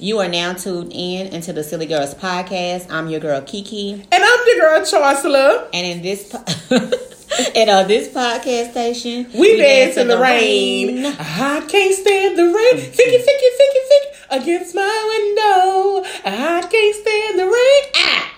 You 0.00 0.18
are 0.18 0.28
now 0.28 0.52
tuned 0.54 0.92
in 0.92 1.28
into 1.28 1.52
the 1.52 1.62
Silly 1.62 1.86
Girls 1.86 2.14
podcast. 2.14 2.90
I'm 2.90 3.08
your 3.08 3.20
girl 3.20 3.40
Kiki, 3.42 3.92
And 3.92 4.06
I'm 4.12 4.20
the 4.20 4.56
girl 4.60 4.84
Chancellor. 4.84 5.68
and 5.72 5.86
in 5.86 6.02
this 6.02 6.28
po- 6.30 6.44
and 7.54 7.70
on 7.70 7.88
this 7.88 8.08
podcast 8.08 8.72
station, 8.72 9.30
We, 9.34 9.56
dance 9.56 9.96
in 9.96 10.08
the 10.08 10.18
rain. 10.18 11.06
I 11.06 11.64
can't 11.68 11.94
stand 11.94 12.36
the 12.38 12.44
rain. 12.44 12.76
Ficky, 12.92 13.18
ficky, 13.18 13.50
ficky, 13.60 13.82
ficky 13.90 14.42
against 14.42 14.74
my 14.74 14.82
window. 14.82 16.08
I 16.24 16.66
can't 16.68 16.96
stand 16.96 17.38
the 17.38 17.44
rain. 17.44 17.92
Ah, 17.96 18.33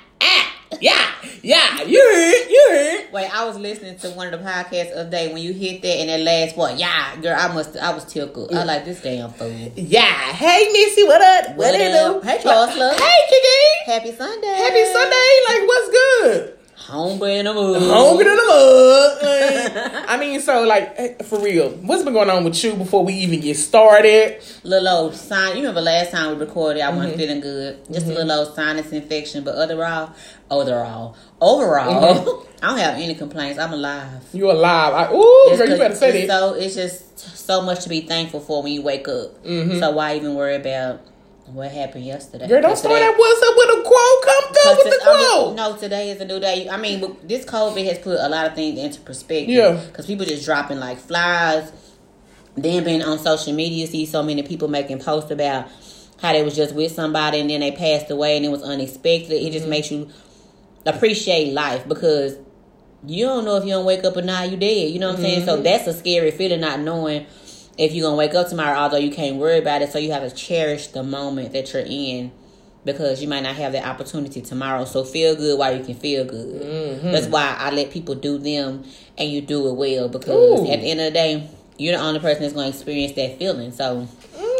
yeah, 0.80 1.06
yeah. 1.42 1.82
You 1.82 2.00
heard, 2.00 2.50
you 2.50 2.68
heard. 2.70 3.12
Wait, 3.12 3.34
I 3.34 3.44
was 3.44 3.56
listening 3.58 3.98
to 3.98 4.10
one 4.10 4.32
of 4.32 4.40
the 4.40 4.46
podcasts 4.46 4.92
of 4.92 5.10
day 5.10 5.32
when 5.32 5.42
you 5.42 5.52
hit 5.52 5.82
that 5.82 5.88
and 5.88 6.08
that 6.08 6.20
last 6.20 6.56
one. 6.56 6.78
Yeah, 6.78 7.16
girl, 7.20 7.36
I 7.38 7.52
must, 7.52 7.76
I 7.76 7.94
was 7.94 8.04
tickled. 8.04 8.52
I 8.54 8.64
like 8.64 8.84
this 8.84 9.00
damn 9.02 9.30
fool. 9.30 9.48
Yeah. 9.76 10.02
Hey, 10.02 10.68
Missy, 10.72 11.04
what 11.04 11.20
up? 11.20 11.56
What, 11.56 11.72
What 11.72 11.80
up? 11.80 12.24
Hey, 12.24 12.42
Chancellor. 12.42 12.90
Hey, 12.90 13.18
Kiki. 13.28 13.92
Happy 13.92 14.12
Sunday. 14.12 14.46
Happy 14.46 14.84
Sunday. 14.84 15.30
Like, 15.48 15.68
what's 15.68 15.90
good? 15.90 16.55
Hungry 16.76 17.36
in 17.38 17.46
the 17.46 17.54
mood. 17.54 17.82
Hungry 17.82 18.26
in 18.26 18.36
the 18.36 18.44
mud. 18.46 20.04
I 20.08 20.16
mean, 20.18 20.40
so 20.40 20.62
like 20.64 20.92
eh, 20.96 21.14
for 21.24 21.38
real, 21.40 21.70
what's 21.70 22.02
been 22.04 22.12
going 22.12 22.28
on 22.30 22.44
with 22.44 22.62
you 22.62 22.74
before 22.74 23.04
we 23.04 23.14
even 23.14 23.40
get 23.40 23.56
started? 23.56 24.40
Little 24.62 24.88
old 24.88 25.14
sign. 25.14 25.56
You 25.56 25.62
remember 25.62 25.80
last 25.80 26.10
time 26.12 26.34
we 26.38 26.44
recorded? 26.44 26.82
I 26.82 26.86
Mm-hmm. 26.88 26.96
wasn't 26.98 27.16
feeling 27.16 27.40
good. 27.40 27.78
Just 27.92 28.06
a 28.06 28.10
little 28.10 28.30
old 28.30 28.54
sinus 28.54 28.92
infection, 28.92 29.42
but 29.42 29.54
overall, 29.56 30.12
overall, 30.50 31.16
overall, 31.40 32.14
Mm-hmm. 32.14 32.46
I 32.62 32.68
don't 32.68 32.78
have 32.78 32.94
any 32.94 33.14
complaints. 33.14 33.58
I'm 33.58 33.72
alive. 33.72 34.22
You 34.32 34.50
alive? 34.50 34.92
I, 34.94 35.12
ooh, 35.12 35.22
It's 35.48 35.58
girl, 35.58 35.68
you 35.70 35.76
better 35.78 35.94
say 35.94 36.26
that. 36.26 36.38
So 36.40 36.54
it's 36.54 36.74
just 36.74 37.18
so 37.18 37.62
much 37.62 37.82
to 37.84 37.88
be 37.88 38.00
thankful 38.02 38.40
for 38.40 38.62
when 38.62 38.72
you 38.72 38.82
wake 38.82 39.08
up. 39.08 39.42
Mm-hmm. 39.44 39.78
So 39.78 39.90
why 39.92 40.16
even 40.16 40.34
worry 40.34 40.56
about 40.56 41.00
what 41.46 41.70
happened 41.70 42.04
yesterday? 42.04 42.48
Girl, 42.48 42.60
don't 42.62 42.76
start 42.76 42.98
that 42.98 43.14
what's 43.16 43.42
up 43.42 43.54
with 43.56 43.78
a 43.78 43.82
quote. 43.82 44.22
Come 44.24 44.54
through 44.54 44.84
with 44.90 44.98
the 44.98 45.04
to- 45.04 45.10
I 45.10 45.16
mean, 45.16 45.30
quote. 45.36 45.56
no, 45.56 45.76
today 45.76 46.10
is 46.10 46.20
a 46.20 46.24
new 46.24 46.40
day. 46.40 46.68
I 46.68 46.76
mean, 46.76 47.16
this 47.24 47.44
COVID 47.44 47.84
has 47.86 47.98
put 47.98 48.18
a 48.20 48.28
lot 48.28 48.46
of 48.46 48.54
things 48.54 48.78
into 48.78 49.00
perspective. 49.00 49.48
Yeah. 49.54 49.80
Because 49.86 50.06
people 50.06 50.26
just 50.26 50.44
dropping 50.44 50.78
like 50.78 50.98
flies. 50.98 51.72
Then 52.56 52.84
being 52.84 53.02
on 53.02 53.18
social 53.18 53.52
media, 53.52 53.86
see 53.86 54.06
so 54.06 54.22
many 54.22 54.42
people 54.42 54.68
making 54.68 54.98
posts 55.00 55.30
about 55.30 55.68
how 56.22 56.32
they 56.32 56.42
was 56.42 56.56
just 56.56 56.74
with 56.74 56.90
somebody 56.92 57.38
and 57.40 57.50
then 57.50 57.60
they 57.60 57.70
passed 57.72 58.10
away 58.10 58.36
and 58.36 58.44
it 58.46 58.48
was 58.50 58.62
unexpected. 58.62 59.32
It 59.32 59.42
Mm-hmm. 59.42 59.52
just 59.52 59.68
makes 59.68 59.90
you 59.90 60.08
appreciate 60.86 61.52
life 61.52 61.86
because 61.86 62.36
you 63.06 63.26
don't 63.26 63.44
know 63.44 63.56
if 63.56 63.64
you 63.64 63.70
don't 63.70 63.84
wake 63.84 64.04
up 64.04 64.16
or 64.16 64.22
not, 64.22 64.50
you 64.50 64.56
dead. 64.56 64.90
You 64.90 64.98
know 64.98 65.08
what 65.08 65.16
I'm 65.16 65.22
saying? 65.22 65.38
Mm-hmm. 65.40 65.48
So 65.48 65.62
that's 65.62 65.86
a 65.86 65.92
scary 65.92 66.30
feeling, 66.30 66.60
not 66.60 66.80
knowing 66.80 67.26
if 67.78 67.92
you're 67.92 68.04
gonna 68.06 68.16
wake 68.16 68.34
up 68.34 68.48
tomorrow, 68.48 68.76
although 68.76 68.96
you 68.96 69.10
can't 69.10 69.36
worry 69.36 69.58
about 69.58 69.82
it. 69.82 69.92
So 69.92 69.98
you 69.98 70.12
have 70.12 70.28
to 70.28 70.34
cherish 70.34 70.88
the 70.88 71.02
moment 71.02 71.52
that 71.52 71.72
you're 71.72 71.84
in 71.86 72.32
because 72.84 73.20
you 73.20 73.28
might 73.28 73.42
not 73.42 73.56
have 73.56 73.72
that 73.72 73.86
opportunity 73.86 74.40
tomorrow. 74.40 74.84
So 74.84 75.04
feel 75.04 75.34
good 75.34 75.58
while 75.58 75.76
you 75.76 75.84
can 75.84 75.94
feel 75.94 76.24
good. 76.24 76.62
Mm-hmm. 76.62 77.12
That's 77.12 77.26
why 77.26 77.54
I 77.58 77.70
let 77.70 77.90
people 77.90 78.14
do 78.14 78.38
them 78.38 78.84
and 79.18 79.30
you 79.30 79.40
do 79.40 79.68
it 79.68 79.72
well 79.74 80.08
because 80.08 80.60
Ooh. 80.60 80.70
at 80.70 80.80
the 80.80 80.90
end 80.90 81.00
of 81.00 81.06
the 81.06 81.10
day, 81.10 81.50
you're 81.78 81.96
the 81.96 82.02
only 82.02 82.20
person 82.20 82.42
that's 82.42 82.54
gonna 82.54 82.68
experience 82.68 83.12
that 83.12 83.38
feeling. 83.38 83.72
So 83.72 84.08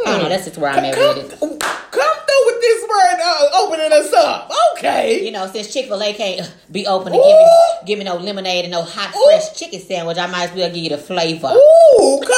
I 0.06 0.12
don't 0.12 0.22
know, 0.22 0.28
that's 0.28 0.44
just 0.44 0.58
where 0.58 0.70
I'm 0.70 0.84
at 0.84 0.94
come, 0.94 1.16
with 1.16 1.32
it. 1.32 1.40
come 1.40 1.58
through 1.58 2.46
with 2.46 2.60
this 2.60 2.82
word, 2.82 3.20
uh, 3.22 3.48
opening 3.54 3.92
us 3.92 4.12
up. 4.12 4.50
Okay. 4.76 5.24
You 5.24 5.32
know, 5.32 5.46
since 5.46 5.72
Chick 5.72 5.86
Fil 5.86 6.02
A 6.02 6.12
can't 6.12 6.54
be 6.70 6.86
open 6.86 7.12
and 7.12 7.22
give 7.22 7.36
me, 7.36 7.48
give 7.86 7.98
me 7.98 8.04
no 8.04 8.16
lemonade 8.16 8.64
and 8.66 8.72
no 8.72 8.82
hot 8.82 9.14
Ooh. 9.16 9.24
fresh 9.24 9.58
chicken 9.58 9.80
sandwich, 9.80 10.18
I 10.18 10.26
might 10.26 10.50
as 10.50 10.56
well 10.56 10.68
give 10.68 10.76
you 10.76 10.90
the 10.90 10.98
flavor. 10.98 11.48
Ooh, 11.48 12.20
come 12.24 12.35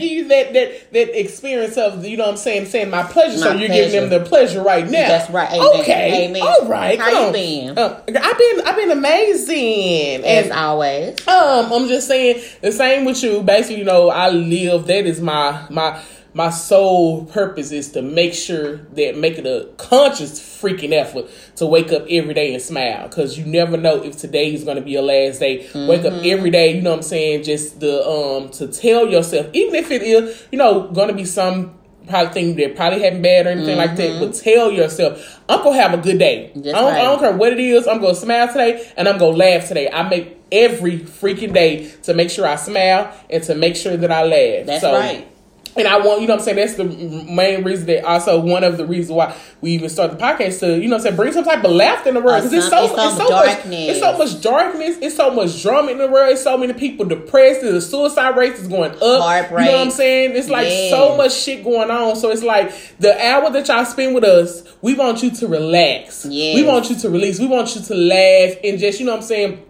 give 0.00 0.10
you 0.10 0.28
that 0.28 0.52
that 0.52 0.92
that 0.92 1.20
experience 1.20 1.76
of 1.76 2.04
you 2.04 2.16
know 2.16 2.24
what 2.24 2.32
I'm 2.32 2.36
saying, 2.36 2.66
saying 2.66 2.90
my 2.90 3.02
pleasure. 3.02 3.38
so 3.38 3.50
you're 3.52 3.68
pleasure. 3.68 3.90
giving 3.90 4.10
them 4.10 4.22
the 4.22 4.28
pleasure 4.28 4.62
right 4.62 4.84
now. 4.84 5.08
That's 5.08 5.30
right. 5.30 5.50
Amen. 5.52 5.80
Okay. 5.80 6.28
Amen. 6.28 6.42
All 6.42 6.68
right. 6.68 6.98
How 6.98 7.10
come 7.10 7.14
you 7.14 7.26
on. 7.26 7.32
been? 7.32 7.78
Uh, 7.78 8.02
I've 8.08 8.38
been 8.38 8.60
I've 8.66 8.76
been 8.76 8.90
amazing. 8.90 10.24
As 10.24 10.44
And 10.44 10.52
always. 10.52 11.28
Um, 11.28 11.72
I'm 11.72 11.88
just 11.88 12.08
saying 12.08 12.42
the 12.60 12.72
same 12.72 13.04
with 13.04 13.22
you. 13.22 13.42
Basically, 13.42 13.78
you 13.78 13.84
know, 13.84 14.08
I 14.10 14.30
live. 14.30 14.86
That 14.86 15.06
is 15.06 15.20
my 15.20 15.66
my 15.70 16.02
my 16.32 16.50
sole 16.50 17.24
purpose 17.26 17.72
is 17.72 17.90
to 17.92 18.02
make 18.02 18.34
sure 18.34 18.76
that 18.94 19.16
make 19.16 19.36
it 19.38 19.46
a 19.46 19.68
conscious 19.78 20.38
freaking 20.38 20.92
effort 20.92 21.26
to 21.56 21.66
wake 21.66 21.92
up 21.92 22.04
every 22.08 22.34
day 22.34 22.54
and 22.54 22.62
smile 22.62 23.08
because 23.08 23.36
you 23.38 23.44
never 23.44 23.76
know 23.76 24.02
if 24.02 24.16
today 24.16 24.54
is 24.54 24.62
going 24.64 24.76
to 24.76 24.82
be 24.82 24.92
your 24.92 25.02
last 25.02 25.40
day. 25.40 25.68
Wake 25.74 26.04
up 26.04 26.12
every 26.24 26.50
day. 26.50 26.76
You 26.76 26.82
know 26.82 26.90
what 26.90 26.96
I'm 26.98 27.02
saying? 27.02 27.42
Just 27.42 27.80
the 27.80 28.06
um 28.06 28.48
to 28.50 28.68
tell 28.68 29.08
yourself, 29.08 29.48
even 29.52 29.74
if 29.74 29.90
it 29.90 30.02
is, 30.02 30.46
you 30.52 30.58
know, 30.58 30.88
going 30.88 31.08
to 31.08 31.14
be 31.14 31.24
some. 31.24 31.76
Probably 32.08 32.32
thing 32.32 32.56
that 32.56 32.74
probably 32.74 33.02
happened 33.02 33.22
bad 33.22 33.46
or 33.46 33.50
anything 33.50 33.76
like 33.76 33.94
that, 33.94 34.18
but 34.18 34.34
tell 34.34 34.72
yourself, 34.72 35.38
I'm 35.48 35.62
gonna 35.62 35.76
have 35.76 35.94
a 35.94 35.98
good 35.98 36.18
day. 36.18 36.50
I 36.56 36.60
don't, 36.60 36.74
I 36.94 37.02
don't 37.02 37.18
care 37.20 37.36
what 37.36 37.52
it 37.52 37.60
is. 37.60 37.86
I'm 37.86 38.00
gonna 38.00 38.14
smile 38.16 38.48
today 38.48 38.90
and 38.96 39.06
I'm 39.06 39.18
gonna 39.18 39.36
laugh 39.36 39.68
today. 39.68 39.88
I 39.88 40.08
make 40.08 40.36
every 40.50 40.98
freaking 40.98 41.52
day 41.52 41.88
to 42.04 42.14
make 42.14 42.30
sure 42.30 42.46
I 42.48 42.56
smile 42.56 43.14
and 43.28 43.42
to 43.44 43.54
make 43.54 43.76
sure 43.76 43.96
that 43.96 44.10
I 44.10 44.24
laugh. 44.24 44.66
That's 44.66 44.80
So- 44.80 44.92
right. 44.94 45.29
And 45.76 45.86
I 45.86 45.98
want, 45.98 46.20
you 46.20 46.26
know 46.26 46.34
what 46.34 46.40
I'm 46.40 46.44
saying? 46.44 46.56
That's 46.56 46.74
the 46.74 46.84
main 46.84 47.62
reason 47.62 47.86
that 47.86 48.04
also 48.04 48.40
one 48.40 48.64
of 48.64 48.76
the 48.76 48.84
reasons 48.84 49.12
why 49.12 49.36
we 49.60 49.70
even 49.72 49.88
started 49.88 50.18
the 50.18 50.22
podcast 50.22 50.58
to, 50.60 50.76
you 50.76 50.88
know 50.88 50.96
what 50.96 50.96
I'm 50.96 51.02
saying, 51.02 51.16
bring 51.16 51.32
some 51.32 51.44
type 51.44 51.62
of 51.64 51.70
laughter 51.70 52.08
in 52.08 52.16
the 52.16 52.20
world. 52.20 52.42
Because 52.42 52.52
it's 52.52 52.68
so, 52.68 52.84
it's 52.84 52.94
so, 52.94 53.08
some 53.10 53.18
much, 53.18 53.28
darkness. 53.28 53.88
it's 53.90 54.00
so 54.00 54.18
much 54.18 54.42
darkness. 54.42 54.98
It's 55.00 55.16
so 55.16 55.30
much 55.32 55.62
drama 55.62 55.92
in 55.92 55.98
the 55.98 56.08
world. 56.08 56.32
It's 56.32 56.42
so 56.42 56.58
many 56.58 56.72
people 56.72 57.06
depressed. 57.06 57.60
The 57.60 57.80
suicide 57.80 58.36
rate 58.36 58.54
is 58.54 58.66
going 58.66 58.90
up. 58.90 59.00
You 59.00 59.66
know 59.66 59.72
what 59.72 59.80
I'm 59.86 59.90
saying? 59.92 60.36
It's 60.36 60.48
like 60.48 60.66
Yes. 60.66 60.90
so 60.90 61.16
much 61.16 61.32
shit 61.34 61.62
going 61.62 61.90
on. 61.90 62.16
So 62.16 62.30
it's 62.30 62.42
like 62.42 62.72
the 62.98 63.16
hour 63.24 63.48
that 63.50 63.68
y'all 63.68 63.84
spend 63.84 64.14
with 64.14 64.24
us, 64.24 64.64
we 64.82 64.94
want 64.94 65.22
you 65.22 65.30
to 65.30 65.46
relax. 65.46 66.26
Yes. 66.28 66.56
We 66.56 66.64
want 66.64 66.90
you 66.90 66.96
to 66.96 67.10
release. 67.10 67.38
We 67.38 67.46
want 67.46 67.76
you 67.76 67.82
to 67.82 67.94
laugh 67.94 68.56
and 68.64 68.78
just, 68.78 68.98
you 68.98 69.06
know 69.06 69.12
what 69.12 69.18
I'm 69.22 69.26
saying? 69.26 69.66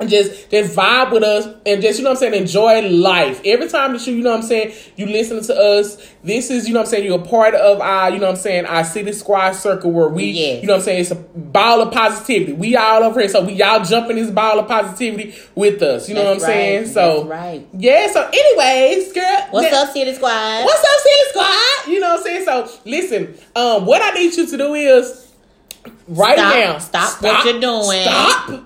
And 0.00 0.08
just 0.08 0.50
just 0.50 0.76
vibe 0.76 1.10
with 1.10 1.24
us 1.24 1.46
and 1.66 1.82
just 1.82 1.98
you 1.98 2.04
know 2.04 2.10
what 2.10 2.18
I'm 2.22 2.30
saying 2.30 2.34
enjoy 2.42 2.88
life. 2.88 3.40
Every 3.44 3.68
time 3.68 3.92
that 3.94 4.06
you 4.06 4.14
you 4.14 4.22
know 4.22 4.30
what 4.30 4.40
I'm 4.40 4.46
saying 4.46 4.72
you 4.96 5.06
listen 5.06 5.42
to 5.42 5.54
us, 5.54 5.96
this 6.22 6.50
is 6.50 6.68
you 6.68 6.74
know 6.74 6.80
what 6.80 6.86
I'm 6.86 6.90
saying 6.90 7.04
you're 7.04 7.18
a 7.20 7.24
part 7.24 7.54
of 7.54 7.80
our 7.80 8.10
you 8.10 8.18
know 8.18 8.26
what 8.26 8.36
I'm 8.36 8.40
saying 8.40 8.66
our 8.66 8.84
city 8.84 9.12
squad 9.12 9.52
circle 9.52 9.90
where 9.90 10.08
we 10.08 10.24
Yes. 10.26 10.60
you 10.62 10.68
know 10.68 10.74
what 10.74 10.78
I'm 10.80 10.84
saying 10.84 11.00
it's 11.00 11.10
a 11.10 11.16
ball 11.16 11.80
of 11.82 11.92
positivity. 11.92 12.52
We 12.52 12.76
all 12.76 13.02
over 13.02 13.18
here, 13.20 13.28
so 13.28 13.44
we 13.44 13.54
y'all 13.54 13.84
jumping 13.84 14.16
this 14.16 14.30
ball 14.30 14.58
of 14.60 14.68
positivity 14.68 15.34
with 15.56 15.82
us. 15.82 16.08
You 16.08 16.14
know 16.14 16.22
That's 16.34 16.42
what 16.42 16.50
I'm 16.50 16.54
saying? 16.56 16.86
So 16.88 17.16
That's 17.24 17.28
right. 17.28 17.66
yeah. 17.72 18.12
So 18.12 18.22
anyways, 18.32 19.12
girl, 19.12 19.46
What's 19.50 19.70
that- 19.70 19.88
up, 19.88 19.92
City 19.92 20.14
Squad? 20.14 20.64
What's 20.64 20.80
up, 20.84 21.00
City 21.00 21.30
Squad? 21.30 21.92
You 21.92 22.00
know 22.00 22.08
what 22.10 22.18
I'm 22.20 22.24
saying? 22.24 22.44
So 22.44 22.70
listen, 22.84 23.34
um, 23.56 23.84
what 23.86 24.00
I 24.02 24.10
need 24.10 24.36
you 24.36 24.46
to 24.46 24.56
do 24.56 24.74
is 24.74 25.26
right 26.06 26.38
Stop. 26.38 26.54
now. 26.54 26.78
Stop 26.78 27.22
what 27.22 27.44
you're 27.44 27.60
doing. 27.60 28.02
Stop. 28.02 28.64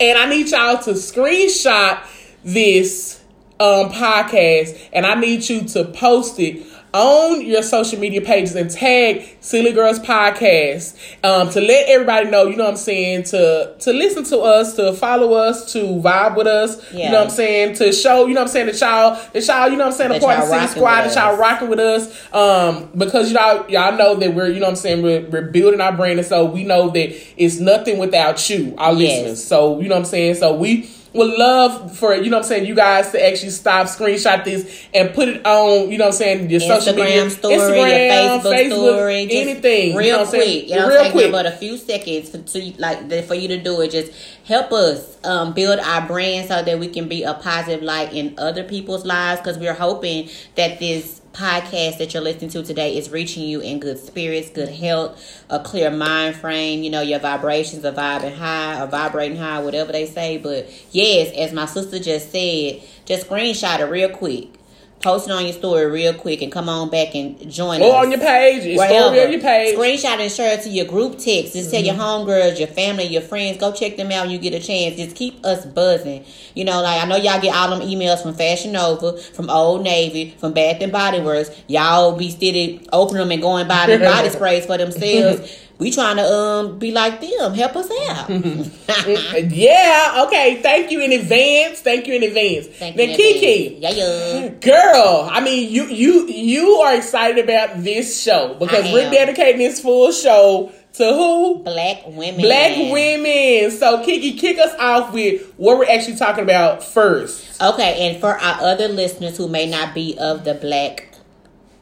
And 0.00 0.18
I 0.18 0.28
need 0.28 0.48
y'all 0.48 0.78
to 0.84 0.92
screenshot 0.92 2.02
this 2.42 3.20
um 3.60 3.90
podcast 3.90 4.88
and 4.94 5.04
I 5.04 5.14
need 5.14 5.46
you 5.48 5.60
to 5.68 5.84
post 5.84 6.38
it 6.40 6.66
on 6.92 7.44
your 7.46 7.62
social 7.62 7.98
media 8.00 8.20
pages 8.20 8.54
and 8.56 8.70
tag 8.70 9.36
Silly 9.40 9.72
Girls 9.72 9.98
Podcast 9.98 10.96
um, 11.24 11.48
to 11.50 11.60
let 11.60 11.88
everybody 11.88 12.28
know, 12.30 12.46
you 12.46 12.56
know 12.56 12.64
what 12.64 12.70
I'm 12.70 12.76
saying, 12.76 13.24
to 13.24 13.74
to 13.78 13.92
listen 13.92 14.24
to 14.24 14.38
us, 14.40 14.74
to 14.76 14.92
follow 14.92 15.34
us, 15.34 15.72
to 15.72 15.78
vibe 15.84 16.36
with 16.36 16.46
us, 16.46 16.92
you 16.92 16.98
know 17.10 17.12
what 17.18 17.24
I'm 17.24 17.30
saying, 17.30 17.74
to 17.76 17.92
show, 17.92 18.26
you 18.26 18.34
know 18.34 18.40
what 18.40 18.48
I'm 18.48 18.52
saying, 18.52 18.66
that 18.66 18.80
y'all, 18.80 19.20
that 19.32 19.46
y'all, 19.46 19.68
you 19.68 19.76
know 19.76 19.84
what 19.84 19.92
I'm 19.92 19.96
saying, 19.98 20.10
a 20.10 20.14
That 20.14 20.22
part 20.22 20.38
of 20.40 20.48
y'all 20.50 20.60
City 20.60 20.72
Squad, 20.72 21.02
that 21.02 21.14
y'all 21.14 21.36
rocking 21.38 21.68
with 21.68 21.78
us, 21.80 22.34
um, 22.34 22.90
because 22.96 23.32
y'all 23.32 23.68
y'all 23.70 23.96
know 23.96 24.14
that 24.16 24.34
we're, 24.34 24.48
you 24.48 24.54
know 24.60 24.66
what 24.66 24.70
I'm 24.70 24.76
saying, 24.76 25.02
we're, 25.02 25.28
we're 25.28 25.50
building 25.50 25.80
our 25.80 25.96
brand, 25.96 26.18
and 26.18 26.26
so 26.26 26.44
we 26.44 26.64
know 26.64 26.90
that 26.90 27.16
it's 27.40 27.58
nothing 27.60 27.98
without 27.98 28.50
you, 28.50 28.74
our 28.78 28.92
Yes. 28.94 28.98
listeners. 29.20 29.44
So 29.44 29.80
you 29.80 29.88
know 29.88 29.94
what 29.94 30.00
I'm 30.00 30.06
saying. 30.06 30.34
So 30.34 30.54
we 30.54 30.90
would 31.12 31.36
love 31.38 31.96
for 31.96 32.14
you 32.14 32.30
know 32.30 32.36
what 32.38 32.44
I'm 32.44 32.48
saying 32.48 32.66
you 32.66 32.74
guys 32.74 33.10
to 33.12 33.26
actually 33.26 33.50
stop, 33.50 33.86
screenshot 33.88 34.44
this, 34.44 34.86
and 34.94 35.12
put 35.12 35.28
it 35.28 35.44
on 35.44 35.90
you 35.90 35.98
know 35.98 36.04
what 36.04 36.14
I'm 36.14 36.18
saying 36.18 36.50
your 36.50 36.60
social 36.60 36.94
media, 36.94 37.24
Instagram 37.24 37.30
story, 37.30 37.56
your 37.56 38.40
Facebook, 38.40 38.92
story, 38.92 39.22
anything. 39.30 39.96
real 39.96 40.06
you 40.06 40.12
know 40.12 40.18
what 40.18 40.26
I'm 40.26 40.28
quick. 40.28 40.42
saying? 40.42 40.68
You 40.68 40.76
know, 40.76 40.88
real 40.88 41.02
take 41.02 41.12
quick. 41.12 41.32
but 41.32 41.46
a 41.46 41.52
few 41.52 41.76
seconds 41.76 42.30
for 42.30 42.38
to 42.38 42.72
like 42.78 43.26
for 43.26 43.34
you 43.34 43.48
to 43.48 43.58
do 43.58 43.80
it. 43.80 43.90
Just 43.90 44.12
help 44.44 44.72
us 44.72 45.18
um, 45.24 45.52
build 45.52 45.80
our 45.80 46.06
brand 46.06 46.48
so 46.48 46.62
that 46.62 46.78
we 46.78 46.88
can 46.88 47.08
be 47.08 47.24
a 47.24 47.34
positive 47.34 47.82
light 47.82 48.12
in 48.12 48.34
other 48.38 48.64
people's 48.64 49.04
lives. 49.04 49.40
Because 49.40 49.58
we're 49.58 49.74
hoping 49.74 50.28
that 50.56 50.78
this 50.78 51.19
podcast 51.32 51.98
that 51.98 52.12
you're 52.12 52.22
listening 52.22 52.50
to 52.50 52.62
today 52.62 52.96
is 52.96 53.10
reaching 53.10 53.44
you 53.44 53.60
in 53.60 53.80
good 53.80 53.98
spirits, 53.98 54.50
good 54.50 54.68
health, 54.68 55.44
a 55.48 55.60
clear 55.60 55.90
mind 55.90 56.36
frame. 56.36 56.82
You 56.82 56.90
know, 56.90 57.00
your 57.00 57.18
vibrations 57.18 57.84
are 57.84 57.92
vibing 57.92 58.36
high 58.36 58.82
or 58.82 58.86
vibrating 58.86 59.38
high, 59.38 59.62
whatever 59.62 59.92
they 59.92 60.06
say. 60.06 60.38
But 60.38 60.68
yes, 60.92 61.34
as 61.36 61.52
my 61.52 61.66
sister 61.66 61.98
just 61.98 62.30
said, 62.30 62.82
just 63.04 63.28
screenshot 63.28 63.80
it 63.80 63.84
real 63.84 64.10
quick 64.10 64.59
post 65.00 65.28
it 65.28 65.32
on 65.32 65.44
your 65.44 65.52
story 65.52 65.86
real 65.86 66.12
quick 66.12 66.42
and 66.42 66.52
come 66.52 66.68
on 66.68 66.90
back 66.90 67.14
and 67.14 67.50
join 67.50 67.80
Or 67.80 67.96
us. 67.96 68.04
on 68.04 68.10
your 68.10 68.20
page, 68.20 68.64
it's 68.64 68.82
story 68.82 69.22
on 69.22 69.32
your 69.32 69.40
page. 69.40 69.76
Screenshot 69.76 70.20
and 70.20 70.30
share 70.30 70.58
it 70.58 70.62
to 70.64 70.68
your 70.68 70.84
group 70.84 71.12
text. 71.18 71.54
Just 71.54 71.70
tell 71.70 71.82
your 71.82 71.94
mm-hmm. 71.94 72.28
homegirls, 72.28 72.58
your 72.58 72.68
family, 72.68 73.04
your 73.04 73.22
friends. 73.22 73.58
Go 73.58 73.72
check 73.72 73.96
them 73.96 74.12
out 74.12 74.26
when 74.26 74.30
you 74.30 74.38
get 74.38 74.52
a 74.52 74.60
chance. 74.60 74.96
Just 74.96 75.16
keep 75.16 75.44
us 75.44 75.64
buzzing. 75.64 76.24
You 76.54 76.64
know, 76.64 76.82
like 76.82 77.02
I 77.02 77.06
know 77.06 77.16
y'all 77.16 77.40
get 77.40 77.54
all 77.54 77.70
them 77.70 77.80
emails 77.88 78.22
from 78.22 78.34
Fashion 78.34 78.72
Nova, 78.72 79.16
from 79.18 79.48
Old 79.48 79.82
Navy, 79.82 80.36
from 80.38 80.52
Bath 80.52 80.82
and 80.82 80.92
Body 80.92 81.20
Works. 81.20 81.50
Y'all 81.66 82.16
be 82.16 82.30
steady 82.30 82.86
opening 82.92 83.20
them 83.20 83.30
and 83.30 83.42
going 83.42 83.68
buy 83.68 83.86
the 83.86 83.98
body 83.98 84.28
sprays 84.30 84.66
for 84.66 84.76
themselves. 84.76 85.58
We 85.80 85.90
trying 85.90 86.16
to 86.16 86.22
um 86.24 86.78
be 86.78 86.92
like 86.92 87.20
them. 87.20 87.54
Help 87.54 87.74
us 87.76 87.90
out. 88.08 88.28
Yeah, 89.50 90.24
okay. 90.26 90.60
Thank 90.62 90.90
you 90.90 91.00
in 91.00 91.12
advance. 91.12 91.80
Thank 91.80 92.06
you 92.06 92.14
in 92.14 92.22
advance. 92.22 92.66
Thank 92.66 92.96
then 92.96 93.16
Kiki, 93.16 93.78
Yeah, 93.80 93.90
yeah. 93.90 94.48
girl, 94.48 95.28
I 95.30 95.40
mean 95.40 95.72
you 95.72 95.84
you 95.86 96.28
you 96.28 96.66
are 96.82 96.94
excited 96.94 97.42
about 97.42 97.82
this 97.82 98.22
show 98.22 98.54
because 98.58 98.92
we're 98.92 99.10
dedicating 99.10 99.58
this 99.58 99.80
full 99.80 100.12
show 100.12 100.70
to 100.94 101.04
who? 101.04 101.62
Black 101.62 102.02
women. 102.06 102.40
Black 102.40 102.76
women. 102.92 103.70
So 103.70 104.04
Kiki, 104.04 104.36
kick 104.38 104.58
us 104.58 104.74
off 104.78 105.14
with 105.14 105.52
what 105.56 105.78
we're 105.78 105.88
actually 105.88 106.16
talking 106.16 106.44
about 106.44 106.82
first. 106.84 107.60
Okay, 107.62 108.08
and 108.08 108.20
for 108.20 108.34
our 108.36 108.60
other 108.60 108.88
listeners 108.88 109.36
who 109.36 109.48
may 109.48 109.66
not 109.66 109.94
be 109.94 110.16
of 110.18 110.44
the 110.44 110.54
black 110.54 111.14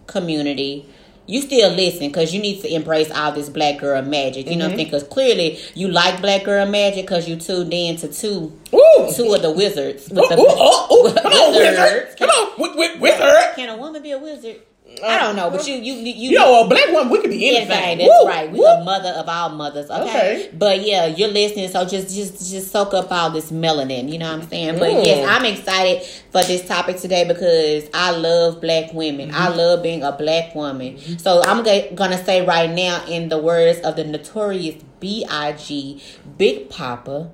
community, 0.06 0.86
you 1.28 1.42
still 1.42 1.70
listen 1.70 2.08
because 2.08 2.34
you 2.34 2.40
need 2.40 2.62
to 2.62 2.74
embrace 2.74 3.10
all 3.10 3.32
this 3.32 3.50
black 3.50 3.78
girl 3.78 4.00
magic. 4.00 4.46
You 4.46 4.56
know 4.56 4.64
what 4.64 4.64
I'm 4.64 4.70
mm-hmm. 4.70 4.76
saying? 4.78 4.86
Because 4.86 5.02
clearly 5.04 5.58
you 5.74 5.88
like 5.88 6.22
black 6.22 6.44
girl 6.44 6.66
magic 6.66 7.04
because 7.04 7.28
you 7.28 7.36
tuned 7.36 7.72
in 7.72 7.96
to 7.98 8.08
two 8.08 8.50
Ooh. 8.72 9.12
two 9.14 9.34
of 9.34 9.42
the 9.42 9.52
wizards. 9.54 10.10
Ooh, 10.10 10.14
the, 10.14 10.38
ooh, 10.38 11.04
ooh, 11.04 11.10
ooh. 11.10 11.14
Come 11.22 11.32
on, 11.32 11.52
wizard. 11.52 11.78
Wizards. 11.78 12.14
Come 12.16 12.30
on, 12.30 12.60
with, 12.60 12.76
with, 12.76 13.00
wizard. 13.00 13.54
Can 13.56 13.68
a 13.68 13.76
woman 13.76 14.02
be 14.02 14.12
a 14.12 14.18
wizard? 14.18 14.56
I 15.04 15.18
don't 15.18 15.36
know, 15.36 15.48
but 15.50 15.66
you 15.68 15.74
you 15.76 15.92
you. 15.94 16.30
You 16.30 16.38
know, 16.38 16.64
a 16.64 16.68
black 16.68 16.88
woman, 16.88 17.10
we 17.10 17.20
could 17.20 17.30
be 17.30 17.46
anything. 17.56 17.70
Anything, 17.70 17.98
that's 18.08 18.22
Woo, 18.24 18.28
right. 18.28 18.50
We 18.50 18.58
woo. 18.58 18.66
a 18.66 18.82
mother 18.84 19.10
of 19.10 19.28
all 19.28 19.50
mothers. 19.50 19.88
Okay? 19.90 20.02
Okay. 20.08 20.50
But 20.52 20.80
yeah, 20.84 21.06
you're 21.06 21.28
listening, 21.28 21.68
so 21.68 21.84
just 21.84 22.12
just 22.14 22.50
just 22.50 22.72
soak 22.72 22.94
up 22.94 23.12
all 23.12 23.30
this 23.30 23.52
melanin. 23.52 24.10
You 24.10 24.18
know 24.18 24.32
what 24.32 24.42
I'm 24.42 24.48
saying? 24.48 24.78
But 24.78 24.88
Mm. 24.90 25.06
yes, 25.06 25.28
I'm 25.28 25.44
excited 25.44 26.02
for 26.32 26.42
this 26.42 26.66
topic 26.66 26.96
today 26.96 27.24
because 27.28 27.84
I 27.94 28.10
love 28.10 28.60
black 28.60 28.92
women. 28.92 29.30
I 29.32 29.48
Mm-hmm. 29.48 29.58
love 29.58 29.82
being 29.82 30.02
a 30.02 30.10
black 30.12 30.54
woman. 30.54 30.98
So 31.18 31.42
I'm 31.44 31.62
ga- 31.62 31.94
gonna 31.94 32.22
say 32.24 32.44
right 32.44 32.70
now, 32.70 33.04
in 33.06 33.28
the 33.28 33.38
words 33.38 33.78
of 33.80 33.94
the 33.96 34.04
notorious 34.04 34.82
B.I.G. 35.00 36.02
Big 36.38 36.70
Papa. 36.70 37.30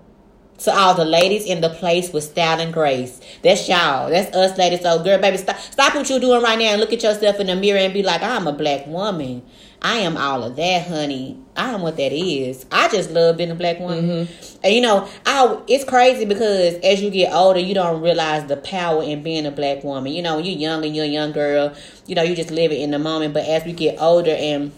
To 0.59 0.73
all 0.73 0.95
the 0.95 1.05
ladies 1.05 1.45
in 1.45 1.61
the 1.61 1.69
place 1.69 2.13
with 2.13 2.25
style 2.25 2.61
and 2.61 2.73
grace. 2.73 3.21
That's 3.43 3.69
y'all. 3.69 4.09
That's 4.09 4.35
us 4.35 4.57
ladies. 4.57 4.83
So 4.83 5.03
girl, 5.03 5.19
baby, 5.21 5.37
stop 5.37 5.59
stop 5.59 5.95
what 5.95 6.09
you're 6.09 6.21
doing 6.21 6.43
right 6.43 6.59
now 6.59 6.67
and 6.67 6.81
look 6.81 6.93
at 6.93 7.03
yourself 7.03 7.41
in 7.41 7.49
the 7.49 7.57
mirror 7.57 7.79
and 7.79 7.93
be 7.93 8.03
like, 8.03 8.23
I'm 8.23 8.47
a 8.47 8.53
black 8.53 8.87
woman. 8.87 9.43
I 9.85 9.97
am 9.97 10.17
all 10.17 10.43
of 10.43 10.57
that, 10.57 10.89
honey. 10.89 11.39
I 11.57 11.73
am 11.73 11.83
what 11.83 11.99
that 11.99 12.11
is. 12.11 12.65
I 12.73 12.89
just 12.89 13.11
love 13.11 13.37
being 13.37 13.51
a 13.51 13.55
black 13.55 13.79
woman. 13.79 14.09
Mm-hmm. 14.09 14.59
And 14.65 14.75
you 14.75 14.81
know, 14.81 15.07
I 15.27 15.61
it's 15.69 15.85
crazy 15.85 16.25
because 16.25 16.77
as 16.77 17.03
you 17.03 17.11
get 17.11 17.35
older, 17.35 17.61
you 17.61 17.75
don't 17.75 18.01
realize 18.01 18.47
the 18.47 18.57
power 18.57 19.03
in 19.03 19.23
being 19.23 19.45
a 19.45 19.51
black 19.51 19.85
woman. 19.85 20.13
You 20.13 20.23
know, 20.23 20.37
when 20.37 20.47
you're 20.47 20.57
young 20.57 20.87
and 20.87 20.97
you're 20.97 21.05
a 21.05 21.09
young 21.09 21.33
girl, 21.33 21.75
you 22.07 22.15
know, 22.15 22.23
you 22.23 22.35
just 22.35 22.51
live 22.51 22.73
it 22.73 22.81
in 22.81 22.93
the 22.93 22.99
moment. 22.99 23.35
But 23.35 23.47
as 23.47 23.65
we 23.67 23.73
get 23.73 24.01
older 24.01 24.31
and 24.31 24.73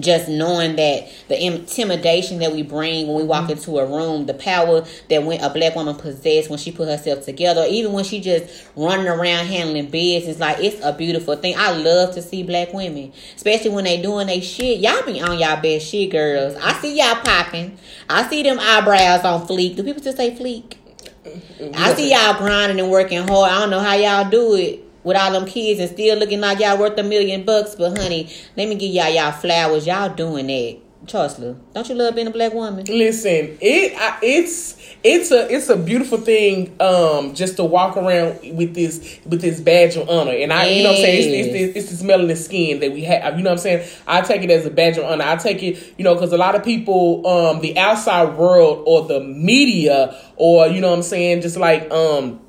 just 0.00 0.28
knowing 0.28 0.76
that 0.76 1.08
the 1.28 1.44
intimidation 1.44 2.38
that 2.40 2.52
we 2.52 2.62
bring 2.62 3.06
when 3.06 3.16
we 3.16 3.24
walk 3.24 3.44
mm-hmm. 3.44 3.52
into 3.52 3.78
a 3.78 3.86
room, 3.86 4.26
the 4.26 4.34
power 4.34 4.84
that 5.08 5.22
when 5.22 5.40
a 5.40 5.50
black 5.50 5.74
woman 5.74 5.94
possesses 5.94 6.48
when 6.50 6.58
she 6.58 6.72
put 6.72 6.88
herself 6.88 7.24
together, 7.24 7.64
even 7.68 7.92
when 7.92 8.04
she 8.04 8.20
just 8.20 8.66
running 8.76 9.08
around 9.08 9.46
handling 9.46 9.90
business, 9.90 10.38
like 10.38 10.58
it's 10.60 10.82
a 10.84 10.92
beautiful 10.92 11.36
thing. 11.36 11.54
I 11.56 11.72
love 11.72 12.14
to 12.14 12.22
see 12.22 12.42
black 12.42 12.72
women, 12.72 13.12
especially 13.34 13.70
when 13.70 13.84
they 13.84 14.00
doing 14.00 14.26
they 14.26 14.40
shit. 14.40 14.80
Y'all 14.80 15.04
be 15.04 15.20
on 15.20 15.38
y'all 15.38 15.60
best 15.60 15.86
shit, 15.86 16.10
girls. 16.10 16.54
I 16.56 16.72
see 16.74 16.98
y'all 16.98 17.16
popping. 17.22 17.78
I 18.08 18.28
see 18.28 18.42
them 18.42 18.58
eyebrows 18.60 19.24
on 19.24 19.46
fleek. 19.46 19.76
Do 19.76 19.82
people 19.82 20.00
still 20.00 20.14
say 20.16 20.30
fleek? 20.34 20.76
Mm-hmm. 21.24 21.72
I 21.74 21.94
see 21.94 22.12
y'all 22.12 22.38
grinding 22.38 22.78
and 22.78 22.90
working 22.90 23.26
hard. 23.26 23.50
I 23.50 23.60
don't 23.60 23.70
know 23.70 23.80
how 23.80 23.94
y'all 23.94 24.30
do 24.30 24.54
it 24.54 24.85
with 25.06 25.16
all 25.16 25.30
them 25.30 25.46
kids 25.46 25.78
and 25.78 25.88
still 25.88 26.18
looking 26.18 26.40
like 26.40 26.58
y'all 26.58 26.76
worth 26.76 26.98
a 26.98 27.02
million 27.04 27.44
bucks. 27.44 27.76
But 27.76 27.96
honey, 27.96 28.28
let 28.56 28.68
me 28.68 28.74
give 28.74 28.92
y'all 28.92 29.08
y'all 29.08 29.30
flowers. 29.30 29.86
Y'all 29.86 30.12
doing 30.12 30.48
that. 30.48 30.78
Chancellor, 31.06 31.54
don't 31.72 31.88
you 31.88 31.94
love 31.94 32.16
being 32.16 32.26
a 32.26 32.32
black 32.32 32.52
woman? 32.52 32.84
Listen, 32.86 33.56
it 33.60 33.94
I, 33.96 34.18
it's 34.22 34.76
it's 35.04 35.30
a 35.30 35.48
it's 35.54 35.68
a 35.68 35.76
beautiful 35.76 36.18
thing 36.18 36.74
um 36.80 37.32
just 37.32 37.54
to 37.56 37.64
walk 37.64 37.96
around 37.96 38.40
with 38.56 38.74
this 38.74 39.20
with 39.24 39.40
this 39.40 39.60
badge 39.60 39.94
of 39.94 40.08
honor 40.08 40.32
and 40.32 40.52
I 40.52 40.66
you 40.68 40.82
know 40.82 40.88
what 40.88 40.98
I'm 40.98 41.04
saying 41.04 41.46
it's, 41.46 41.54
it's, 41.54 41.76
it's, 41.76 41.90
this 41.90 42.02
melanin 42.02 42.36
skin 42.36 42.80
that 42.80 42.90
we 42.90 43.04
have 43.04 43.36
you 43.36 43.44
know 43.44 43.50
what 43.50 43.58
I'm 43.58 43.62
saying 43.62 43.88
I 44.08 44.22
take 44.22 44.42
it 44.42 44.50
as 44.50 44.66
a 44.66 44.70
badge 44.70 44.98
of 44.98 45.04
honor 45.04 45.22
I 45.24 45.36
take 45.36 45.62
it 45.62 45.94
you 45.96 46.02
know 46.02 46.14
because 46.14 46.32
a 46.32 46.36
lot 46.36 46.56
of 46.56 46.64
people 46.64 47.24
um 47.24 47.60
the 47.60 47.78
outside 47.78 48.36
world 48.36 48.82
or 48.84 49.06
the 49.06 49.20
media 49.20 50.20
or 50.34 50.66
you 50.66 50.80
know 50.80 50.90
what 50.90 50.96
I'm 50.96 51.02
saying 51.02 51.42
just 51.42 51.56
like 51.56 51.88
um 51.92 52.40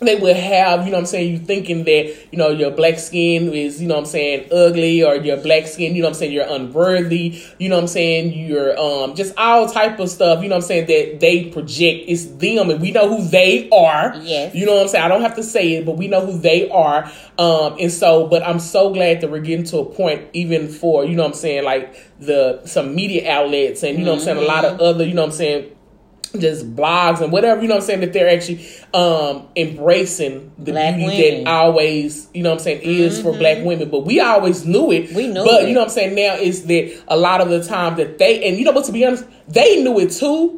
they 0.00 0.16
would 0.16 0.36
have, 0.36 0.86
you 0.86 0.90
know 0.90 0.96
what 0.96 1.00
I'm 1.00 1.06
saying, 1.06 1.32
you 1.32 1.38
thinking 1.38 1.84
that, 1.84 2.28
you 2.32 2.38
know, 2.38 2.48
your 2.48 2.70
black 2.70 2.98
skin 2.98 3.52
is, 3.52 3.82
you 3.82 3.88
know 3.88 3.94
what 3.94 4.00
I'm 4.00 4.06
saying, 4.06 4.48
ugly 4.50 5.02
or 5.04 5.16
your 5.16 5.36
black 5.36 5.66
skin, 5.66 5.94
you 5.94 6.02
know 6.02 6.08
what 6.08 6.14
I'm 6.14 6.18
saying, 6.18 6.32
you're 6.32 6.46
unworthy, 6.48 7.42
you 7.58 7.68
know 7.68 7.76
what 7.76 7.82
I'm 7.82 7.88
saying, 7.88 8.32
you're 8.32 8.78
um 8.78 9.14
just 9.14 9.36
all 9.36 9.68
type 9.68 9.98
of 9.98 10.08
stuff, 10.08 10.42
you 10.42 10.48
know 10.48 10.56
what 10.56 10.64
I'm 10.64 10.68
saying, 10.68 10.86
that 10.86 11.20
they 11.20 11.50
project. 11.50 12.04
It's 12.08 12.26
them 12.26 12.70
and 12.70 12.80
we 12.80 12.92
know 12.92 13.14
who 13.14 13.28
they 13.28 13.68
are. 13.70 14.14
Yes. 14.22 14.54
You 14.54 14.64
know 14.64 14.74
what 14.74 14.82
I'm 14.82 14.88
saying? 14.88 15.04
I 15.04 15.08
don't 15.08 15.22
have 15.22 15.36
to 15.36 15.42
say 15.42 15.74
it, 15.74 15.86
but 15.86 15.96
we 15.96 16.08
know 16.08 16.24
who 16.24 16.38
they 16.38 16.70
are. 16.70 17.10
Um 17.38 17.76
and 17.78 17.92
so 17.92 18.26
but 18.26 18.42
I'm 18.42 18.60
so 18.60 18.92
glad 18.92 19.20
that 19.20 19.30
we're 19.30 19.40
getting 19.40 19.66
to 19.66 19.78
a 19.78 19.84
point 19.84 20.28
even 20.32 20.68
for, 20.68 21.04
you 21.04 21.14
know 21.14 21.24
what 21.24 21.32
I'm 21.32 21.34
saying, 21.34 21.64
like 21.64 21.94
the 22.18 22.62
some 22.64 22.94
media 22.94 23.30
outlets 23.30 23.82
and 23.82 23.98
you 23.98 24.04
know 24.04 24.12
what 24.12 24.20
I'm 24.20 24.24
saying, 24.24 24.38
a 24.38 24.42
lot 24.42 24.64
of 24.64 24.80
other, 24.80 25.04
you 25.04 25.14
know 25.14 25.22
what 25.22 25.32
I'm 25.32 25.36
saying, 25.36 25.76
just 26.38 26.74
blogs 26.76 27.20
and 27.20 27.32
whatever, 27.32 27.60
you 27.60 27.68
know 27.68 27.74
what 27.74 27.80
I'm 27.82 27.86
saying, 27.86 28.00
that 28.00 28.12
they're 28.12 28.28
actually 28.28 28.66
um 28.94 29.48
embracing 29.56 30.52
the 30.58 30.72
Black 30.72 30.96
beauty 30.96 31.16
women. 31.16 31.34
Mm-hmm. 31.34 31.44
that 31.44 31.50
always, 31.50 32.28
you 32.34 32.42
know 32.42 32.50
what 32.50 32.58
I'm 32.58 32.64
saying, 32.64 32.82
is 32.82 33.20
for 33.20 33.32
black 33.36 33.64
women. 33.64 33.90
But 33.90 34.00
we 34.06 34.20
always 34.20 34.64
knew 34.64 34.92
it. 34.92 35.12
We 35.12 35.26
knew 35.28 35.44
But 35.44 35.64
it. 35.64 35.68
you 35.68 35.74
know 35.74 35.80
what 35.80 35.88
I'm 35.88 35.94
saying, 35.94 36.14
now 36.14 36.34
is 36.34 36.66
that 36.66 37.02
a 37.08 37.16
lot 37.16 37.40
of 37.40 37.48
the 37.48 37.64
time 37.64 37.96
that 37.96 38.18
they 38.18 38.46
and 38.48 38.58
you 38.58 38.64
know 38.64 38.72
what 38.72 38.84
to 38.86 38.92
be 38.92 39.04
honest, 39.04 39.24
they 39.48 39.82
knew 39.82 39.98
it 39.98 40.10
too. 40.12 40.56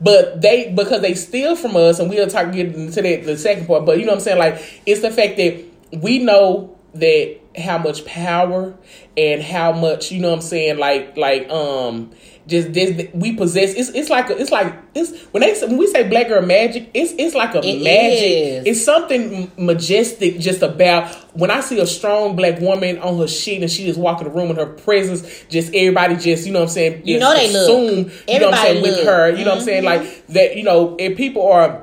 But 0.00 0.40
they 0.40 0.72
because 0.74 1.00
they 1.02 1.14
steal 1.14 1.54
from 1.56 1.76
us 1.76 1.98
and 2.00 2.10
we'll 2.10 2.26
talk 2.26 2.52
get 2.52 2.74
into 2.74 3.02
that 3.02 3.24
the 3.24 3.36
second 3.38 3.66
part, 3.66 3.84
but 3.86 3.98
you 3.98 4.04
know 4.04 4.12
what 4.12 4.18
I'm 4.18 4.24
saying? 4.24 4.38
Like 4.38 4.82
it's 4.86 5.00
the 5.02 5.10
fact 5.10 5.36
that 5.36 5.62
we 6.00 6.18
know 6.18 6.76
that 6.94 7.38
how 7.56 7.78
much 7.78 8.04
power 8.04 8.74
and 9.16 9.42
how 9.42 9.72
much, 9.72 10.10
you 10.10 10.20
know 10.20 10.30
what 10.30 10.36
I'm 10.36 10.42
saying, 10.42 10.78
like 10.78 11.16
like 11.16 11.48
um 11.50 12.10
just 12.46 12.72
this 12.72 13.08
we 13.14 13.34
possess 13.36 13.72
it's 13.74 13.90
it's 13.90 14.10
like 14.10 14.28
a, 14.28 14.36
it's 14.36 14.50
like 14.50 14.74
it's 14.94 15.16
when 15.32 15.42
they 15.42 15.54
when 15.66 15.76
we 15.78 15.86
say 15.86 16.08
black 16.08 16.28
girl 16.28 16.42
magic 16.44 16.90
it's 16.92 17.12
it's 17.18 17.34
like 17.34 17.54
a 17.54 17.58
It 17.58 17.82
magic 17.84 18.22
is. 18.22 18.66
it's 18.66 18.84
something 18.84 19.50
majestic 19.56 20.38
just 20.40 20.60
about 20.62 21.14
when 21.34 21.50
I 21.50 21.60
see 21.60 21.78
a 21.80 21.86
strong 21.86 22.36
black 22.36 22.60
woman 22.60 22.98
on 22.98 23.18
her 23.18 23.28
shit 23.28 23.62
and 23.62 23.70
she 23.70 23.86
just 23.86 23.98
walk 23.98 24.20
in 24.20 24.26
the 24.26 24.32
room 24.34 24.50
in 24.50 24.56
her 24.56 24.66
presence, 24.66 25.44
just 25.48 25.68
everybody 25.74 26.16
just, 26.16 26.46
you 26.46 26.52
know 26.52 26.58
what 26.60 26.68
I'm 26.68 26.74
saying? 26.74 27.02
You 27.06 27.18
know 27.20 27.32
they 27.34 27.50
look. 27.50 27.62
assume, 27.62 28.10
you 28.28 28.38
know 28.38 28.50
what 28.50 28.54
I'm 28.58 28.64
saying, 28.64 28.76
Everybody 28.76 28.80
with 28.82 29.06
her, 29.06 29.30
you 29.30 29.44
know 29.46 29.50
what 29.52 29.58
I'm 29.60 29.64
saying? 29.64 29.82
Mhm. 29.82 29.86
Like 29.86 30.26
that, 30.28 30.56
you 30.56 30.62
know, 30.64 30.94
if 30.98 31.16
people 31.16 31.50
are 31.50 31.81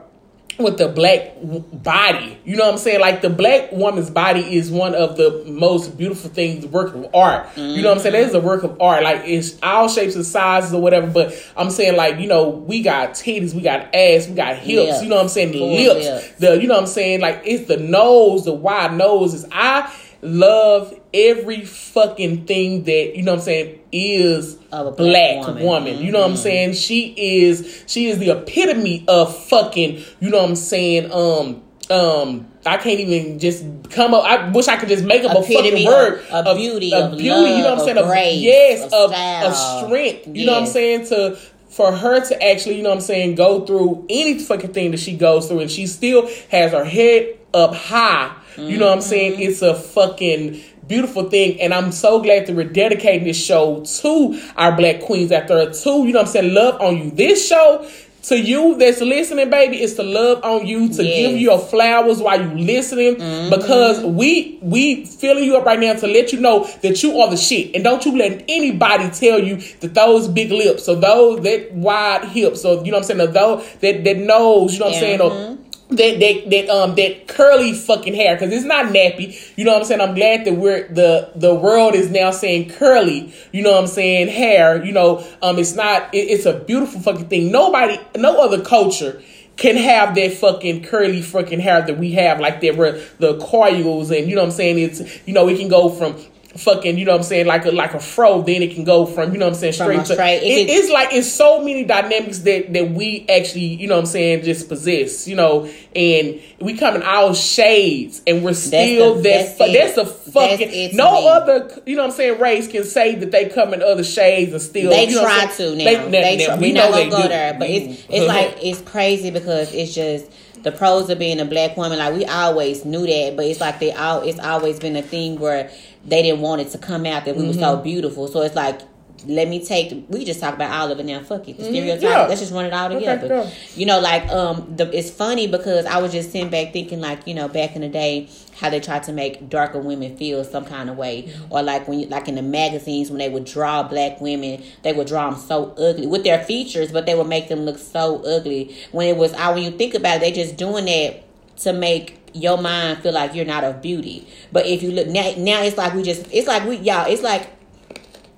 with 0.59 0.77
the 0.77 0.89
black 0.89 1.33
body, 1.41 2.37
you 2.43 2.55
know 2.55 2.65
what 2.65 2.73
I'm 2.73 2.77
saying? 2.77 2.99
Like 2.99 3.21
the 3.21 3.29
black 3.29 3.71
woman's 3.71 4.09
body 4.09 4.41
is 4.55 4.69
one 4.69 4.93
of 4.93 5.17
the 5.17 5.43
most 5.47 5.97
beautiful 5.97 6.29
things, 6.29 6.65
work 6.65 6.93
of 6.93 7.07
art. 7.13 7.47
You 7.55 7.81
know 7.81 7.89
what 7.89 7.97
I'm 7.97 8.03
saying? 8.03 8.13
That 8.13 8.23
is 8.23 8.33
a 8.33 8.41
work 8.41 8.63
of 8.63 8.79
art. 8.81 9.03
Like 9.03 9.21
it's 9.25 9.57
all 9.63 9.87
shapes 9.87 10.15
and 10.15 10.25
sizes 10.25 10.73
or 10.73 10.81
whatever. 10.81 11.07
But 11.07 11.33
I'm 11.55 11.69
saying 11.69 11.95
like, 11.95 12.19
you 12.19 12.27
know, 12.27 12.49
we 12.49 12.81
got 12.81 13.11
titties, 13.11 13.53
we 13.53 13.61
got 13.61 13.95
ass, 13.95 14.27
we 14.27 14.35
got 14.35 14.57
hips, 14.57 15.01
you 15.01 15.09
know 15.09 15.15
what 15.15 15.23
I'm 15.23 15.29
saying? 15.29 15.53
Lips. 15.53 16.05
lips. 16.05 16.39
The 16.39 16.61
you 16.61 16.67
know 16.67 16.75
what 16.75 16.83
I'm 16.83 16.87
saying? 16.87 17.21
Like 17.21 17.41
it's 17.45 17.67
the 17.67 17.77
nose, 17.77 18.45
the 18.45 18.53
wide 18.53 18.93
nose 18.93 19.33
is 19.33 19.45
I 19.51 19.93
love 20.21 20.93
every 21.13 21.63
fucking 21.65 22.45
thing 22.45 22.83
that 22.83 23.15
you 23.15 23.23
know 23.23 23.31
what 23.31 23.39
I'm 23.39 23.45
saying 23.45 23.78
is 23.91 24.57
a 24.71 24.91
black, 24.91 25.45
woman. 25.47 25.63
woman. 25.63 25.97
You 26.03 26.11
know 26.11 26.19
what 26.19 26.29
I'm 26.31 26.35
Mhm. 26.35 26.37
saying? 26.37 26.73
She 26.73 27.13
is 27.17 27.83
she 27.87 28.07
is 28.07 28.17
the 28.19 28.29
epitome 28.31 29.03
of 29.07 29.35
fucking, 29.45 30.03
you 30.19 30.29
know 30.29 30.37
what 30.41 30.49
I'm 30.49 30.55
saying? 30.55 31.11
Um 31.11 31.61
um 31.89 32.45
I 32.65 32.77
can't 32.77 32.99
even 32.99 33.39
just 33.39 33.63
come 33.89 34.13
up. 34.13 34.23
I 34.25 34.49
wish 34.49 34.67
I 34.67 34.75
could 34.77 34.89
just 34.89 35.03
make 35.05 35.23
up 35.23 35.35
a 35.35 35.39
Epitome 35.39 35.71
fucking 35.71 35.85
word 35.87 36.21
of- 36.31 36.45
of 36.47 36.57
beauty, 36.57 36.93
of 36.93 37.11
beauty. 37.17 37.23
you 37.25 37.29
know 37.63 37.69
what 37.71 37.79
I'm 37.79 37.85
saying? 37.85 37.97
of 37.97 38.05
grace, 38.07 38.37
yes, 38.39 38.83
of 38.93 39.11
of, 39.13 39.55
strength. 39.87 40.27
You 40.33 40.45
know 40.45 40.53
what 40.53 40.61
I'm 40.63 40.67
saying? 40.67 41.05
To 41.07 41.37
for 41.69 41.91
her 41.91 42.19
to 42.19 42.43
actually, 42.43 42.75
you 42.75 42.83
know 42.83 42.89
what 42.89 42.95
I'm 42.95 43.01
saying, 43.01 43.35
go 43.35 43.61
through 43.61 44.05
any 44.09 44.37
fucking 44.39 44.73
thing 44.73 44.91
that 44.91 44.99
she 44.99 45.13
goes 45.15 45.47
through, 45.47 45.59
and 45.59 45.71
she 45.71 45.87
still 45.87 46.29
has 46.49 46.71
her 46.73 46.83
head 46.83 47.37
up 47.53 47.73
high. 47.73 48.31
You 48.57 48.77
know 48.77 48.87
what 48.87 48.95
I'm 48.95 49.01
saying? 49.01 49.33
Mm-hmm. 49.33 49.41
It's 49.43 49.61
a 49.61 49.73
fucking 49.73 50.59
beautiful 50.89 51.29
thing, 51.29 51.61
and 51.61 51.73
I'm 51.73 51.91
so 51.93 52.21
glad 52.21 52.47
that 52.47 52.55
we're 52.55 52.65
dedicating 52.67 53.23
this 53.25 53.41
show 53.41 53.85
to 54.01 54.41
our 54.57 54.75
black 54.75 55.01
queens 55.01 55.31
out 55.31 55.47
there 55.47 55.71
too. 55.71 56.05
You 56.05 56.11
know 56.13 56.19
what 56.19 56.27
I'm 56.27 56.33
saying? 56.33 56.53
Love 56.53 56.81
on 56.81 56.97
you. 56.97 57.11
This 57.11 57.47
show 57.47 57.87
to 58.23 58.37
you 58.37 58.75
that's 58.77 58.99
listening, 58.99 59.49
baby, 59.49 59.77
it's 59.77 59.93
to 59.93 60.03
love 60.03 60.43
on 60.43 60.67
you, 60.67 60.89
to 60.89 61.03
Yes. 61.03 61.15
give 61.15 61.31
you 61.31 61.37
your 61.37 61.57
flowers 61.57 62.19
while 62.21 62.41
you 62.41 62.65
listening, 62.65 63.15
Mm-hmm. 63.15 63.49
because 63.49 64.03
we 64.03 64.59
we 64.61 65.05
filling 65.05 65.45
you 65.45 65.55
up 65.55 65.65
right 65.65 65.79
now 65.79 65.93
to 65.93 66.05
let 66.07 66.33
you 66.33 66.39
know 66.41 66.65
that 66.81 67.01
you 67.01 67.17
are 67.21 67.29
the 67.29 67.37
shit, 67.37 67.73
and 67.75 67.83
don't 67.83 68.05
you 68.05 68.17
let 68.17 68.43
anybody 68.49 69.09
tell 69.11 69.39
you 69.39 69.55
that 69.79 69.93
those 69.93 70.27
big 70.27 70.51
lips 70.51 70.89
or 70.89 70.95
those 70.97 71.41
that 71.43 71.71
wide 71.73 72.25
hips 72.25 72.65
or 72.65 72.83
you 72.83 72.91
know 72.91 72.97
what 72.97 73.09
I'm 73.09 73.17
saying, 73.17 73.21
or 73.21 73.27
those 73.31 73.75
that 73.79 74.03
that 74.03 74.17
nose, 74.17 74.73
you 74.73 74.79
know 74.79 74.85
what 74.87 74.95
I'm 74.95 74.99
saying, 74.99 75.21
or 75.21 75.57
that 75.89 76.19
that 76.19 76.49
that 76.51 76.69
um 76.69 76.95
that 76.95 77.27
curly 77.27 77.73
fucking 77.73 78.13
hair 78.13 78.35
because 78.35 78.53
it's 78.53 78.65
not 78.65 78.87
nappy. 78.87 79.35
You 79.57 79.65
know 79.65 79.73
what 79.73 79.81
I'm 79.81 79.85
saying? 79.85 80.01
I'm 80.01 80.15
glad 80.15 80.45
that 80.45 80.53
we're 80.53 80.87
the 80.87 81.31
the 81.35 81.53
world 81.53 81.95
is 81.95 82.11
now 82.11 82.31
saying 82.31 82.69
curly. 82.69 83.33
You 83.51 83.63
know 83.63 83.71
what 83.71 83.81
I'm 83.81 83.87
saying? 83.87 84.27
Hair. 84.27 84.85
You 84.85 84.91
know, 84.91 85.25
um, 85.41 85.57
it's 85.57 85.73
not. 85.73 86.13
It, 86.13 86.29
it's 86.29 86.45
a 86.45 86.59
beautiful 86.59 87.01
fucking 87.01 87.27
thing. 87.27 87.51
Nobody, 87.51 87.99
no 88.15 88.39
other 88.41 88.61
culture 88.61 89.21
can 89.57 89.75
have 89.75 90.15
that 90.15 90.33
fucking 90.33 90.83
curly 90.83 91.21
fucking 91.21 91.59
hair 91.59 91.85
that 91.85 91.97
we 91.97 92.11
have 92.11 92.39
like 92.39 92.61
that 92.61 92.77
where 92.77 93.01
the 93.17 93.37
coils 93.39 94.09
and 94.09 94.29
you 94.29 94.35
know 94.35 94.41
what 94.41 94.47
I'm 94.47 94.51
saying 94.51 94.79
it's 94.79 95.27
you 95.27 95.33
know 95.33 95.49
it 95.49 95.57
can 95.57 95.67
go 95.67 95.89
from 95.89 96.15
fucking 96.57 96.97
you 96.97 97.05
know 97.05 97.11
what 97.11 97.19
I'm 97.19 97.23
saying 97.23 97.45
like 97.45 97.63
a 97.65 97.71
like 97.71 97.93
a 97.93 97.99
fro 97.99 98.41
then 98.41 98.63
it 98.63 98.73
can 98.73 98.83
go 98.83 99.05
from 99.05 99.33
you 99.33 99.37
know 99.37 99.45
what 99.45 99.53
I'm 99.53 99.59
saying 99.59 99.73
straight 99.73 99.99
to 100.05 100.13
straight- 100.13 100.41
it 100.41 100.67
it- 100.67 100.69
it's 100.71 100.89
like 100.91 101.13
it's 101.13 101.31
so 101.31 101.59
many 101.63 101.83
dynamics 101.83 102.39
that 102.39 102.73
that 102.73 102.89
we 102.91 103.25
actually 103.29 103.65
you 103.65 103.87
know 103.87 103.95
what 103.95 104.01
I'm 104.01 104.05
saying 104.07 104.43
just 104.43 104.67
possess 104.67 105.27
you 105.27 105.35
know 105.35 105.69
and 105.95 106.41
we 106.59 106.75
come 106.75 106.95
in 106.95 107.03
all 107.03 107.35
shades 107.35 108.21
and 108.25 108.43
we're 108.43 108.55
still 108.55 109.15
the- 109.15 109.21
that 109.21 109.57
that's 109.57 109.57
fu- 109.57 109.73
that's 109.73 109.97
a 109.97 110.05
fucking 110.31 110.71
That's 110.71 110.93
no 110.95 111.21
me. 111.21 111.27
other 111.29 111.81
you 111.85 111.95
know 111.95 112.01
what 112.03 112.11
I'm 112.11 112.15
saying 112.17 112.39
race 112.39 112.67
can 112.67 112.83
say 112.83 113.13
that 113.15 113.31
they 113.31 113.47
come 113.49 113.73
in 113.73 113.83
other 113.83 114.03
shades 114.03 114.51
and 114.51 114.61
still 114.61 114.89
They 114.89 115.07
you 115.07 115.15
know 115.15 115.23
try 115.23 115.45
to 115.45 115.75
now. 115.75 115.83
They, 116.09 116.37
now, 116.37 116.45
try. 116.45 116.55
we 116.55 116.61
We're 116.69 116.73
know 116.73 116.89
not 116.89 116.95
they 116.95 117.09
go 117.09 117.21
do. 117.23 117.27
there, 117.29 117.53
but 117.59 117.69
it's 117.69 118.03
it's 118.09 118.11
mm-hmm. 118.11 118.27
like 118.27 118.57
it's 118.61 118.81
crazy 118.81 119.29
because 119.29 119.71
it's 119.73 119.93
just 119.93 120.25
the 120.63 120.71
pros 120.73 121.09
of 121.09 121.17
being 121.19 121.39
a 121.39 121.45
black 121.45 121.77
woman. 121.77 121.99
Like 121.99 122.13
we 122.15 122.25
always 122.25 122.83
knew 122.83 123.05
that, 123.07 123.35
but 123.37 123.45
it's 123.45 123.61
like 123.61 123.79
they 123.79 123.91
all. 123.93 124.21
It's 124.23 124.39
always 124.39 124.77
been 124.79 124.95
a 124.97 125.01
thing 125.01 125.39
where 125.39 125.69
they 126.05 126.21
didn't 126.21 126.41
want 126.41 126.61
it 126.61 126.69
to 126.71 126.77
come 126.77 127.05
out 127.05 127.25
that 127.25 127.35
we 127.35 127.43
were 127.45 127.51
Mm-hmm. 127.51 127.59
so 127.59 127.77
beautiful. 127.77 128.27
So 128.27 128.41
it's 128.41 128.55
like. 128.55 128.81
Let 129.27 129.49
me 129.49 129.61
take. 129.61 130.05
We 130.07 130.23
just 130.23 130.39
talk 130.39 130.53
about 130.53 130.71
all 130.71 130.93
of 130.93 130.99
it 131.01 131.05
now. 131.05 131.19
Fuck 131.21 131.49
it, 131.49 131.57
the. 131.57 131.63
Mm-hmm. 131.65 132.01
yeah. 132.01 132.25
Let's 132.27 132.39
just 132.39 132.53
run 132.53 132.63
it 132.63 132.71
all 132.71 132.85
Okay, 132.85 132.99
together. 132.99 133.27
go. 133.27 133.51
You 133.75 133.85
know, 133.85 133.99
like 133.99 134.25
um, 134.29 134.73
the 134.77 134.89
it's 134.97 135.09
funny 135.09 135.45
because 135.45 135.85
I 135.85 135.97
was 135.97 136.13
just 136.13 136.31
sitting 136.31 136.47
back 136.49 136.71
thinking, 136.71 137.01
like 137.01 137.27
you 137.27 137.33
know, 137.33 137.49
back 137.49 137.75
in 137.75 137.81
the 137.81 137.89
day, 137.89 138.29
how 138.61 138.69
they 138.69 138.79
tried 138.79 139.03
to 139.03 139.11
make 139.11 139.49
darker 139.49 139.77
women 139.81 140.15
feel 140.15 140.45
some 140.45 140.63
kind 140.63 140.89
of 140.89 140.95
way, 140.95 141.23
Mm-hmm. 141.23 141.51
or 141.53 141.61
like 141.63 141.85
when 141.89 141.99
you, 141.99 142.05
like 142.07 142.29
in 142.29 142.35
the 142.35 142.41
magazines 142.41 143.09
when 143.11 143.17
they 143.19 143.27
would 143.27 143.43
draw 143.43 143.83
black 143.83 144.21
women, 144.21 144.63
they 144.83 144.93
would 144.93 145.07
draw 145.07 145.29
them 145.29 145.37
so 145.37 145.71
ugly 145.77 146.07
with 146.07 146.23
their 146.23 146.41
features, 146.45 146.89
but 146.93 147.05
they 147.05 147.13
would 147.13 147.27
make 147.27 147.49
them 147.49 147.63
look 147.65 147.77
so 147.77 148.23
ugly. 148.23 148.73
When 148.93 149.09
it 149.09 149.17
was, 149.17 149.33
I 149.33 149.53
when 149.53 149.63
you 149.63 149.71
think 149.71 149.95
about 149.95 150.15
it, 150.15 150.19
they 150.21 150.31
just 150.31 150.55
doing 150.55 150.85
that 150.85 151.23
to 151.63 151.73
make 151.73 152.18
your 152.33 152.61
mind 152.61 152.99
feel 152.99 153.13
like 153.13 153.33
you're 153.33 153.45
not 153.45 153.63
of 153.63 153.81
beauty. 153.81 154.27
But 154.51 154.65
if 154.65 154.83
you 154.83 154.91
look 154.91 155.07
now, 155.07 155.33
now 155.37 155.63
it's 155.63 155.77
like 155.77 155.93
we 155.93 156.03
just, 156.03 156.27
it's 156.31 156.47
like 156.47 156.65
we 156.65 156.77
y'all, 156.77 157.09
it's 157.09 157.21
like 157.21 157.49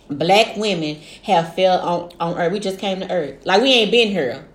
black 0.10 0.57
women 0.57 1.00
have 1.24 1.55
fell 1.55 1.79
on, 1.79 2.12
on 2.19 2.38
earth. 2.38 2.51
We 2.51 2.60
just 2.60 2.79
came 2.79 3.00
to 3.00 3.12
earth. 3.12 3.45
Like 3.45 3.62
we 3.62 3.74
ain't 3.74 3.91
been 3.91 4.10
here. 4.10 4.45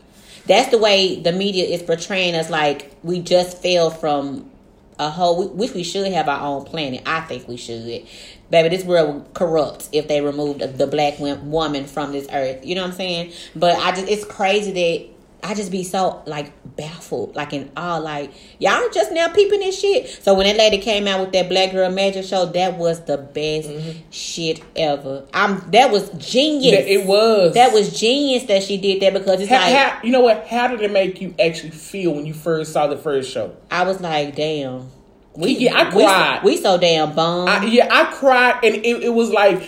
That's 0.46 0.70
the 0.70 0.78
way 0.78 1.20
the 1.20 1.32
media 1.32 1.64
is 1.64 1.82
portraying 1.82 2.34
us 2.36 2.50
like 2.50 2.96
we 3.02 3.20
just 3.20 3.60
fell 3.62 3.90
from 3.90 4.50
a 4.98 5.10
whole 5.10 5.48
which 5.48 5.74
we 5.74 5.82
should 5.82 6.10
have 6.12 6.28
our 6.28 6.40
own 6.40 6.64
planet. 6.64 7.02
I 7.04 7.20
think 7.22 7.48
we 7.48 7.56
should. 7.56 8.06
Baby, 8.48 8.68
this 8.68 8.84
world 8.84 9.14
would 9.14 9.34
corrupt 9.34 9.88
if 9.92 10.08
they 10.08 10.20
removed 10.20 10.60
the 10.60 10.86
black 10.86 11.18
woman 11.18 11.86
from 11.86 12.12
this 12.12 12.28
earth. 12.32 12.64
You 12.64 12.76
know 12.76 12.82
what 12.82 12.90
I'm 12.90 12.96
saying? 12.96 13.32
But 13.54 13.76
I 13.78 13.90
just 13.90 14.08
it's 14.08 14.24
crazy 14.24 14.72
that 14.72 15.15
I 15.46 15.54
just 15.54 15.70
be 15.70 15.84
so 15.84 16.24
like 16.26 16.52
baffled, 16.74 17.36
like 17.36 17.52
in 17.52 17.70
awe, 17.76 17.98
like 17.98 18.32
y'all 18.58 18.82
just 18.92 19.12
now 19.12 19.28
peeping 19.28 19.60
this 19.60 19.78
shit. 19.78 20.08
So 20.08 20.34
when 20.34 20.44
that 20.44 20.56
lady 20.56 20.78
came 20.78 21.06
out 21.06 21.20
with 21.20 21.32
that 21.32 21.48
Black 21.48 21.70
Girl 21.70 21.88
Magic 21.88 22.24
show, 22.24 22.46
that 22.46 22.76
was 22.76 23.04
the 23.04 23.16
best 23.16 23.68
mm-hmm. 23.68 24.10
shit 24.10 24.60
ever. 24.74 25.24
I'm 25.32 25.70
that 25.70 25.92
was 25.92 26.10
genius. 26.10 26.76
That 26.76 26.90
it 26.90 27.06
was 27.06 27.54
That 27.54 27.72
was 27.72 27.96
genius 27.96 28.42
that 28.44 28.64
she 28.64 28.76
did 28.76 29.00
that 29.02 29.12
because 29.12 29.40
it's 29.40 29.48
How, 29.48 29.60
like 29.60 29.76
how, 29.76 30.02
you 30.02 30.10
know 30.10 30.20
what? 30.20 30.48
How 30.48 30.66
did 30.66 30.80
it 30.80 30.90
make 30.90 31.20
you 31.20 31.32
actually 31.38 31.70
feel 31.70 32.12
when 32.12 32.26
you 32.26 32.34
first 32.34 32.72
saw 32.72 32.88
the 32.88 32.98
first 32.98 33.30
show? 33.30 33.54
I 33.70 33.84
was 33.84 34.00
like, 34.00 34.34
damn. 34.34 34.90
We 35.36 35.58
Yeah, 35.58 35.78
I 35.78 35.90
cried. 35.92 36.40
We, 36.42 36.56
so 36.56 36.76
damn 36.76 37.14
bummed. 37.14 37.50
I, 37.50 37.64
yeah, 37.66 37.88
I 37.88 38.12
cried, 38.12 38.64
and 38.64 38.74
it, 38.74 39.04
it 39.04 39.14
was 39.14 39.30
like 39.30 39.62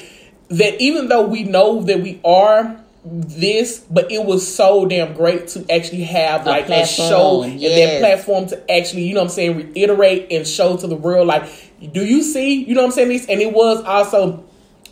that. 0.49 0.81
Even 0.81 1.09
though 1.09 1.27
we 1.27 1.45
know 1.45 1.83
that 1.83 2.01
we 2.01 2.21
are 2.25 2.83
this, 3.11 3.79
but 3.91 4.11
it 4.13 4.25
was 4.25 4.53
so 4.55 4.85
damn 4.87 5.15
great 5.15 5.49
to 5.49 5.65
actually 5.73 6.03
have 6.05 6.47
A 6.47 6.51
like 6.51 6.65
a 6.65 6.67
platform, 6.67 7.09
show 7.09 7.43
and 7.43 7.63
that 7.63 8.01
platform 8.01 8.47
to 8.49 8.71
actually, 8.71 9.03
you 9.05 9.15
know 9.15 9.21
what 9.21 9.27
I'm 9.31 9.35
saying, 9.35 9.57
reiterate 9.75 10.31
and 10.31 10.47
show 10.47 10.77
to 10.77 10.87
the 10.87 10.97
world, 10.97 11.27
like, 11.27 11.45
do 11.93 12.05
you 12.05 12.23
see, 12.23 12.65
you 12.65 12.75
know 12.75 12.83
what 12.83 12.87
I'm 12.89 12.93
saying, 12.93 13.09
this, 13.09 13.27
and 13.27 13.41
it 13.41 13.53
was 13.53 13.83
also 13.85 14.45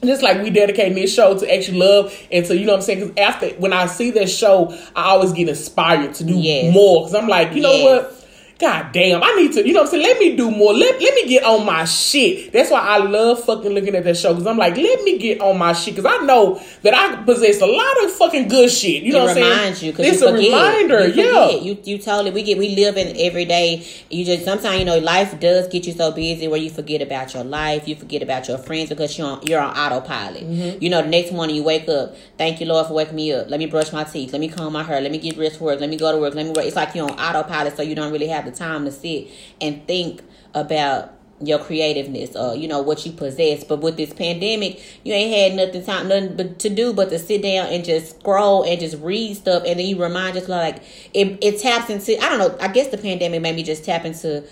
just 0.04 0.22
like 0.22 0.42
we 0.42 0.50
dedicating 0.50 0.94
this 0.94 1.12
show 1.12 1.36
to 1.38 1.52
actually 1.54 1.78
love 1.78 2.14
and 2.30 2.44
to 2.46 2.56
you 2.56 2.66
know 2.66 2.72
what 2.72 2.78
I'm 2.80 2.82
saying 2.84 3.00
because 3.08 3.16
after 3.16 3.48
when 3.58 3.72
I 3.72 3.86
see 3.86 4.10
this 4.10 4.36
show 4.36 4.70
I 4.94 5.04
always 5.04 5.32
get 5.32 5.48
inspired 5.48 6.14
to 6.16 6.24
do 6.24 6.34
Yes. 6.36 6.72
more 6.74 7.00
because 7.00 7.14
I'm 7.14 7.26
like 7.28 7.54
you 7.54 7.62
know 7.62 7.72
Yes. 7.72 7.82
what 8.12 8.15
God 8.58 8.92
damn, 8.92 9.22
I 9.22 9.34
need 9.34 9.52
to, 9.52 9.66
you 9.66 9.74
know 9.74 9.80
what 9.80 9.88
I'm 9.88 10.00
saying? 10.00 10.02
Let 10.02 10.18
me 10.18 10.34
do 10.34 10.50
more. 10.50 10.72
Let, 10.72 10.98
let 10.98 11.14
me 11.14 11.28
get 11.28 11.44
on 11.44 11.66
my 11.66 11.84
shit. 11.84 12.52
That's 12.54 12.70
why 12.70 12.80
I 12.80 12.96
love 12.96 13.44
fucking 13.44 13.70
looking 13.70 13.94
at 13.94 14.04
that 14.04 14.16
show 14.16 14.32
because 14.32 14.46
I'm 14.46 14.56
like, 14.56 14.78
let 14.78 15.02
me 15.02 15.18
get 15.18 15.42
on 15.42 15.58
my 15.58 15.74
shit 15.74 15.94
because 15.94 16.10
I 16.10 16.24
know 16.24 16.58
that 16.80 16.94
I 16.94 17.22
possess 17.22 17.60
a 17.60 17.66
lot 17.66 18.04
of 18.04 18.12
fucking 18.12 18.48
good 18.48 18.70
shit. 18.70 19.02
You 19.02 19.12
know 19.12 19.18
it 19.18 19.22
what 19.24 19.28
I'm 19.30 19.34
saying? 19.34 19.50
reminds 19.50 19.82
you 19.82 19.92
because 19.92 20.06
It's 20.06 20.22
you 20.22 20.28
a 20.28 20.32
reminder, 20.32 21.06
You 21.06 21.22
yeah. 21.22 21.50
You 21.50 21.78
you 21.84 21.98
totally 21.98 22.30
we 22.30 22.42
get 22.42 22.56
we 22.56 22.74
live 22.74 22.96
in 22.96 23.14
every 23.18 23.44
day. 23.44 23.86
You 24.08 24.24
just 24.24 24.46
sometimes 24.46 24.78
you 24.78 24.86
know 24.86 25.00
life 25.00 25.38
does 25.38 25.68
get 25.68 25.86
you 25.86 25.92
so 25.92 26.10
busy 26.12 26.48
where 26.48 26.58
you 26.58 26.70
forget 26.70 27.02
about 27.02 27.34
your 27.34 27.44
life. 27.44 27.86
You 27.86 27.94
forget 27.94 28.22
about 28.22 28.48
your 28.48 28.56
friends 28.56 28.88
because 28.88 29.18
you're 29.18 29.26
on, 29.28 29.46
you're 29.46 29.60
on 29.60 29.76
autopilot. 29.76 30.44
Mm-hmm. 30.44 30.82
You 30.82 30.88
know 30.88 31.02
the 31.02 31.08
next 31.08 31.30
morning 31.30 31.56
you 31.56 31.62
wake 31.62 31.90
up. 31.90 32.16
Thank 32.38 32.60
you 32.60 32.66
Lord 32.66 32.86
for 32.86 32.94
waking 32.94 33.16
me 33.16 33.34
up. 33.34 33.50
Let 33.50 33.58
me 33.58 33.66
brush 33.66 33.92
my 33.92 34.04
teeth. 34.04 34.32
Let 34.32 34.40
me 34.40 34.48
comb 34.48 34.72
my 34.72 34.82
hair. 34.82 35.02
Let 35.02 35.12
me 35.12 35.18
get 35.18 35.34
dressed 35.34 35.58
for 35.58 35.64
work. 35.64 35.80
Let 35.80 35.90
me 35.90 35.98
go 35.98 36.10
to 36.10 36.16
work. 36.16 36.34
Let 36.34 36.46
me 36.46 36.52
work. 36.52 36.64
It's 36.64 36.76
like 36.76 36.94
you're 36.94 37.04
on 37.04 37.18
autopilot 37.20 37.76
so 37.76 37.82
you 37.82 37.94
don't 37.94 38.10
really 38.12 38.28
have 38.28 38.45
the 38.46 38.52
time 38.52 38.84
to 38.84 38.92
sit 38.92 39.28
and 39.60 39.86
think 39.86 40.22
about 40.54 41.12
your 41.38 41.58
creativeness 41.58 42.34
or 42.34 42.56
you 42.56 42.66
know 42.66 42.80
what 42.80 43.04
you 43.04 43.12
possess 43.12 43.62
but 43.62 43.82
with 43.82 43.98
this 43.98 44.14
pandemic 44.14 44.82
you 45.04 45.12
ain't 45.12 45.58
had 45.58 45.66
nothing 45.66 45.84
time 45.84 46.08
nothing 46.08 46.34
but 46.34 46.58
to 46.58 46.70
do 46.70 46.94
but 46.94 47.10
to 47.10 47.18
sit 47.18 47.42
down 47.42 47.66
and 47.66 47.84
just 47.84 48.18
scroll 48.20 48.62
and 48.62 48.80
just 48.80 48.96
read 49.02 49.36
stuff 49.36 49.62
and 49.66 49.78
then 49.78 49.86
you 49.86 50.02
remind 50.02 50.34
yourself 50.34 50.48
like 50.48 50.82
it, 51.12 51.36
it 51.42 51.60
taps 51.60 51.90
into 51.90 52.16
i 52.24 52.30
don't 52.30 52.38
know 52.38 52.56
i 52.58 52.68
guess 52.68 52.88
the 52.88 52.96
pandemic 52.96 53.42
made 53.42 53.54
me 53.54 53.62
just 53.62 53.84
tap 53.84 54.06
into 54.06 54.42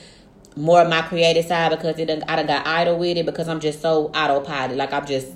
more 0.57 0.83
of 0.83 0.89
my 0.89 1.03
creative 1.03 1.45
side 1.45 1.71
because 1.71 1.99
it 1.99 2.07
done, 2.07 2.23
I 2.29 2.37
done 2.37 2.47
got 2.47 2.67
idle 2.67 2.99
with 2.99 3.17
it 3.17 3.27
because 3.27 3.49
I'm 3.49 3.61
just 3.61 3.81
so 3.81 4.07
autopilot. 4.15 4.77
Like 4.77 4.93
I'm 4.93 5.07
just 5.07 5.29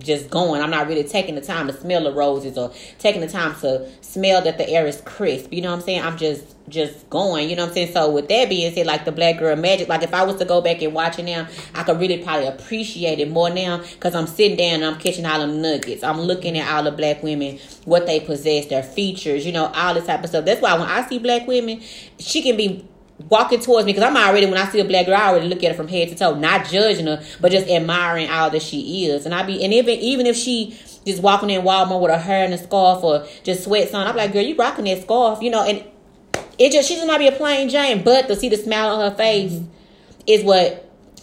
just 0.00 0.30
going. 0.30 0.60
I'm 0.60 0.70
not 0.70 0.88
really 0.88 1.04
taking 1.04 1.34
the 1.34 1.40
time 1.40 1.66
to 1.68 1.72
smell 1.72 2.04
the 2.04 2.12
roses 2.12 2.58
or 2.58 2.72
taking 2.98 3.20
the 3.20 3.28
time 3.28 3.54
to 3.60 3.88
smell 4.02 4.42
that 4.42 4.58
the 4.58 4.68
air 4.68 4.86
is 4.86 5.00
crisp. 5.02 5.52
You 5.52 5.62
know 5.62 5.70
what 5.70 5.76
I'm 5.76 5.82
saying? 5.82 6.02
I'm 6.02 6.16
just 6.16 6.54
just 6.68 7.08
going. 7.10 7.48
You 7.50 7.56
know 7.56 7.62
what 7.62 7.68
I'm 7.68 7.74
saying? 7.74 7.92
So 7.92 8.10
with 8.10 8.28
that 8.28 8.48
being 8.48 8.72
said, 8.72 8.86
like 8.86 9.04
the 9.04 9.12
Black 9.12 9.38
Girl 9.38 9.54
Magic, 9.56 9.88
like 9.88 10.02
if 10.02 10.14
I 10.14 10.24
was 10.24 10.36
to 10.36 10.44
go 10.44 10.60
back 10.60 10.82
and 10.82 10.94
watch 10.94 11.18
it 11.18 11.24
now, 11.24 11.46
I 11.74 11.82
could 11.82 12.00
really 12.00 12.22
probably 12.22 12.46
appreciate 12.46 13.20
it 13.20 13.30
more 13.30 13.50
now 13.50 13.78
because 13.78 14.14
I'm 14.14 14.26
sitting 14.26 14.56
down 14.56 14.82
and 14.82 14.84
I'm 14.84 14.98
catching 14.98 15.26
all 15.26 15.40
them 15.40 15.60
nuggets. 15.60 16.02
I'm 16.02 16.20
looking 16.20 16.58
at 16.58 16.72
all 16.72 16.82
the 16.82 16.92
black 16.92 17.22
women, 17.22 17.58
what 17.84 18.06
they 18.06 18.20
possess, 18.20 18.66
their 18.66 18.82
features, 18.82 19.44
you 19.44 19.52
know, 19.52 19.66
all 19.74 19.94
this 19.94 20.06
type 20.06 20.22
of 20.22 20.30
stuff. 20.30 20.44
That's 20.44 20.60
why 20.60 20.74
when 20.74 20.88
I 20.88 21.06
see 21.06 21.18
black 21.18 21.46
women, 21.46 21.82
she 22.18 22.42
can 22.42 22.56
be 22.56 22.86
walking 23.28 23.60
towards 23.60 23.86
me 23.86 23.92
because 23.92 24.08
I'm 24.08 24.16
already 24.16 24.46
when 24.46 24.58
I 24.58 24.68
see 24.68 24.80
a 24.80 24.84
black 24.84 25.06
girl, 25.06 25.16
I 25.16 25.28
already 25.28 25.48
look 25.48 25.62
at 25.62 25.70
her 25.70 25.76
from 25.76 25.88
head 25.88 26.08
to 26.08 26.14
toe, 26.14 26.34
not 26.34 26.68
judging 26.68 27.06
her, 27.06 27.24
but 27.40 27.52
just 27.52 27.68
admiring 27.68 28.28
all 28.28 28.50
that 28.50 28.62
she 28.62 29.06
is. 29.06 29.24
And 29.24 29.34
I 29.34 29.42
be 29.44 29.62
and 29.64 29.72
even 29.72 29.98
even 29.98 30.26
if 30.26 30.36
she 30.36 30.78
just 31.06 31.22
walking 31.22 31.50
in 31.50 31.62
Walmart 31.62 32.00
with 32.00 32.10
her 32.10 32.18
hair 32.18 32.44
in 32.44 32.52
a 32.52 32.58
scarf 32.58 33.04
or 33.04 33.26
just 33.42 33.64
sweats 33.64 33.94
on, 33.94 34.06
I'm 34.06 34.16
like, 34.16 34.32
girl, 34.32 34.42
you 34.42 34.56
rocking 34.56 34.86
that 34.86 35.02
scarf, 35.02 35.42
you 35.42 35.50
know, 35.50 35.64
and 35.64 35.84
it 36.58 36.72
just 36.72 36.88
she 36.88 36.96
just 36.96 37.06
might 37.06 37.18
be 37.18 37.28
a 37.28 37.32
plain 37.32 37.68
Jane, 37.68 38.02
but 38.02 38.26
to 38.28 38.36
see 38.36 38.48
the 38.48 38.56
smile 38.56 38.88
on 38.88 39.10
her 39.10 39.16
face 39.16 39.60
is 40.26 40.42
what 40.42 40.80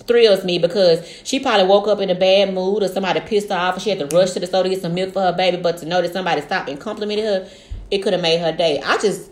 thrills 0.07 0.43
me 0.43 0.57
because 0.57 1.07
she 1.24 1.39
probably 1.39 1.67
woke 1.67 1.88
up 1.88 2.00
in 2.00 2.10
a 2.10 2.15
bad 2.15 2.53
mood 2.53 2.83
or 2.83 2.88
somebody 2.88 3.19
pissed 3.21 3.50
her 3.50 3.55
off 3.55 3.75
and 3.75 3.83
she 3.83 3.89
had 3.89 4.00
to 4.00 4.15
rush 4.15 4.31
to 4.31 4.39
the 4.39 4.48
store 4.48 4.63
to 4.63 4.69
get 4.69 4.81
some 4.81 4.93
milk 4.93 5.13
for 5.13 5.21
her 5.21 5.33
baby, 5.33 5.57
but 5.57 5.77
to 5.77 5.86
know 5.86 6.01
that 6.01 6.13
somebody 6.13 6.41
stopped 6.41 6.69
and 6.69 6.79
complimented 6.79 7.25
her, 7.25 7.50
it 7.89 8.00
could 8.00 8.13
have 8.13 8.21
made 8.21 8.39
her 8.39 8.51
day. 8.51 8.81
I 8.83 8.98
just 8.98 9.29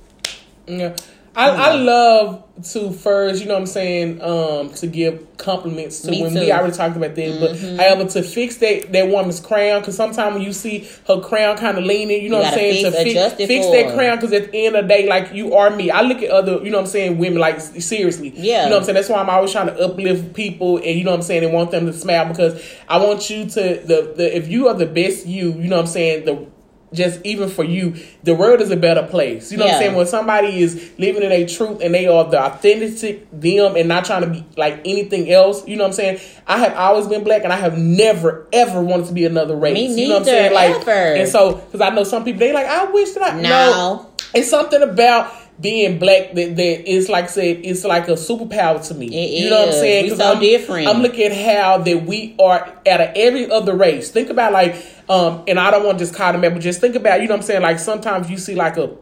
Yeah. 0.67 0.95
I, 1.35 1.49
I 1.49 1.73
love 1.75 2.43
to 2.73 2.91
first, 2.91 3.41
you 3.41 3.47
know 3.47 3.53
what 3.53 3.61
I'm 3.61 3.65
saying, 3.67 4.21
um, 4.21 4.73
to 4.73 4.87
give 4.87 5.25
compliments 5.37 6.01
to 6.01 6.11
Me 6.11 6.21
when 6.23 6.33
too. 6.33 6.39
we 6.41 6.51
already 6.51 6.75
talked 6.75 6.97
about 6.97 7.15
that, 7.15 7.39
but 7.39 7.57
however 7.77 8.09
to 8.09 8.23
fix 8.23 8.57
that 8.57 8.91
that 8.91 9.07
woman's 9.07 9.39
crown 9.39 9.79
because 9.79 9.95
sometimes 9.95 10.35
when 10.35 10.43
you 10.43 10.51
see 10.51 10.89
her 11.07 11.21
crown 11.21 11.55
kind 11.57 11.77
of 11.77 11.85
leaning, 11.85 12.21
you 12.21 12.29
know 12.29 12.37
You 12.39 12.43
what 12.43 12.53
I'm 12.53 12.59
saying, 12.59 12.83
fix- 12.83 12.97
to 12.97 13.03
fi- 13.03 13.09
adjust 13.11 13.39
it 13.39 13.47
fix 13.47 13.65
that 13.67 13.95
crown 13.95 14.17
because 14.17 14.33
at 14.33 14.51
the 14.51 14.65
end 14.65 14.75
of 14.75 14.83
the 14.85 14.87
day, 14.89 15.07
like 15.07 15.33
you 15.33 15.53
are 15.55 15.69
me. 15.69 15.89
I 15.91 16.01
look 16.01 16.21
at 16.21 16.29
other, 16.31 16.57
you 16.63 16.71
know 16.71 16.77
what 16.79 16.85
I'm 16.85 16.89
saying, 16.91 17.17
women 17.17 17.39
like 17.39 17.61
seriously, 17.61 18.33
Yeah. 18.35 18.63
you 18.63 18.69
know 18.69 18.75
what 18.75 18.79
I'm 18.79 18.83
saying. 18.85 18.95
That's 18.95 19.09
why 19.09 19.21
I'm 19.21 19.29
always 19.29 19.51
trying 19.51 19.67
to 19.67 19.79
uplift 19.79 20.33
people 20.33 20.77
and 20.77 20.85
you 20.97 21.03
know 21.05 21.11
what 21.11 21.17
I'm 21.17 21.23
saying, 21.23 21.43
and 21.45 21.53
want 21.53 21.71
them 21.71 21.85
to 21.85 21.93
smile 21.93 22.27
because 22.27 22.61
I 22.89 22.97
want 22.97 23.29
you 23.29 23.45
to 23.45 23.61
the 23.61 24.13
the 24.17 24.35
if 24.35 24.47
you 24.49 24.67
are 24.67 24.73
the 24.73 24.85
best 24.87 25.25
you, 25.25 25.53
you 25.53 25.69
know 25.69 25.77
what 25.77 25.83
I'm 25.83 25.87
saying, 25.87 26.25
the 26.25 26.45
just 26.93 27.23
even 27.23 27.49
for 27.49 27.63
you, 27.63 27.95
the 28.23 28.33
world 28.33 28.61
is 28.61 28.71
a 28.71 28.77
better 28.77 29.03
place. 29.03 29.51
You 29.51 29.57
know 29.57 29.65
what 29.65 29.75
I'm 29.75 29.79
saying? 29.79 29.95
When 29.95 30.07
somebody 30.07 30.61
is 30.61 30.91
living 30.97 31.23
in 31.23 31.31
a 31.31 31.45
truth 31.45 31.81
and 31.81 31.93
they 31.93 32.07
are 32.07 32.23
the 32.29 32.39
authentic 32.41 33.27
them 33.31 33.75
and 33.75 33.87
not 33.87 34.05
trying 34.05 34.21
to 34.21 34.27
be 34.27 34.45
like 34.57 34.81
anything 34.85 35.31
else, 35.31 35.67
you 35.67 35.75
know 35.75 35.83
what 35.83 35.89
I'm 35.89 35.93
saying? 35.93 36.19
I 36.47 36.57
have 36.57 36.73
always 36.75 37.07
been 37.07 37.23
black 37.23 37.43
and 37.43 37.53
I 37.53 37.57
have 37.57 37.77
never 37.77 38.47
ever 38.51 38.81
wanted 38.81 39.07
to 39.07 39.13
be 39.13 39.25
another 39.25 39.55
race. 39.55 39.73
Me 39.73 40.03
you 40.03 40.09
know 40.09 40.19
what 40.19 40.21
I'm 40.21 40.25
neither, 40.25 40.37
saying? 40.37 40.53
Like 40.53 40.87
ever. 40.87 41.15
and 41.19 41.29
so 41.29 41.55
because 41.55 41.81
I 41.81 41.89
know 41.89 42.03
some 42.03 42.23
people 42.23 42.39
they 42.39 42.53
like 42.53 42.67
I 42.67 42.85
wish 42.85 43.11
that 43.11 43.33
I 43.33 43.41
No. 43.41 43.49
no. 43.49 44.09
It's 44.33 44.49
something 44.49 44.81
about 44.81 45.33
being 45.59 45.99
black 45.99 46.33
that, 46.33 46.55
that 46.55 46.89
is 46.89 47.09
like 47.09 47.25
I 47.25 47.27
said 47.27 47.61
it's 47.63 47.83
like 47.83 48.07
a 48.07 48.13
superpower 48.13 48.85
to 48.87 48.93
me. 48.93 49.07
It 49.07 49.43
you 49.43 49.49
know 49.49 49.59
what 49.59 49.69
I'm 49.69 49.73
saying? 49.73 50.05
Because 50.05 50.19
so 50.19 50.33
I'm, 50.33 50.39
different. 50.39 50.87
I'm 50.87 51.01
looking 51.01 51.25
at 51.25 51.33
how 51.33 51.79
that 51.79 52.05
we 52.05 52.35
are 52.39 52.65
out 52.65 53.01
of 53.01 53.09
every 53.15 53.51
other 53.51 53.75
race. 53.75 54.09
Think 54.09 54.29
about 54.29 54.53
like 54.53 54.75
um 55.09 55.43
and 55.47 55.59
I 55.59 55.71
don't 55.71 55.85
want 55.85 55.99
to 55.99 56.05
just 56.05 56.15
call 56.15 56.31
them 56.31 56.43
out, 56.43 56.53
but 56.53 56.61
just 56.61 56.79
think 56.79 56.95
about 56.95 57.21
you 57.21 57.27
know 57.27 57.33
what 57.33 57.41
I'm 57.41 57.45
saying 57.45 57.61
like 57.61 57.79
sometimes 57.79 58.29
you 58.29 58.37
see 58.37 58.55
like 58.55 58.77
a 58.77 58.95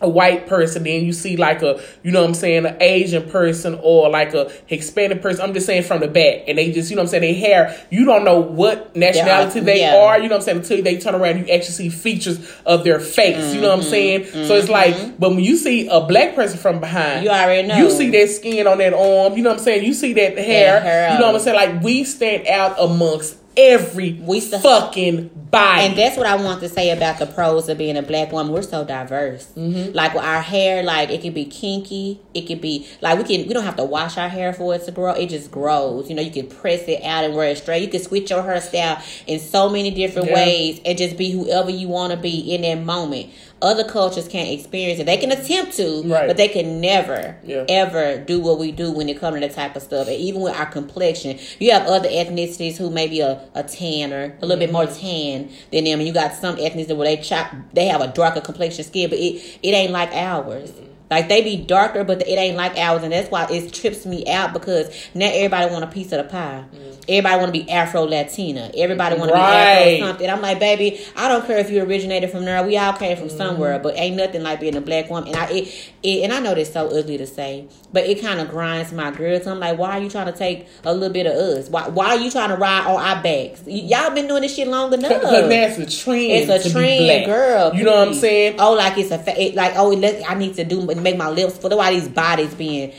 a 0.00 0.08
white 0.08 0.46
person, 0.46 0.84
then 0.84 1.04
you 1.04 1.12
see 1.12 1.36
like 1.36 1.62
a, 1.62 1.82
you 2.02 2.12
know 2.12 2.20
what 2.20 2.28
I'm 2.28 2.34
saying, 2.34 2.66
an 2.66 2.76
Asian 2.80 3.28
person 3.28 3.78
or 3.82 4.08
like 4.08 4.34
a 4.34 4.50
Hispanic 4.66 5.22
person. 5.22 5.42
I'm 5.42 5.54
just 5.54 5.66
saying 5.66 5.82
from 5.84 6.00
the 6.00 6.08
back. 6.08 6.44
And 6.46 6.58
they 6.58 6.72
just, 6.72 6.90
you 6.90 6.96
know 6.96 7.02
what 7.02 7.08
I'm 7.08 7.10
saying, 7.10 7.22
they 7.22 7.34
hair, 7.34 7.76
you 7.90 8.04
don't 8.04 8.24
know 8.24 8.38
what 8.38 8.94
nationality 8.94 9.60
they 9.60 9.80
yeah. 9.80 9.96
are, 9.96 10.18
you 10.18 10.28
know 10.28 10.36
what 10.36 10.42
I'm 10.42 10.44
saying, 10.44 10.58
until 10.58 10.82
they 10.82 10.98
turn 10.98 11.14
around, 11.14 11.38
you 11.38 11.52
actually 11.52 11.74
see 11.74 11.88
features 11.88 12.38
of 12.64 12.84
their 12.84 13.00
face, 13.00 13.54
you 13.54 13.60
know 13.60 13.68
what 13.68 13.78
I'm 13.78 13.84
saying? 13.84 14.26
So 14.26 14.54
it's 14.54 14.68
like, 14.68 15.18
but 15.18 15.30
when 15.30 15.40
you 15.40 15.56
see 15.56 15.88
a 15.88 16.00
black 16.00 16.34
person 16.34 16.58
from 16.58 16.80
behind, 16.80 16.98
Mm-hmm. 17.08 17.24
You 17.24 17.30
already 17.30 17.68
know. 17.68 17.76
You 17.76 17.90
see 17.90 18.10
that 18.10 18.28
skin 18.28 18.66
on 18.66 18.78
that 18.78 18.92
arm, 18.92 19.36
you 19.36 19.42
know 19.42 19.50
what 19.50 19.58
I'm 19.58 19.64
saying? 19.64 19.84
You 19.84 19.94
see 19.94 20.12
that 20.14 20.36
hair, 20.36 20.80
hair. 20.80 21.12
you 21.12 21.18
know 21.20 21.28
what 21.28 21.36
I'm 21.36 21.40
saying? 21.40 21.56
Like 21.56 21.82
we 21.82 22.04
stand 22.04 22.46
out 22.46 22.76
amongst 22.78 23.38
every 23.58 24.12
We 24.22 24.40
st- 24.40 24.62
fucking 24.62 25.30
body. 25.50 25.82
And 25.86 25.98
that's 25.98 26.16
what 26.16 26.26
I 26.26 26.36
want 26.36 26.60
to 26.60 26.68
say 26.68 26.90
about 26.90 27.18
the 27.18 27.26
pros 27.26 27.68
of 27.68 27.76
being 27.78 27.96
a 27.96 28.02
black 28.02 28.30
woman. 28.32 28.52
We're 28.52 28.62
so 28.62 28.84
diverse. 28.84 29.46
Mm-hmm. 29.56 29.92
Like 29.94 30.14
with 30.14 30.22
our 30.22 30.40
hair, 30.42 30.82
like 30.82 31.10
it 31.10 31.22
could 31.22 31.34
be 31.34 31.44
kinky. 31.46 32.20
It 32.34 32.42
could 32.42 32.60
be 32.60 32.86
like 33.00 33.18
we 33.18 33.24
can. 33.24 33.48
We 33.48 33.54
don't 33.54 33.64
have 33.64 33.76
to 33.76 33.84
wash 33.84 34.16
our 34.16 34.28
hair 34.28 34.52
for 34.52 34.74
it 34.74 34.84
to 34.84 34.92
grow. 34.92 35.12
It 35.12 35.28
just 35.30 35.50
grows. 35.50 36.08
You 36.08 36.14
know, 36.16 36.22
you 36.22 36.30
can 36.30 36.46
press 36.48 36.82
it 36.86 37.02
out 37.02 37.24
and 37.24 37.34
wear 37.34 37.48
it 37.50 37.58
straight. 37.58 37.82
You 37.82 37.88
can 37.88 38.00
switch 38.02 38.30
your 38.30 38.42
hairstyle 38.42 39.02
in 39.26 39.40
so 39.40 39.68
many 39.68 39.90
different 39.90 40.28
Yeah. 40.28 40.34
ways 40.34 40.80
and 40.84 40.96
just 40.96 41.16
be 41.16 41.30
whoever 41.32 41.70
you 41.70 41.88
want 41.88 42.12
to 42.12 42.16
be 42.18 42.54
in 42.54 42.62
that 42.62 42.84
moment. 42.84 43.30
Other 43.60 43.82
cultures 43.82 44.28
can't 44.28 44.48
experience 44.50 45.00
it. 45.00 45.06
They 45.06 45.16
can 45.16 45.32
attempt 45.32 45.76
to, 45.78 46.02
Right. 46.04 46.28
but 46.28 46.36
they 46.36 46.46
can 46.48 46.80
never, 46.80 47.36
Yeah. 47.44 47.64
ever 47.68 48.16
do 48.18 48.38
what 48.38 48.58
we 48.58 48.70
do 48.70 48.92
when 48.92 49.08
it 49.08 49.18
comes 49.18 49.34
to 49.34 49.40
that 49.40 49.54
type 49.54 49.74
of 49.74 49.82
stuff. 49.82 50.06
And 50.06 50.16
even 50.16 50.40
with 50.42 50.54
our 50.54 50.66
complexion, 50.66 51.38
you 51.58 51.72
have 51.72 51.86
other 51.86 52.08
ethnicities 52.08 52.76
who 52.76 52.88
may 52.88 53.08
be 53.08 53.18
a, 53.20 53.40
a 53.56 53.64
tanner, 53.64 54.34
a 54.40 54.46
little 54.46 54.60
bit 54.60 54.70
more 54.72 54.84
Mm-hmm. 54.86 55.00
tan 55.00 55.48
than 55.72 55.84
them, 55.84 55.98
and 55.98 56.06
you 56.06 56.14
got 56.14 56.34
some 56.34 56.56
ethnicities 56.56 56.96
where 56.96 57.08
they 57.08 57.20
chop, 57.20 57.48
they 57.72 57.86
have 57.86 58.00
a 58.00 58.06
darker 58.08 58.40
complexion 58.40 58.84
skin, 58.84 59.10
but 59.10 59.18
it 59.18 59.42
it 59.62 59.70
ain't 59.72 59.90
like 59.92 60.12
ours. 60.14 60.70
Like 61.10 61.28
they 61.28 61.40
be 61.42 61.56
darker, 61.56 62.04
but 62.04 62.20
it 62.20 62.38
ain't 62.38 62.56
like 62.56 62.76
ours, 62.78 63.02
and 63.02 63.12
that's 63.12 63.30
why 63.30 63.46
it 63.50 63.72
trips 63.72 64.04
me 64.06 64.26
out 64.30 64.52
because 64.52 64.90
now 65.14 65.26
everybody 65.32 65.72
want 65.72 65.82
a 65.82 65.86
piece 65.88 66.12
of 66.12 66.18
the 66.18 66.24
pie. 66.30 66.64
Everybody 67.08 67.36
want 67.40 67.54
to 67.54 67.60
be 67.64 67.70
Afro 67.70 68.02
Latina. 68.04 68.70
Everybody 68.76 69.16
want 69.18 69.30
to 69.30 69.34
Mm. 69.36 69.40
Be 69.40 69.98
Afro 69.98 70.06
something. 70.08 70.28
I'm 70.30 70.42
like, 70.42 70.60
baby, 70.60 71.00
I 71.16 71.28
don't 71.28 71.46
care 71.46 71.56
if 71.58 71.70
you 71.70 71.82
originated 71.82 72.30
from 72.30 72.44
there. 72.44 72.62
We 72.66 72.76
all 72.76 72.92
came 72.92 73.16
from 73.16 73.28
Mm-hmm. 73.28 73.36
somewhere, 73.38 73.78
but 73.78 73.96
ain't 73.96 74.16
nothing 74.16 74.42
like 74.42 74.60
being 74.60 74.76
a 74.76 74.80
black 74.82 75.08
woman. 75.08 75.28
And 75.28 75.36
I, 75.36 75.50
it, 75.50 75.90
it, 76.02 76.22
and 76.24 76.32
I 76.34 76.40
know 76.40 76.54
this 76.54 76.70
so 76.72 76.86
ugly 76.88 77.16
to 77.16 77.26
say, 77.26 77.66
but 77.94 78.04
it 78.04 78.20
kind 78.20 78.40
of 78.40 78.50
grinds 78.50 78.92
my 78.92 79.10
gears. 79.10 79.46
I'm 79.46 79.58
like, 79.58 79.78
why 79.78 79.92
are 79.98 80.00
you 80.00 80.10
trying 80.10 80.30
to 80.30 80.38
take 80.38 80.66
a 80.84 80.92
little 80.92 81.12
bit 81.12 81.26
of 81.26 81.32
us? 81.32 81.70
Why, 81.70 81.88
why 81.88 82.08
are 82.08 82.16
you 82.18 82.30
trying 82.30 82.50
to 82.50 82.56
ride 82.56 82.86
on 82.86 83.00
our 83.00 83.22
backs? 83.22 83.62
Y- 83.66 83.72
y'all 83.86 84.10
been 84.14 84.26
doing 84.26 84.42
this 84.42 84.54
shit 84.54 84.68
long 84.68 84.92
enough. 84.92 85.08
Because 85.10 85.48
that's 85.48 85.78
a 85.78 86.04
trend. 86.04 86.22
It's 86.30 86.50
a 86.50 86.58
to 86.58 86.64
be 86.64 86.70
trend, 86.72 87.04
black. 87.06 87.24
girl. 87.26 87.74
You 87.74 87.84
know 87.84 87.96
what 87.96 88.08
I'm 88.08 88.14
saying? 88.14 88.56
Oh, 88.58 88.74
like 88.74 88.98
it's 88.98 89.10
a 89.10 89.18
fa- 89.18 89.40
it, 89.40 89.54
like 89.54 89.72
oh, 89.76 89.88
let, 89.88 90.28
I 90.30 90.34
need 90.34 90.54
to 90.56 90.64
do 90.64 90.84
make 90.84 91.16
my 91.16 91.30
lips 91.30 91.56
for 91.56 91.70
why 91.74 91.94
these 91.94 92.08
bodies 92.08 92.52
being 92.54 92.92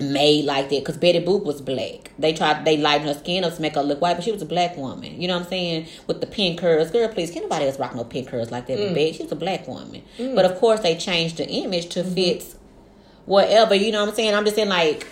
made 0.00 0.44
like 0.44 0.68
that. 0.70 0.80
Because 0.80 0.96
Betty 0.96 1.20
Boop 1.20 1.44
was 1.44 1.60
black. 1.60 2.10
They 2.18 2.32
tried 2.32 2.64
they 2.64 2.76
lightened 2.76 3.08
her 3.08 3.14
skin 3.14 3.44
up 3.44 3.54
to 3.54 3.62
make 3.62 3.74
her 3.74 3.82
look 3.82 4.00
white, 4.00 4.14
but 4.14 4.24
she 4.24 4.32
was 4.32 4.42
a 4.42 4.46
black 4.46 4.76
woman. 4.76 5.20
You 5.20 5.28
know 5.28 5.34
what 5.34 5.44
I'm 5.44 5.48
saying? 5.48 5.86
With 6.06 6.20
the 6.20 6.26
pink 6.26 6.58
curls, 6.60 6.90
girl, 6.90 7.08
please, 7.08 7.30
can 7.30 7.42
nobody 7.42 7.66
else 7.66 7.78
rock 7.78 7.94
no 7.94 8.04
pink 8.04 8.28
curls 8.28 8.50
like 8.50 8.66
that? 8.66 8.78
Mm. 8.78 8.88
But 8.88 8.94
Betty, 8.94 9.12
she 9.12 9.22
was 9.22 9.32
a 9.32 9.36
black 9.36 9.66
woman. 9.68 10.02
But 10.18 10.44
of 10.44 10.56
course, 10.58 10.80
they 10.80 10.96
changed 10.96 11.36
the 11.38 11.48
image 11.48 11.88
to 11.90 12.02
Mm-hmm. 12.02 12.14
fit 12.14 12.54
whatever. 13.26 13.74
You 13.74 13.92
know 13.92 14.00
what 14.00 14.10
I'm 14.10 14.14
saying? 14.14 14.34
I'm 14.34 14.44
just 14.44 14.56
saying 14.56 14.68
like 14.68 15.06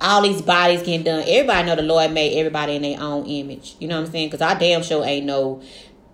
all 0.00 0.22
these 0.22 0.42
bodies 0.42 0.80
getting 0.80 1.02
done. 1.02 1.24
Everybody 1.26 1.66
know 1.66 1.76
the 1.76 1.82
Lord 1.82 2.12
made 2.12 2.38
everybody 2.38 2.76
in 2.76 2.82
their 2.82 3.00
own 3.00 3.24
image. 3.26 3.76
You 3.80 3.88
know 3.88 3.98
what 4.00 4.06
I'm 4.06 4.12
saying? 4.12 4.28
Because 4.28 4.42
I 4.42 4.54
damn 4.58 4.82
sure 4.82 5.04
ain't 5.04 5.26
no 5.26 5.62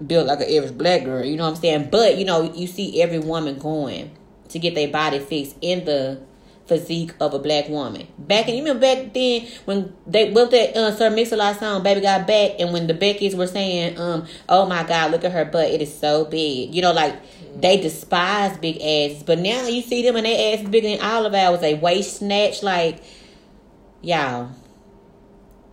built 0.07 0.27
like 0.27 0.41
an 0.41 0.55
average 0.57 0.77
black 0.79 1.05
girl. 1.05 1.25
You 1.25 1.37
know 1.37 1.45
what 1.45 1.57
I'm 1.57 1.61
saying? 1.61 1.89
But 1.91 2.17
you 2.17 2.25
know, 2.25 2.53
you 2.55 2.67
see 2.67 3.03
every 3.03 3.19
woman 3.19 3.59
going 3.59 4.11
to 4.49 4.59
get 4.59 4.75
their 4.75 4.89
body 4.89 5.19
fixed 5.19 5.57
in 5.61 5.85
the 5.85 6.21
physique 6.67 7.13
of 7.21 7.35
a 7.35 7.39
black 7.39 7.69
woman. 7.69 8.07
Back 8.19 8.49
in 8.49 8.55
you 8.55 8.63
remember 8.63 8.81
back 8.81 9.13
then 9.13 9.47
when 9.65 9.93
they 10.07 10.33
built 10.33 10.51
that 10.53 10.77
uh, 10.77 10.95
Sir 10.95 11.11
Mix-a-Lot 11.11 11.59
song, 11.59 11.83
"Baby 11.83 12.01
Got 12.01 12.27
Back," 12.27 12.53
and 12.59 12.73
when 12.73 12.87
the 12.87 12.95
Beckys 12.95 13.35
were 13.35 13.47
saying, 13.47 13.99
um, 13.99 14.27
"Oh 14.49 14.67
my 14.67 14.85
God, 14.85 15.11
look 15.11 15.25
at 15.25 15.33
her 15.33 15.45
butt, 15.45 15.71
it 15.71 15.83
is 15.83 15.97
so 15.97 16.25
big." 16.25 16.75
You 16.75 16.83
know, 16.83 16.93
like 16.93 17.17
they 17.57 17.81
despise 17.81 18.57
big 18.59 18.77
asses, 18.77 19.23
but 19.23 19.39
now 19.39 19.67
you 19.67 19.83
see 19.83 20.03
them 20.03 20.17
and 20.17 20.27
their 20.27 20.55
ass 20.55 20.69
bigger 20.69 20.89
than 20.89 21.01
all 21.01 21.27
of 21.27 21.35
ours. 21.35 21.61
They 21.61 21.75
waist 21.75 22.19
snatch 22.19 22.63
like 22.63 23.03
y'all. 24.01 24.51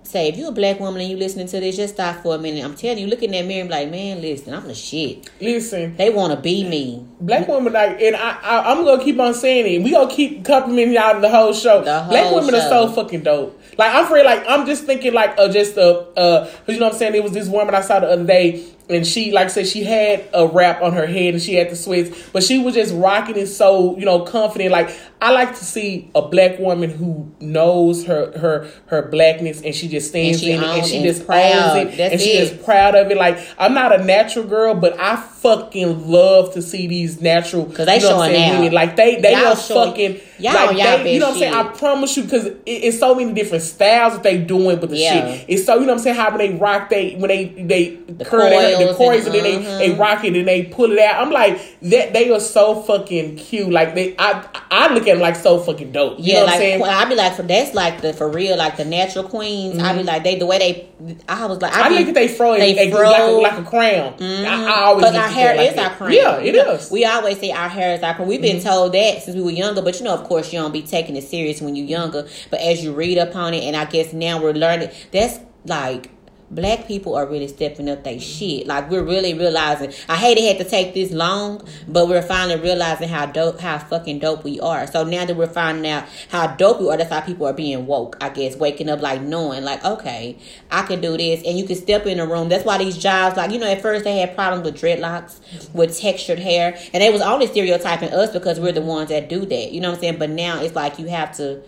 Say 0.09 0.27
if 0.29 0.37
you're 0.37 0.49
a 0.49 0.51
black 0.51 0.79
woman 0.79 1.01
and 1.01 1.11
you 1.11 1.17
listening 1.17 1.45
to 1.45 1.59
this, 1.59 1.75
just 1.75 1.93
stop 1.93 2.23
for 2.23 2.33
a 2.33 2.39
minute. 2.39 2.65
I'm 2.65 2.73
telling 2.73 2.97
you, 2.97 3.05
look 3.05 3.21
in 3.21 3.29
that 3.29 3.45
mirror 3.45 3.59
and 3.61 3.69
be 3.69 3.75
like, 3.75 3.91
man, 3.91 4.19
listen, 4.19 4.55
I'm 4.55 4.67
the 4.67 4.73
shit. 4.73 5.29
Listen, 5.39 5.95
They 5.97 6.09
want 6.09 6.33
to 6.33 6.39
be 6.41 6.63
me. 6.63 7.05
black 7.21 7.47
women 7.47 7.73
like, 7.73 8.01
and 8.01 8.15
I, 8.15 8.31
I, 8.41 8.71
I'm 8.71 8.83
gonna 8.85 9.03
keep 9.03 9.19
on 9.19 9.35
saying 9.35 9.71
it. 9.71 9.83
We 9.83 9.91
gonna 9.91 10.09
keep 10.11 10.43
complimenting 10.43 10.95
y'all 10.95 11.17
in 11.17 11.21
the 11.21 11.29
whole 11.29 11.53
show. 11.53 11.77
The 11.83 12.05
black 12.09 12.25
whole 12.25 12.39
women 12.39 12.55
are 12.55 12.61
so 12.69 12.89
fucking 12.91 13.21
dope. 13.21 13.61
Like 13.77 13.93
I'm 13.93 14.05
afraid, 14.05 14.25
like 14.25 14.43
I'm 14.47 14.65
just 14.65 14.85
thinking, 14.85 15.13
like 15.13 15.37
uh, 15.37 15.47
just 15.51 15.77
a 15.77 15.81
uh, 16.17 16.19
uh, 16.19 16.45
'cause 16.45 16.55
you 16.69 16.79
know 16.79 16.87
what 16.87 16.93
I'm 16.93 16.97
saying. 16.99 17.13
It 17.13 17.21
was 17.21 17.33
this 17.33 17.47
woman 17.47 17.75
I 17.75 17.81
saw 17.81 17.99
the 17.99 18.07
other 18.09 18.25
day, 18.25 18.65
and 18.89 19.05
she, 19.05 19.31
like 19.31 19.45
I 19.45 19.49
said, 19.49 19.67
she 19.67 19.83
had 19.83 20.27
a 20.33 20.47
wrap 20.47 20.81
on 20.81 20.93
her 20.93 21.05
head 21.05 21.33
and 21.35 21.41
she 21.43 21.53
had 21.55 21.69
the 21.69 21.75
sweats, 21.75 22.29
but 22.33 22.43
she 22.43 22.57
was 22.59 22.73
just 22.73 22.93
rocking 22.95 23.37
it 23.37 23.47
so 23.47 23.97
you 23.97 24.05
know 24.05 24.21
confident. 24.21 24.71
Like 24.71 24.89
I 25.21 25.31
like 25.31 25.49
to 25.57 25.63
see 25.65 26.09
a 26.15 26.21
black 26.21 26.57
woman 26.59 26.89
who 26.89 27.31
knows 27.39 28.05
her 28.05 28.37
her 28.37 28.67
her 28.87 29.03
blackness 29.09 29.61
and 29.61 29.75
she 29.75 29.87
just 29.87 30.09
stands 30.09 30.39
she 30.39 30.51
in 30.51 30.63
it 30.63 30.65
and 30.65 30.85
she 30.85 30.95
and 30.97 31.05
just 31.05 31.25
proud. 31.25 31.77
owns 31.77 31.93
it 31.93 31.97
That's 31.97 32.13
and 32.13 32.21
she 32.21 32.31
it. 32.31 32.51
is 32.51 32.63
proud 32.63 32.95
of 32.95 33.11
it. 33.11 33.17
Like 33.17 33.37
I'm 33.57 33.73
not 33.73 33.97
a 33.97 34.03
natural 34.03 34.45
girl, 34.45 34.73
but 34.75 34.99
I 34.99 35.17
fucking 35.17 36.07
love 36.09 36.53
to 36.53 36.61
see 36.61 36.87
these 36.87 37.21
natural 37.21 37.65
because 37.65 37.85
they 37.85 37.95
you 37.97 38.01
know 38.03 38.09
showing 38.09 38.35
out. 38.43 38.55
women. 38.59 38.73
Like 38.73 38.95
they 38.95 39.19
they 39.21 39.31
Y'all 39.33 39.47
are 39.47 39.55
showing- 39.55 39.89
fucking 39.91 40.19
y'all 40.39 40.53
like 40.53 40.77
y'all 40.77 41.03
they, 41.03 41.13
you 41.13 41.19
know 41.19 41.27
what 41.27 41.33
I'm 41.35 41.39
saying. 41.39 41.53
I 41.53 41.63
promise 41.63 42.15
you 42.17 42.23
because 42.23 42.45
it, 42.45 42.59
it's 42.65 42.99
so 42.99 43.15
many 43.15 43.33
different 43.33 43.63
styles 43.63 44.13
that 44.13 44.23
they 44.23 44.37
doing 44.37 44.79
with 44.79 44.89
the 44.89 44.97
Yeah. 44.97 45.35
shit. 45.35 45.45
It's 45.47 45.65
so 45.65 45.75
you 45.75 45.81
know 45.81 45.87
what 45.87 45.93
I'm 45.93 45.99
saying. 45.99 46.15
How 46.15 46.29
when 46.29 46.37
they 46.39 46.55
rock 46.57 46.89
they 46.89 47.15
when 47.15 47.27
they 47.29 47.45
they 47.45 47.97
curl 48.25 48.49
their 48.49 48.78
the 48.87 48.93
coils 48.93 49.25
and- 49.25 49.35
and, 49.35 49.45
then 49.45 49.65
uh-huh. 49.65 49.77
they 49.77 49.89
they 49.89 49.95
rock 49.97 50.23
it 50.23 50.35
and 50.35 50.47
they 50.47 50.63
pull 50.63 50.91
it 50.91 50.99
out. 50.99 51.21
I'm 51.25 51.31
like 51.31 51.59
that 51.81 52.13
they 52.13 52.29
are 52.31 52.39
so 52.39 52.81
fucking 52.81 53.35
cute. 53.37 53.69
Like 53.71 53.95
they 53.95 54.15
I 54.17 54.45
I 54.71 54.93
look 54.93 55.07
at 55.07 55.13
them 55.13 55.19
like 55.19 55.35
so 55.35 55.59
fucking 55.59 55.91
dope. 55.91 56.19
You 56.19 56.25
Yeah, 56.25 56.33
know 56.33 56.39
what 56.41 56.45
like 56.47 56.55
I'm 56.55 56.59
saying. 56.61 56.83
I 56.83 57.05
be 57.05 57.15
like, 57.15 57.35
for 57.35 57.43
that's 57.43 57.73
like 57.73 58.01
the 58.01 58.13
for 58.13 58.29
real, 58.29 58.57
like 58.57 58.77
the 58.77 58.85
natural 58.85 59.23
queens. 59.27 59.79
I 59.81 59.95
be 59.95 60.03
like 60.03 60.23
they 60.23 60.35
the 60.37 60.45
way 60.45 60.57
they. 60.59 60.89
I 61.29 61.45
was 61.45 61.61
like, 61.61 61.71
Mm-hmm. 61.73 61.83
I 61.83 61.89
be, 61.89 61.95
look 61.99 62.07
at 62.09 62.13
they 62.15 62.27
fro, 62.27 62.57
they 62.57 62.73
they 62.73 62.91
fro. 62.91 63.01
like 63.09 63.19
a, 63.21 63.31
like 63.31 63.57
a 63.59 63.63
crown. 63.69 64.15
I, 64.21 64.65
I 64.65 64.81
always 64.85 65.05
Because 65.05 65.15
our 65.15 65.27
hair 65.29 65.55
like 65.55 65.69
is 65.69 65.75
that. 65.75 65.91
our 65.91 65.97
crown. 65.97 66.11
Yeah, 66.13 66.37
it 66.39 66.55
is. 66.55 66.85
Mm-hmm. 66.85 66.93
We 66.93 67.05
always 67.05 67.39
say 67.39 67.51
our 67.51 67.69
hair 67.69 67.95
is 67.95 68.03
our 68.03 68.13
crown. 68.15 68.27
We've 68.27 68.41
been 68.41 68.61
told 68.61 68.93
that 68.93 69.23
since 69.23 69.35
we 69.35 69.41
were 69.41 69.51
younger, 69.51 69.81
but 69.81 69.97
you 69.99 70.03
know, 70.05 70.13
of 70.13 70.23
course, 70.25 70.51
you 70.51 70.59
don't 70.59 70.71
be 70.73 70.81
taking 70.81 71.15
it 71.15 71.23
serious 71.23 71.61
when 71.61 71.75
you're 71.75 71.85
younger. 71.85 72.27
But 72.51 72.59
as 72.61 72.83
you 72.83 72.93
read 72.93 73.17
up 73.17 73.35
on 73.35 73.53
it, 73.53 73.63
and 73.63 73.75
I 73.75 73.85
guess 73.85 74.13
now 74.13 74.41
we're 74.41 74.53
learning, 74.53 74.89
that's 75.11 75.39
like 75.65 76.09
black 76.51 76.87
people 76.87 77.15
are 77.15 77.25
really 77.25 77.47
stepping 77.47 77.89
up 77.89 78.03
their 78.03 78.19
shit. 78.19 78.67
Like 78.67 78.89
we're 78.89 79.03
really 79.03 79.33
realizing. 79.33 79.93
I 80.07 80.15
hate 80.15 80.37
it 80.37 80.57
had 80.57 80.63
to 80.63 80.69
take 80.69 80.93
this 80.93 81.11
long, 81.11 81.65
but 81.87 82.07
we're 82.07 82.21
finally 82.21 82.59
realizing 82.59 83.09
how 83.09 83.25
dope, 83.25 83.59
how 83.59 83.77
fucking 83.77 84.19
dope 84.19 84.43
we 84.43 84.59
are. 84.59 84.87
So 84.87 85.03
now 85.03 85.25
that 85.25 85.35
we're 85.35 85.47
finding 85.47 85.89
out 85.91 86.05
how 86.29 86.47
dope 86.55 86.79
we 86.79 86.89
are, 86.89 86.97
that's 86.97 87.11
how 87.11 87.21
people 87.21 87.45
are 87.47 87.53
being 87.53 87.85
woke. 87.85 88.17
I 88.21 88.29
guess 88.29 88.55
waking 88.55 88.89
up 88.89 89.01
like 89.01 89.21
knowing, 89.21 89.63
like 89.63 89.83
okay, 89.83 90.37
I 90.71 90.83
can 90.83 91.01
do 91.01 91.17
this, 91.17 91.43
and 91.45 91.57
you 91.57 91.65
can 91.65 91.75
step 91.75 92.05
in 92.05 92.19
a 92.19 92.25
room. 92.25 92.49
That's 92.49 92.65
why 92.65 92.77
these 92.77 92.97
jobs, 92.97 93.37
like 93.37 93.51
you 93.51 93.59
know, 93.59 93.69
at 93.69 93.81
first 93.81 94.03
they 94.03 94.17
had 94.19 94.35
problems 94.35 94.65
with 94.65 94.79
dreadlocks, 94.79 95.39
with 95.73 95.97
textured 95.99 96.39
hair, 96.39 96.77
and 96.93 97.01
they 97.01 97.11
was 97.11 97.21
only 97.21 97.47
stereotyping 97.47 98.09
us 98.09 98.31
because 98.31 98.59
we're 98.59 98.71
the 98.71 98.81
ones 98.81 99.09
that 99.09 99.29
do 99.29 99.45
that. 99.45 99.71
You 99.71 99.81
know 99.81 99.89
what 99.89 99.95
I'm 99.95 100.01
saying? 100.01 100.19
But 100.19 100.29
now 100.29 100.61
it's 100.61 100.75
like 100.75 100.99
you 100.99 101.07
have 101.07 101.35
to 101.37 101.61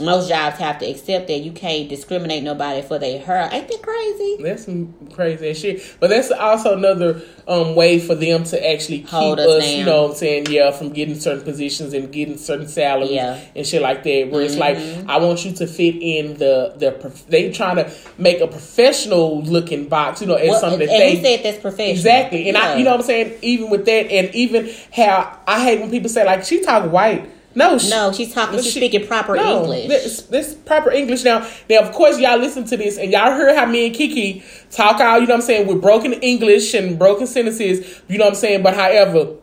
most 0.00 0.28
jobs 0.28 0.58
have 0.58 0.78
to 0.78 0.86
accept 0.86 1.28
that 1.28 1.38
you 1.38 1.52
can't 1.52 1.88
discriminate 1.88 2.42
nobody 2.42 2.82
for 2.82 2.98
their 2.98 3.18
hair. 3.20 3.48
Ain't 3.52 3.68
that 3.68 3.82
crazy? 3.82 4.36
That's 4.42 4.64
some 4.64 4.94
crazy 5.12 5.54
shit. 5.54 5.96
But 6.00 6.10
that's 6.10 6.30
also 6.30 6.76
another 6.76 7.22
um, 7.46 7.74
way 7.74 7.98
for 7.98 8.14
them 8.14 8.44
to 8.44 8.70
actually 8.70 9.00
keep 9.00 9.08
Hold 9.08 9.40
us, 9.40 9.62
us 9.62 9.72
you 9.72 9.84
know 9.84 10.02
what 10.02 10.10
I'm 10.12 10.16
saying, 10.16 10.46
yeah, 10.50 10.70
from 10.70 10.90
getting 10.90 11.18
certain 11.18 11.42
positions 11.42 11.92
and 11.92 12.12
getting 12.12 12.38
certain 12.38 12.68
salaries 12.68 13.10
Yeah. 13.10 13.34
Mm-hmm. 13.34 13.58
and 13.58 13.66
shit 13.66 13.82
like 13.82 14.02
that. 14.04 14.28
Where 14.30 14.42
it's 14.42 14.56
like, 14.56 14.76
I 15.08 15.18
want 15.18 15.44
you 15.44 15.52
to 15.52 15.66
fit 15.66 15.96
in 16.00 16.36
the, 16.38 16.74
the 16.76 16.92
prof- 16.92 17.26
they 17.26 17.50
trying 17.52 17.76
to 17.76 17.90
make 18.18 18.40
a 18.40 18.46
professional 18.46 19.42
looking 19.42 19.88
box, 19.88 20.20
you 20.20 20.26
know, 20.26 20.34
as 20.34 20.48
Well, 20.50 20.60
something 20.60 20.80
that 20.80 20.86
they 20.88 21.22
said 21.22 21.44
that's 21.44 21.60
professional? 21.60 21.90
Exactly. 21.90 22.48
And 22.48 22.56
I, 22.56 22.76
you 22.76 22.84
know 22.84 22.92
what 22.92 23.00
I'm 23.00 23.06
saying? 23.06 23.38
Even 23.42 23.70
with 23.70 23.84
that, 23.86 24.10
and 24.10 24.34
even 24.34 24.70
how 24.92 25.38
I 25.46 25.62
hate 25.64 25.80
when 25.80 25.90
people 25.90 26.08
say, 26.08 26.24
like, 26.24 26.44
she 26.44 26.60
talk 26.62 26.90
white. 26.92 27.30
No, 27.54 27.78
she, 27.78 27.90
No, 27.90 28.12
she's 28.12 28.32
talking. 28.32 28.58
She's 28.58 28.72
she- 28.72 28.78
speaking 28.80 29.06
proper 29.06 29.34
no, 29.34 29.62
English. 29.62 29.88
This, 29.88 30.22
this 30.22 30.54
proper 30.54 30.90
English 30.90 31.24
now. 31.24 31.48
Now, 31.68 31.80
of 31.80 31.92
course, 31.92 32.18
y'all 32.18 32.38
listen 32.38 32.64
to 32.66 32.76
this 32.76 32.98
and 32.98 33.10
y'all 33.10 33.32
heard 33.32 33.56
how 33.56 33.66
me 33.66 33.86
and 33.86 33.94
Kiki 33.94 34.44
talk 34.70 35.00
out, 35.00 35.20
you 35.20 35.26
know 35.26 35.34
what 35.34 35.40
I'm 35.40 35.46
saying, 35.46 35.66
with 35.66 35.80
broken 35.80 36.12
English 36.14 36.74
and 36.74 36.98
broken 36.98 37.26
sentences, 37.26 38.00
you 38.08 38.18
know 38.18 38.24
what 38.24 38.34
I'm 38.34 38.36
saying? 38.36 38.62
But 38.62 38.74
however, 38.74 39.37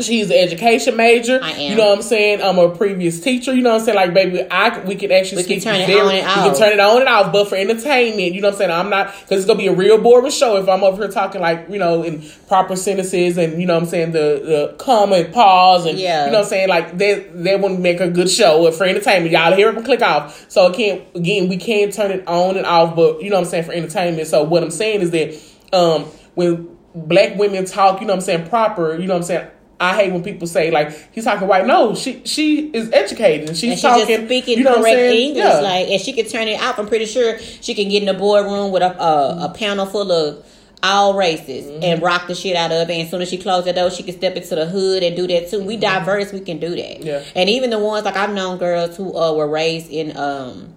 she's 0.00 0.30
an 0.30 0.36
education 0.36 0.96
major. 0.96 1.40
I 1.42 1.50
am. 1.52 1.70
You 1.70 1.76
know 1.76 1.88
what 1.88 1.96
I'm 1.98 2.02
saying? 2.02 2.42
I'm 2.42 2.58
a 2.58 2.68
previous 2.74 3.20
teacher. 3.20 3.52
You 3.54 3.62
know 3.62 3.70
what 3.72 3.80
I'm 3.80 3.84
saying? 3.84 3.96
Like, 3.96 4.14
baby, 4.14 4.46
I 4.50 4.78
we 4.84 4.94
can 4.94 5.10
actually 5.12 5.42
We 5.42 5.48
can 5.48 5.60
speak 5.60 5.62
turn 5.64 5.80
it 5.80 5.86
very- 5.86 6.00
on 6.00 6.14
and 6.16 6.26
off. 6.26 6.36
We 6.44 6.50
can 6.50 6.58
turn 6.58 6.72
it 6.72 6.80
on 6.80 7.00
and 7.00 7.08
off, 7.08 7.32
but 7.32 7.48
for 7.48 7.56
entertainment, 7.56 8.34
you 8.34 8.40
know 8.40 8.48
what 8.48 8.54
I'm 8.54 8.58
saying? 8.58 8.70
I'm 8.70 8.90
not 8.90 9.12
because 9.22 9.38
it's 9.38 9.46
gonna 9.46 9.58
be 9.58 9.66
a 9.66 9.72
real 9.72 9.98
boring 9.98 10.30
show 10.30 10.56
if 10.56 10.68
I'm 10.68 10.82
over 10.84 11.02
here 11.02 11.10
talking 11.12 11.40
like 11.40 11.66
you 11.68 11.78
know 11.78 12.02
in 12.02 12.22
proper 12.46 12.76
sentences 12.76 13.36
and 13.38 13.60
you 13.60 13.66
know 13.66 13.74
what 13.74 13.82
I'm 13.84 13.88
saying 13.88 14.12
the 14.12 14.42
the 14.44 14.74
comma 14.78 15.16
and 15.16 15.32
pause 15.34 15.86
and 15.86 15.98
Yeah. 15.98 16.26
you 16.26 16.32
know 16.32 16.38
what 16.38 16.44
I'm 16.44 16.50
saying 16.50 16.68
like 16.68 16.98
that 16.98 17.44
that 17.44 17.60
wouldn't 17.60 17.80
make 17.80 18.00
a 18.00 18.08
good 18.08 18.30
show 18.30 18.70
for 18.72 18.84
entertainment. 18.84 19.32
Y'all 19.32 19.52
hear 19.54 19.68
it 19.70 19.76
and 19.76 19.84
click 19.84 20.02
off. 20.02 20.46
So 20.48 20.72
can't 20.72 21.02
again 21.14 21.48
we 21.48 21.56
can't 21.56 21.92
turn 21.92 22.10
it 22.10 22.26
on 22.28 22.56
and 22.56 22.66
off, 22.66 22.94
but 22.96 23.22
you 23.22 23.30
know 23.30 23.36
what 23.36 23.44
I'm 23.44 23.50
saying 23.50 23.64
for 23.64 23.72
entertainment. 23.72 24.28
So 24.28 24.42
what 24.44 24.62
I'm 24.62 24.70
saying 24.70 25.00
is 25.00 25.10
that 25.10 25.34
um 25.72 26.04
when 26.34 26.68
black 26.94 27.36
women 27.36 27.64
talk, 27.64 28.00
you 28.00 28.06
know 28.06 28.12
what 28.14 28.18
I'm 28.20 28.24
saying 28.24 28.48
proper, 28.48 28.96
you 28.96 29.06
know 29.06 29.14
what 29.14 29.18
I'm 29.18 29.22
saying. 29.24 29.48
I 29.80 29.94
hate 29.94 30.12
when 30.12 30.22
people 30.24 30.46
say 30.48 30.70
like 30.72 30.90
he's 31.12 31.24
talking 31.24 31.46
white. 31.46 31.66
No, 31.66 31.94
she 31.94 32.22
she 32.24 32.68
is 32.70 32.90
educated 32.92 33.50
she's 33.56 33.62
and 33.64 33.72
she's 33.74 33.82
talking. 33.82 34.06
just 34.08 34.24
speaking 34.24 34.58
you 34.58 34.64
know 34.64 34.80
correct? 34.80 34.98
English, 34.98 35.44
Yeah. 35.44 35.60
like, 35.60 35.88
and 35.88 36.00
she 36.00 36.12
can 36.12 36.26
turn 36.26 36.48
it 36.48 36.60
out. 36.60 36.78
I'm 36.78 36.88
pretty 36.88 37.06
sure 37.06 37.38
she 37.38 37.74
can 37.74 37.88
get 37.88 38.02
in 38.02 38.06
the 38.06 38.14
boardroom 38.14 38.72
with 38.72 38.82
a 38.82 39.00
a, 39.00 39.44
a 39.46 39.54
panel 39.54 39.86
full 39.86 40.10
of 40.10 40.44
all 40.82 41.14
races 41.14 41.66
Mm-hmm. 41.66 41.82
and 41.84 42.02
rock 42.02 42.26
the 42.28 42.34
shit 42.34 42.54
out 42.56 42.70
of 42.72 42.88
it. 42.88 42.92
And 42.92 43.02
as 43.02 43.10
soon 43.10 43.22
as 43.22 43.28
she 43.28 43.36
closes 43.38 43.64
the 43.66 43.72
door, 43.72 43.90
she 43.90 44.02
can 44.02 44.16
step 44.16 44.34
into 44.36 44.54
the 44.54 44.66
hood 44.66 45.02
and 45.02 45.14
do 45.16 45.26
that 45.28 45.48
too. 45.50 45.62
We 45.62 45.76
diverse, 45.76 46.32
we 46.32 46.40
can 46.40 46.58
do 46.58 46.70
that. 46.70 46.78
Mm-hmm. 46.98 47.06
Yeah. 47.06 47.22
And 47.36 47.48
even 47.50 47.70
the 47.70 47.78
ones 47.78 48.04
like 48.04 48.16
I've 48.16 48.32
known 48.32 48.58
girls 48.58 48.96
who 48.96 49.16
uh, 49.16 49.32
were 49.32 49.48
raised 49.48 49.90
in 49.90 50.16
um 50.16 50.74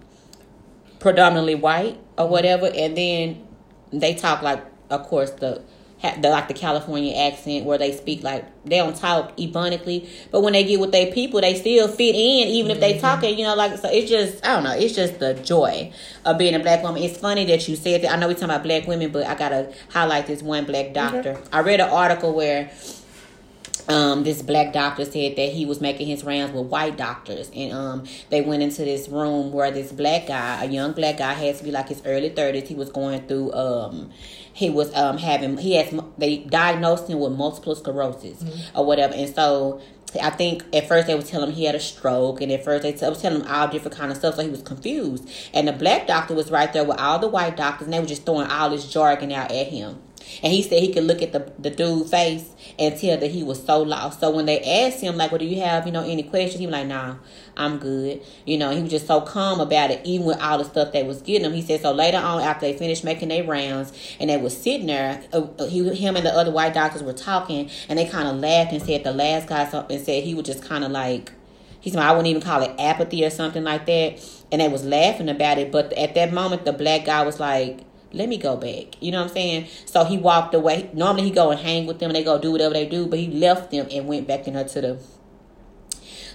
predominantly 1.00 1.54
white 1.56 1.98
or 2.18 2.24
Mm-hmm. 2.24 2.32
whatever, 2.32 2.66
and 2.72 2.96
then 2.96 3.46
they 3.92 4.14
talk 4.14 4.42
like, 4.42 4.62
of 4.90 5.02
course, 5.08 5.30
the, 5.32 5.62
the 6.20 6.28
like 6.30 6.48
the 6.48 6.54
California 6.54 7.14
accent 7.16 7.64
where 7.64 7.78
they 7.78 7.96
speak 7.96 8.22
like 8.22 8.44
they 8.64 8.78
don't 8.78 8.96
talk 8.96 9.36
ebonically, 9.36 10.08
but 10.30 10.42
when 10.42 10.52
they 10.52 10.64
get 10.64 10.80
with 10.80 10.92
their 10.92 11.12
people, 11.12 11.40
they 11.40 11.54
still 11.54 11.88
fit 11.88 12.14
in, 12.14 12.48
even 12.48 12.70
if 12.70 12.78
Mm-hmm. 12.78 12.80
they 12.80 12.98
talking, 12.98 13.38
you 13.38 13.44
know, 13.44 13.54
like 13.54 13.78
so. 13.78 13.88
It's 13.90 14.10
just 14.10 14.44
I 14.44 14.54
don't 14.54 14.64
know. 14.64 14.72
It's 14.74 14.94
just 14.94 15.18
the 15.20 15.34
joy 15.34 15.92
of 16.24 16.38
being 16.38 16.54
a 16.54 16.58
black 16.60 16.82
woman. 16.82 17.02
It's 17.02 17.16
funny 17.18 17.44
that 17.46 17.68
you 17.68 17.76
said 17.76 18.02
that. 18.02 18.12
I 18.12 18.16
know 18.16 18.28
we 18.28 18.34
talking 18.34 18.50
about 18.50 18.62
black 18.64 18.86
women, 18.86 19.10
but 19.12 19.26
I 19.26 19.34
gotta 19.34 19.72
highlight 19.90 20.26
this 20.26 20.42
one 20.42 20.64
black 20.64 20.92
doctor. 20.92 21.40
I 21.52 21.60
read 21.60 21.80
an 21.80 21.88
article 21.90 22.34
where 22.34 22.70
um, 23.88 24.24
this 24.24 24.42
black 24.42 24.72
doctor 24.72 25.04
said 25.04 25.36
that 25.36 25.52
he 25.52 25.66
was 25.66 25.80
making 25.80 26.06
his 26.06 26.24
rounds 26.24 26.52
with 26.52 26.66
white 26.66 26.96
doctors, 26.96 27.50
and 27.54 27.72
um, 27.72 28.04
they 28.30 28.40
went 28.40 28.62
into 28.62 28.84
this 28.84 29.08
room 29.08 29.52
where 29.52 29.70
this 29.70 29.92
black 29.92 30.28
guy, 30.28 30.64
a 30.64 30.68
young 30.68 30.92
black 30.92 31.18
guy, 31.18 31.32
had 31.32 31.56
to 31.58 31.64
be 31.64 31.70
like 31.70 31.88
his 31.88 32.02
early 32.04 32.28
thirties. 32.28 32.68
He 32.68 32.74
was 32.74 32.90
going 32.90 33.26
through, 33.26 33.52
um, 33.52 34.10
he 34.52 34.70
was 34.70 34.94
um 34.94 35.18
having, 35.18 35.56
he 35.56 35.74
has, 35.76 35.92
they 36.18 36.38
diagnosed 36.38 37.08
him 37.08 37.18
with 37.20 37.32
multiple 37.32 37.74
sclerosis 37.74 38.44
or 38.74 38.84
whatever, 38.84 39.14
and 39.14 39.34
so. 39.34 39.80
I 40.22 40.28
think 40.28 40.62
at 40.74 40.88
first 40.88 41.06
they 41.06 41.14
was 41.14 41.30
telling 41.30 41.48
him 41.48 41.54
he 41.56 41.64
had 41.64 41.74
a 41.74 41.80
stroke, 41.80 42.42
and 42.42 42.52
at 42.52 42.62
first 42.62 42.82
they 42.82 42.92
t- 42.92 43.08
was 43.08 43.22
telling 43.22 43.40
him 43.40 43.50
all 43.50 43.66
different 43.68 43.96
kind 43.96 44.10
of 44.10 44.18
stuff, 44.18 44.34
so 44.34 44.42
he 44.42 44.50
was 44.50 44.60
confused. 44.60 45.26
And 45.54 45.66
the 45.66 45.72
black 45.72 46.06
doctor 46.06 46.34
was 46.34 46.50
right 46.50 46.70
there 46.70 46.84
with 46.84 47.00
all 47.00 47.18
the 47.18 47.28
white 47.28 47.56
doctors, 47.56 47.86
and 47.86 47.94
they 47.94 47.98
were 47.98 48.04
just 48.04 48.26
throwing 48.26 48.46
all 48.46 48.68
this 48.68 48.92
jargon 48.92 49.32
out 49.32 49.50
at 49.50 49.68
him. 49.68 50.02
And 50.42 50.52
he 50.52 50.62
said 50.62 50.80
he 50.80 50.92
could 50.92 51.04
look 51.04 51.22
at 51.22 51.32
the 51.32 51.50
the 51.58 51.70
dude 51.70 52.10
face 52.10 52.44
and 52.78 52.98
tell 52.98 53.18
that 53.18 53.30
he 53.30 53.42
was 53.42 53.64
so 53.64 53.82
lost. 53.82 54.20
So 54.20 54.30
when 54.30 54.46
they 54.46 54.60
asked 54.60 55.00
him, 55.00 55.16
like, 55.16 55.30
well, 55.30 55.38
do 55.38 55.44
you 55.44 55.60
have, 55.60 55.86
you 55.86 55.92
know, 55.92 56.02
any 56.02 56.22
questions? 56.22 56.58
He 56.60 56.66
was 56.66 56.72
like, 56.72 56.86
nah, 56.86 57.16
I'm 57.56 57.78
good. 57.78 58.22
You 58.46 58.58
know, 58.58 58.70
he 58.70 58.82
was 58.82 58.90
just 58.90 59.06
so 59.06 59.20
calm 59.20 59.60
about 59.60 59.90
it, 59.90 60.00
even 60.04 60.26
with 60.26 60.40
all 60.40 60.58
the 60.58 60.64
stuff 60.64 60.92
they 60.92 61.02
was 61.02 61.22
getting 61.22 61.44
him. 61.44 61.52
He 61.52 61.62
said, 61.62 61.80
so 61.80 61.92
later 61.92 62.18
on, 62.18 62.40
after 62.40 62.66
they 62.66 62.76
finished 62.76 63.04
making 63.04 63.28
their 63.28 63.44
rounds 63.44 63.92
and 64.18 64.30
they 64.30 64.36
was 64.36 64.56
sitting 64.56 64.86
there, 64.86 65.22
uh, 65.32 65.46
uh, 65.58 65.66
he, 65.66 65.88
him 65.94 66.16
and 66.16 66.24
the 66.24 66.34
other 66.34 66.50
white 66.50 66.74
doctors 66.74 67.02
were 67.02 67.12
talking 67.12 67.70
and 67.88 67.98
they 67.98 68.06
kind 68.06 68.28
of 68.28 68.36
laughed 68.36 68.72
and 68.72 68.82
said 68.82 69.04
the 69.04 69.12
last 69.12 69.48
guy 69.48 69.68
something 69.68 69.96
and 69.96 70.04
said 70.04 70.24
he 70.24 70.34
was 70.34 70.46
just 70.46 70.64
kind 70.64 70.84
of 70.84 70.90
like, 70.90 71.32
he 71.80 71.90
said, 71.90 72.00
I 72.00 72.12
wouldn't 72.12 72.28
even 72.28 72.42
call 72.42 72.62
it 72.62 72.70
apathy 72.78 73.24
or 73.24 73.30
something 73.30 73.64
like 73.64 73.86
that. 73.86 74.20
And 74.52 74.60
they 74.60 74.68
was 74.68 74.84
laughing 74.84 75.28
about 75.28 75.58
it. 75.58 75.72
But 75.72 75.92
at 75.94 76.14
that 76.14 76.32
moment, 76.32 76.64
the 76.64 76.72
black 76.72 77.06
guy 77.06 77.24
was 77.24 77.40
like, 77.40 77.80
let 78.12 78.28
me 78.28 78.36
go 78.36 78.56
back. 78.56 79.00
You 79.02 79.12
know 79.12 79.20
what 79.20 79.28
I'm 79.28 79.34
saying? 79.34 79.66
So 79.86 80.04
he 80.04 80.18
walked 80.18 80.54
away. 80.54 80.90
Normally 80.92 81.24
he 81.24 81.30
go 81.30 81.50
and 81.50 81.60
hang 81.60 81.86
with 81.86 81.98
them 81.98 82.10
and 82.10 82.16
they 82.16 82.24
go 82.24 82.38
do 82.38 82.52
whatever 82.52 82.74
they 82.74 82.86
do, 82.86 83.06
but 83.06 83.18
he 83.18 83.28
left 83.28 83.70
them 83.70 83.88
and 83.90 84.06
went 84.06 84.26
back 84.26 84.46
in 84.46 84.54
her 84.54 84.64
to 84.64 84.80
the 84.80 84.98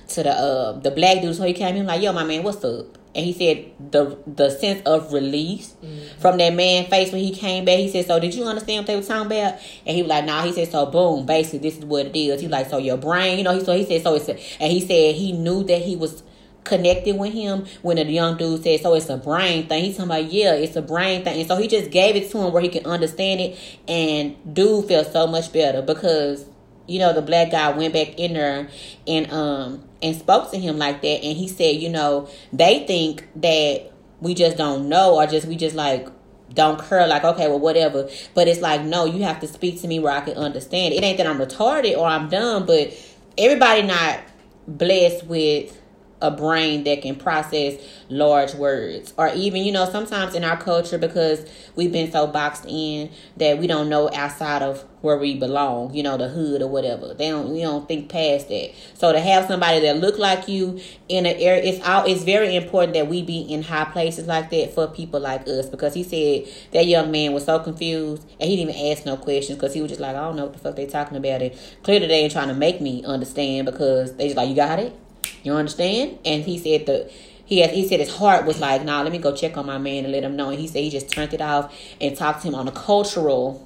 to 0.09 0.23
the 0.23 0.31
uh 0.31 0.71
the 0.79 0.91
black 0.91 1.21
dude. 1.21 1.35
So 1.35 1.43
he 1.43 1.53
came 1.53 1.75
in 1.75 1.85
like, 1.85 2.01
yo, 2.01 2.13
my 2.13 2.23
man, 2.23 2.43
what's 2.43 2.63
up? 2.63 2.97
And 3.15 3.25
he 3.25 3.33
said 3.33 3.91
the 3.91 4.17
the 4.27 4.49
sense 4.51 4.81
of 4.85 5.11
release 5.11 5.75
from 6.19 6.37
that 6.37 6.53
man 6.53 6.85
face 6.85 7.11
when 7.11 7.21
he 7.21 7.33
came 7.33 7.65
back. 7.65 7.79
He 7.79 7.89
said, 7.89 8.05
"So 8.05 8.19
did 8.19 8.35
you 8.35 8.43
understand 8.45 8.81
what 8.81 8.87
they 8.87 8.95
were 8.95 9.01
talking 9.01 9.25
about?" 9.25 9.55
And 9.87 9.95
he 9.95 10.03
was 10.03 10.09
like, 10.09 10.25
"Nah." 10.25 10.43
He 10.43 10.51
said, 10.51 10.71
"So 10.71 10.85
boom, 10.85 11.25
basically 11.25 11.59
this 11.67 11.79
is 11.79 11.85
what 11.85 12.05
it 12.05 12.15
is." 12.15 12.41
He 12.41 12.47
like, 12.47 12.69
"So 12.69 12.77
your 12.77 12.97
brain, 12.97 13.39
you 13.39 13.43
know." 13.43 13.57
He 13.57 13.65
so 13.65 13.75
he 13.75 13.85
said, 13.85 14.03
"So 14.03 14.13
it's," 14.13 14.29
a, 14.29 14.33
and 14.61 14.71
he 14.71 14.81
said 14.81 15.15
he 15.15 15.31
knew 15.31 15.63
that 15.63 15.81
he 15.81 15.95
was 15.95 16.21
connected 16.67 17.17
with 17.17 17.33
him 17.33 17.65
when 17.81 17.97
the 17.97 18.05
young 18.05 18.37
dude 18.37 18.63
said, 18.63 18.81
"So 18.81 18.93
it's 18.93 19.09
a 19.09 19.17
brain 19.17 19.67
thing." 19.67 19.83
He's 19.83 19.97
talking 19.97 20.11
about, 20.11 20.31
"Yeah, 20.31 20.53
it's 20.53 20.75
a 20.75 20.81
brain 20.81 21.23
thing," 21.23 21.39
and 21.39 21.47
so 21.47 21.55
he 21.55 21.67
just 21.67 21.91
gave 21.91 22.15
it 22.15 22.29
to 22.31 22.37
him 22.39 22.53
where 22.53 22.61
he 22.61 22.69
could 22.69 22.85
understand 22.85 23.41
it. 23.41 23.57
And 23.87 24.35
dude 24.53 24.87
felt 24.87 25.11
so 25.11 25.27
much 25.27 25.51
better 25.51 25.81
because 25.81 26.45
you 26.87 26.99
know 26.99 27.13
the 27.13 27.21
black 27.21 27.51
guy 27.51 27.71
went 27.71 27.93
back 27.93 28.19
in 28.19 28.33
there 28.33 28.69
and 29.07 29.31
um 29.31 29.83
and 30.01 30.15
spoke 30.15 30.51
to 30.51 30.57
him 30.57 30.77
like 30.77 31.01
that, 31.01 31.23
and 31.23 31.37
he 31.37 31.47
said, 31.47 31.77
you 31.77 31.89
know, 31.89 32.29
they 32.53 32.85
think 32.85 33.27
that 33.37 33.91
we 34.21 34.33
just 34.33 34.57
don't 34.57 34.89
know 34.89 35.15
or 35.15 35.27
just 35.27 35.47
we 35.47 35.55
just 35.55 35.75
like 35.75 36.07
don't 36.53 36.79
curl 36.79 37.07
like 37.07 37.23
okay 37.23 37.47
well 37.47 37.59
whatever. 37.59 38.09
But 38.33 38.47
it's 38.47 38.61
like 38.61 38.81
no 38.83 39.05
you 39.05 39.23
have 39.23 39.39
to 39.41 39.47
speak 39.47 39.81
to 39.81 39.87
me 39.87 39.99
where 39.99 40.13
i 40.13 40.21
can 40.21 40.37
understand 40.37 40.93
it 40.93 41.03
ain't 41.03 41.17
that 41.17 41.27
i'm 41.27 41.37
retarded 41.37 41.97
or 41.97 42.07
i'm 42.07 42.29
dumb 42.29 42.65
but 42.65 42.93
everybody 43.37 43.83
not 43.83 44.19
blessed 44.67 45.25
with 45.25 45.79
a 46.21 46.31
brain 46.31 46.83
that 46.83 47.01
can 47.01 47.15
process 47.15 47.79
large 48.09 48.53
words. 48.55 49.13
Or 49.17 49.29
even 49.33 49.63
you 49.63 49.71
know 49.71 49.85
sometimes 49.89 50.33
in 50.33 50.43
our 50.43 50.57
culture 50.57 50.97
because 50.97 51.45
we've 51.75 51.91
been 51.91 52.11
so 52.11 52.27
boxed 52.27 52.65
in 52.67 53.11
that 53.37 53.59
we 53.59 53.67
don't 53.67 53.89
know 53.89 54.09
outside 54.13 54.61
of 54.63 54.83
where 55.01 55.17
we 55.17 55.37
belong 55.37 55.93
you 55.93 56.01
know 56.01 56.17
the 56.17 56.27
hood 56.27 56.61
or 56.61 56.67
whatever. 56.67 57.13
They 57.13 57.29
don't 57.29 57.55
you 57.55 57.61
don't 57.61 57.87
think 57.87 58.09
past 58.09 58.49
that. 58.49 58.71
So 58.95 59.11
to 59.11 59.19
have 59.19 59.45
somebody 59.45 59.79
that 59.81 59.97
look 59.97 60.17
like 60.17 60.47
you 60.47 60.79
in 61.07 61.25
an 61.25 61.35
area 61.37 61.63
it's 61.63 61.87
all 61.87 62.05
it's 62.05 62.23
very 62.23 62.55
important 62.55 62.93
that 62.93 63.07
we 63.07 63.21
be 63.21 63.41
in 63.41 63.61
high 63.61 63.85
places 63.85 64.25
like 64.25 64.49
that 64.49 64.73
for 64.73 64.87
people 64.87 65.19
like 65.19 65.47
us. 65.47 65.69
Because 65.69 65.93
he 65.93 66.03
said 66.03 66.51
that 66.73 66.87
young 66.87 67.11
man 67.11 67.33
was 67.33 67.45
so 67.45 67.59
confused 67.59 68.23
and 68.39 68.49
he 68.49 68.55
didn't 68.55 68.75
even 68.75 68.91
ask 68.91 69.05
no 69.05 69.17
questions 69.17 69.57
because 69.59 69.73
he 69.73 69.81
was 69.81 69.89
just 69.89 70.01
like 70.01 70.15
i 70.15 70.19
don't 70.19 70.35
know 70.35 70.45
what 70.45 70.53
the 70.53 70.59
fuck 70.59 70.75
they 70.75 70.87
talking 70.87 71.17
about. 71.17 71.41
It 71.43 71.57
clearly 71.83 72.07
they 72.07 72.21
ain't 72.21 72.33
trying 72.33 72.47
to 72.47 72.55
make 72.55 72.81
me 72.81 73.03
understand 73.05 73.67
because 73.67 74.15
they 74.15 74.25
just 74.25 74.37
like 74.37 74.49
you 74.49 74.55
got 74.55 74.79
it 74.79 74.97
you 75.43 75.53
understand? 75.53 76.19
And 76.25 76.43
he 76.43 76.57
said 76.57 76.85
the 76.85 77.11
he 77.45 77.59
had, 77.59 77.69
he 77.69 77.87
said 77.87 78.01
his 78.01 78.13
heart 78.13 78.45
was 78.45 78.59
like, 78.59 78.83
nah, 78.83 79.01
let 79.03 79.11
me 79.13 79.19
go 79.19 79.33
check 79.33 79.55
on 79.55 79.65
my 79.65 79.77
man 79.77 80.03
and 80.03 80.11
let 80.11 80.21
him 80.21 80.35
know. 80.35 80.49
And 80.49 80.59
he 80.59 80.67
said 80.67 80.83
he 80.83 80.89
just 80.89 81.09
turned 81.09 81.33
it 81.33 81.39
off 81.39 81.73
and 82.01 82.15
talked 82.17 82.41
to 82.41 82.49
him 82.49 82.55
on 82.55 82.67
a 82.67 82.71
cultural 82.73 83.65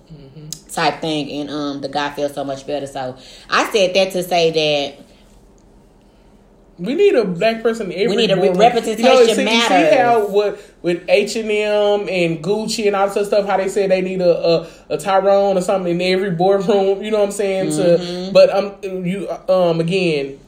type 0.72 1.02
thing, 1.02 1.30
and 1.32 1.50
um 1.50 1.82
the 1.82 1.90
guy 1.90 2.12
felt 2.12 2.34
so 2.34 2.44
much 2.44 2.66
better. 2.68 2.88
So 2.88 3.18
I 3.50 3.70
said 3.72 3.94
that 3.96 4.12
to 4.12 4.24
say 4.24 4.52
that 4.52 5.04
We 6.78 6.96
need 6.96 7.14
a 7.16 7.26
black 7.26 7.62
person. 7.62 7.92
in 7.92 8.00
Every 8.00 8.16
need 8.16 8.32
a 8.32 8.38
representation 8.54 9.06
you 9.06 9.28
know, 9.28 9.34
see, 9.34 9.46
matters. 9.46 9.90
See 9.92 9.98
how 9.98 10.28
what 10.28 10.60
with 10.82 11.04
H 11.10 11.36
and 11.36 11.52
M 11.52 12.10
and 12.10 12.44
Gucci 12.44 12.88
and 12.88 12.96
all 12.96 13.10
this 13.10 13.28
stuff. 13.28 13.46
How 13.46 13.58
they 13.58 13.68
say 13.68 13.88
they 13.88 14.02
need 14.02 14.22
a, 14.22 14.32
a 14.32 14.68
a 14.90 14.98
Tyrone 14.98 15.58
or 15.58 15.62
something 15.62 15.94
in 15.94 16.02
every 16.02 16.32
boardroom. 16.32 17.04
You 17.04 17.12
know 17.12 17.20
what 17.20 17.26
I'm 17.26 17.32
saying? 17.32 17.70
Mm-hmm. 17.70 18.28
To 18.28 18.32
but 18.32 18.50
um 18.56 19.06
you 19.06 19.30
um 19.50 19.80
again, 19.80 20.40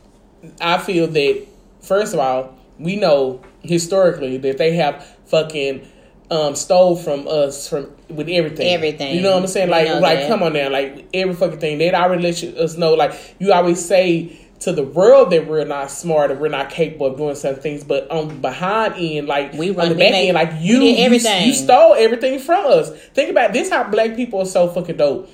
I 0.60 0.78
feel 0.78 1.08
that 1.08 1.48
first 1.82 2.14
of 2.14 2.20
all 2.20 2.58
we 2.80 2.96
know 2.96 3.42
historically 3.62 4.38
that 4.38 4.58
they 4.58 4.76
have 4.76 5.06
fucking. 5.26 5.90
Um, 6.32 6.56
stole 6.56 6.96
from 6.96 7.28
us 7.28 7.70
from 7.70 7.92
with 8.10 8.28
everything. 8.28 8.68
Everything. 8.74 9.16
You 9.16 9.22
know 9.22 9.34
what 9.34 9.44
I'm 9.44 9.48
saying? 9.48 9.70
Like, 9.70 9.88
like, 10.02 10.20
that. 10.20 10.30
come 10.30 10.42
on 10.42 10.54
now. 10.54 10.70
Like 10.70 11.06
every 11.14 11.36
fucking 11.36 11.60
thing. 11.60 11.78
They'd 11.78 11.94
already 11.94 12.24
let 12.24 12.42
you, 12.42 12.50
us 12.56 12.76
know. 12.76 12.96
Like 12.96 13.14
you 13.38 13.52
always 13.54 13.86
say 13.86 14.40
to 14.64 14.72
the 14.72 14.84
world 14.84 15.32
that 15.32 15.46
we're 15.46 15.66
not 15.66 15.92
smart 15.92 16.32
or 16.32 16.36
we're 16.36 16.48
not 16.48 16.70
capable 16.70 17.08
of 17.08 17.18
doing 17.18 17.36
certain 17.36 17.62
things, 17.62 17.84
but 17.84 18.10
on 18.10 18.40
behind 18.40 18.96
end, 18.98 19.28
like 19.28 19.54
We 19.54 19.72
on 19.72 19.76
run- 19.76 19.90
the 19.90 19.96
we 19.96 20.00
back 20.00 20.14
end, 20.14 20.36
like 20.36 20.54
you, 20.62 20.80
did 20.80 21.24
you, 21.24 21.30
you 21.48 21.54
stole 21.54 21.94
everything 21.96 22.40
from 22.40 22.66
us. 22.68 22.90
Think 23.14 23.30
about 23.30 23.52
this: 23.52 23.70
how 23.70 23.84
black 23.84 24.16
people 24.16 24.40
are 24.40 24.46
so 24.46 24.70
fucking 24.70 24.98
dope. 24.98 25.30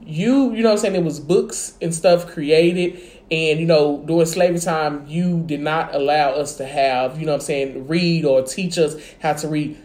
You, 0.00 0.52
you 0.52 0.62
know, 0.62 0.70
what 0.70 0.72
I'm 0.72 0.78
saying 0.78 0.94
it 0.96 1.04
was 1.04 1.20
books 1.20 1.74
and 1.80 1.94
stuff 1.94 2.26
created. 2.26 3.00
And 3.30 3.58
you 3.58 3.66
know, 3.66 4.02
during 4.06 4.26
slavery 4.26 4.60
time, 4.60 5.06
you 5.06 5.42
did 5.46 5.60
not 5.60 5.94
allow 5.94 6.30
us 6.30 6.56
to 6.58 6.66
have, 6.66 7.18
you 7.18 7.26
know 7.26 7.32
what 7.32 7.40
I'm 7.40 7.46
saying, 7.46 7.88
read 7.88 8.24
or 8.24 8.42
teach 8.42 8.78
us 8.78 8.96
how 9.20 9.32
to 9.32 9.48
read 9.48 9.76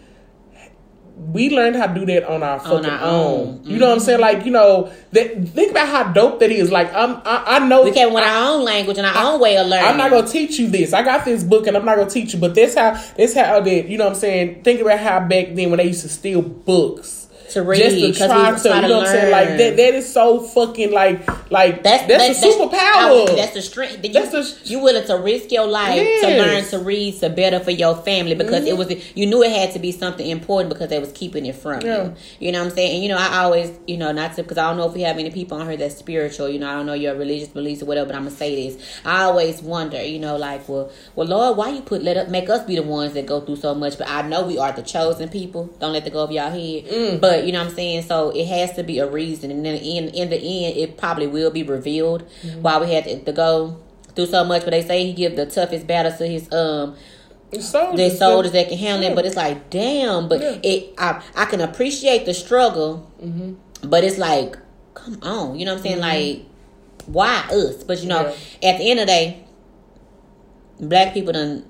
we 1.28 1.50
learned 1.50 1.76
how 1.76 1.88
to 1.88 1.94
do 1.94 2.06
that 2.08 2.24
on 2.28 2.42
our 2.42 2.60
fucking 2.60 2.90
our 2.90 3.02
own. 3.02 3.48
own. 3.48 3.62
You 3.64 3.78
know 3.78 3.88
what 3.88 3.94
I'm 3.94 4.00
saying? 4.00 4.20
Like, 4.20 4.46
you 4.46 4.52
know, 4.52 4.92
that, 5.12 5.48
think 5.50 5.72
about 5.72 5.88
how 5.88 6.12
dope 6.12 6.40
that 6.40 6.52
is. 6.52 6.72
Like, 6.72 6.94
I'm, 6.94 7.18
I, 7.26 7.44
I 7.48 7.60
know. 7.60 7.84
We 7.84 7.92
came 7.92 8.14
with 8.14 8.24
our 8.24 8.54
own 8.54 8.64
language 8.64 8.98
and 8.98 9.06
our 9.06 9.34
own 9.34 9.40
way 9.40 9.58
of 9.58 9.68
learning. 9.68 9.88
I'm 9.88 9.98
not 9.98 10.10
gonna 10.10 10.28
teach 10.28 10.58
you 10.58 10.68
this. 10.68 10.94
I 10.94 11.04
got 11.04 11.26
this 11.26 11.44
book, 11.44 11.68
and 11.68 11.78
I'm 11.78 11.86
not 11.86 11.98
gonna 11.98 12.10
teach 12.10 12.34
you. 12.34 12.40
But 12.40 12.56
that's 12.56 12.76
how. 12.76 12.92
That's 13.18 13.34
how 13.34 13.60
that. 13.60 13.88
You 13.88 13.98
know 13.98 14.06
what 14.06 14.14
I'm 14.14 14.20
saying? 14.20 14.64
Think 14.64 14.82
about 14.82 15.00
how 15.00 15.20
back 15.20 15.54
then 15.54 15.70
when 15.70 15.78
they 15.78 15.88
used 15.88 16.02
to 16.02 16.10
steal 16.10 16.42
books. 16.42 17.21
To 17.54 17.64
read, 17.64 17.80
just 17.80 18.20
to 18.20 18.28
try 18.28 18.52
to, 18.52 18.70
you 18.70 18.82
to 18.82 18.88
know 18.88 18.98
what 18.98 19.08
I'm 19.08 19.14
saying? 19.14 19.32
Like 19.32 19.48
that. 19.58 19.78
That 19.78 19.94
is 19.96 20.12
so 20.12 20.42
fucking 20.42 20.92
like, 20.92 21.52
like 21.52 21.84
That's 21.84 22.08
that's, 22.08 22.40
that- 22.40 22.48
a 22.50 22.58
superpower. 22.58 23.30
I- 23.30 23.36
That's 23.36 23.54
the 23.54 23.62
strength. 23.62 24.02
that 24.02 24.08
You, 24.08 24.14
That's 24.14 24.32
the- 24.32 24.70
you 24.72 24.80
willing 24.80 25.06
to 25.06 25.18
risk 25.18 25.52
your 25.52 25.68
life 25.68 25.96
to 25.98 26.04
Yes. 26.04 26.26
Mm-hmm. 26.26 26.40
learn 26.40 26.64
to 26.66 26.80
read 26.80 27.20
to 27.20 27.30
better 27.30 27.60
for 27.60 27.72
your 27.72 27.96
family 27.96 28.36
because 28.36 28.66
it 28.66 28.78
was 28.78 28.90
you 29.16 29.26
knew 29.28 29.44
it 29.44 29.52
had 29.52 29.72
to 29.74 29.80
be 29.80 29.92
something 29.92 30.28
important 30.28 30.74
because 30.74 30.90
they 30.90 31.00
was 31.00 31.12
keeping 31.12 31.46
it 31.46 31.56
from 31.56 31.82
Yeah. 31.82 32.04
you. 32.06 32.14
You 32.40 32.52
know 32.52 32.60
what 32.60 32.70
I'm 32.70 32.76
saying? 32.76 32.96
And 32.96 33.04
you 33.04 33.10
know 33.10 33.18
I 33.18 33.40
always 33.44 33.72
you 33.88 33.98
know 33.98 34.12
not 34.12 34.36
to 34.36 34.44
because 34.44 34.58
I 34.58 34.68
don't 34.70 34.78
know 34.78 34.88
if 34.88 34.94
we 34.94 35.02
have 35.02 35.18
any 35.18 35.32
people 35.32 35.58
on 35.60 35.68
here 35.68 35.78
that's 35.78 35.98
spiritual. 35.98 36.50
You 36.50 36.60
know 36.60 36.70
I 36.70 36.74
don't 36.76 36.86
know 36.86 36.94
your 36.94 37.16
religious 37.16 37.50
beliefs 37.50 37.82
or 37.82 37.86
whatever, 37.86 38.08
but 38.08 38.16
I'm 38.16 38.24
gonna 38.24 38.36
say 38.36 38.68
this. 38.70 38.82
I 39.06 39.24
always 39.24 39.62
wonder, 39.62 40.02
you 40.02 40.20
know, 40.20 40.38
like 40.38 40.68
well, 40.70 40.92
well, 41.16 41.28
Lord, 41.28 41.58
why 41.58 41.70
you 41.70 41.82
put 41.82 42.04
let 42.04 42.18
up 42.18 42.30
make 42.30 42.50
us 42.50 42.66
be 42.66 42.76
the 42.76 42.84
ones 42.84 43.14
that 43.14 43.26
go 43.26 43.42
through 43.42 43.58
so 43.58 43.74
much? 43.76 43.98
But 43.98 44.10
I 44.10 44.22
know 44.24 44.44
we 44.46 44.58
are 44.58 44.72
the 44.72 44.82
chosen 44.84 45.30
people. 45.30 45.70
Don't 45.80 45.94
let 45.94 46.04
the 46.06 46.10
go 46.12 46.24
of 46.24 46.32
y'all 46.32 46.50
head. 46.52 46.86
Mm. 46.86 47.20
But 47.22 47.41
you 47.46 47.52
know 47.52 47.60
what 47.60 47.70
I'm 47.70 47.76
saying? 47.76 48.04
So 48.04 48.30
it 48.32 48.46
has 48.48 48.74
to 48.76 48.84
be 48.84 49.00
a 49.00 49.08
reason, 49.10 49.52
and 49.52 49.66
then 49.66 49.76
in 49.76 50.10
in 50.10 50.30
the 50.30 50.36
end, 50.38 50.78
it 50.78 50.98
probably 50.98 51.28
will 51.28 51.52
be 51.52 51.64
revealed 51.64 52.24
Mm-hmm. 52.44 52.62
why 52.62 52.80
we 52.80 52.92
had 52.94 53.04
to, 53.06 53.24
to 53.24 53.32
go 53.32 53.78
through 54.16 54.28
so 54.28 54.44
much. 54.44 54.64
But 54.64 54.72
they 54.72 54.84
say 54.84 55.06
he 55.06 55.14
give 55.14 55.36
the 55.36 55.46
toughest 55.46 55.88
battles 55.88 56.18
to 56.18 56.28
his 56.28 56.52
um 56.52 56.96
soldiers, 57.60 57.98
the 58.12 58.18
soldiers 58.18 58.52
that 58.54 58.70
can 58.70 58.78
handle 58.78 59.04
Yeah. 59.04 59.12
it. 59.12 59.16
But 59.16 59.26
it's 59.26 59.36
like 59.36 59.70
damn. 59.70 60.28
But 60.30 60.42
Yeah. 60.42 60.58
it 60.64 60.94
I 60.98 61.22
I 61.36 61.46
can 61.46 61.62
appreciate 61.62 62.26
the 62.26 62.34
struggle, 62.34 63.10
Mm-hmm. 63.24 63.90
but 63.90 64.04
it's 64.04 64.18
like 64.18 64.58
come 64.94 65.20
on, 65.24 65.58
you 65.58 65.66
know 65.66 65.74
what 65.74 65.78
I'm 65.80 65.84
saying? 65.84 66.00
Like 66.00 66.46
why 67.08 67.44
us? 67.52 67.84
But 67.84 68.02
you 68.02 68.08
know, 68.10 68.28
at 68.62 68.78
the 68.78 68.90
end 68.92 69.00
of 69.00 69.08
the 69.08 69.12
day, 69.12 69.44
black 70.80 71.14
people 71.14 71.34
done 71.34 71.66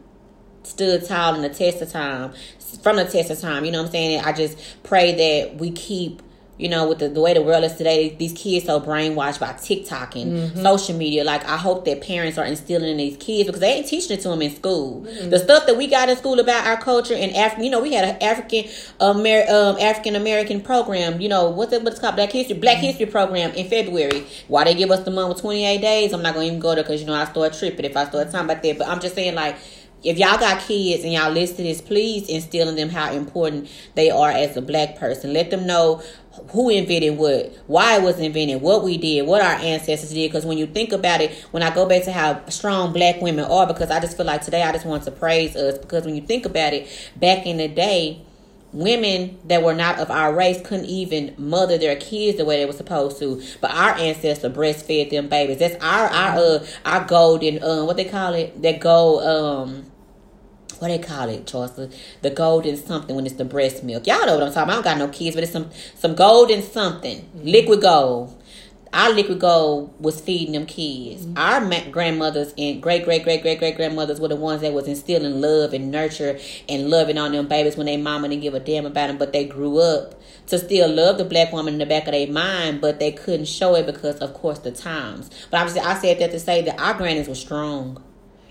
stood 0.63 1.05
tall 1.05 1.35
in 1.35 1.41
the 1.41 1.49
test 1.49 1.81
of 1.81 1.91
time 1.91 2.33
from 2.77 2.95
the 2.97 3.05
test 3.05 3.29
of 3.31 3.39
time 3.39 3.65
you 3.65 3.71
know 3.71 3.79
what 3.79 3.85
i'm 3.87 3.91
saying? 3.91 4.21
I 4.23 4.31
just 4.33 4.57
pray 4.83 5.13
that 5.47 5.57
we 5.57 5.71
keep 5.71 6.21
you 6.57 6.69
know 6.69 6.87
with 6.87 6.99
the, 6.99 7.09
the 7.09 7.19
way 7.19 7.33
the 7.33 7.41
world 7.41 7.63
is 7.63 7.75
today 7.75 8.15
these 8.19 8.33
kids 8.33 8.67
so 8.67 8.79
brainwashed 8.79 9.39
by 9.39 9.51
tiktok 9.53 10.15
and 10.15 10.31
Mm-hmm. 10.31 10.61
social 10.61 10.95
media. 10.95 11.23
Like 11.23 11.43
i 11.47 11.57
hope 11.57 11.85
that 11.85 12.01
parents 12.01 12.37
are 12.37 12.45
instilling 12.45 12.89
in 12.89 12.97
these 12.97 13.17
kids 13.17 13.47
because 13.47 13.61
they 13.61 13.73
ain't 13.73 13.87
teaching 13.87 14.15
it 14.15 14.21
to 14.21 14.29
them 14.29 14.43
in 14.43 14.55
school. 14.55 15.01
Mm-hmm. 15.01 15.31
the 15.31 15.39
stuff 15.39 15.65
that 15.65 15.75
we 15.75 15.87
got 15.87 16.09
in 16.09 16.17
school 16.17 16.39
about 16.39 16.67
our 16.67 16.77
culture 16.79 17.15
and 17.15 17.35
Af- 17.35 17.57
you 17.57 17.71
know 17.71 17.81
we 17.81 17.93
had 17.93 18.05
an 18.07 18.21
african 18.21 18.69
Amer- 19.01 19.45
um, 19.49 19.77
african 19.79 20.15
american 20.15 20.61
program 20.61 21.19
you 21.19 21.29
know 21.29 21.49
what's 21.49 21.73
it 21.73 21.81
what's 21.83 21.99
called? 21.99 22.15
Black 22.15 22.31
history 22.31 22.57
black 22.59 22.77
Mm-hmm. 22.77 22.85
history 22.85 23.05
program 23.07 23.51
in 23.55 23.67
february. 23.67 24.23
Why 24.47 24.63
they 24.65 24.75
give 24.75 24.91
us 24.91 25.03
the 25.03 25.09
month 25.11 25.29
with 25.29 25.41
28 25.41 25.81
days? 25.81 26.13
I'm 26.13 26.21
not 26.21 26.35
gonna 26.35 26.45
even 26.45 26.59
go 26.59 26.75
there 26.75 26.83
because 26.83 27.01
you 27.01 27.07
know 27.07 27.13
i 27.15 27.25
start 27.25 27.53
tripping 27.53 27.85
if 27.85 27.97
i 27.97 28.05
start 28.05 28.29
talking 28.29 28.45
about 28.51 28.61
that. 28.61 28.77
But 28.77 28.87
i'm 28.87 28.99
just 28.99 29.15
saying 29.15 29.33
like 29.33 29.55
if 30.03 30.17
y'all 30.17 30.39
got 30.39 30.61
kids 30.61 31.03
and 31.03 31.13
y'all 31.13 31.31
listen 31.31 31.57
to 31.57 31.63
this, 31.63 31.81
please 31.81 32.27
instill 32.27 32.69
in 32.69 32.75
them 32.75 32.89
how 32.89 33.11
important 33.13 33.69
they 33.95 34.09
are 34.09 34.31
as 34.31 34.57
a 34.57 34.61
black 34.61 34.97
person. 34.97 35.33
Let 35.33 35.51
them 35.51 35.67
know 35.67 36.01
who 36.49 36.69
invented 36.69 37.17
what, 37.17 37.53
why 37.67 37.97
it 37.97 38.01
was 38.01 38.19
invented, 38.19 38.61
what 38.61 38.83
we 38.83 38.97
did, 38.97 39.27
what 39.27 39.41
our 39.41 39.53
ancestors 39.53 40.09
did. 40.09 40.31
Because 40.31 40.45
when 40.45 40.57
you 40.57 40.65
think 40.65 40.91
about 40.91 41.21
it, 41.21 41.31
when 41.51 41.61
I 41.61 41.73
go 41.73 41.87
back 41.87 42.03
to 42.05 42.11
how 42.11 42.43
strong 42.47 42.93
black 42.93 43.21
women 43.21 43.45
are, 43.45 43.67
because 43.67 43.91
I 43.91 43.99
just 43.99 44.17
feel 44.17 44.25
like 44.25 44.41
today 44.41 44.63
I 44.63 44.71
just 44.71 44.85
want 44.85 45.03
to 45.03 45.11
praise 45.11 45.55
us. 45.55 45.77
Because 45.77 46.05
when 46.05 46.15
you 46.15 46.21
think 46.21 46.45
about 46.45 46.73
it, 46.73 46.87
back 47.17 47.45
in 47.45 47.57
the 47.57 47.67
day, 47.67 48.21
women 48.73 49.37
that 49.45 49.61
were 49.63 49.73
not 49.73 49.99
of 49.99 50.09
our 50.09 50.33
race 50.33 50.61
couldn't 50.65 50.85
even 50.85 51.35
mother 51.37 51.77
their 51.77 51.95
kids 51.95 52.37
the 52.37 52.45
way 52.45 52.57
they 52.57 52.65
were 52.65 52.71
supposed 52.71 53.19
to. 53.19 53.41
But 53.59 53.71
our 53.71 53.91
ancestors 53.97 54.51
breastfed 54.53 55.09
them 55.09 55.27
babies. 55.27 55.59
That's 55.59 55.75
our 55.83 56.07
our 56.07 56.37
uh 56.37 56.65
our 56.85 57.05
golden 57.05 57.61
um 57.63 57.85
what 57.85 57.97
they 57.97 58.05
call 58.05 58.33
it 58.33 58.61
that 58.61 58.79
gold 58.79 59.23
um 59.23 59.90
what 60.81 60.87
they 60.87 60.99
call 60.99 61.29
it, 61.29 61.45
Chancellor? 61.45 61.89
The 62.21 62.31
golden 62.31 62.75
something 62.75 63.15
when 63.15 63.25
it's 63.25 63.35
the 63.35 63.45
breast 63.45 63.83
milk. 63.83 64.07
Y'all 64.07 64.25
know 64.25 64.35
what 64.35 64.43
I'm 64.43 64.51
talking 64.51 64.63
about. 64.63 64.71
I 64.71 64.75
don't 64.75 64.83
got 64.83 64.97
no 64.97 65.07
kids, 65.09 65.35
but 65.35 65.43
it's 65.43 65.53
some 65.53 65.69
some 65.95 66.15
golden 66.15 66.63
something. 66.63 67.21
Mm-hmm. 67.21 67.47
Liquid 67.47 67.81
gold. 67.81 68.37
Our 68.93 69.13
liquid 69.13 69.39
gold 69.39 69.93
was 70.01 70.19
feeding 70.19 70.53
them 70.53 70.65
kids. 70.65 71.25
Mm-hmm. 71.25 71.37
Our 71.37 71.61
ma- 71.61 71.89
grandmothers 71.91 72.53
and 72.57 72.81
great 72.81 73.05
great 73.05 73.23
great 73.23 73.41
great 73.41 73.59
great 73.59 73.75
grandmothers 73.77 74.19
were 74.19 74.27
the 74.27 74.35
ones 74.35 74.61
that 74.61 74.73
was 74.73 74.87
instilling 74.87 75.39
love 75.39 75.73
and 75.73 75.91
nurture 75.91 76.39
and 76.67 76.89
loving 76.89 77.17
on 77.17 77.31
them 77.31 77.47
babies 77.47 77.77
when 77.77 77.85
they 77.85 77.95
mama 77.95 78.27
didn't 78.27 78.41
give 78.41 78.55
a 78.55 78.59
damn 78.59 78.85
about 78.85 79.07
them, 79.07 79.17
but 79.17 79.31
they 79.31 79.45
grew 79.45 79.79
up 79.79 80.19
to 80.47 80.57
still 80.57 80.89
love 80.93 81.17
the 81.17 81.25
black 81.25 81.53
woman 81.53 81.75
in 81.75 81.79
the 81.79 81.85
back 81.85 82.07
of 82.07 82.11
their 82.11 82.27
mind, 82.27 82.81
but 82.81 82.99
they 82.99 83.11
couldn't 83.11 83.45
show 83.45 83.75
it 83.75 83.85
because, 83.85 84.17
of 84.17 84.33
course, 84.33 84.59
the 84.59 84.71
times. 84.71 85.29
But 85.49 85.61
obviously, 85.61 85.81
I 85.81 85.93
said 85.99 86.19
that 86.19 86.31
to 86.31 86.39
say 86.39 86.61
that 86.63 86.79
our 86.79 86.93
grannies 86.95 87.29
were 87.29 87.35
strong. 87.35 88.03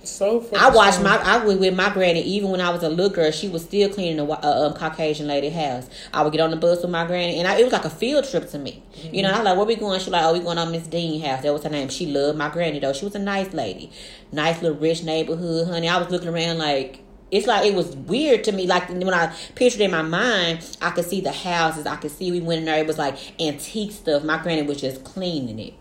So 0.02 0.46
I 0.56 0.70
watched 0.70 1.02
my 1.02 1.16
I 1.18 1.44
was 1.44 1.58
with 1.58 1.74
my 1.74 1.90
granny 1.90 2.22
even 2.22 2.50
when 2.50 2.60
I 2.60 2.70
was 2.70 2.82
a 2.82 2.88
little 2.88 3.10
girl. 3.10 3.30
She 3.30 3.48
was 3.48 3.62
still 3.62 3.88
cleaning 3.90 4.18
a 4.18 4.24
uh, 4.24 4.66
um, 4.66 4.74
Caucasian 4.74 5.26
lady 5.26 5.50
house. 5.50 5.90
I 6.14 6.22
would 6.22 6.32
get 6.32 6.40
on 6.40 6.50
the 6.50 6.56
bus 6.56 6.80
with 6.80 6.90
my 6.90 7.06
granny, 7.06 7.38
and 7.38 7.46
I, 7.46 7.58
it 7.58 7.64
was 7.64 7.72
like 7.72 7.84
a 7.84 7.90
field 7.90 8.24
trip 8.24 8.48
to 8.50 8.58
me. 8.58 8.82
You 9.12 9.22
know, 9.22 9.30
I 9.30 9.36
was 9.36 9.44
like, 9.44 9.56
"Where 9.58 9.66
we 9.66 9.76
going?" 9.76 10.00
She 10.00 10.10
like, 10.10 10.24
"Oh, 10.24 10.32
we 10.32 10.40
going 10.40 10.56
on 10.56 10.72
Miss 10.72 10.86
Dean 10.86 11.20
house." 11.20 11.42
That 11.42 11.52
was 11.52 11.64
her 11.64 11.70
name. 11.70 11.90
She 11.90 12.06
loved 12.06 12.38
my 12.38 12.48
granny 12.48 12.78
though. 12.78 12.94
She 12.94 13.04
was 13.04 13.14
a 13.14 13.18
nice 13.18 13.52
lady, 13.52 13.92
nice 14.32 14.62
little 14.62 14.78
rich 14.78 15.04
neighborhood, 15.04 15.68
honey. 15.68 15.88
I 15.88 15.98
was 15.98 16.10
looking 16.10 16.28
around 16.28 16.58
like. 16.58 17.00
It's 17.30 17.46
like 17.46 17.64
it 17.64 17.76
was 17.76 17.94
weird 17.94 18.42
to 18.44 18.52
me. 18.52 18.66
Like 18.66 18.88
when 18.88 19.14
I 19.14 19.32
pictured 19.54 19.82
in 19.82 19.92
my 19.92 20.02
mind, 20.02 20.76
I 20.82 20.90
could 20.90 21.04
see 21.04 21.20
the 21.20 21.30
houses. 21.30 21.86
I 21.86 21.94
could 21.94 22.10
see 22.10 22.32
we 22.32 22.40
went 22.40 22.58
in 22.58 22.64
there. 22.64 22.78
It 22.78 22.88
was 22.88 22.98
like 22.98 23.16
antique 23.40 23.92
stuff. 23.92 24.24
My 24.24 24.42
granny 24.42 24.62
was 24.62 24.80
just 24.80 25.04
cleaning 25.04 25.60
it. 25.60 25.74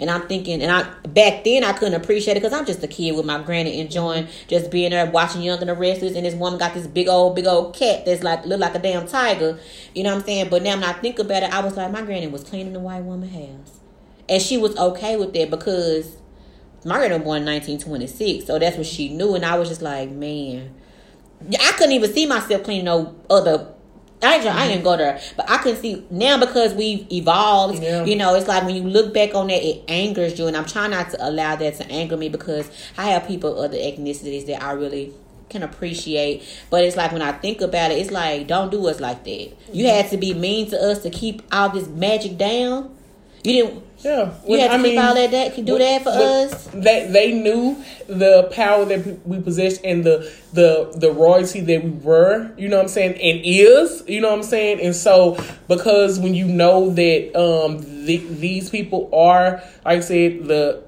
And 0.00 0.10
I'm 0.10 0.22
thinking, 0.28 0.62
and 0.62 0.70
I 0.70 0.82
back 1.08 1.44
then 1.44 1.64
I 1.64 1.72
couldn't 1.72 2.00
appreciate 2.00 2.36
it 2.36 2.42
because 2.42 2.52
I'm 2.52 2.66
just 2.66 2.82
a 2.82 2.86
kid 2.86 3.12
with 3.12 3.24
my 3.24 3.42
granny 3.42 3.80
enjoying 3.80 4.28
just 4.48 4.70
being 4.70 4.90
there 4.90 5.06
watching 5.06 5.42
Young 5.42 5.58
and 5.60 5.68
the 5.68 5.74
Restless. 5.74 6.14
And 6.14 6.26
this 6.26 6.34
woman 6.34 6.58
got 6.58 6.74
this 6.74 6.86
big 6.86 7.08
old, 7.08 7.34
big 7.34 7.46
old 7.46 7.74
cat 7.74 8.04
that's 8.04 8.22
like 8.22 8.44
look 8.44 8.60
like 8.60 8.74
a 8.74 8.78
damn 8.78 9.06
tiger. 9.06 9.58
You 9.94 10.02
know 10.02 10.10
what 10.10 10.20
I'm 10.20 10.24
saying? 10.24 10.48
But 10.50 10.62
now 10.62 10.74
when 10.74 10.84
I 10.84 10.92
think 10.92 11.18
about 11.18 11.42
it, 11.42 11.52
I 11.52 11.60
was 11.60 11.76
like, 11.76 11.90
my 11.90 12.02
granny 12.02 12.26
was 12.26 12.44
cleaning 12.44 12.72
the 12.72 12.80
white 12.80 13.02
woman 13.02 13.28
house, 13.28 13.80
and 14.28 14.42
she 14.42 14.58
was 14.58 14.76
okay 14.76 15.16
with 15.16 15.32
that 15.32 15.50
because 15.50 16.16
my 16.84 16.98
granny 16.98 17.14
was 17.14 17.24
born 17.24 17.42
in 17.42 17.46
1926, 17.46 18.46
so 18.46 18.58
that's 18.58 18.76
what 18.76 18.86
she 18.86 19.08
knew. 19.08 19.34
And 19.34 19.44
I 19.44 19.58
was 19.58 19.68
just 19.68 19.82
like, 19.82 20.10
man, 20.10 20.74
I 21.50 21.72
couldn't 21.72 21.92
even 21.92 22.12
see 22.12 22.26
myself 22.26 22.62
cleaning 22.64 22.84
no 22.84 23.16
other. 23.28 23.72
I 24.22 24.36
ain't, 24.36 24.46
I 24.46 24.68
didn't 24.68 24.84
go 24.84 24.96
there, 24.96 25.20
but 25.36 25.48
I 25.50 25.58
can 25.58 25.76
see 25.76 26.06
now 26.10 26.40
because 26.40 26.72
we've 26.72 27.06
evolved. 27.12 27.82
Yeah. 27.82 28.04
You 28.04 28.16
know, 28.16 28.34
it's 28.34 28.48
like 28.48 28.64
when 28.64 28.74
you 28.74 28.82
look 28.82 29.12
back 29.12 29.34
on 29.34 29.48
that, 29.48 29.62
it 29.62 29.84
angers 29.88 30.38
you, 30.38 30.46
and 30.46 30.56
I'm 30.56 30.64
trying 30.64 30.92
not 30.92 31.10
to 31.10 31.28
allow 31.28 31.56
that 31.56 31.74
to 31.76 31.90
anger 31.90 32.16
me 32.16 32.28
because 32.28 32.70
I 32.96 33.10
have 33.10 33.26
people 33.26 33.58
of 33.58 33.70
other 33.70 33.76
ethnicities 33.76 34.46
that 34.46 34.62
I 34.62 34.72
really 34.72 35.12
can 35.48 35.62
appreciate. 35.62 36.42
But 36.70 36.84
it's 36.84 36.96
like 36.96 37.12
when 37.12 37.22
I 37.22 37.32
think 37.32 37.60
about 37.60 37.90
it, 37.90 37.98
it's 37.98 38.10
like 38.10 38.46
don't 38.46 38.70
do 38.70 38.86
us 38.86 39.00
like 39.00 39.24
that. 39.24 39.30
You 39.72 39.84
mm-hmm. 39.84 39.96
had 39.96 40.10
to 40.10 40.16
be 40.16 40.34
mean 40.34 40.70
to 40.70 40.78
us 40.78 41.02
to 41.02 41.10
keep 41.10 41.42
all 41.52 41.68
this 41.68 41.88
magic 41.88 42.38
down. 42.38 42.96
You 43.44 43.52
didn't. 43.52 43.85
Yeah, 44.04 44.34
You 44.46 44.58
had 44.58 44.76
to 44.76 44.88
keep 44.88 44.98
all 44.98 45.14
that. 45.14 45.30
That 45.30 45.54
can 45.54 45.64
do 45.64 45.78
that 45.78 46.02
for 46.02 46.10
us. 46.10 46.66
They 46.68 47.08
they 47.10 47.32
knew 47.32 47.82
the 48.06 48.48
power 48.52 48.84
that 48.84 49.26
we 49.26 49.40
possessed 49.40 49.80
and 49.84 50.04
the 50.04 50.30
the 50.52 50.92
the 50.94 51.10
royalty 51.10 51.60
that 51.60 51.82
we 51.82 51.90
were. 51.90 52.52
You 52.56 52.68
know 52.68 52.76
what 52.76 52.82
I'm 52.82 52.88
saying, 52.88 53.12
and 53.12 53.40
is. 53.44 54.04
You 54.06 54.20
know 54.20 54.28
what 54.30 54.38
I'm 54.38 54.42
saying, 54.44 54.80
and 54.80 54.94
so 54.94 55.38
because 55.66 56.18
when 56.20 56.34
you 56.34 56.46
know 56.46 56.90
that 56.90 57.34
um 57.34 58.04
the, 58.04 58.18
these 58.18 58.70
people 58.70 59.10
are, 59.14 59.62
like 59.84 59.98
I 59.98 60.00
said, 60.00 60.46
the 60.46 60.84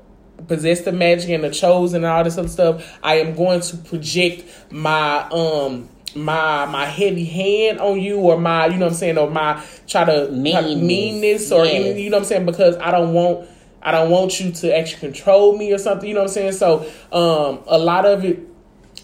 possess 0.47 0.83
the 0.83 0.92
magic 0.92 1.31
and 1.31 1.42
the 1.42 1.51
chosen 1.51 2.05
and 2.05 2.07
all 2.12 2.25
this 2.25 2.38
other 2.38 2.49
stuff, 2.49 2.99
I 3.03 3.16
am 3.16 3.35
going 3.35 3.61
to 3.61 3.77
project 3.79 4.44
my 4.71 5.23
um 5.31 5.88
my 6.18 6.66
my 6.66 6.85
heavy 6.85 7.24
hand 7.24 7.81
on 7.81 8.00
you 8.00 8.18
or 8.18 8.38
my 8.38 8.66
you 8.66 8.74
know 8.78 8.87
what 8.87 8.92
I'm 8.92 8.98
saying 8.98 9.18
or 9.18 9.31
my 9.31 9.62
try 9.87 10.04
to 10.04 10.31
Meanness. 10.31 10.76
meanness 10.76 11.52
or 11.52 11.64
Yes. 11.64 11.96
you 11.98 12.11
know 12.11 12.16
what 12.16 12.22
I'm 12.22 12.28
saying 12.28 12.46
because 12.46 12.76
I 12.76 12.90
don't 12.90 13.12
want 13.14 13.48
I 13.83 13.92
don't 13.92 14.11
want 14.11 14.40
you 14.40 14.50
to 14.52 14.76
actually 14.76 15.00
control 15.00 15.57
me 15.57 15.72
or 15.72 15.78
something 15.78 16.09
you 16.09 16.14
know 16.14 16.20
what 16.22 16.28
I'm 16.31 16.35
saying 16.35 16.52
so 16.52 16.81
um 17.12 17.61
a 17.66 17.78
lot 17.78 18.04
of 18.07 18.24
it 18.24 18.40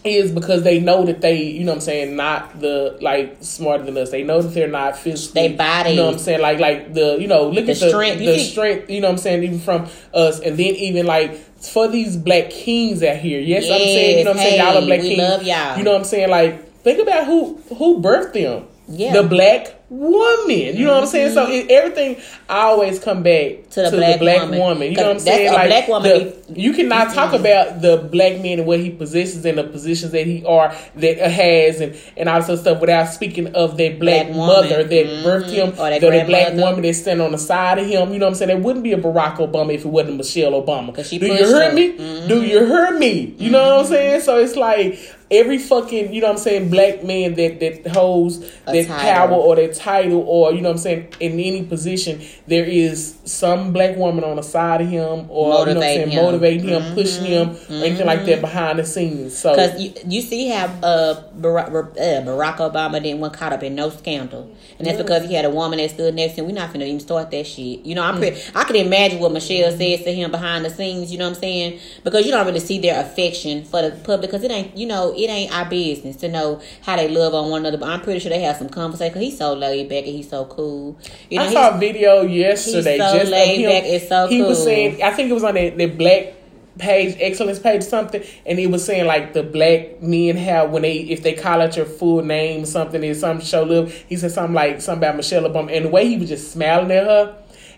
is 0.03 0.31
because 0.31 0.61
they 0.63 0.79
know 0.79 1.03
that 1.05 1.21
they, 1.21 1.41
you 1.41 1.63
know 1.63 1.71
what 1.71 1.77
I'm 1.77 1.81
saying, 1.81 2.15
not 2.15 2.59
the 2.59 2.95
like 3.01 3.37
smarter 3.39 3.83
than 3.85 3.97
us. 3.97 4.11
They 4.11 4.23
know 4.23 4.39
that 4.39 4.49
they're 4.49 4.67
not 4.67 4.97
physically 4.97 5.47
They 5.47 5.55
body. 5.55 5.91
You 5.91 5.95
know 5.95 6.05
what 6.05 6.13
I'm 6.13 6.19
saying? 6.19 6.41
Like 6.41 6.59
like 6.59 6.93
the 6.93 7.17
you 7.19 7.27
know, 7.27 7.49
look 7.49 7.65
The 7.65 7.71
at 7.71 7.79
the 7.79 7.89
strength. 7.89 8.21
You 8.21 8.33
the 8.33 8.39
strength, 8.39 8.89
you 8.89 9.01
know 9.01 9.07
what 9.07 9.13
I'm 9.13 9.17
saying, 9.17 9.43
even 9.43 9.59
from 9.59 9.87
us 10.13 10.39
and 10.41 10.57
then 10.57 10.75
even 10.75 11.07
like 11.07 11.35
for 11.59 11.87
these 11.87 12.17
black 12.17 12.51
kings 12.51 13.01
out 13.01 13.17
here. 13.17 13.39
Yes, 13.39 13.63
I'm 13.63 13.79
saying, 13.79 14.19
you 14.19 14.23
know 14.25 14.31
what 14.31 14.37
I'm 14.37 14.43
saying? 14.43 14.59
Y'all 14.61 14.83
are 14.83 14.85
black 14.85 15.01
kings. 15.01 15.17
love 15.17 15.43
y'all. 15.43 15.77
You 15.79 15.83
know 15.83 15.91
what 15.93 15.97
I'm 15.99 16.03
saying? 16.05 16.29
Like, 16.29 16.64
think 16.85 17.01
about 17.01 17.25
who 17.25 17.57
who 17.77 17.99
birthed 18.01 18.33
them. 18.33 18.67
Yeah. 18.87 19.13
The 19.13 19.23
black 19.23 19.73
woman. 19.89 20.77
You 20.77 20.85
know 20.85 20.93
what 20.93 21.03
I'm 21.03 21.09
saying? 21.09 21.33
So 21.33 21.45
mm-hmm. 21.45 21.53
it, 21.53 21.71
everything 21.71 22.17
I 22.47 22.61
always 22.65 22.99
come 22.99 23.23
back 23.23 23.67
To 23.71 23.81
the 23.89 24.17
black 24.19 24.41
woman. 24.43 24.59
woman. 24.59 24.91
You 24.91 24.97
know 24.97 25.07
what 25.07 25.11
I'm 25.13 25.19
saying? 25.19 25.49
a 25.49 25.53
Like 25.53 25.67
black 25.69 25.87
woman 25.87 26.09
the- 26.11 26.53
you 26.61 26.71
cannot 26.73 27.11
talk 27.11 27.31
mm-hmm. 27.31 27.41
about 27.43 27.81
the 27.81 27.97
black 28.11 28.41
man 28.41 28.59
and 28.59 28.67
what 28.67 28.79
he 28.79 28.91
possesses 28.91 29.43
and 29.43 29.57
the 29.57 29.63
positions 29.63 30.11
that 30.11 30.27
he 30.27 30.45
are 30.45 30.75
that 30.97 31.17
has 31.17 31.81
and 31.81 31.95
and 32.15 32.29
all 32.29 32.39
this 32.39 32.49
other 32.49 32.61
stuff 32.61 32.79
without 32.79 33.05
speaking 33.09 33.55
of 33.55 33.77
that 33.77 33.99
black, 33.99 34.27
Black 34.27 34.37
woman. 34.37 34.47
mother 34.47 34.83
that 34.83 35.05
birthed 35.25 35.45
mm-hmm. 35.45 35.53
him 35.53 35.69
Or 35.79 35.89
that 35.89 36.01
the, 36.01 36.11
the 36.11 36.23
black 36.27 36.53
woman 36.53 36.83
that's 36.83 36.99
stand 36.99 37.21
on 37.23 37.31
the 37.31 37.39
side 37.39 37.79
of 37.79 37.87
him. 37.87 38.13
You 38.13 38.19
know 38.19 38.27
what 38.27 38.33
I'm 38.33 38.35
saying? 38.35 38.51
It 38.51 38.59
wouldn't 38.59 38.83
be 38.83 38.93
a 38.93 38.99
Barack 38.99 39.37
Obama 39.37 39.73
if 39.73 39.83
it 39.83 39.87
wasn't 39.87 40.17
Michelle 40.17 40.51
Obama. 40.51 40.93
Do 40.95 41.25
you 41.25 41.33
hear 41.33 41.69
him. 41.69 41.75
me? 41.75 42.27
Do 42.27 42.43
you 42.43 42.65
hear 42.67 42.91
me? 42.99 43.33
You 43.39 43.49
know 43.49 43.77
what 43.77 43.79
I'm 43.79 43.85
saying? 43.87 44.21
So 44.21 44.37
it's 44.37 44.55
like 44.55 44.99
every 45.31 45.57
fucking 45.57 46.13
you 46.13 46.21
know 46.21 46.27
what 46.27 46.33
I'm 46.33 46.39
saying 46.39 46.69
black 46.69 47.03
man 47.03 47.33
that 47.35 47.59
that 47.59 47.87
holds 47.87 48.37
A 48.67 48.71
that 48.73 48.87
title. 48.87 48.97
power 48.97 49.31
or 49.31 49.55
that 49.55 49.73
title 49.73 50.21
or 50.21 50.53
you 50.53 50.61
know 50.61 50.69
what 50.69 50.75
I'm 50.75 50.81
saying 50.81 51.13
in 51.19 51.33
any 51.33 51.63
position 51.63 52.21
there 52.47 52.65
is 52.65 53.17
some 53.25 53.73
black 53.73 53.97
woman 53.97 54.23
on 54.23 54.35
the 54.35 54.43
side 54.43 54.81
of 54.81 54.87
him 54.87 55.25
or 55.29 55.47
you 55.47 55.49
know 55.49 55.57
what 55.57 55.69
I'm 55.69 55.79
saying 55.81 56.09
him. 56.09 56.23
motivating 56.23 56.67
him 56.69 56.93
pushing 56.93 57.25
him 57.25 57.49
or 57.49 57.83
anything 57.85 58.05
like 58.05 58.25
that 58.25 58.41
behind 58.41 58.79
the 58.79 58.85
scenes 58.85 59.35
so 59.35 59.51
Because 59.51 59.81
you, 59.81 59.93
you 60.07 60.21
see 60.21 60.49
how 60.49 60.65
uh, 60.83 61.23
Barack, 61.39 61.69
uh, 61.69 62.21
Barack 62.25 62.57
Obama 62.57 63.01
didn't 63.01 63.19
want 63.19 63.33
caught 63.33 63.53
up 63.53 63.63
in 63.63 63.75
no 63.75 63.89
scandal, 63.89 64.55
and 64.77 64.87
that's 64.87 64.97
because 64.97 65.27
he 65.27 65.33
had 65.33 65.45
a 65.45 65.49
woman 65.49 65.77
that 65.79 65.91
stood 65.91 66.13
next 66.15 66.33
to 66.33 66.41
him. 66.41 66.47
We're 66.47 66.53
not 66.55 66.71
gonna 66.71 66.85
even 66.85 66.99
start 66.99 67.31
that 67.31 67.45
shit. 67.47 67.85
You 67.85 67.95
know, 67.95 68.03
I'm 68.03 68.17
pretty. 68.17 68.41
I 68.53 68.63
can 68.63 68.75
imagine 68.75 69.19
what 69.19 69.31
Michelle 69.31 69.71
says 69.71 70.03
to 70.03 70.13
him 70.13 70.31
behind 70.31 70.65
the 70.65 70.69
scenes. 70.69 71.11
You 71.11 71.17
know 71.17 71.25
what 71.25 71.35
I'm 71.35 71.41
saying? 71.41 71.79
Because 72.03 72.25
you 72.25 72.31
don't 72.31 72.45
really 72.45 72.59
see 72.59 72.79
their 72.79 73.01
affection 73.01 73.65
for 73.65 73.81
the 73.81 73.91
public, 73.91 74.31
because 74.31 74.43
it 74.43 74.51
ain't. 74.51 74.75
You 74.77 74.87
know, 74.87 75.13
it 75.17 75.29
ain't 75.29 75.53
our 75.53 75.65
business 75.65 76.15
to 76.17 76.27
know 76.27 76.61
how 76.81 76.95
they 76.95 77.07
love 77.07 77.33
on 77.33 77.49
one 77.49 77.61
another. 77.61 77.77
But 77.77 77.89
I'm 77.89 78.01
pretty 78.01 78.19
sure 78.19 78.29
they 78.29 78.41
have 78.41 78.57
some 78.57 78.69
conversation. 78.69 79.13
Cause 79.13 79.23
he's 79.23 79.37
so 79.37 79.53
laid 79.53 79.89
back 79.89 80.05
and 80.05 80.15
he's 80.15 80.29
so 80.29 80.45
cool. 80.45 80.97
You 81.29 81.39
know, 81.39 81.45
I 81.45 81.53
saw 81.53 81.75
a 81.75 81.79
video 81.79 82.21
yesterday 82.23 82.97
he's 82.97 83.01
so 83.01 83.17
just 83.17 83.31
laid 83.31 83.59
him. 83.61 83.69
back, 83.69 83.83
it's 83.85 84.07
so 84.07 84.27
he 84.27 84.41
was 84.41 84.63
saying, 84.63 85.01
I 85.03 85.11
think 85.11 85.29
it 85.29 85.33
was 85.33 85.43
on 85.43 85.55
the, 85.55 85.69
the 85.69 85.87
black 85.87 86.33
page, 86.77 87.15
excellence 87.19 87.59
page, 87.59 87.83
something, 87.83 88.23
and 88.45 88.59
he 88.59 88.67
was 88.67 88.85
saying 88.85 89.05
like 89.05 89.33
the 89.33 89.43
black 89.43 90.01
men 90.01 90.35
have 90.35 90.71
when 90.71 90.81
they 90.81 90.97
if 90.97 91.23
they 91.23 91.33
call 91.33 91.61
out 91.61 91.75
your 91.75 91.85
full 91.85 92.23
name 92.23 92.65
something, 92.65 93.03
and 93.03 93.15
some 93.15 93.41
show 93.41 93.63
love. 93.63 93.93
He 94.07 94.15
said 94.17 94.31
something 94.31 94.53
like 94.53 94.81
something 94.81 95.03
about 95.03 95.15
Michelle 95.15 95.43
Obama, 95.43 95.75
and 95.75 95.85
the 95.85 95.89
way 95.89 96.07
he 96.07 96.17
was 96.17 96.29
just 96.29 96.51
smiling 96.51 96.91
at 96.91 97.05
her, 97.05 97.35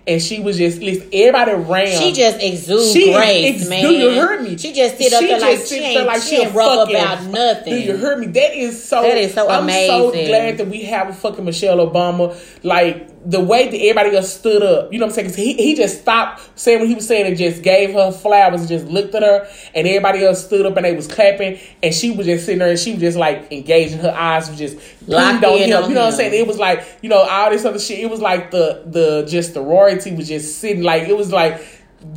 and 0.08 0.22
she 0.22 0.40
was 0.40 0.58
just 0.58 0.82
listen. 0.82 1.08
Everybody 1.12 1.54
ran. 1.54 2.02
She 2.02 2.14
just 2.14 2.42
exudes 2.42 2.94
She 2.94 3.12
grace, 3.14 3.62
ex- 3.62 3.70
man. 3.70 3.82
do 3.84 3.92
you 3.92 4.10
hear 4.12 4.42
me? 4.42 4.58
She 4.58 4.74
just 4.74 4.98
sit 4.98 5.12
up 5.14 5.20
She 5.22 5.28
there 5.28 5.40
like 5.40 5.60
she 5.60 5.76
ain't, 5.76 6.06
like 6.06 6.22
she 6.22 6.36
ain't 6.38 6.52
fucking- 6.54 6.96
about 6.96 7.24
nothing. 7.26 7.74
Do 7.74 7.80
you 7.80 7.98
hear 7.98 8.18
me? 8.18 8.28
That 8.28 8.56
is 8.58 8.84
so. 8.84 9.02
That 9.02 9.18
is 9.18 9.34
so 9.34 9.48
I'm 9.50 9.70
so 9.70 10.12
glad 10.12 10.58
that 10.60 10.68
we 10.68 10.84
have 10.84 11.10
a 11.10 11.14
fucking 11.14 11.44
Michelle 11.46 11.78
Obama. 11.86 12.36
Like 12.64 13.10
the 13.30 13.42
way 13.42 13.66
that 13.70 13.78
everybody 13.78 14.16
else 14.16 14.34
stood 14.34 14.64
up. 14.64 14.94
You 14.94 15.00
know 15.00 15.06
what 15.06 15.10
I'm 15.12 15.16
saying? 15.16 15.28
'Cause 15.28 15.36
he 15.36 15.54
he 15.54 15.76
just 15.76 16.00
stopped 16.02 16.42
saying 16.56 16.80
what 16.80 16.88
he 16.88 16.96
was 16.96 17.06
saying 17.06 17.26
and 17.26 17.36
just 17.38 17.62
gave 17.62 17.92
her 17.94 18.12
flowers 18.12 18.62
and 18.62 18.70
just 18.70 18.88
looked 18.88 19.14
at 19.16 19.22
her, 19.22 19.46
and 19.76 19.86
everybody 19.86 20.24
else 20.26 20.46
stood 20.46 20.66
up 20.66 20.78
and 20.78 20.86
they 20.86 20.94
was 20.94 21.08
clapping, 21.08 21.60
and 21.84 21.94
she 21.94 22.12
was 22.12 22.26
just 22.26 22.46
sitting 22.46 22.60
there 22.60 22.70
and 22.70 22.80
she 22.80 22.92
was 22.94 23.02
just 23.02 23.18
like 23.18 23.52
engaging. 23.52 24.00
Her 24.00 24.16
eyes 24.18 24.50
was 24.50 24.58
just 24.58 24.78
Locked 25.08 25.44
on 25.44 25.58
him. 25.58 25.84
on 25.84 25.90
you 25.90 25.96
know 25.96 26.02
what 26.06 26.12
I'm 26.14 26.18
saying? 26.18 26.34
It 26.34 26.48
was 26.48 26.58
like 26.58 26.86
you 27.02 27.10
know 27.10 27.20
all 27.20 27.50
this 27.50 27.66
other 27.66 27.80
shit. 27.80 28.00
It 28.00 28.10
was 28.10 28.22
like 28.22 28.52
the 28.52 28.84
the 28.86 29.26
just 29.28 29.54
the 29.54 29.62
royalty 29.62 30.14
was 30.16 30.28
just 30.30 30.60
sitting 30.60 30.84
like 30.84 31.08
it 31.10 31.18
was 31.18 31.32
like. 31.32 31.62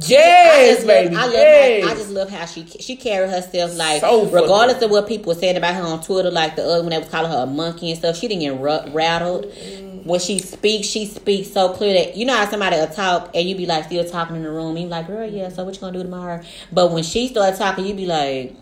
Yes, 0.07 0.85
I 0.85 0.87
baby. 0.87 1.15
Love, 1.15 1.23
I 1.23 1.27
love 1.27 1.35
yes. 1.35 1.85
how, 1.85 1.91
I 1.91 1.95
just 1.95 2.11
love 2.11 2.31
how 2.31 2.47
she 2.47 2.67
she 2.67 2.97
carried 2.97 3.31
herself 3.31 3.77
like 3.77 4.01
So 4.01 4.27
regardless 4.27 4.83
of 4.83 4.91
what 4.91 5.09
people 5.09 5.33
were 5.33 5.39
saying 5.39 5.57
about 5.57 5.75
her 5.75 5.83
on 5.83 6.03
Twitter, 6.03 6.31
like 6.31 6.57
the 6.57 6.65
other 6.65 6.83
one 6.83 6.91
they 6.91 6.99
was 6.99 7.09
calling 7.09 7.31
her 7.31 7.45
a 7.45 7.47
monkey 7.47 7.91
and 7.91 7.99
stuff. 7.99 8.17
She 8.17 8.29
didn't 8.29 8.43
get 8.43 8.61
ru- 8.61 8.93
rattled. 8.93 9.47
Mm-hmm. 9.47 10.09
When 10.09 10.21
she 10.21 10.39
speaks, 10.39 10.87
she 10.87 11.07
speaks 11.07 11.51
so 11.51 11.73
clear 11.73 11.95
that 11.95 12.17
you 12.17 12.27
know 12.27 12.37
how 12.37 12.49
somebody 12.49 12.77
will 12.77 12.89
talk 12.89 13.31
and 13.35 13.49
you 13.49 13.57
be 13.57 13.67
like 13.67 13.85
still 13.85 14.05
talking 14.05 14.37
in 14.37 14.43
the 14.43 14.51
room. 14.51 14.77
You 14.77 14.85
be 14.85 14.91
like, 14.91 15.07
girl, 15.07 15.29
yeah. 15.29 15.49
So 15.49 15.65
what 15.65 15.75
you 15.75 15.81
gonna 15.81 15.97
do 15.97 16.03
tomorrow? 16.03 16.43
But 16.73 16.93
when 16.93 17.03
she 17.03 17.29
started 17.29 17.59
talking, 17.59 17.87
you 17.87 17.95
be 17.95 18.07
like. 18.07 18.57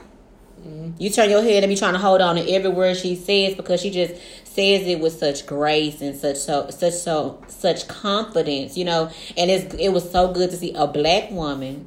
Mm-hmm. 0.58 1.00
You 1.00 1.08
turn 1.10 1.30
your 1.30 1.40
head 1.40 1.62
and 1.62 1.70
be 1.70 1.76
trying 1.76 1.92
to 1.92 2.00
hold 2.00 2.20
on 2.20 2.34
to 2.34 2.50
every 2.50 2.68
word 2.68 2.96
she 2.96 3.14
says 3.14 3.54
because 3.54 3.80
she 3.80 3.90
just 3.90 4.20
says 4.58 4.88
it 4.88 4.98
with 4.98 5.16
such 5.16 5.46
grace 5.46 6.00
and 6.00 6.16
such 6.16 6.36
so 6.36 6.68
such 6.70 6.94
so 6.94 7.40
such 7.46 7.86
confidence, 7.86 8.76
you 8.76 8.84
know. 8.84 9.08
And 9.36 9.52
it's 9.52 9.72
it 9.74 9.90
was 9.90 10.10
so 10.10 10.32
good 10.32 10.50
to 10.50 10.56
see 10.56 10.72
a 10.74 10.88
black 10.88 11.30
woman, 11.30 11.86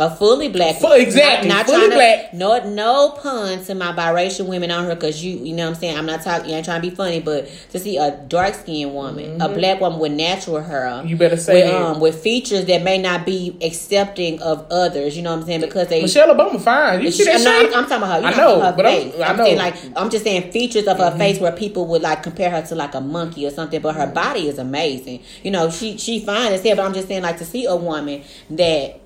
a 0.00 0.14
fully 0.14 0.48
black, 0.48 0.76
Fu- 0.76 0.92
exactly, 0.92 1.50
fully 1.50 1.64
trying 1.64 1.90
black. 1.90 2.30
To, 2.30 2.36
no, 2.36 2.70
no 2.72 3.10
pun 3.20 3.64
to 3.64 3.74
my 3.74 3.92
biracial 3.92 4.46
women 4.46 4.70
on 4.70 4.84
her 4.84 4.94
because 4.94 5.24
you, 5.24 5.36
you 5.38 5.52
know 5.52 5.64
what 5.64 5.74
I'm 5.74 5.80
saying. 5.80 5.98
I'm 5.98 6.06
not 6.06 6.22
talking. 6.22 6.52
I 6.52 6.58
ain't 6.58 6.64
trying 6.64 6.80
to 6.80 6.88
be 6.88 6.94
funny, 6.94 7.18
but 7.20 7.48
to 7.72 7.78
see 7.80 7.96
a 7.96 8.12
dark 8.28 8.54
skinned 8.54 8.94
woman, 8.94 9.40
a 9.42 9.48
black 9.48 9.80
woman 9.80 9.98
with 9.98 10.12
natural 10.12 10.62
hair, 10.62 10.78
Mm-hmm. 10.88 11.08
You 11.08 11.16
better 11.16 11.36
say 11.36 11.64
with, 11.64 11.74
um 11.74 12.00
with 12.00 12.22
features 12.22 12.66
that 12.66 12.82
may 12.82 12.98
not 12.98 13.26
be 13.26 13.56
accepting 13.60 14.40
of 14.40 14.66
others. 14.70 15.16
You 15.16 15.22
know 15.22 15.32
what 15.32 15.40
I'm 15.40 15.46
saying 15.46 15.60
because 15.62 15.88
they 15.88 16.02
Michelle 16.02 16.34
Obama 16.34 16.60
fine. 16.60 17.02
You 17.02 17.10
see 17.10 17.24
that 17.24 17.40
no. 17.42 17.50
I'm, 17.58 17.66
I'm 17.84 17.88
talking 17.88 17.96
about 17.98 18.12
her. 18.12 18.20
You 18.20 18.26
I 18.26 18.30
know, 18.36 18.58
know, 18.58 18.64
her 18.66 18.72
but 18.76 18.86
I'm- 18.86 19.10
face. 19.10 19.20
I 19.20 19.24
I'm. 19.24 19.34
Mm-hmm. 19.36 19.44
saying 19.44 19.58
like 19.58 19.74
I'm 19.96 20.10
just 20.10 20.24
saying 20.24 20.52
features 20.52 20.86
of 20.86 20.98
her 20.98 21.16
face 21.18 21.40
where 21.40 21.50
people 21.52 21.86
would 21.88 22.02
like 22.02 22.22
compare 22.22 22.50
her 22.50 22.62
to 22.62 22.74
like 22.76 22.94
a 22.94 23.00
monkey 23.00 23.46
or 23.46 23.50
something, 23.50 23.80
but 23.82 23.94
her 23.96 24.04
Mm-hmm. 24.04 24.14
body 24.14 24.48
is 24.48 24.58
amazing. 24.58 25.22
You 25.42 25.50
know, 25.50 25.70
she 25.70 25.98
she 25.98 26.20
fine 26.24 26.52
as 26.52 26.62
hell, 26.62 26.76
but 26.76 26.84
I'm 26.84 26.94
just 26.94 27.08
saying 27.08 27.22
like 27.22 27.38
to 27.38 27.44
see 27.44 27.64
a 27.66 27.74
woman 27.74 28.22
that 28.50 29.00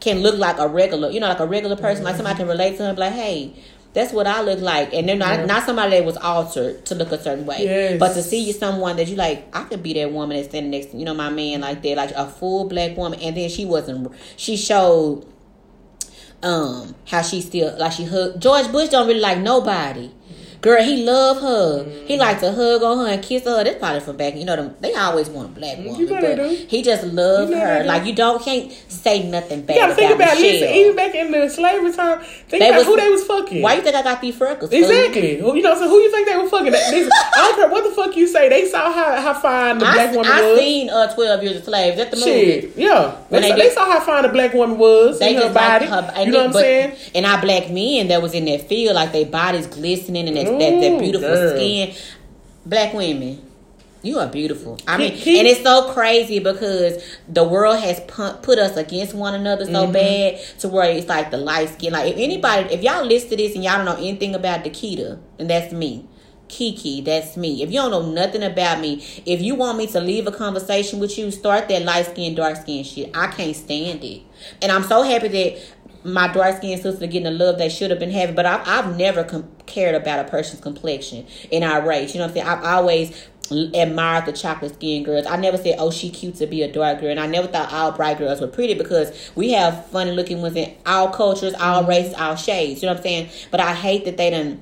can 0.00 0.20
look 0.20 0.36
like 0.36 0.58
a 0.58 0.68
regular, 0.68 1.10
you 1.10 1.20
know, 1.20 1.28
like 1.28 1.40
a 1.40 1.46
regular 1.46 1.76
person, 1.76 2.04
like 2.04 2.16
somebody 2.16 2.36
can 2.36 2.48
relate 2.48 2.76
to 2.78 2.92
be 2.92 3.00
like, 3.00 3.12
hey. 3.12 3.52
That's 3.94 4.12
what 4.12 4.26
I 4.26 4.42
look 4.42 4.60
like, 4.60 4.92
and 4.92 5.08
they're 5.08 5.16
not 5.16 5.38
Yeah. 5.38 5.44
not 5.46 5.64
somebody 5.64 5.92
that 5.92 6.04
was 6.04 6.18
altered 6.18 6.84
to 6.84 6.94
look 6.94 7.12
a 7.12 7.18
certain 7.22 7.46
way. 7.46 7.60
Yes. 7.64 7.98
But 7.98 8.12
to 8.12 8.22
see 8.22 8.40
you 8.44 8.52
someone 8.52 8.96
that 8.96 9.08
you 9.08 9.16
like, 9.16 9.46
I 9.56 9.62
could 9.62 9.82
be 9.82 9.94
that 9.94 10.12
woman 10.12 10.36
that's 10.36 10.50
standing 10.50 10.70
next, 10.70 10.90
to, 10.90 10.98
you 10.98 11.06
know, 11.06 11.14
my 11.14 11.30
man 11.30 11.62
like 11.62 11.80
that, 11.82 11.96
like 11.96 12.10
a 12.10 12.26
full 12.26 12.68
black 12.68 12.94
woman, 12.94 13.18
and 13.20 13.34
then 13.34 13.48
she 13.48 13.64
wasn't. 13.64 14.12
She 14.36 14.58
showed 14.58 15.24
um 16.42 16.94
how 17.06 17.22
she 17.22 17.40
still 17.40 17.74
like 17.78 17.92
she 17.92 18.04
hug 18.04 18.38
George 18.38 18.70
Bush 18.70 18.90
don't 18.90 19.06
really 19.08 19.20
like 19.20 19.38
nobody. 19.38 20.10
Girl, 20.60 20.82
he 20.82 21.04
love 21.04 21.40
her. 21.40 21.84
Mm-hmm. 21.84 22.06
He 22.06 22.16
like 22.16 22.40
to 22.40 22.50
hug 22.52 22.82
on 22.82 22.98
her 23.06 23.12
and 23.12 23.22
kiss 23.22 23.44
her. 23.44 23.62
That's 23.62 23.78
probably 23.78 24.00
from 24.00 24.16
back. 24.16 24.34
You 24.34 24.44
know 24.44 24.56
them. 24.56 24.74
They 24.80 24.94
always 24.94 25.28
want 25.28 25.50
a 25.50 25.52
black 25.52 25.78
woman, 25.78 26.06
know 26.06 26.20
they 26.20 26.36
but 26.36 26.36
do. 26.36 26.66
he 26.68 26.82
just 26.82 27.04
love 27.04 27.48
You 27.50 27.54
know 27.56 27.60
her. 27.60 27.84
Like 27.84 28.04
you 28.06 28.14
don't 28.14 28.42
can't 28.42 28.72
say 28.88 29.28
nothing 29.28 29.62
bad 29.66 29.74
You 29.76 29.80
gotta 29.82 29.94
think 29.94 30.14
about 30.14 30.34
Michelle. 30.34 30.50
listen, 30.60 30.68
even 30.74 30.96
back 30.96 31.14
in 31.14 31.30
the 31.30 31.48
slavery 31.48 31.92
time, 31.92 32.20
think 32.20 32.62
They 32.62 32.68
about 32.68 32.78
was- 32.78 32.86
who 32.86 32.96
they 32.96 33.08
was 33.10 33.24
fucking. 33.24 33.62
Why 33.62 33.74
you 33.74 33.82
think 33.82 33.94
I 33.96 34.02
got 34.02 34.20
these 34.20 34.36
freckles? 34.36 34.72
Exactly. 34.72 35.38
Who 35.38 35.54
you 35.56 35.62
know? 35.62 35.74
So 35.74 35.88
who 35.88 35.98
you 36.00 36.10
think 36.10 36.28
they 36.28 36.36
were 36.36 36.48
fucking? 36.48 36.72
Listen, 36.72 37.10
I 37.36 37.36
don't 37.36 37.56
care 37.56 37.68
what 37.70 37.84
the 37.84 37.90
fuck 37.94 38.16
you 38.16 38.26
say. 38.26 38.48
They 38.48 38.68
saw 38.68 38.92
how 38.92 39.20
how 39.20 39.34
fine 39.34 39.78
the 39.78 39.86
I, 39.86 39.92
black 39.94 40.10
woman 40.14 40.30
was. 40.32 40.40
I 40.40 40.50
was. 40.50 40.58
seen 40.58 40.90
uh 40.90 41.14
Twelve 41.14 41.42
Years 41.42 41.56
a 41.56 41.62
Slave. 41.64 41.96
That's 41.96 42.10
the 42.10 42.16
movie. 42.26 42.60
Shit, 42.62 42.76
yeah. 42.76 43.16
They, 43.30 43.34
When 43.36 43.42
they 43.42 43.48
saw, 43.50 43.54
did- 43.56 43.64
they 43.70 43.74
saw 43.74 43.84
how 43.90 44.00
fine 44.00 44.22
the 44.22 44.28
black 44.30 44.54
woman 44.54 44.78
was 44.78 45.18
They 45.18 45.34
in 45.36 45.42
her 45.42 45.52
body. 45.52 45.86
her, 45.86 46.12
you 46.24 46.32
know 46.32 46.38
what 46.38 46.46
I'm 46.48 46.52
saying? 46.52 46.96
And 47.14 47.26
our 47.26 47.40
black 47.40 47.70
men 47.70 48.08
that 48.08 48.22
was 48.22 48.34
in 48.34 48.44
that 48.46 48.68
field, 48.68 48.94
like 48.94 49.12
their 49.12 49.26
bodies 49.26 49.66
glistening 49.66 50.28
and 50.28 50.36
that, 50.50 50.58
that, 50.58 50.80
that 50.80 51.00
beautiful 51.00 51.28
girl. 51.28 51.56
skin. 51.56 51.94
Black 52.64 52.92
women, 52.94 53.42
you 54.02 54.18
are 54.18 54.26
beautiful. 54.28 54.78
I 54.86 54.98
mean, 54.98 55.12
and 55.12 55.46
it's 55.46 55.62
so 55.62 55.92
crazy 55.92 56.38
because 56.38 57.02
the 57.28 57.44
world 57.44 57.78
has 57.80 58.00
put, 58.08 58.42
put 58.42 58.58
us 58.58 58.76
against 58.76 59.14
one 59.14 59.34
another 59.34 59.64
so 59.64 59.84
Mm-hmm. 59.84 59.92
bad 59.92 60.40
to 60.60 60.68
where 60.68 60.90
it's 60.90 61.08
like 61.08 61.30
the 61.30 61.38
light 61.38 61.68
skin. 61.70 61.92
Like 61.92 62.12
if 62.12 62.18
anybody, 62.18 62.72
if 62.74 62.82
y'all 62.82 63.04
listen 63.04 63.30
to 63.30 63.36
this 63.36 63.54
and 63.54 63.64
y'all 63.64 63.76
don't 63.76 63.84
know 63.84 63.96
anything 63.96 64.34
about 64.34 64.64
Dakita, 64.64 65.18
and 65.38 65.48
that's 65.50 65.72
me. 65.72 66.06
Kiki, 66.48 67.00
that's 67.00 67.36
me. 67.36 67.62
If 67.64 67.72
you 67.72 67.80
don't 67.80 67.90
know 67.90 68.08
nothing 68.12 68.44
about 68.44 68.78
me, 68.80 69.04
if 69.26 69.40
you 69.40 69.56
want 69.56 69.78
me 69.78 69.88
to 69.88 70.00
leave 70.00 70.28
a 70.28 70.32
conversation 70.32 71.00
with 71.00 71.18
you, 71.18 71.32
start 71.32 71.68
that 71.68 71.82
light 71.82 72.06
skin, 72.06 72.36
dark 72.36 72.56
skin 72.58 72.84
shit. 72.84 73.10
I 73.16 73.26
can't 73.26 73.56
stand 73.56 74.04
it. 74.04 74.22
And 74.62 74.70
I'm 74.70 74.84
so 74.84 75.02
happy 75.02 75.26
that 75.26 75.60
my 76.06 76.28
dark 76.28 76.58
skinned 76.58 76.80
sister 76.80 77.06
getting 77.06 77.24
the 77.24 77.30
love 77.30 77.58
they 77.58 77.68
should 77.68 77.90
have 77.90 77.98
been 77.98 78.10
having. 78.10 78.34
But 78.34 78.46
I've, 78.46 78.66
I've 78.66 78.96
never 78.96 79.24
com- 79.24 79.48
cared 79.66 79.94
about 79.94 80.26
a 80.26 80.28
person's 80.30 80.60
complexion 80.60 81.26
in 81.50 81.62
our 81.62 81.86
race. 81.86 82.14
You 82.14 82.20
know 82.20 82.26
what 82.26 82.36
I'm 82.36 82.44
saying? 82.44 82.46
I've 82.46 82.64
always 82.64 83.28
admired 83.50 84.26
the 84.26 84.32
chocolate 84.32 84.74
skin 84.74 85.04
girls. 85.04 85.26
I 85.26 85.36
never 85.36 85.56
said, 85.56 85.76
oh, 85.78 85.90
she 85.90 86.10
cute 86.10 86.36
to 86.36 86.46
be 86.46 86.62
a 86.62 86.72
dark 86.72 87.00
girl. 87.00 87.10
And 87.10 87.20
I 87.20 87.26
never 87.26 87.46
thought 87.46 87.72
all 87.72 87.92
bright 87.92 88.18
girls 88.18 88.40
were 88.40 88.48
pretty 88.48 88.74
because 88.74 89.30
we 89.34 89.52
have 89.52 89.86
funny 89.86 90.12
looking 90.12 90.42
ones 90.42 90.56
in 90.56 90.74
all 90.84 91.10
cultures, 91.10 91.54
all 91.54 91.82
mm-hmm. 91.82 91.90
races, 91.90 92.14
all 92.14 92.36
shades. 92.36 92.82
You 92.82 92.86
know 92.86 92.94
what 92.94 92.98
I'm 92.98 93.02
saying? 93.04 93.30
But 93.50 93.60
I 93.60 93.74
hate 93.74 94.04
that 94.04 94.16
they 94.16 94.30
done 94.30 94.60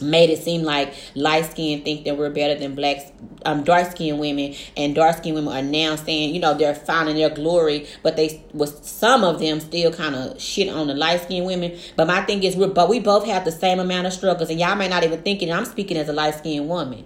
made 0.00 0.30
it 0.30 0.42
seem 0.42 0.62
like 0.62 0.94
light 1.14 1.44
skinned 1.50 1.84
think 1.84 2.04
that 2.04 2.16
we're 2.16 2.30
better 2.30 2.54
than 2.54 2.74
black 2.74 2.98
um 3.44 3.64
dark 3.64 3.90
skinned 3.90 4.18
women 4.18 4.54
and 4.76 4.94
dark 4.94 5.16
skinned 5.16 5.34
women 5.34 5.52
are 5.52 5.62
now 5.62 5.96
saying 5.96 6.34
you 6.34 6.40
know 6.40 6.54
they're 6.54 6.74
finding 6.74 7.16
their 7.16 7.30
glory 7.30 7.86
but 8.02 8.16
they 8.16 8.42
was 8.52 8.78
some 8.86 9.24
of 9.24 9.40
them 9.40 9.60
still 9.60 9.92
kind 9.92 10.14
of 10.14 10.40
shit 10.40 10.68
on 10.68 10.86
the 10.86 10.94
light 10.94 11.20
skinned 11.22 11.46
women 11.46 11.76
but 11.96 12.06
my 12.06 12.20
thing 12.22 12.42
is 12.42 12.56
we're 12.56 12.68
but 12.68 12.88
we 12.88 13.00
both 13.00 13.26
have 13.26 13.44
the 13.44 13.52
same 13.52 13.80
amount 13.80 14.06
of 14.06 14.12
struggles 14.12 14.50
and 14.50 14.60
y'all 14.60 14.76
may 14.76 14.88
not 14.88 15.02
even 15.02 15.20
think 15.22 15.42
it 15.42 15.50
i'm 15.50 15.64
speaking 15.64 15.96
as 15.96 16.08
a 16.08 16.12
light 16.12 16.34
skinned 16.34 16.68
woman 16.68 17.04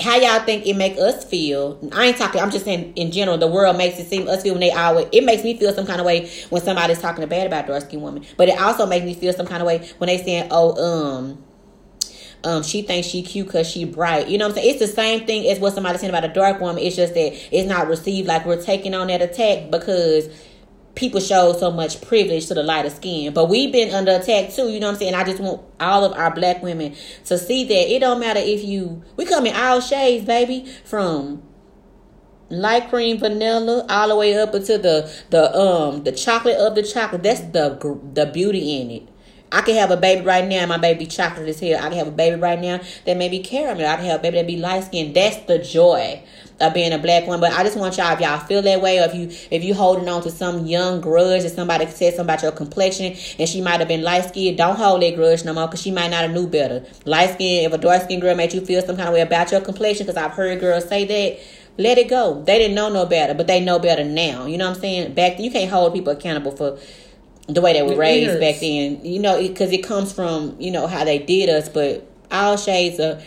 how 0.00 0.16
y'all 0.16 0.44
think 0.44 0.66
it 0.66 0.74
make 0.74 0.98
us 0.98 1.24
feel? 1.24 1.78
I 1.92 2.06
ain't 2.06 2.16
talking. 2.16 2.40
I'm 2.40 2.50
just 2.50 2.64
saying 2.64 2.94
in 2.96 3.12
general. 3.12 3.38
The 3.38 3.46
world 3.46 3.76
makes 3.76 3.98
it 3.98 4.08
seem 4.08 4.28
us 4.28 4.42
feel 4.42 4.54
when 4.54 4.60
they 4.60 4.72
always. 4.72 5.06
It 5.12 5.24
makes 5.24 5.44
me 5.44 5.56
feel 5.56 5.72
some 5.72 5.86
kind 5.86 6.00
of 6.00 6.06
way 6.06 6.30
when 6.50 6.62
somebody's 6.62 7.00
talking 7.00 7.24
bad 7.28 7.46
about 7.46 7.66
dark 7.66 7.84
skinned 7.84 8.02
women. 8.02 8.24
But 8.36 8.48
it 8.48 8.60
also 8.60 8.86
makes 8.86 9.04
me 9.04 9.14
feel 9.14 9.32
some 9.32 9.46
kind 9.46 9.62
of 9.62 9.66
way 9.66 9.88
when 9.98 10.08
they 10.08 10.18
saying, 10.18 10.48
"Oh, 10.50 10.74
um." 10.82 11.43
Um, 12.44 12.62
she 12.62 12.82
thinks 12.82 13.08
she 13.08 13.22
cute 13.22 13.46
because 13.46 13.68
she 13.68 13.84
bright. 13.84 14.28
You 14.28 14.38
know 14.38 14.46
what 14.46 14.50
I'm 14.50 14.62
saying? 14.62 14.70
It's 14.70 14.80
the 14.80 14.86
same 14.86 15.26
thing 15.26 15.46
as 15.48 15.58
what 15.58 15.72
somebody's 15.72 16.00
saying 16.00 16.10
about 16.10 16.24
a 16.24 16.32
dark 16.32 16.60
woman. 16.60 16.82
It's 16.82 16.96
just 16.96 17.14
that 17.14 17.56
it's 17.56 17.68
not 17.68 17.88
received 17.88 18.28
like 18.28 18.44
we're 18.44 18.62
taking 18.62 18.94
on 18.94 19.06
that 19.08 19.22
attack 19.22 19.70
because 19.70 20.28
people 20.94 21.20
show 21.20 21.52
so 21.52 21.70
much 21.70 22.00
privilege 22.02 22.46
to 22.46 22.54
the 22.54 22.62
lighter 22.62 22.90
skin. 22.90 23.32
But 23.32 23.48
we've 23.48 23.72
been 23.72 23.94
under 23.94 24.12
attack 24.12 24.52
too, 24.52 24.68
you 24.68 24.80
know 24.80 24.86
what 24.86 24.94
I'm 24.94 24.98
saying? 24.98 25.14
I 25.14 25.24
just 25.24 25.40
want 25.40 25.62
all 25.80 26.04
of 26.04 26.12
our 26.12 26.32
black 26.32 26.62
women 26.62 26.94
to 27.26 27.38
see 27.38 27.64
that 27.64 27.94
it 27.94 28.00
don't 28.00 28.20
matter 28.20 28.40
if 28.40 28.64
you 28.64 29.02
we 29.16 29.24
come 29.24 29.46
in 29.46 29.54
all 29.54 29.80
shades, 29.80 30.24
baby, 30.24 30.70
from 30.84 31.42
light 32.50 32.88
cream 32.90 33.18
vanilla 33.18 33.84
all 33.88 34.08
the 34.08 34.16
way 34.16 34.38
up 34.38 34.54
into 34.54 34.78
the 34.78 35.10
the 35.30 35.56
um 35.58 36.04
the 36.04 36.12
chocolate 36.12 36.56
of 36.56 36.74
the 36.74 36.82
chocolate. 36.82 37.22
That's 37.22 37.40
the 37.40 37.98
the 38.12 38.26
beauty 38.26 38.80
in 38.80 38.90
it. 38.90 39.08
I 39.54 39.62
can 39.62 39.76
have 39.76 39.92
a 39.92 39.96
baby 39.96 40.26
right 40.26 40.44
now, 40.44 40.66
my 40.66 40.78
baby 40.78 41.06
chocolate 41.06 41.48
is 41.48 41.60
here. 41.60 41.76
I 41.76 41.82
can 41.82 41.92
have 41.92 42.08
a 42.08 42.10
baby 42.10 42.40
right 42.40 42.60
now 42.60 42.80
that 43.06 43.16
may 43.16 43.28
be 43.28 43.38
caramel. 43.38 43.86
I 43.86 43.94
can 43.94 44.06
have 44.06 44.18
a 44.18 44.22
baby 44.22 44.38
that 44.38 44.48
be 44.48 44.56
light 44.56 44.82
skinned. 44.82 45.14
That's 45.14 45.36
the 45.46 45.60
joy 45.60 46.20
of 46.60 46.74
being 46.74 46.92
a 46.92 46.98
black 46.98 47.24
woman. 47.26 47.40
But 47.40 47.52
I 47.52 47.62
just 47.62 47.76
want 47.76 47.96
y'all, 47.96 48.12
if 48.12 48.20
y'all 48.20 48.40
feel 48.40 48.62
that 48.62 48.82
way, 48.82 48.98
or 48.98 49.04
if 49.04 49.14
you 49.14 49.28
if 49.52 49.62
you 49.62 49.72
holding 49.72 50.08
on 50.08 50.22
to 50.22 50.30
some 50.30 50.66
young 50.66 51.00
grudge 51.00 51.44
that 51.44 51.52
somebody 51.52 51.86
said 51.86 52.14
something 52.14 52.34
about 52.34 52.42
your 52.42 52.50
complexion 52.50 53.14
and 53.38 53.48
she 53.48 53.60
might 53.60 53.78
have 53.78 53.86
been 53.86 54.02
light 54.02 54.24
skinned, 54.24 54.58
don't 54.58 54.74
hold 54.74 55.02
that 55.02 55.14
grudge 55.14 55.44
no 55.44 55.52
more 55.52 55.68
because 55.68 55.82
she 55.82 55.92
might 55.92 56.08
not 56.08 56.22
have 56.22 56.32
knew 56.32 56.48
better. 56.48 56.84
Light 57.04 57.34
skin, 57.34 57.64
if 57.64 57.72
a 57.72 57.78
dark 57.78 58.02
skinned 58.02 58.22
girl 58.22 58.34
made 58.34 58.52
you 58.52 58.60
feel 58.60 58.82
some 58.82 58.96
kind 58.96 59.08
of 59.08 59.14
way 59.14 59.20
about 59.20 59.52
your 59.52 59.60
complexion, 59.60 60.04
because 60.04 60.20
I've 60.20 60.32
heard 60.32 60.58
girls 60.58 60.88
say 60.88 61.04
that. 61.04 61.40
Let 61.76 61.98
it 61.98 62.08
go. 62.08 62.40
They 62.44 62.58
didn't 62.58 62.76
know 62.76 62.88
no 62.88 63.04
better, 63.04 63.34
but 63.34 63.48
they 63.48 63.58
know 63.58 63.80
better 63.80 64.04
now. 64.04 64.46
You 64.46 64.58
know 64.58 64.68
what 64.68 64.76
I'm 64.76 64.80
saying? 64.80 65.14
Back 65.14 65.38
then, 65.38 65.44
you 65.44 65.50
can't 65.50 65.68
hold 65.68 65.92
people 65.92 66.12
accountable 66.12 66.52
for 66.52 66.78
the 67.46 67.60
way 67.60 67.72
they 67.74 67.82
were 67.82 67.96
raised 67.96 68.40
back 68.40 68.60
then. 68.60 69.04
You 69.04 69.20
know, 69.20 69.40
because 69.40 69.70
it, 69.72 69.80
it 69.80 69.82
comes 69.84 70.12
from 70.12 70.56
you 70.60 70.70
know 70.70 70.86
how 70.86 71.04
they 71.04 71.18
did 71.18 71.48
us. 71.48 71.68
But 71.68 72.06
all 72.30 72.56
shades 72.56 72.98
of 72.98 73.24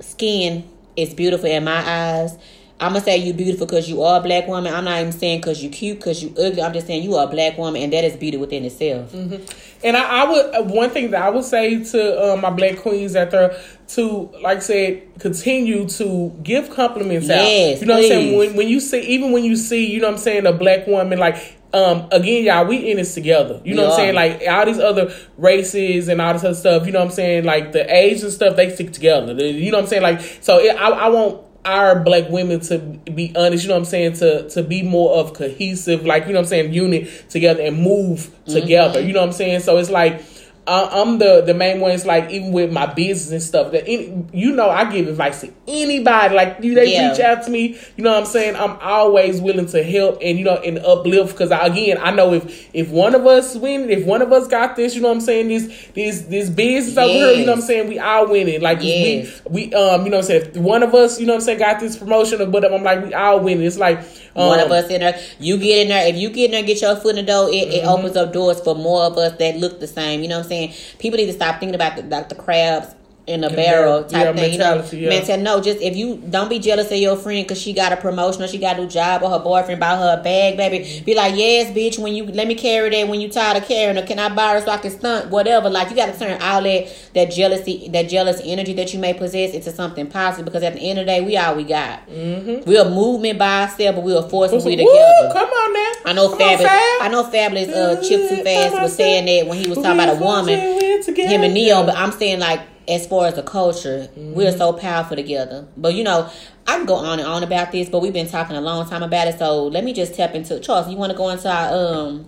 skin 0.00 0.68
is 0.96 1.14
beautiful 1.14 1.48
in 1.48 1.64
my 1.64 1.82
eyes. 1.88 2.38
I'm 2.80 2.94
gonna 2.94 3.04
say 3.04 3.16
you 3.16 3.32
beautiful 3.32 3.66
because 3.66 3.88
you 3.88 4.02
are 4.02 4.18
a 4.18 4.22
black 4.22 4.48
woman. 4.48 4.74
I'm 4.74 4.84
not 4.84 4.98
even 5.00 5.12
saying 5.12 5.40
because 5.40 5.62
you 5.62 5.70
cute, 5.70 5.98
because 5.98 6.20
you 6.20 6.30
ugly. 6.30 6.62
I'm 6.62 6.72
just 6.72 6.88
saying 6.88 7.04
you 7.04 7.14
are 7.14 7.28
a 7.28 7.30
black 7.30 7.56
woman, 7.56 7.80
and 7.80 7.92
that 7.92 8.02
is 8.02 8.16
beauty 8.16 8.36
within 8.36 8.64
itself. 8.64 9.12
Mm-hmm. 9.12 9.86
And 9.86 9.96
I, 9.96 10.22
I, 10.22 10.30
would 10.30 10.54
uh, 10.54 10.62
one 10.64 10.90
thing 10.90 11.12
that 11.12 11.22
I 11.22 11.30
would 11.30 11.44
say 11.44 11.84
to 11.84 12.32
uh, 12.32 12.36
my 12.36 12.50
black 12.50 12.78
queens 12.78 13.12
that 13.12 13.30
they're 13.30 13.56
to 13.88 14.30
like 14.42 14.58
I 14.58 14.60
said 14.60 15.18
continue 15.20 15.88
to 15.90 16.36
give 16.42 16.70
compliments 16.70 17.28
yes, 17.28 17.76
out. 17.76 17.80
You 17.82 17.86
know 17.86 17.94
please. 17.96 18.08
what 18.08 18.16
I'm 18.16 18.22
saying? 18.22 18.38
When 18.38 18.56
when 18.56 18.68
you 18.68 18.80
see 18.80 19.00
even 19.00 19.30
when 19.30 19.44
you 19.44 19.54
see 19.54 19.86
you 19.86 20.00
know 20.00 20.08
what 20.08 20.14
I'm 20.14 20.18
saying 20.18 20.46
a 20.46 20.52
black 20.52 20.88
woman 20.88 21.20
like 21.20 21.56
um, 21.74 22.08
again, 22.12 22.44
y'all, 22.44 22.66
we 22.66 22.90
in 22.90 22.98
this 22.98 23.14
together. 23.14 23.60
You 23.64 23.74
know 23.74 23.84
what 23.84 23.92
I'm 23.92 23.96
saying? 23.96 24.14
Like 24.14 24.42
all 24.46 24.66
these 24.66 24.78
other 24.78 25.14
races 25.38 26.08
and 26.08 26.20
all 26.20 26.34
this 26.34 26.44
other 26.44 26.54
stuff. 26.54 26.86
You 26.86 26.92
know 26.92 27.00
what 27.00 27.06
I'm 27.06 27.12
saying? 27.12 27.44
Like 27.44 27.72
the 27.72 27.92
age 27.94 28.22
and 28.22 28.32
stuff, 28.32 28.56
they 28.56 28.74
stick 28.74 28.92
together. 28.92 29.32
You 29.32 29.70
know 29.70 29.78
what 29.78 29.84
I'm 29.84 29.88
saying? 29.88 30.02
Like 30.02 30.20
so, 30.40 30.58
it, 30.58 30.76
I, 30.76 30.90
I 30.90 31.08
want 31.08 31.40
our 31.64 32.00
black 32.00 32.28
women 32.28 32.58
to 32.58 32.78
be 32.78 33.32
honest, 33.36 33.62
you 33.62 33.68
know 33.68 33.76
what 33.76 33.80
I'm 33.80 33.84
saying, 33.86 34.14
to 34.14 34.48
to 34.50 34.62
be 34.62 34.82
more 34.82 35.14
of 35.14 35.32
cohesive, 35.34 36.04
like 36.04 36.26
you 36.26 36.32
know 36.32 36.40
what 36.40 36.46
I'm 36.46 36.48
saying, 36.48 36.72
unit 36.72 37.30
together 37.30 37.62
and 37.62 37.80
move 37.80 38.34
together. 38.46 38.98
Mm-hmm. 38.98 39.08
You 39.08 39.14
know 39.14 39.20
what 39.20 39.28
I'm 39.28 39.32
saying? 39.32 39.60
So 39.60 39.76
it's 39.78 39.90
like 39.90 40.22
I'm 40.66 41.18
the 41.18 41.40
the 41.40 41.54
main 41.54 41.80
one. 41.80 41.90
It's 41.90 42.06
like 42.06 42.30
even 42.30 42.52
with 42.52 42.72
my 42.72 42.86
business 42.86 43.32
and 43.32 43.42
stuff 43.42 43.72
that 43.72 43.82
any, 43.84 44.24
you 44.32 44.52
know 44.52 44.70
I 44.70 44.90
give 44.90 45.08
advice 45.08 45.40
to 45.40 45.52
anybody. 45.66 46.36
Like 46.36 46.58
you, 46.62 46.76
they 46.76 46.92
yeah. 46.92 47.10
reach 47.10 47.20
out 47.20 47.42
to 47.44 47.50
me. 47.50 47.76
You 47.96 48.04
know 48.04 48.12
what 48.12 48.20
I'm 48.20 48.26
saying? 48.26 48.54
I'm 48.54 48.78
always 48.80 49.40
willing 49.40 49.66
to 49.66 49.82
help 49.82 50.18
and 50.22 50.38
you 50.38 50.44
know 50.44 50.56
and 50.56 50.78
uplift 50.78 51.32
because 51.32 51.50
again 51.50 51.98
I 52.00 52.12
know 52.12 52.32
if 52.34 52.70
if 52.72 52.90
one 52.90 53.16
of 53.16 53.26
us 53.26 53.56
win, 53.56 53.90
if 53.90 54.06
one 54.06 54.22
of 54.22 54.30
us 54.32 54.46
got 54.46 54.76
this, 54.76 54.94
you 54.94 55.00
know 55.00 55.08
what 55.08 55.14
I'm 55.14 55.20
saying? 55.20 55.48
This 55.48 55.88
this 55.94 56.20
this 56.22 56.48
business 56.48 56.94
yes. 56.94 56.98
over 56.98 57.12
here, 57.12 57.32
you 57.32 57.44
know 57.44 57.52
what 57.52 57.58
I'm 57.58 57.64
saying? 57.64 57.88
We 57.88 57.98
all 57.98 58.28
winning. 58.28 58.60
Like 58.60 58.78
yes. 58.82 59.42
we 59.50 59.66
we 59.68 59.74
um 59.74 60.04
you 60.04 60.10
know 60.10 60.18
what 60.18 60.24
I'm 60.24 60.28
saying? 60.28 60.50
If 60.54 60.56
one 60.58 60.84
of 60.84 60.94
us, 60.94 61.18
you 61.18 61.26
know 61.26 61.32
what 61.32 61.40
I'm 61.40 61.44
saying, 61.44 61.58
got 61.58 61.80
this 61.80 61.96
promotion 61.96 62.40
or 62.40 62.48
whatever, 62.48 62.76
I'm 62.76 62.84
like 62.84 63.04
we 63.04 63.12
all 63.12 63.40
winning. 63.40 63.66
It's 63.66 63.78
like 63.78 64.04
um, 64.36 64.48
one 64.48 64.60
of 64.60 64.70
us 64.70 64.90
in 64.90 65.00
there. 65.00 65.20
You 65.38 65.58
get 65.58 65.82
in 65.82 65.88
there. 65.88 66.06
If 66.06 66.16
you 66.16 66.30
get 66.30 66.46
in 66.46 66.50
there, 66.52 66.62
get 66.62 66.80
your 66.80 66.96
foot 66.96 67.16
in 67.16 67.24
the 67.24 67.32
door. 67.32 67.48
It, 67.48 67.52
mm-hmm. 67.52 67.72
it 67.72 67.84
opens 67.84 68.16
up 68.16 68.32
doors 68.32 68.60
for 68.60 68.74
more 68.74 69.02
of 69.02 69.16
us 69.18 69.36
that 69.38 69.56
look 69.56 69.80
the 69.80 69.86
same. 69.86 70.22
You 70.22 70.28
know 70.28 70.38
what 70.38 70.44
I'm 70.44 70.48
saying? 70.48 70.74
People 70.98 71.18
need 71.18 71.26
to 71.26 71.32
stop 71.32 71.60
thinking 71.60 71.74
about 71.74 71.96
the, 71.96 72.02
like 72.02 72.28
the 72.28 72.34
crabs 72.34 72.94
in 73.26 73.44
a 73.44 73.50
barrel 73.50 74.02
type 74.02 74.12
yeah, 74.12 74.32
thing. 74.32 74.52
You 74.52 74.58
know, 74.58 74.84
yeah. 74.92 75.08
man 75.08 75.24
said 75.24 75.40
no. 75.42 75.60
Just 75.60 75.80
if 75.80 75.96
you 75.96 76.16
don't 76.16 76.48
be 76.48 76.58
jealous 76.58 76.90
of 76.90 76.98
your 76.98 77.16
friend 77.16 77.44
because 77.44 77.60
she 77.60 77.72
got 77.72 77.92
a 77.92 77.96
promotion 77.96 78.42
or 78.42 78.48
she 78.48 78.58
got 78.58 78.78
a 78.78 78.82
new 78.82 78.88
job 78.88 79.22
or 79.22 79.30
her 79.30 79.38
boyfriend 79.38 79.78
bought 79.78 79.98
her 79.98 80.18
a 80.20 80.22
bag, 80.22 80.56
baby. 80.56 81.02
Be 81.04 81.14
like, 81.14 81.36
yes, 81.36 81.70
bitch. 81.76 81.98
When 81.98 82.14
you 82.14 82.26
let 82.26 82.48
me 82.48 82.54
carry 82.54 82.90
that 82.90 83.08
when 83.08 83.20
you 83.20 83.28
tired 83.28 83.62
of 83.62 83.68
carrying 83.68 83.96
her, 83.96 84.02
can 84.02 84.18
I 84.18 84.34
buy 84.34 84.54
her 84.54 84.60
so 84.60 84.72
I 84.72 84.78
can 84.78 84.90
stunt 84.90 85.30
whatever? 85.30 85.70
Like 85.70 85.90
you 85.90 85.96
got 85.96 86.12
to 86.12 86.18
turn 86.18 86.40
all 86.42 86.62
that 86.62 87.10
that 87.14 87.30
jealousy, 87.30 87.88
that 87.92 88.08
jealous 88.08 88.40
energy 88.44 88.72
that 88.74 88.92
you 88.92 88.98
may 88.98 89.14
possess 89.14 89.54
into 89.54 89.70
something 89.70 90.08
positive. 90.08 90.44
Because 90.44 90.64
at 90.64 90.74
the 90.74 90.80
end 90.80 90.98
of 90.98 91.06
the 91.06 91.12
day, 91.12 91.20
we 91.20 91.36
all 91.36 91.54
we 91.54 91.64
got. 91.64 92.08
Mm-hmm. 92.08 92.68
We're 92.68 92.84
a 92.84 92.90
movement 92.90 93.38
by 93.38 93.62
ourselves, 93.62 93.96
but 93.96 94.04
we're 94.04 94.18
a 94.18 94.28
force 94.28 94.50
when 94.50 94.64
we 94.64 94.76
together. 94.76 95.30
Come 95.32 95.48
on 95.48 95.72
now. 95.72 95.92
I 96.04 96.12
know 96.12 96.28
Fabolous. 96.34 96.66
I 97.00 97.08
know 97.08 97.22
Fabolous. 97.24 97.72
Uh, 97.72 98.02
Chip 98.02 98.28
too 98.28 98.42
fast 98.42 98.82
was 98.82 98.96
saying 98.96 99.26
that 99.26 99.48
when 99.48 99.58
he 99.58 99.68
was 99.68 99.78
talking 99.78 99.92
about 99.92 100.16
a 100.16 100.20
woman, 100.20 100.58
him 100.58 101.42
and 101.42 101.54
Ne-Yo. 101.54 101.86
But 101.86 101.96
I'm 101.96 102.10
saying 102.10 102.40
like 102.40 102.71
as 102.88 103.06
far 103.06 103.26
as 103.26 103.34
the 103.34 103.42
culture, 103.42 104.08
mm-hmm. 104.10 104.34
we're 104.34 104.56
so 104.56 104.72
powerful 104.72 105.16
together. 105.16 105.66
But 105.76 105.94
you 105.94 106.04
know, 106.04 106.30
I 106.66 106.76
can 106.76 106.86
go 106.86 106.94
on 106.94 107.18
and 107.18 107.28
on 107.28 107.42
about 107.42 107.72
this, 107.72 107.88
but 107.88 108.00
we've 108.00 108.12
been 108.12 108.28
talking 108.28 108.56
a 108.56 108.60
long 108.60 108.88
time 108.88 109.02
about 109.02 109.28
it. 109.28 109.38
So 109.38 109.66
let 109.66 109.84
me 109.84 109.92
just 109.92 110.14
tap 110.14 110.34
into 110.34 110.58
Charles. 110.60 110.88
You 110.88 110.96
want 110.96 111.12
to 111.12 111.18
go 111.18 111.28
into 111.28 111.50
our 111.50 111.74
um 111.74 112.26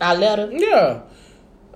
our 0.00 0.14
letter? 0.14 0.50
Yeah. 0.52 1.02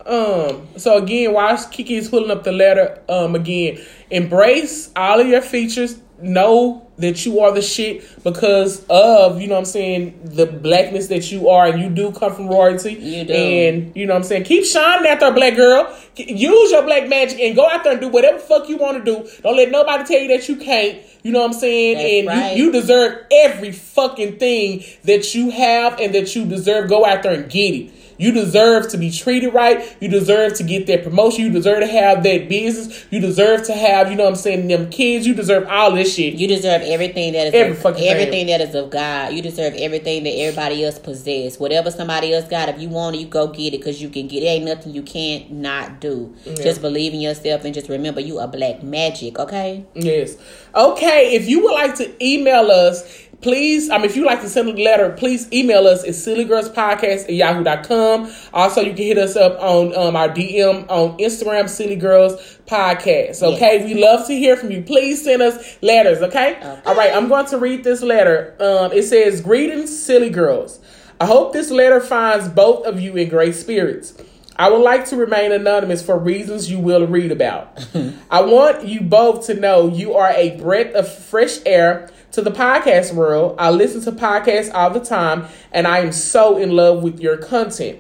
Um. 0.05 0.69
So 0.77 0.99
again, 0.99 1.33
while 1.33 1.57
Kiki 1.69 1.97
is 1.97 2.09
pulling 2.09 2.31
up 2.31 2.45
the 2.45 2.53
letter, 2.53 3.03
um, 3.09 3.35
again, 3.35 3.79
embrace 4.11 4.91
all 4.95 5.21
of 5.21 5.27
your 5.27 5.43
features. 5.43 5.99
Know 6.19 6.86
that 6.99 7.27
you 7.27 7.41
are 7.41 7.53
the 7.53 7.63
shit 7.63 8.25
because 8.25 8.85
of, 8.89 9.41
you 9.41 9.49
know 9.49 9.55
what 9.55 9.61
I'm 9.61 9.65
saying, 9.67 10.19
the 10.25 10.47
blackness 10.47 11.09
that 11.09 11.31
you 11.31 11.49
are 11.49 11.67
and 11.67 11.81
you 11.81 11.91
do 11.91 12.13
come 12.13 12.35
from 12.35 12.49
royalty. 12.49 12.95
You 12.95 13.25
do. 13.25 13.33
And, 13.35 13.95
you 13.95 14.07
know 14.07 14.15
what 14.15 14.21
I'm 14.21 14.25
saying, 14.25 14.45
keep 14.45 14.65
shining 14.65 15.11
out 15.11 15.21
there, 15.21 15.33
black 15.33 15.57
girl. 15.57 15.95
Use 16.17 16.71
your 16.71 16.83
black 16.83 17.09
magic 17.09 17.39
and 17.41 17.55
go 17.55 17.69
out 17.69 17.85
there 17.85 17.93
and 17.93 18.01
do 18.01 18.09
whatever 18.09 18.39
fuck 18.39 18.69
you 18.69 18.79
want 18.79 19.05
to 19.05 19.05
do. 19.05 19.29
Don't 19.43 19.57
let 19.57 19.71
nobody 19.71 20.05
tell 20.05 20.21
you 20.21 20.29
that 20.29 20.49
you 20.49 20.57
can't. 20.57 20.99
You 21.23 21.33
know 21.33 21.41
what 21.41 21.49
I'm 21.49 21.53
saying? 21.55 21.97
That's 21.97 22.13
and 22.13 22.29
right. 22.29 22.57
you, 22.57 22.67
you 22.67 22.73
deserve 22.73 23.27
every 23.31 23.73
fucking 23.73 24.39
thing 24.39 24.85
that 25.05 25.35
you 25.35 25.51
have 25.51 26.01
and 26.01 26.15
that 26.15 26.35
you 26.35 26.47
deserve. 26.47 26.89
Go 26.89 27.05
out 27.05 27.23
there 27.23 27.35
and 27.35 27.51
get 27.51 27.75
it. 27.75 27.93
You 28.19 28.33
deserve 28.33 28.89
to 28.91 28.99
be 28.99 29.11
treated 29.11 29.53
right. 29.55 29.97
You 30.01 30.09
deserve 30.09 30.55
to 30.55 30.62
get 30.64 30.87
that 30.87 31.05
promotion. 31.05 31.45
You 31.45 31.51
deserve 31.51 31.81
to 31.81 31.87
have 31.87 32.23
that 32.23 32.49
business. 32.49 33.07
You 33.11 33.21
deserve 33.21 33.64
to 33.67 33.73
have, 33.75 34.11
you 34.11 34.17
know 34.17 34.25
what 34.25 34.31
I'm 34.31 34.37
saying, 34.37 34.69
them 34.69 34.91
kids. 34.91 35.27
You 35.27 35.35
deserve 35.35 35.67
all 35.69 35.93
this 35.93 36.14
shit. 36.14 36.35
You 36.35 36.49
deserve 36.49 36.83
everything 36.83 37.33
that 37.35 37.49
is 37.49 37.55
Every 37.55 37.73
of, 37.73 37.97
everything 37.99 38.47
that 38.49 38.61
is 38.61 38.75
of 38.75 38.91
God. 38.91 39.33
You 39.33 39.43
deserve 39.43 39.75
everything 39.75 40.25
that 40.25 40.31
everybody 40.31 40.85
else 40.85 40.99
possess. 40.99 41.59
Whatever 41.59 41.91
somebody 41.91 42.33
else 42.33 42.47
got, 42.49 42.69
if 42.69 42.81
you 42.81 42.89
want 42.89 43.17
it, 43.17 43.21
you 43.21 43.27
go 43.27 43.49
get 43.49 43.75
it 43.75 43.79
because 43.79 44.01
you 44.01 44.09
can 44.09 44.29
get 44.29 44.43
it. 44.43 44.47
Ain't 44.47 44.64
nothing 44.64 44.95
you 44.95 45.03
can't 45.03 45.51
not 45.51 46.01
do. 46.01 46.35
Just 46.45 46.81
believe 46.81 47.12
in 47.12 47.21
yourself 47.21 47.64
and 47.64 47.75
just 47.75 47.89
remember 47.89 48.21
you 48.21 48.39
are 48.39 48.49
black 48.49 48.83
magic, 48.83 49.39
okay? 49.39 49.85
Yes. 49.95 50.37
Okay, 50.75 51.35
if 51.35 51.49
you 51.49 51.62
would 51.62 51.73
like 51.75 51.95
to 51.97 52.25
email 52.25 52.71
us 52.71 53.26
please, 53.41 53.89
mean, 53.89 54.05
if 54.05 54.16
you 54.16 54.24
like 54.24 54.41
to 54.43 54.49
send 54.49 54.68
a 54.68 54.82
letter, 54.82 55.11
please 55.11 55.51
email 55.53 55.87
us 55.87 56.05
at 56.05 56.11
sillygirlspodcast 56.11 57.24
at 57.24 57.32
yahoo.com. 57.32 58.32
Also, 58.53 58.80
you 58.80 58.95
can 58.95 59.05
hit 59.05 59.18
us 59.18 59.37
up 59.37 59.61
on 59.61 59.95
um, 59.97 60.16
our 60.16 60.28
DM 60.28 60.87
on 60.89 61.16
Instagram, 61.18 61.64
sillygirlspodcast. 61.64 63.43
Okay, 63.43 63.78
yes. 63.78 63.84
we 63.84 64.01
love 64.01 64.26
to 64.26 64.34
hear 64.34 64.57
from 64.57 64.70
you. 64.70 64.82
Please 64.82 65.24
send 65.24 65.43
us 65.43 65.78
letters. 65.82 66.22
Okay? 66.22 66.57
okay. 66.57 66.80
All 66.87 66.95
right, 66.95 67.14
I'm 67.14 67.28
going 67.28 67.47
to 67.47 67.59
read 67.59 67.84
this 67.84 68.03
letter. 68.03 68.57
Um, 68.61 68.93
it 68.93 69.03
says, 69.03 69.41
"Greetings, 69.41 69.97
silly 69.97 70.30
girls. 70.30 70.80
I 71.20 71.26
hope 71.26 71.53
this 71.53 71.70
letter 71.70 72.01
finds 72.01 72.49
both 72.49 72.87
of 72.87 73.01
you 73.01 73.16
in 73.16 73.28
great 73.28 73.55
spirits." 73.55 74.14
I 74.59 74.70
would 74.70 74.80
like 74.80 75.05
to 75.07 75.16
remain 75.16 75.53
anonymous 75.53 76.03
for 76.03 76.18
reasons 76.18 76.70
you 76.70 76.78
will 76.78 77.07
read 77.07 77.30
about. 77.30 77.87
I 78.30 78.41
want 78.41 78.87
you 78.87 79.03
both 79.03 79.47
to 79.47 79.55
know 79.55 79.89
you 79.89 80.14
are 80.14 80.30
a 80.30 80.57
breath 80.57 80.95
of 80.95 81.12
fresh 81.12 81.59
air 81.66 82.11
to 82.33 82.43
the 82.43 82.51
podcast 82.51 83.14
world. 83.14 83.57
I 83.59 83.70
listen 83.70 84.01
to 84.03 84.12
podcasts 84.12 84.72
all 84.72 84.91
the 84.91 85.01
time, 85.01 85.47
and 85.72 85.87
I 85.87 85.99
am 86.01 86.12
so 86.12 86.57
in 86.57 86.70
love 86.70 87.03
with 87.03 87.20
your 87.20 87.37
content. 87.37 87.99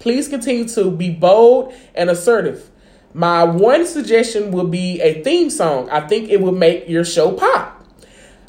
Please 0.00 0.28
continue 0.28 0.68
to 0.68 0.90
be 0.90 1.10
bold 1.10 1.74
and 1.94 2.10
assertive. 2.10 2.70
My 3.12 3.44
one 3.44 3.86
suggestion 3.86 4.52
would 4.52 4.70
be 4.70 5.00
a 5.00 5.22
theme 5.22 5.50
song. 5.50 5.90
I 5.90 6.06
think 6.06 6.30
it 6.30 6.40
would 6.40 6.54
make 6.54 6.88
your 6.88 7.04
show 7.04 7.32
pop. 7.32 7.76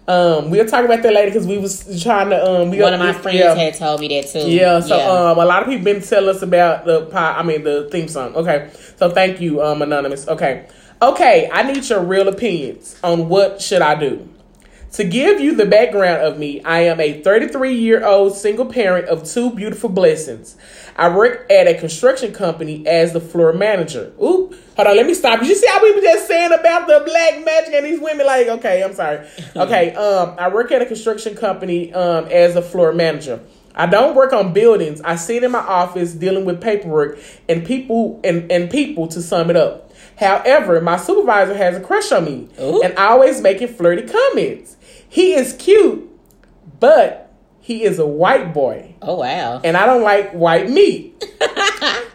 Um, 0.07 0.49
we'll 0.49 0.65
talk 0.65 0.83
about 0.83 1.03
that 1.03 1.13
later 1.13 1.31
because 1.31 1.47
we 1.47 1.57
was 1.57 2.01
trying 2.03 2.29
to. 2.31 2.43
Um, 2.43 2.69
we 2.69 2.81
one 2.81 2.93
of 2.93 2.99
my 2.99 3.13
friends 3.13 3.39
yeah. 3.39 3.55
had 3.55 3.75
told 3.75 4.01
me 4.01 4.07
that 4.09 4.27
too. 4.27 4.49
Yeah, 4.49 4.79
so 4.79 4.97
yeah. 4.97 5.31
um, 5.31 5.37
a 5.37 5.45
lot 5.45 5.61
of 5.61 5.69
people 5.69 5.85
been 5.85 6.01
telling 6.01 6.35
us 6.35 6.41
about 6.41 6.85
the 6.85 7.05
pop. 7.05 7.37
I 7.37 7.43
mean, 7.43 7.63
the 7.63 7.87
theme 7.91 8.07
song. 8.07 8.35
Okay, 8.35 8.69
so 8.97 9.09
thank 9.09 9.39
you, 9.39 9.61
um, 9.61 9.81
anonymous. 9.81 10.27
Okay, 10.27 10.67
Okay, 11.01 11.49
I 11.51 11.63
need 11.63 11.89
your 11.89 12.03
real 12.03 12.27
opinions 12.27 12.95
on 13.03 13.27
what 13.27 13.59
should 13.59 13.81
I 13.81 13.95
do. 13.95 14.29
To 14.93 15.05
give 15.05 15.39
you 15.39 15.55
the 15.55 15.65
background 15.65 16.21
of 16.21 16.37
me, 16.37 16.61
I 16.63 16.81
am 16.81 16.99
a 16.99 17.21
33 17.21 17.75
year 17.75 18.05
old 18.05 18.35
single 18.35 18.65
parent 18.65 19.07
of 19.07 19.23
two 19.23 19.51
beautiful 19.51 19.87
blessings. 19.89 20.57
I 20.97 21.15
work 21.15 21.49
at 21.49 21.65
a 21.65 21.75
construction 21.75 22.33
company 22.33 22.85
as 22.85 23.13
the 23.13 23.21
floor 23.21 23.53
manager. 23.53 24.11
Oop, 24.21 24.53
hold 24.75 24.87
on, 24.87 24.97
let 24.97 25.05
me 25.05 25.13
stop. 25.13 25.41
You 25.41 25.55
see 25.55 25.67
how 25.67 25.81
we 25.81 25.95
were 25.95 26.01
just 26.01 26.27
saying 26.27 26.51
about 26.51 26.87
the 26.87 27.03
black 27.05 27.45
magic 27.45 27.73
and 27.73 27.85
these 27.85 28.01
women? 28.01 28.25
Like, 28.25 28.47
okay, 28.47 28.83
I'm 28.83 28.93
sorry. 28.93 29.25
Okay, 29.55 29.93
um, 29.95 30.35
I 30.37 30.49
work 30.49 30.71
at 30.71 30.81
a 30.81 30.85
construction 30.85 31.35
company 31.35 31.93
um, 31.93 32.25
as 32.25 32.55
a 32.55 32.61
floor 32.61 32.93
manager. 32.93 33.41
I 33.75 33.85
don't 33.85 34.15
work 34.15 34.33
on 34.33 34.53
buildings. 34.53 35.01
I 35.01 35.15
sit 35.15 35.43
in 35.43 35.51
my 35.51 35.59
office 35.59 36.13
dealing 36.13 36.45
with 36.45 36.61
paperwork 36.61 37.19
and 37.47 37.65
people 37.65 38.19
and, 38.23 38.51
and 38.51 38.69
people 38.69 39.07
to 39.09 39.21
sum 39.21 39.49
it 39.49 39.55
up. 39.55 39.91
However, 40.17 40.81
my 40.81 40.97
supervisor 40.97 41.55
has 41.55 41.77
a 41.77 41.79
crush 41.79 42.11
on 42.11 42.25
me 42.25 42.49
Ooh. 42.59 42.81
and 42.83 42.95
always 42.97 43.41
making 43.41 43.69
flirty 43.69 44.03
comments. 44.03 44.77
He 45.11 45.33
is 45.33 45.51
cute, 45.59 46.09
but 46.79 47.33
he 47.59 47.83
is 47.83 47.99
a 47.99 48.05
white 48.05 48.53
boy. 48.53 48.95
Oh 49.01 49.15
wow. 49.15 49.59
And 49.61 49.75
I 49.75 49.85
don't 49.85 50.03
like 50.03 50.31
white 50.31 50.69
meat. 50.69 51.21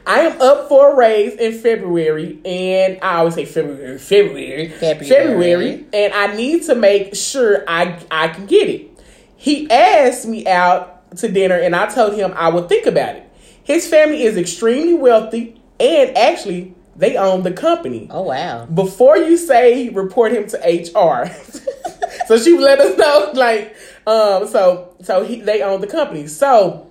I 0.06 0.20
am 0.20 0.40
up 0.40 0.70
for 0.70 0.92
a 0.92 0.96
raise 0.96 1.34
in 1.34 1.52
February, 1.60 2.38
and 2.42 2.98
I 3.02 3.16
always 3.16 3.34
say 3.34 3.44
February, 3.44 3.98
February, 3.98 4.68
February. 4.70 5.08
February, 5.08 5.86
and 5.92 6.14
I 6.14 6.34
need 6.36 6.62
to 6.64 6.74
make 6.74 7.14
sure 7.14 7.64
I 7.68 8.02
I 8.10 8.28
can 8.28 8.46
get 8.46 8.70
it. 8.70 8.88
He 9.36 9.70
asked 9.70 10.26
me 10.26 10.46
out 10.46 11.14
to 11.18 11.28
dinner, 11.28 11.56
and 11.56 11.76
I 11.76 11.92
told 11.92 12.14
him 12.14 12.32
I 12.34 12.48
would 12.48 12.70
think 12.70 12.86
about 12.86 13.16
it. 13.16 13.30
His 13.62 13.86
family 13.86 14.22
is 14.22 14.38
extremely 14.38 14.94
wealthy, 14.94 15.60
and 15.78 16.16
actually, 16.16 16.74
they 16.96 17.16
own 17.16 17.42
the 17.42 17.52
company. 17.52 18.08
Oh 18.10 18.22
wow. 18.22 18.66
Before 18.66 19.16
you 19.16 19.36
say 19.36 19.88
report 19.90 20.32
him 20.32 20.46
to 20.48 20.56
HR, 20.58 21.28
so 22.26 22.38
she 22.38 22.56
let 22.58 22.80
us 22.80 22.96
know, 22.96 23.30
like, 23.34 23.76
um, 24.06 24.46
so 24.48 24.94
so 25.02 25.24
he 25.24 25.40
they 25.40 25.62
own 25.62 25.80
the 25.80 25.86
company. 25.86 26.26
So, 26.26 26.90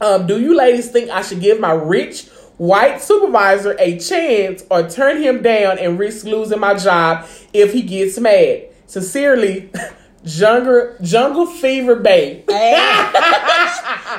um, 0.00 0.26
do 0.26 0.40
you 0.40 0.56
ladies 0.56 0.90
think 0.90 1.10
I 1.10 1.22
should 1.22 1.40
give 1.40 1.58
my 1.60 1.72
rich 1.72 2.28
white 2.58 3.00
supervisor 3.00 3.76
a 3.78 3.98
chance 3.98 4.62
or 4.70 4.88
turn 4.88 5.20
him 5.20 5.42
down 5.42 5.78
and 5.78 5.98
risk 5.98 6.24
losing 6.24 6.60
my 6.60 6.74
job 6.74 7.26
if 7.52 7.72
he 7.72 7.82
gets 7.82 8.18
mad? 8.18 8.68
Sincerely, 8.86 9.70
Jungle 10.24 10.94
Jungle 11.02 11.46
Fever 11.46 11.96
Bay. 11.96 12.44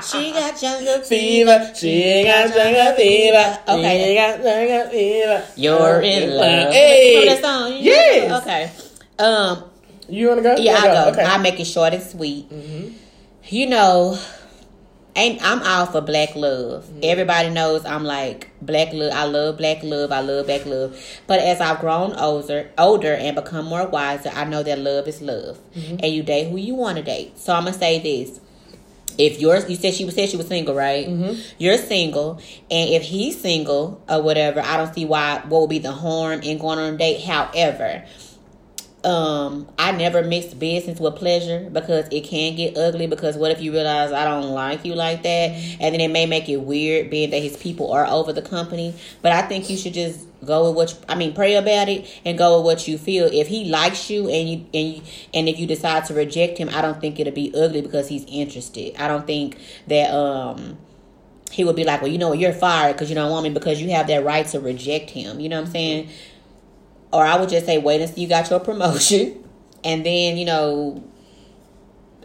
She 0.02 0.32
got 0.32 0.60
jungle 0.60 1.02
Fever, 1.02 1.72
she 1.76 2.24
got 2.26 2.52
jungle 2.54 2.96
fever. 2.96 3.60
Okay. 3.68 4.06
she 4.08 4.16
got 4.16 4.42
jungle 4.42 4.90
fever. 4.90 5.46
You're 5.56 6.02
in 6.02 6.30
love. 6.36 6.74
Hey, 6.74 7.20
Remember 7.20 7.42
that 7.42 7.44
song? 7.44 7.78
Yes. 7.80 8.42
Okay. 8.42 8.72
Um. 9.24 9.64
You 10.10 10.30
wanna 10.30 10.42
go? 10.42 10.56
Yeah, 10.58 10.74
I 10.74 10.88
You 10.88 10.94
go. 10.94 11.10
Okay. 11.12 11.24
I 11.24 11.38
make 11.38 11.60
it 11.60 11.66
short 11.66 11.94
and 11.94 12.04
sweet. 12.04 12.52
You 13.48 13.68
know, 13.68 14.20
ain't 15.16 15.44
I'm 15.44 15.62
all 15.64 15.86
for 15.86 16.02
black 16.02 16.36
love. 16.36 16.90
Everybody 17.02 17.50
knows 17.50 17.86
I'm 17.86 18.04
like 18.04 18.50
black 18.62 18.94
love. 18.94 19.12
I 19.14 19.26
love 19.26 19.58
black 19.58 19.84
love. 19.84 20.12
I 20.12 20.22
love 20.22 20.46
black 20.46 20.66
love. 20.66 21.00
But 21.28 21.40
as 21.40 21.62
I've 21.62 21.80
grown 21.80 22.14
older, 22.14 22.72
older 22.78 23.14
and 23.14 23.36
become 23.36 23.66
more 23.66 23.88
wiser, 23.88 24.30
I 24.34 24.46
know 24.46 24.64
that 24.64 24.80
love 24.80 25.08
is 25.08 25.22
love, 25.22 25.60
mm-hmm. 25.76 25.98
and 26.02 26.14
you 26.14 26.24
date 26.24 26.50
who 26.50 26.58
you 26.58 26.76
want 26.76 26.98
to 26.98 27.04
date. 27.04 27.38
So 27.38 27.54
I'm 27.54 27.66
gonna 27.66 27.78
say 27.78 28.00
this. 28.00 28.40
If 29.16 29.40
yours, 29.40 29.70
you 29.70 29.76
said 29.76 29.94
she 29.94 30.06
was 30.06 30.16
said 30.16 30.30
she 30.30 30.38
was 30.38 30.48
single, 30.48 30.74
right? 30.74 31.08
Mm-hmm. 31.08 31.40
You're 31.60 31.78
single, 31.78 32.42
and 32.72 32.90
if 32.90 33.04
he's 33.04 33.40
single 33.40 34.04
or 34.10 34.24
whatever, 34.24 34.60
I 34.60 34.78
don't 34.78 34.94
see 34.94 35.06
why 35.06 35.44
what 35.48 35.62
would 35.62 35.70
be 35.70 35.80
the 35.80 35.92
harm 35.92 36.42
in 36.42 36.58
going 36.58 36.80
on 36.80 36.96
a 36.96 36.98
date. 36.98 37.22
However, 37.24 38.06
um 39.06 39.68
I 39.78 39.92
never 39.92 40.24
mix 40.24 40.54
business 40.54 41.00
with 41.00 41.16
pleasure 41.16 41.70
because 41.72 42.08
it 42.12 42.22
can 42.22 42.56
get 42.56 42.78
ugly 42.78 43.08
because 43.08 43.36
what 43.36 43.52
if 43.52 43.62
you 43.62 43.72
realize 43.72 44.12
I 44.12 44.24
don't 44.24 44.52
like 44.52 44.86
you 44.86 44.96
like 44.96 45.24
that? 45.24 45.52
And 45.80 45.94
then 45.94 46.00
it 46.00 46.10
may 46.10 46.26
make 46.26 46.48
it 46.48 46.58
weird 46.58 47.10
being 47.10 47.32
that 47.32 47.42
his 47.42 47.58
people 47.58 47.92
are 47.92 48.06
over 48.06 48.32
the 48.32 48.42
company. 48.42 48.94
But 49.22 49.34
I 49.34 49.42
think 49.42 49.70
you 49.70 49.78
should 49.78 49.94
just 49.94 50.26
go 50.46 50.70
with 50.70 50.76
what 50.76 50.92
you, 50.92 50.98
I 51.10 51.16
mean 51.16 51.34
pray 51.34 51.56
about 51.56 51.90
it 51.90 52.10
and 52.24 52.38
go 52.38 52.58
with 52.58 52.66
what 52.66 52.88
you 52.88 52.98
feel. 52.98 53.30
If 53.32 53.48
he 53.48 53.66
likes 53.66 54.10
you 54.10 54.30
and 54.30 54.50
you 54.50 54.66
and 54.74 54.96
you, 54.96 55.02
and 55.34 55.50
if 55.50 55.60
you 55.60 55.68
decide 55.68 56.06
to 56.06 56.14
reject 56.14 56.58
him 56.58 56.70
I 56.72 56.82
don't 56.82 57.02
think 57.02 57.20
it'll 57.20 57.34
be 57.34 57.54
ugly 57.56 57.82
because 57.82 58.08
he's 58.08 58.26
interested. 58.26 58.96
I 58.98 59.10
don't 59.10 59.28
think 59.28 59.58
that 59.88 60.14
um 60.14 60.78
he 61.52 61.64
would 61.64 61.76
be 61.76 61.84
like 61.84 62.02
well 62.02 62.12
you 62.12 62.18
know 62.18 62.32
you're 62.34 62.54
fired 62.54 62.94
because 62.94 63.10
you 63.10 63.16
don't 63.16 63.30
want 63.30 63.44
me 63.44 63.50
because 63.50 63.82
you 63.82 63.92
have 63.92 64.08
that 64.08 64.24
right 64.24 64.48
to 64.48 64.62
reject 64.62 65.10
him. 65.10 65.42
You 65.42 65.50
know 65.50 65.60
what 65.60 65.68
I'm 65.68 65.74
saying 65.74 66.10
or 67.14 67.24
I 67.24 67.40
would 67.40 67.50
just 67.50 67.66
say 67.66 67.78
wait 67.78 68.02
until 68.02 68.20
you 68.20 68.28
got 68.28 68.50
your 68.50 68.60
promotion, 68.60 69.44
and 69.84 70.06
then 70.06 70.38
you 70.38 70.46
know, 70.46 71.04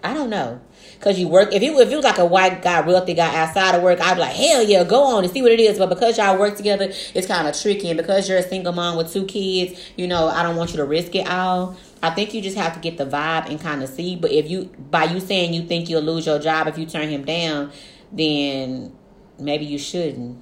I 0.03 0.15
don't 0.15 0.31
know, 0.31 0.61
cause 1.01 1.19
you 1.19 1.29
work. 1.29 1.53
If 1.53 1.63
you 1.63 1.79
if 1.81 1.91
you 1.91 2.01
like 2.01 2.19
a 2.19 2.25
white 2.25 2.63
guy, 2.63 2.81
wealthy 2.81 3.15
guy 3.15 3.35
outside 3.37 3.75
of 3.75 3.83
work, 3.83 4.01
I'd 4.01 4.15
be 4.15 4.21
like 4.21 4.35
hell 4.35 4.63
yeah, 4.63 4.83
go 4.85 5.05
on 5.17 5.25
and 5.25 5.33
see 5.33 5.43
what 5.43 5.53
it 5.53 5.61
is. 5.61 5.79
But 5.79 5.91
because 5.91 6.19
y'all 6.19 6.39
work 6.39 6.57
together, 6.57 6.91
it's 7.15 7.27
kind 7.27 7.47
of 7.47 7.61
tricky, 7.61 7.91
and 7.91 7.99
because 7.99 8.29
you're 8.29 8.39
a 8.39 8.43
single 8.43 8.73
mom 8.73 8.97
with 8.97 9.13
two 9.13 9.27
kids, 9.27 9.79
you 9.97 10.09
know, 10.09 10.29
I 10.29 10.43
don't 10.43 10.57
want 10.57 10.71
you 10.71 10.79
to 10.79 10.85
risk 10.85 11.15
it 11.15 11.29
all. 11.29 11.77
I 12.03 12.11
think 12.11 12.33
you 12.33 12.41
just 12.41 12.57
have 12.57 12.75
to 12.75 12.81
get 12.81 12.97
the 12.97 13.07
vibe 13.07 13.51
and 13.51 13.61
kind 13.61 13.83
of 13.83 13.89
see. 13.89 14.17
But 14.17 14.33
if 14.33 14.49
you 14.49 14.71
by 14.91 15.05
you 15.05 15.21
saying 15.21 15.53
you 15.53 15.63
think 15.63 15.89
you'll 15.89 16.03
lose 16.03 16.27
your 16.27 16.39
job 16.39 16.67
if 16.67 16.79
you 16.79 16.87
turn 16.87 17.09
him 17.09 17.25
down, 17.25 17.73
then 18.11 18.97
maybe 19.39 19.65
you 19.65 19.79
shouldn't 19.79 20.39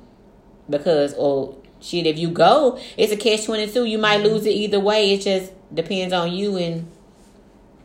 because 0.68 1.14
or 1.14 1.56
shit 1.80 2.06
if 2.06 2.18
you 2.18 2.30
go 2.30 2.78
it's 2.96 3.12
a 3.12 3.16
catch 3.16 3.44
22 3.44 3.84
you 3.84 3.98
might 3.98 4.22
lose 4.22 4.46
it 4.46 4.50
either 4.50 4.80
way. 4.80 5.12
It 5.14 5.22
just 5.22 5.52
depends 5.74 6.12
on 6.12 6.32
you 6.32 6.56
and 6.56 6.90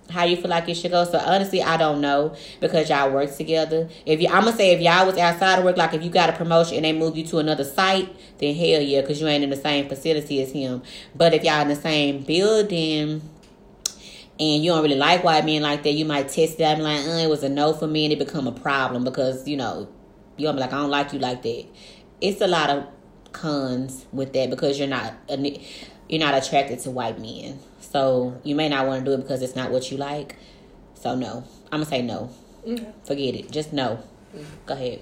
how 0.10 0.26
you 0.26 0.36
feel 0.36 0.50
like 0.50 0.68
it 0.68 0.76
should 0.76 0.92
go. 0.92 1.06
So 1.06 1.18
honestly 1.18 1.62
i 1.62 1.78
don't 1.78 2.02
know 2.02 2.36
because 2.60 2.90
y'all 2.90 3.12
work 3.12 3.36
together. 3.36 3.90
If 4.06 4.22
you 4.22 4.28
i'm 4.28 4.46
gonna 4.46 4.56
say 4.56 4.72
if 4.72 4.82
y'all 4.82 5.06
was 5.06 5.18
outside 5.18 5.60
of 5.60 5.66
work 5.66 5.78
like 5.78 5.94
if 5.94 6.04
you 6.04 6.10
got 6.10 6.30
a 6.30 6.34
promotion 6.34 6.78
and 6.78 6.86
they 6.86 6.94
move 6.94 7.18
you 7.18 7.26
to 7.28 7.40
another 7.40 7.64
site 7.64 8.10
then 8.40 8.56
hell 8.56 8.82
yeah 8.82 9.02
because 9.02 9.22
you 9.22 9.28
ain't 9.28 9.44
in 9.44 9.50
the 9.50 9.56
same 9.56 9.88
facility 9.88 10.42
as 10.42 10.52
him. 10.52 10.82
But 11.16 11.34
if 11.34 11.44
y'all 11.44 11.62
in 11.62 11.70
the 11.70 11.76
same 11.76 12.24
building 12.24 13.22
and 14.42 14.64
you 14.64 14.72
don't 14.72 14.82
really 14.82 14.96
like 14.96 15.24
white 15.24 15.46
men 15.46 15.62
like 15.62 15.84
that, 15.84 15.92
you 15.92 16.04
might 16.04 16.30
test 16.30 16.60
out 16.60 16.74
and 16.74 16.84
like, 16.84 17.06
uh, 17.06 17.20
it 17.20 17.30
was 17.30 17.44
a 17.44 17.50
no 17.50 17.74
for 17.74 17.86
me, 17.86 18.06
and 18.06 18.14
it 18.14 18.20
become 18.20 18.48
a 18.48 18.52
problem 18.52 19.04
because 19.04 19.48
you 19.48 19.56
know 19.56 19.88
you're 20.36 20.52
gonna 20.52 20.58
be 20.58 20.62
like, 20.62 20.74
I 20.74 20.78
don't 20.78 20.90
like 20.90 21.14
you 21.14 21.20
like 21.20 21.44
that. 21.44 21.66
It's 22.20 22.42
a 22.42 22.48
lot 22.48 22.72
of 22.72 22.88
cons 23.34 24.06
with 24.12 24.34
that 24.34 24.50
because 24.50 24.80
you're 24.80 24.88
not 24.88 25.14
you're 25.30 26.20
not 26.20 26.34
attracted 26.34 26.80
to 26.80 26.92
white 26.92 27.20
men, 27.20 27.60
so 27.80 28.40
you 28.44 28.56
may 28.56 28.70
not 28.70 28.88
want 28.88 29.04
to 29.04 29.12
do 29.12 29.14
it 29.14 29.22
because 29.22 29.42
it's 29.42 29.56
not 29.56 29.72
what 29.72 29.92
you 29.92 29.98
like. 29.98 30.36
So 30.96 31.16
no, 31.16 31.44
I'm 31.72 31.80
gonna 31.80 31.86
say 31.86 32.02
no. 32.02 32.30
Forget 33.06 33.36
it. 33.36 33.52
Just 33.52 33.74
no. 33.74 34.00
Go 34.66 34.74
ahead. 34.74 35.02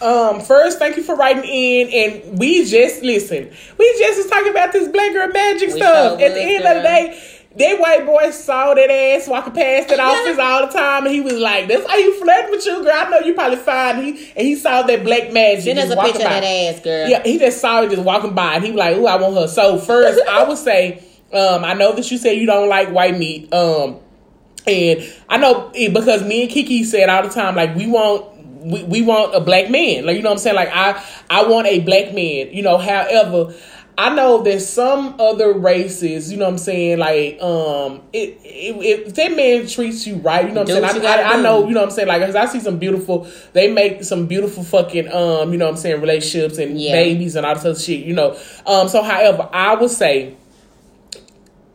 Um, 0.00 0.40
first, 0.40 0.78
thank 0.78 0.96
you 0.96 1.02
for 1.02 1.16
writing 1.16 1.44
in, 1.44 1.88
and 1.92 2.38
we 2.38 2.64
just 2.64 3.02
listen. 3.02 3.50
We 3.78 3.96
just 3.98 4.18
was 4.18 4.30
talking 4.30 4.50
about 4.50 4.72
this 4.72 4.88
black 4.88 5.12
girl 5.12 5.28
magic 5.28 5.70
We 5.70 5.80
stuff. 5.80 6.18
sure 6.20 6.28
At 6.28 6.34
the 6.34 6.40
end 6.40 6.64
of 6.64 6.76
the 6.76 6.82
day, 6.82 7.37
that 7.58 7.80
white 7.80 8.06
boy 8.06 8.30
saw 8.30 8.72
that 8.74 8.90
ass 8.90 9.26
walking 9.26 9.52
past 9.52 9.88
that 9.88 9.98
office 9.98 10.38
all 10.38 10.66
the 10.66 10.72
time, 10.72 11.06
and 11.06 11.14
he 11.14 11.20
was 11.20 11.34
like, 11.34 11.66
"That's 11.66 11.86
how 11.88 11.96
you 11.96 12.14
flirting 12.22 12.52
with 12.52 12.64
you, 12.64 12.84
girl. 12.84 12.92
I 12.94 13.10
know 13.10 13.18
you 13.20 13.34
probably 13.34 13.56
fine." 13.56 14.02
He 14.02 14.32
and 14.36 14.46
he 14.46 14.54
saw 14.54 14.82
that 14.82 15.02
black 15.02 15.32
magic. 15.32 15.76
Us 15.76 15.82
just 15.82 15.92
a 15.92 15.96
walking 15.96 16.12
picture 16.12 16.26
of 16.26 16.32
by. 16.34 16.40
that 16.40 16.44
ass, 16.44 16.80
girl. 16.80 17.08
Yeah, 17.08 17.22
he 17.24 17.38
just 17.38 17.60
saw 17.60 17.82
it 17.82 17.90
just 17.90 18.02
walking 18.02 18.34
by, 18.34 18.54
and 18.54 18.64
he 18.64 18.70
was 18.70 18.78
like, 18.78 18.96
"Ooh, 18.96 19.06
I 19.06 19.16
want 19.16 19.34
her." 19.34 19.48
So 19.48 19.78
first, 19.78 20.20
I 20.28 20.44
would 20.44 20.58
say, 20.58 21.02
um, 21.32 21.64
I 21.64 21.74
know 21.74 21.92
that 21.94 22.10
you 22.10 22.18
said 22.18 22.32
you 22.32 22.46
don't 22.46 22.68
like 22.68 22.90
white 22.90 23.18
meat, 23.18 23.52
um, 23.52 23.98
and 24.66 25.12
I 25.28 25.38
know 25.38 25.72
it 25.74 25.92
because 25.92 26.22
me 26.22 26.42
and 26.42 26.50
Kiki 26.50 26.84
said 26.84 27.08
all 27.08 27.22
the 27.22 27.30
time, 27.30 27.56
like 27.56 27.74
we 27.74 27.86
want. 27.86 28.36
We, 28.60 28.82
we 28.82 29.02
want 29.02 29.36
a 29.36 29.40
black 29.40 29.70
man, 29.70 30.04
like 30.04 30.16
you 30.16 30.22
know 30.22 30.30
what 30.30 30.34
I'm 30.34 30.38
saying. 30.40 30.56
Like 30.56 30.70
I 30.72 31.02
I 31.30 31.46
want 31.46 31.68
a 31.68 31.78
black 31.78 32.12
man, 32.12 32.52
you 32.52 32.60
know. 32.60 32.76
However, 32.76 33.54
I 34.00 34.14
know 34.14 34.42
that 34.42 34.60
some 34.60 35.16
other 35.18 35.52
races, 35.52 36.30
you 36.30 36.38
know 36.38 36.44
what 36.44 36.52
I'm 36.52 36.58
saying. 36.58 36.98
Like 36.98 37.42
um, 37.42 38.00
it, 38.12 38.38
it, 38.44 39.06
if 39.06 39.14
that 39.16 39.34
man 39.34 39.66
treats 39.66 40.06
you 40.06 40.16
right, 40.18 40.46
you 40.46 40.54
know 40.54 40.62
what 40.62 40.70
I'm 40.70 40.82
what 40.82 40.90
saying. 40.92 41.02
you 41.02 41.08
I, 41.08 41.16
I, 41.16 41.32
I 41.36 41.42
know, 41.42 41.66
you 41.66 41.74
know 41.74 41.80
what 41.80 41.88
I'm 41.88 41.94
saying. 41.94 42.06
Like 42.06 42.22
'cause 42.22 42.36
I 42.36 42.46
see 42.46 42.60
some 42.60 42.78
beautiful, 42.78 43.26
they 43.54 43.72
make 43.72 44.04
some 44.04 44.26
beautiful 44.26 44.62
fucking 44.62 45.08
um, 45.12 45.50
you 45.52 45.58
know 45.58 45.64
what 45.64 45.72
I'm 45.72 45.76
saying, 45.78 46.00
relationships 46.00 46.58
and 46.58 46.80
Yeah. 46.80 46.92
babies 46.92 47.34
and 47.34 47.44
all 47.44 47.54
this 47.54 47.64
other 47.64 47.78
shit, 47.78 48.04
you 48.06 48.14
know. 48.14 48.38
Um, 48.66 48.88
so 48.88 49.02
however, 49.02 49.48
I 49.52 49.74
would 49.74 49.90
say 49.90 50.36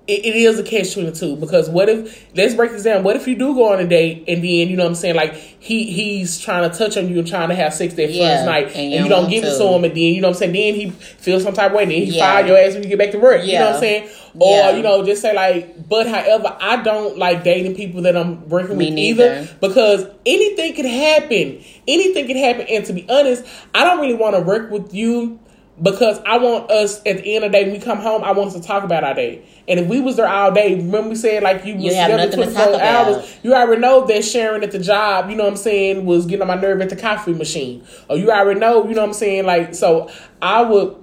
it, 0.06 0.26
it 0.26 0.36
is 0.36 0.60
a 0.60 0.64
catch 0.64 0.93
twenty 0.93 1.12
two 1.14 1.38
because 1.38 1.70
what 1.70 1.88
if 1.88 2.30
let's 2.36 2.54
break 2.56 2.72
this 2.72 2.84
down. 2.84 3.04
What 3.04 3.16
if 3.16 3.26
you 3.28 3.36
do 3.36 3.54
go 3.56 3.72
on 3.72 3.80
a 3.80 3.88
date 3.88 4.26
and 4.28 4.39
then 4.43 4.68
you 4.70 4.76
know 4.76 4.84
what 4.84 4.89
I'm 4.89 4.95
saying 4.95 5.16
like 5.16 5.34
he 5.34 5.86
he's 5.91 6.39
trying 6.41 6.70
to 6.70 6.78
touch 6.78 6.97
on 6.97 7.08
you 7.10 7.20
and 7.20 7.28
trying 7.28 7.47
to 7.49 7.56
have 7.56 7.74
sex 7.74 7.93
that 7.93 8.12
Yeah, 8.12 8.36
first 8.36 8.45
night 8.45 8.68
and 8.76 8.93
and, 8.93 9.04
you 9.06 9.10
don't 9.10 9.30
give 9.30 9.43
it 9.45 9.51
to 9.51 9.58
to. 9.60 9.64
him 9.68 9.84
and 9.86 9.93
then 9.93 9.97
you 9.97 10.20
know 10.20 10.28
what 10.28 10.36
I'm 10.36 10.39
saying 10.39 10.51
then 10.54 10.74
he 10.76 10.89
feels 10.89 11.43
some 11.43 11.54
type 11.54 11.72
of 11.72 11.78
way 11.78 11.84
and 11.84 11.91
then 11.91 11.99
he 12.01 12.18
Yeah. 12.18 12.34
fire 12.34 12.45
your 12.47 12.58
ass 12.58 12.74
when 12.74 12.84
you 12.84 12.89
get 12.89 12.99
back 12.99 13.12
to 13.12 13.20
work. 13.20 13.45
You 13.45 13.54
know 13.60 13.66
what 13.68 13.76
I'm 13.76 13.80
saying? 13.80 14.10
Or 14.38 14.58
Yeah. 14.58 14.76
you 14.76 14.84
know 14.84 15.06
just 15.06 15.22
say 15.22 15.34
like 15.34 15.88
but 15.88 16.08
however 16.08 16.54
I 16.60 16.82
don't 16.84 17.18
like 17.18 17.43
dating 17.45 17.76
people 17.76 18.01
that 18.01 18.18
I'm 18.18 18.49
working 18.49 18.78
Me 18.78 18.88
with 18.88 18.93
neither. 18.95 19.36
either 19.36 19.49
because 19.62 20.06
anything 20.26 20.74
could 20.76 20.86
happen. 20.86 21.64
Anything 21.88 22.28
could 22.28 22.36
happen 22.36 22.66
and 22.70 22.84
to 22.86 22.93
be 22.93 23.06
honest 23.10 23.45
I 23.74 23.86
don't 23.86 24.01
really 24.01 24.16
want 24.16 24.36
to 24.36 24.41
work 24.41 24.70
with 24.70 24.93
you 24.93 25.39
because 25.82 26.19
I 26.26 26.38
want 26.38 26.69
us 26.69 26.99
at 26.99 27.17
the 27.17 27.36
end 27.36 27.45
of 27.45 27.51
the 27.51 27.57
day 27.57 27.63
when 27.63 27.74
we 27.74 27.80
come 27.80 27.97
home, 27.97 28.24
I 28.24 28.32
want 28.32 28.49
us 28.49 28.53
to 28.53 28.61
talk 28.61 28.84
about 28.84 29.03
our 29.03 29.13
day. 29.13 29.43
And 29.67 29.80
if 29.80 29.88
we 29.88 29.99
was 29.99 30.17
there 30.17 30.28
all 30.28 30.51
day, 30.51 30.76
remember 30.76 31.09
we 31.09 31.15
said 31.15 31.41
like 31.41 31.65
you 31.65 31.76
was 31.76 31.86
You 31.86 31.95
have 31.95 32.11
together 32.11 32.32
to 32.32 32.53
24 32.53 32.82
hours, 32.82 33.38
you 33.43 33.53
already 33.55 33.82
know 33.82 34.05
that 34.05 34.24
Sharon 34.24 34.63
at 34.63 34.71
the 34.71 34.80
job, 34.80 35.30
you 35.30 35.36
know 35.36 35.43
what 35.43 35.53
I'm 35.53 35.57
saying, 35.57 36.05
was 36.05 36.26
getting 36.26 36.41
on 36.41 36.47
my 36.47 36.55
nerve 36.55 36.82
at 36.82 36.89
the 36.89 36.95
coffee 36.95 37.34
machine. 37.34 37.86
Or 38.09 38.17
you 38.17 38.30
already 38.32 38.59
know, 38.59 38.88
you 38.88 38.93
know 38.93 39.01
what 39.01 39.07
I'm 39.07 39.13
saying? 39.13 39.45
Like 39.45 39.74
so 39.74 40.11
I 40.41 40.61
would 40.61 40.95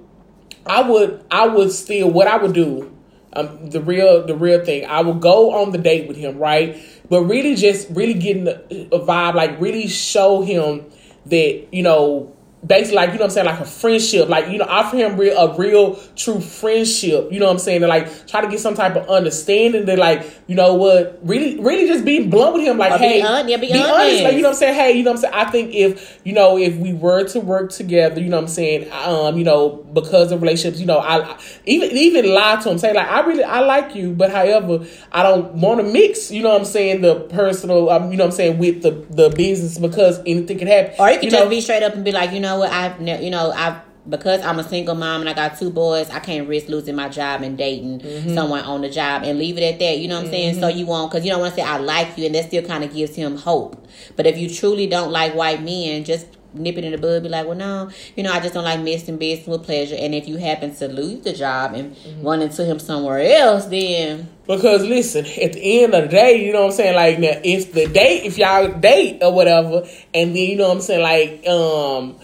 I 0.65 0.87
would 0.87 1.25
I 1.29 1.47
would 1.47 1.71
still 1.71 2.09
what 2.09 2.27
I 2.27 2.37
would 2.37 2.53
do 2.53 2.91
um, 3.33 3.69
the 3.69 3.81
real 3.81 4.25
the 4.25 4.35
real 4.35 4.63
thing. 4.63 4.85
I 4.85 5.01
would 5.01 5.21
go 5.21 5.51
on 5.51 5.71
the 5.71 5.77
date 5.77 6.07
with 6.07 6.17
him, 6.17 6.37
right? 6.37 6.77
But 7.09 7.23
really 7.23 7.55
just 7.55 7.89
really 7.89 8.13
getting 8.13 8.47
a, 8.47 8.61
a 8.95 8.99
vibe, 8.99 9.35
like 9.35 9.59
really 9.59 9.87
show 9.87 10.41
him 10.41 10.85
that, 11.25 11.67
you 11.71 11.83
know, 11.83 12.35
basically 12.65 12.95
like, 12.95 13.09
you 13.09 13.15
know 13.15 13.21
what 13.21 13.25
I'm 13.25 13.31
saying, 13.31 13.45
like 13.47 13.59
a 13.59 13.65
friendship. 13.65 14.29
Like, 14.29 14.49
you 14.49 14.57
know, 14.57 14.65
offer 14.65 14.95
him 14.95 15.17
real 15.17 15.37
a 15.37 15.57
real 15.57 15.95
true 16.15 16.39
friendship. 16.39 17.31
You 17.31 17.39
know 17.39 17.47
what 17.47 17.53
I'm 17.53 17.59
saying? 17.59 17.81
And 17.83 17.89
like 17.89 18.27
try 18.27 18.41
to 18.41 18.47
get 18.47 18.59
some 18.59 18.75
type 18.75 18.95
of 18.95 19.09
understanding 19.09 19.85
that 19.85 19.97
like, 19.97 20.25
you 20.47 20.55
know 20.55 20.75
what, 20.75 21.19
really 21.23 21.59
really 21.59 21.87
just 21.87 22.05
be 22.05 22.27
blunt 22.27 22.53
with 22.55 22.63
him, 22.63 22.77
like, 22.77 22.91
Or 22.91 22.99
be 22.99 23.05
hey, 23.05 23.19
yeah, 23.19 23.57
be 23.57 23.71
honest. 23.71 23.89
honest. 23.89 24.23
Like, 24.23 24.33
you 24.35 24.41
know 24.41 24.49
what 24.49 24.53
I'm 24.53 24.59
saying? 24.59 24.75
Hey, 24.75 24.91
you 24.93 25.03
know 25.03 25.11
what 25.11 25.17
I'm 25.17 25.21
saying? 25.21 25.33
I 25.33 25.51
think 25.51 25.73
if, 25.73 26.19
you 26.23 26.33
know, 26.33 26.57
if 26.57 26.75
we 26.75 26.93
were 26.93 27.23
to 27.29 27.39
work 27.39 27.71
together, 27.71 28.21
you 28.21 28.29
know 28.29 28.37
what 28.37 28.43
I'm 28.43 28.49
saying, 28.49 28.91
um, 28.91 29.37
you 29.37 29.43
know, 29.43 29.69
because 29.93 30.31
of 30.31 30.41
relationships, 30.41 30.79
you 30.79 30.85
know, 30.85 30.97
I, 30.99 31.33
I 31.33 31.39
even 31.65 31.91
even 31.91 32.33
lie 32.33 32.57
to 32.57 32.71
him, 32.71 32.77
say 32.77 32.93
like, 32.93 33.07
I 33.07 33.21
really 33.21 33.43
I 33.43 33.61
like 33.61 33.95
you, 33.95 34.13
but 34.13 34.31
however, 34.31 34.85
I 35.11 35.23
don't 35.23 35.53
want 35.55 35.79
to 35.79 35.91
mix, 35.91 36.31
you 36.31 36.43
know 36.43 36.49
what 36.49 36.59
I'm 36.59 36.65
saying, 36.65 37.01
the 37.01 37.21
personal, 37.21 37.89
um, 37.89 38.11
you 38.11 38.17
know 38.17 38.25
what 38.25 38.31
I'm 38.31 38.37
saying, 38.37 38.59
with 38.59 38.83
the 38.83 38.91
the 39.09 39.29
business 39.29 39.77
because 39.79 40.19
anything 40.25 40.59
can 40.59 40.67
happen. 40.67 40.95
Or 40.99 41.09
you 41.09 41.19
can 41.19 41.29
just 41.29 41.43
know? 41.43 41.49
be 41.49 41.61
straight 41.61 41.83
up 41.83 41.95
and 41.95 42.05
be 42.05 42.11
like, 42.11 42.31
you 42.31 42.39
know 42.39 42.50
what, 42.59 42.71
I've, 42.71 43.01
you 43.01 43.29
know, 43.29 43.51
I've 43.51 43.77
because 44.09 44.41
I'm 44.41 44.57
a 44.57 44.63
single 44.63 44.95
mom 44.95 45.21
and 45.21 45.29
I 45.29 45.33
got 45.33 45.59
two 45.59 45.69
boys, 45.69 46.09
I 46.09 46.17
can't 46.19 46.47
risk 46.47 46.67
losing 46.69 46.95
my 46.95 47.07
job 47.07 47.43
and 47.43 47.55
dating 47.55 47.99
Mm-hmm. 47.99 48.33
someone 48.33 48.61
on 48.61 48.81
the 48.81 48.89
job 48.89 49.21
and 49.23 49.37
leave 49.37 49.59
it 49.59 49.61
at 49.63 49.77
that. 49.77 49.99
You 49.99 50.07
know 50.07 50.15
what 50.17 50.25
I'm 50.25 50.31
saying? 50.31 50.59
So 50.59 50.69
you 50.69 50.87
won't, 50.87 51.11
because 51.11 51.23
you 51.23 51.29
don't 51.31 51.39
want 51.39 51.53
to 51.53 51.61
say 51.61 51.67
I 51.67 51.77
like 51.77 52.17
you, 52.17 52.25
and 52.25 52.33
that 52.33 52.45
still 52.47 52.63
kind 52.63 52.83
of 52.83 52.91
gives 52.91 53.15
him 53.15 53.37
hope. 53.37 53.87
But 54.15 54.25
if 54.25 54.39
you 54.39 54.49
truly 54.49 54.87
don't 54.87 55.11
like 55.11 55.35
white 55.35 55.61
men, 55.61 56.03
just 56.03 56.25
nip 56.53 56.77
it 56.79 56.83
in 56.83 56.91
the 56.93 56.97
bud. 56.97 57.21
Be 57.21 57.29
like, 57.29 57.45
well, 57.45 57.55
no, 57.55 57.91
you 58.15 58.23
know, 58.23 58.31
I 58.33 58.39
just 58.39 58.55
don't 58.55 58.63
like 58.63 58.79
mixing 58.79 59.17
business 59.17 59.47
with 59.47 59.63
pleasure. 59.63 59.95
And 59.97 60.15
if 60.15 60.27
you 60.27 60.37
happen 60.37 60.73
to 60.77 60.87
lose 60.87 61.21
the 61.23 61.33
job 61.33 61.75
and 61.75 61.95
Mm-hmm. 61.95 62.25
run 62.25 62.41
into 62.41 62.65
him 62.65 62.79
somewhere 62.79 63.19
else, 63.21 63.67
then 63.67 64.29
Because 64.47 64.83
listen, 64.83 65.25
at 65.27 65.53
the 65.53 65.83
end 65.83 65.93
of 65.93 66.05
the 66.05 66.09
day, 66.09 66.43
you 66.43 66.51
know 66.53 66.61
what 66.61 66.71
I'm 66.71 66.75
saying? 66.77 66.95
Like 66.95 67.19
now 67.19 67.39
if 67.43 67.71
the 67.71 67.85
date, 67.87 68.25
if 68.25 68.39
y'all 68.39 68.67
date 68.79 69.19
or 69.21 69.31
whatever, 69.31 69.83
and 70.15 70.35
then 70.35 70.49
you 70.49 70.55
know 70.55 70.69
what 70.69 70.77
I'm 70.77 70.81
saying, 70.81 71.03
like, 71.03 71.47
um 71.47 72.15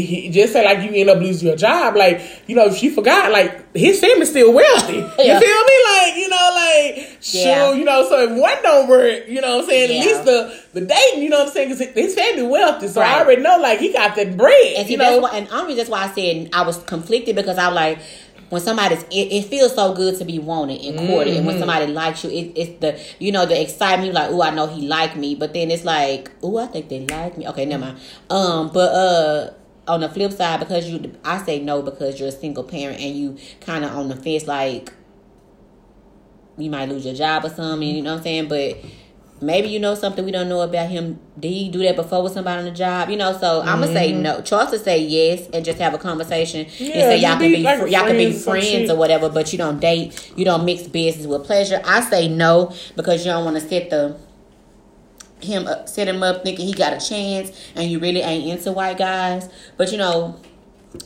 he, 0.00 0.30
just 0.30 0.52
say 0.52 0.64
like 0.64 0.78
you 0.82 0.96
end 1.00 1.10
up 1.10 1.18
losing 1.18 1.48
your 1.48 1.56
job, 1.56 1.94
like, 1.96 2.20
you 2.46 2.54
know, 2.56 2.66
if 2.66 2.82
you 2.82 2.90
forgot, 2.92 3.30
like 3.30 3.74
his 3.76 4.00
family's 4.00 4.30
still 4.30 4.52
wealthy. 4.52 4.98
Yeah. 5.18 5.38
You 5.38 5.46
feel 5.46 5.64
me? 5.64 5.76
Like, 5.92 6.16
you 6.16 6.28
know, 6.28 6.50
like 6.54 7.18
sure, 7.22 7.40
Yeah. 7.46 7.72
you 7.74 7.84
know, 7.84 8.08
so 8.08 8.22
if 8.24 8.30
one 8.40 8.62
don't 8.62 8.88
work, 8.88 9.28
you 9.28 9.40
know 9.40 9.56
what 9.56 9.64
I'm 9.64 9.70
saying, 9.70 9.90
Yeah. 9.90 9.98
at 10.00 10.06
least 10.06 10.24
the 10.24 10.80
the 10.80 10.86
dating, 10.86 11.22
you 11.22 11.28
know 11.30 11.38
what 11.40 11.48
I'm 11.48 11.52
saying, 11.52 11.68
because 11.70 11.86
his 11.94 12.14
family 12.14 12.42
wealthy. 12.46 12.88
So 12.88 13.00
I 13.00 13.20
already 13.20 13.42
know 13.42 13.58
like 13.58 13.78
he 13.80 13.92
got 13.92 14.16
that 14.16 14.36
bread. 14.36 14.74
And 14.76 14.86
see, 14.86 14.92
you 14.92 14.98
know, 14.98 15.20
that's 15.20 15.32
why, 15.32 15.38
and 15.38 15.48
honestly, 15.50 15.74
that's 15.76 15.90
why 15.90 16.04
I 16.04 16.12
said 16.12 16.48
I 16.52 16.62
was 16.62 16.78
conflicted 16.84 17.36
because 17.36 17.58
I 17.58 17.68
was 17.68 17.76
like 17.76 17.98
when 18.50 18.60
somebody's. 18.60 19.02
It, 19.04 19.32
it 19.32 19.44
feels 19.46 19.74
so 19.74 19.94
good 19.94 20.18
to 20.18 20.24
be 20.26 20.38
wanted 20.38 20.82
and 20.84 20.98
courted, 21.08 21.28
Mm-hmm. 21.30 21.36
and 21.38 21.46
when 21.46 21.58
somebody 21.58 21.86
likes 21.86 22.22
you, 22.24 22.30
it, 22.30 22.52
it's 22.56 22.80
the 22.80 23.00
you 23.18 23.32
know 23.32 23.46
the 23.46 23.58
excitement. 23.60 24.08
you 24.08 24.12
like, 24.12 24.30
oh, 24.30 24.42
I 24.42 24.50
know 24.50 24.66
he 24.66 24.86
like 24.88 25.16
me, 25.16 25.34
but 25.34 25.54
then 25.54 25.70
it's 25.70 25.84
like, 25.84 26.30
oh, 26.42 26.58
I 26.58 26.66
think 26.66 26.88
they 26.90 27.00
like 27.06 27.38
me. 27.38 27.48
Okay, 27.48 27.64
never 27.64 27.84
mind. 27.86 27.98
Um, 28.30 28.70
but 28.72 28.92
uh. 28.92 29.50
On 29.92 30.00
the 30.00 30.08
flip 30.08 30.32
side, 30.32 30.58
because 30.58 30.88
you, 30.88 31.12
I 31.22 31.42
say 31.44 31.60
no 31.60 31.82
because 31.82 32.18
you're 32.18 32.30
a 32.30 32.32
single 32.32 32.64
parent 32.64 32.98
and 32.98 33.14
you 33.14 33.36
kind 33.60 33.84
of 33.84 33.94
on 33.94 34.08
the 34.08 34.16
fence, 34.16 34.46
like 34.46 34.90
you 36.56 36.70
might 36.70 36.88
lose 36.88 37.04
your 37.04 37.14
job 37.14 37.44
or 37.44 37.50
something. 37.50 37.86
You 37.86 38.02
know 38.02 38.12
what 38.12 38.18
I'm 38.18 38.22
saying? 38.22 38.48
But 38.48 38.78
maybe 39.42 39.68
you 39.68 39.80
know 39.80 39.94
something 39.94 40.24
we 40.24 40.30
don't 40.30 40.48
know 40.48 40.60
about 40.60 40.88
him. 40.88 41.18
Did 41.38 41.48
he 41.48 41.68
do 41.68 41.80
that 41.80 41.96
before 41.96 42.22
with 42.22 42.32
somebody 42.32 42.60
on 42.60 42.64
the 42.64 42.70
job? 42.70 43.10
You 43.10 43.16
know, 43.16 43.36
so 43.36 43.60
I'm 43.60 43.80
gonna 43.80 43.92
say 43.92 44.12
mm-hmm. 44.12 44.22
no. 44.22 44.40
Charles 44.40 44.70
to 44.70 44.78
say 44.78 44.98
yes 44.98 45.48
and 45.52 45.64
just 45.64 45.78
have 45.78 45.92
a 45.92 45.98
conversation 45.98 46.60
and 46.60 46.70
say 46.70 47.18
y'all 47.18 47.38
can 47.38 47.50
be 47.50 47.62
like 47.62 47.80
fr- 47.80 47.88
y'all 47.88 48.06
can 48.06 48.16
be 48.16 48.26
friends, 48.26 48.44
some 48.44 48.52
friends 48.52 48.66
shit. 48.66 48.90
or 48.90 48.96
whatever, 48.96 49.28
but 49.28 49.52
you 49.52 49.58
don't 49.58 49.80
date. 49.80 50.32
You 50.36 50.44
don't 50.44 50.64
mix 50.64 50.84
business 50.84 51.26
with 51.26 51.44
pleasure. 51.44 51.80
I 51.84 52.00
say 52.00 52.28
no 52.28 52.74
because 52.96 53.26
you 53.26 53.32
don't 53.32 53.44
want 53.44 53.56
to 53.56 53.68
set 53.68 53.90
the 53.90 54.16
him 55.44 55.66
up, 55.66 55.88
set 55.88 56.08
him 56.08 56.22
up 56.22 56.42
thinking 56.44 56.66
he 56.66 56.72
got 56.72 56.92
a 56.92 57.06
chance 57.06 57.50
and 57.74 57.90
you 57.90 57.98
really 57.98 58.20
ain't 58.20 58.46
into 58.48 58.72
white 58.72 58.98
guys. 58.98 59.48
But 59.76 59.92
you 59.92 59.98
know, 59.98 60.40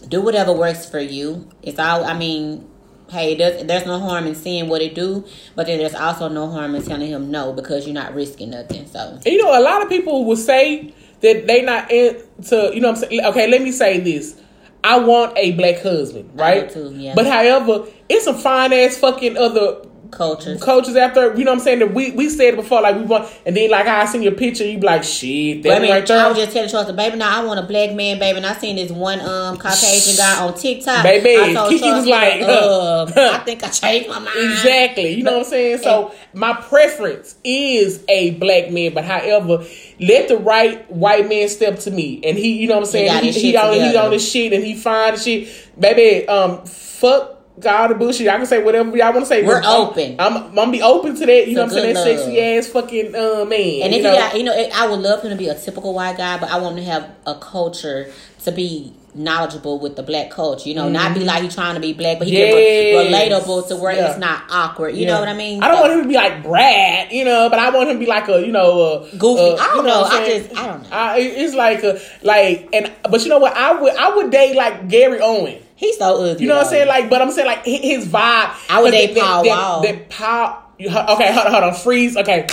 do 0.08 0.20
whatever 0.20 0.52
works 0.52 0.88
for 0.88 1.00
you. 1.00 1.48
It's 1.62 1.78
all. 1.78 2.04
I 2.04 2.16
mean, 2.16 2.68
hey, 3.10 3.34
there's 3.36 3.64
there's 3.64 3.86
no 3.86 3.98
harm 3.98 4.26
in 4.26 4.34
seeing 4.34 4.68
what 4.68 4.82
it 4.82 4.94
do, 4.94 5.24
but 5.54 5.66
then 5.66 5.78
there's 5.78 5.94
also 5.94 6.28
no 6.28 6.50
harm 6.50 6.74
in 6.74 6.82
telling 6.82 7.08
him 7.08 7.30
no 7.30 7.52
because 7.52 7.86
you're 7.86 7.94
not 7.94 8.14
risking 8.14 8.50
nothing. 8.50 8.86
So 8.86 9.18
you 9.24 9.42
know, 9.42 9.58
a 9.58 9.62
lot 9.62 9.82
of 9.82 9.88
people 9.88 10.24
will 10.24 10.36
say 10.36 10.92
that 11.20 11.46
they 11.46 11.62
not 11.62 11.90
into, 11.90 12.70
you 12.74 12.80
know 12.80 12.90
I'm 12.90 12.96
saying? 12.96 13.24
Okay, 13.24 13.48
let 13.48 13.62
me 13.62 13.72
say 13.72 14.00
this. 14.00 14.40
I 14.84 14.98
want 14.98 15.36
a 15.36 15.52
black 15.52 15.80
husband, 15.82 16.30
right? 16.34 16.70
too, 16.70 16.92
yeah. 16.94 17.14
But 17.16 17.26
however, 17.26 17.86
it's 18.08 18.24
some 18.24 18.36
fine 18.36 18.72
ass 18.72 18.96
fucking 18.96 19.36
other 19.36 19.82
cultures. 20.10 20.62
coaches 20.62 20.96
after, 20.96 21.36
you 21.36 21.44
know 21.44 21.52
what 21.52 21.58
I'm 21.58 21.64
saying? 21.64 21.78
That 21.80 21.94
we, 21.94 22.12
we 22.12 22.28
said 22.28 22.54
it 22.54 22.56
before, 22.56 22.80
like 22.82 22.96
we 22.96 23.02
want, 23.02 23.28
and 23.44 23.56
then 23.56 23.70
like 23.70 23.86
I 23.86 24.04
seen 24.06 24.22
your 24.22 24.32
picture, 24.32 24.64
you 24.64 24.78
be 24.78 24.86
like, 24.86 25.04
shit, 25.04 25.62
that 25.62 25.76
I 25.76 25.80
mean, 25.80 25.90
right 25.90 26.06
there. 26.06 26.24
I 26.24 26.28
was 26.28 26.36
just 26.36 26.52
telling 26.52 26.68
Charles, 26.68 26.90
baby, 26.92 27.16
now 27.16 27.42
I 27.42 27.44
want 27.44 27.60
a 27.60 27.62
black 27.62 27.94
man, 27.94 28.18
baby. 28.18 28.38
And 28.38 28.46
I 28.46 28.54
seen 28.54 28.76
this 28.76 28.90
one 28.90 29.20
um 29.20 29.56
Caucasian 29.56 30.16
guy 30.16 30.44
on 30.44 30.54
TikTok. 30.54 31.02
Baby, 31.02 31.42
I 31.42 31.54
told 31.54 31.70
Kiki 31.70 31.84
Charles, 31.84 31.96
was 31.98 32.06
like, 32.06 32.42
uh, 32.42 33.04
I 33.34 33.38
think 33.38 33.62
I 33.62 33.68
changed 33.68 34.08
my 34.08 34.18
mind. 34.18 34.36
Exactly. 34.36 35.14
You 35.14 35.24
know 35.24 35.32
what 35.32 35.46
I'm 35.46 35.50
saying? 35.50 35.78
So 35.78 36.14
my 36.32 36.54
preference 36.54 37.36
is 37.44 38.04
a 38.08 38.32
black 38.32 38.70
man, 38.70 38.94
but 38.94 39.04
however, 39.04 39.64
let 40.00 40.28
the 40.28 40.38
right 40.38 40.90
white 40.90 41.28
man 41.28 41.48
step 41.48 41.78
to 41.80 41.90
me. 41.90 42.20
And 42.24 42.36
he, 42.36 42.60
you 42.60 42.68
know 42.68 42.74
what 42.74 42.84
I'm 42.84 42.86
saying? 42.86 43.08
got 43.08 43.22
He, 43.22 43.32
he 43.32 43.56
on 43.56 43.74
he 43.74 43.96
on 43.96 44.12
his 44.12 44.28
shit 44.28 44.52
and 44.52 44.64
he 44.64 44.74
fine 44.74 45.14
and 45.14 45.22
shit. 45.22 45.48
Baby, 45.78 46.26
um 46.28 46.64
fuck 46.66 47.35
all 47.64 47.88
the 47.88 47.94
bullshit. 47.94 48.28
I 48.28 48.36
can 48.36 48.46
say 48.46 48.62
whatever 48.62 48.94
y'all 48.96 49.12
want 49.12 49.20
to 49.24 49.26
say. 49.26 49.42
We're 49.42 49.62
I'm- 49.62 49.64
open. 49.80 50.16
I'm, 50.18 50.36
I'm 50.36 50.54
gonna 50.54 50.72
be 50.72 50.82
open 50.82 51.14
to 51.16 51.26
that. 51.26 51.48
You 51.48 51.54
know 51.54 51.62
what 51.64 51.72
I'm 51.72 51.78
saying? 51.78 51.94
That 51.94 52.04
sexy 52.04 52.40
ass 52.40 52.66
fucking 52.68 53.14
uh, 53.14 53.44
man. 53.46 53.82
And 53.82 53.92
you 53.94 53.98
if 53.98 54.02
know? 54.02 54.12
you 54.12 54.18
got, 54.18 54.36
you 54.36 54.42
know, 54.44 54.68
I 54.74 54.86
would 54.88 55.00
love 55.00 55.22
him 55.22 55.30
to 55.30 55.36
be 55.36 55.48
a 55.48 55.58
typical 55.58 55.94
white 55.94 56.16
guy, 56.18 56.38
but 56.38 56.50
I 56.50 56.58
want 56.58 56.78
him 56.78 56.84
to 56.84 56.90
have 56.90 57.10
a 57.26 57.34
culture 57.36 58.12
to 58.44 58.52
be 58.52 58.92
knowledgeable 59.14 59.78
with 59.78 59.96
the 59.96 60.02
black 60.02 60.30
culture. 60.30 60.68
You 60.68 60.74
know, 60.74 60.90
not 60.90 61.14
be 61.14 61.24
like 61.24 61.42
he's 61.42 61.54
trying 61.54 61.74
to 61.74 61.80
be 61.80 61.94
black, 61.94 62.18
but 62.18 62.28
he 62.28 62.34
Yes. 62.36 62.52
can 62.52 63.10
be 63.10 63.14
relatable 63.16 63.66
to 63.68 63.76
where 63.76 63.94
Yeah. 63.94 64.10
it's 64.10 64.18
not 64.18 64.42
awkward. 64.50 64.94
You 64.94 65.06
Yeah. 65.06 65.14
know 65.14 65.20
what 65.20 65.28
I 65.30 65.32
mean? 65.32 65.62
I 65.62 65.68
don't 65.68 65.78
So- 65.78 65.82
want 65.84 65.92
him 65.94 66.02
to 66.02 66.08
be 66.08 66.14
like 66.16 66.42
Brad, 66.42 67.10
you 67.10 67.24
know, 67.24 67.48
but 67.48 67.58
I 67.58 67.70
want 67.70 67.88
him 67.88 67.96
to 67.96 68.00
be 68.04 68.04
like 68.04 68.28
a, 68.28 68.40
you 68.44 68.52
know, 68.52 68.82
a 69.12 69.16
Goofy. 69.16 69.40
a- 69.42 69.54
I 69.56 69.66
don't 69.68 69.76
you 69.78 69.82
know. 69.84 70.04
I'm 70.04 70.22
I 70.22 70.26
just- 70.28 70.54
I 70.58 70.66
don't 70.66 70.82
know. 70.82 70.88
I, 70.92 71.18
it's 71.20 71.54
like 71.54 71.82
a 71.82 71.98
like, 72.22 72.68
and 72.74 72.92
but 73.10 73.22
you 73.22 73.30
know 73.30 73.38
what? 73.38 73.56
I 73.56 73.72
would 73.80 73.96
I 73.96 74.14
would 74.14 74.30
date 74.30 74.54
like 74.54 74.86
Gary 74.88 75.18
Owen. 75.22 75.60
He's 75.76 75.98
so 75.98 76.24
ugly. 76.24 76.42
You 76.42 76.48
know 76.48 76.56
what 76.56 76.64
I'm 76.64 76.70
saying? 76.70 76.88
Like, 76.88 77.08
but 77.10 77.22
I'm 77.22 77.30
saying 77.30 77.46
like 77.46 77.64
his 77.64 78.06
vibe. 78.06 78.54
I 78.70 78.82
would 78.82 78.92
'cause 78.92 79.00
date 79.00 79.14
that- 79.14 79.22
Paul 79.22 79.44
that, 79.44 79.48
Wall. 79.50 79.82
That, 79.82 79.92
that 79.92 80.08
Paul. 80.10 80.62
Okay, 80.80 81.32
hold 81.32 81.46
on, 81.46 81.52
hold 81.52 81.64
on. 81.64 81.74
Freeze. 81.74 82.16
Okay. 82.16 82.46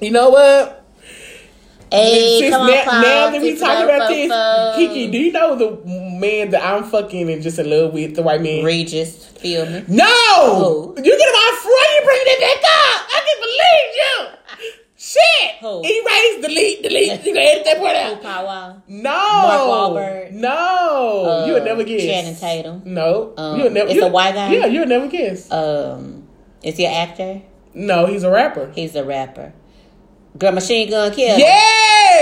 You 0.00 0.10
know 0.10 0.30
what? 0.30 0.78
Hey, 1.90 2.38
Since 2.40 2.54
come 2.56 2.66
now, 2.66 2.72
on, 2.78 2.84
Paul. 2.86 3.02
now 3.02 3.30
that 3.30 3.42
we 3.42 3.56
talking 3.58 3.84
up, 3.90 3.96
about 3.96 4.08
this, 4.08 4.28
fo-fo. 4.30 4.74
Kiki, 4.78 5.10
do 5.10 5.18
you 5.18 5.30
know 5.30 5.54
the 5.56 5.86
man 6.18 6.50
that 6.50 6.64
I'm 6.64 6.84
fucking 6.84 7.30
and 7.30 7.42
just 7.42 7.58
in 7.58 7.68
love 7.68 7.92
with, 7.92 8.14
the 8.16 8.22
white 8.22 8.40
man? 8.40 8.64
Regis, 8.64 9.26
feel 9.26 9.66
me? 9.66 9.84
No! 9.88 10.94
Who? 10.94 10.94
You 10.96 11.02
get 11.18 11.18
my 11.32 11.58
friend, 11.60 11.86
you 11.94 12.02
bring 12.04 12.20
that 12.24 12.38
back 12.40 12.62
up. 12.64 13.08
I 13.12 13.20
can 13.26 13.38
believe 13.44 14.72
you. 14.72 14.81
Shit. 15.12 15.56
Who? 15.60 15.82
Erase, 15.84 16.40
delete, 16.40 16.82
delete. 16.82 17.24
You 17.24 17.32
can 17.34 17.36
edit 17.36 17.64
that 17.66 17.78
part 17.78 17.96
Who, 17.96 18.02
out. 18.14 18.22
Paul 18.22 18.44
Wall? 18.44 18.82
No. 18.88 19.10
Mark 19.10 19.60
Wahlberg? 19.60 20.32
No. 20.32 21.24
Uh, 21.24 21.46
you 21.46 21.52
would 21.52 21.64
never 21.64 21.84
guess. 21.84 22.02
Channing 22.02 22.36
Tatum. 22.36 22.82
No. 22.86 23.34
Um, 23.36 23.58
you 23.58 23.64
would 23.64 23.72
never. 23.74 23.88
it's 23.88 23.96
you, 23.96 24.04
a 24.04 24.08
white 24.08 24.34
guy? 24.34 24.52
Yeah, 24.52 24.66
you 24.66 24.80
would 24.80 24.88
never 24.88 25.08
guess. 25.08 25.50
Um, 25.52 26.28
is 26.62 26.76
he 26.76 26.86
an 26.86 26.92
actor? 26.94 27.42
no, 27.74 28.06
he's 28.06 28.22
a 28.22 28.30
rapper. 28.30 28.70
He's 28.74 28.94
a 28.94 29.04
rapper. 29.04 29.52
Girl, 30.38 30.52
Machine 30.52 30.88
Gun 30.88 31.12
Kelly. 31.12 31.42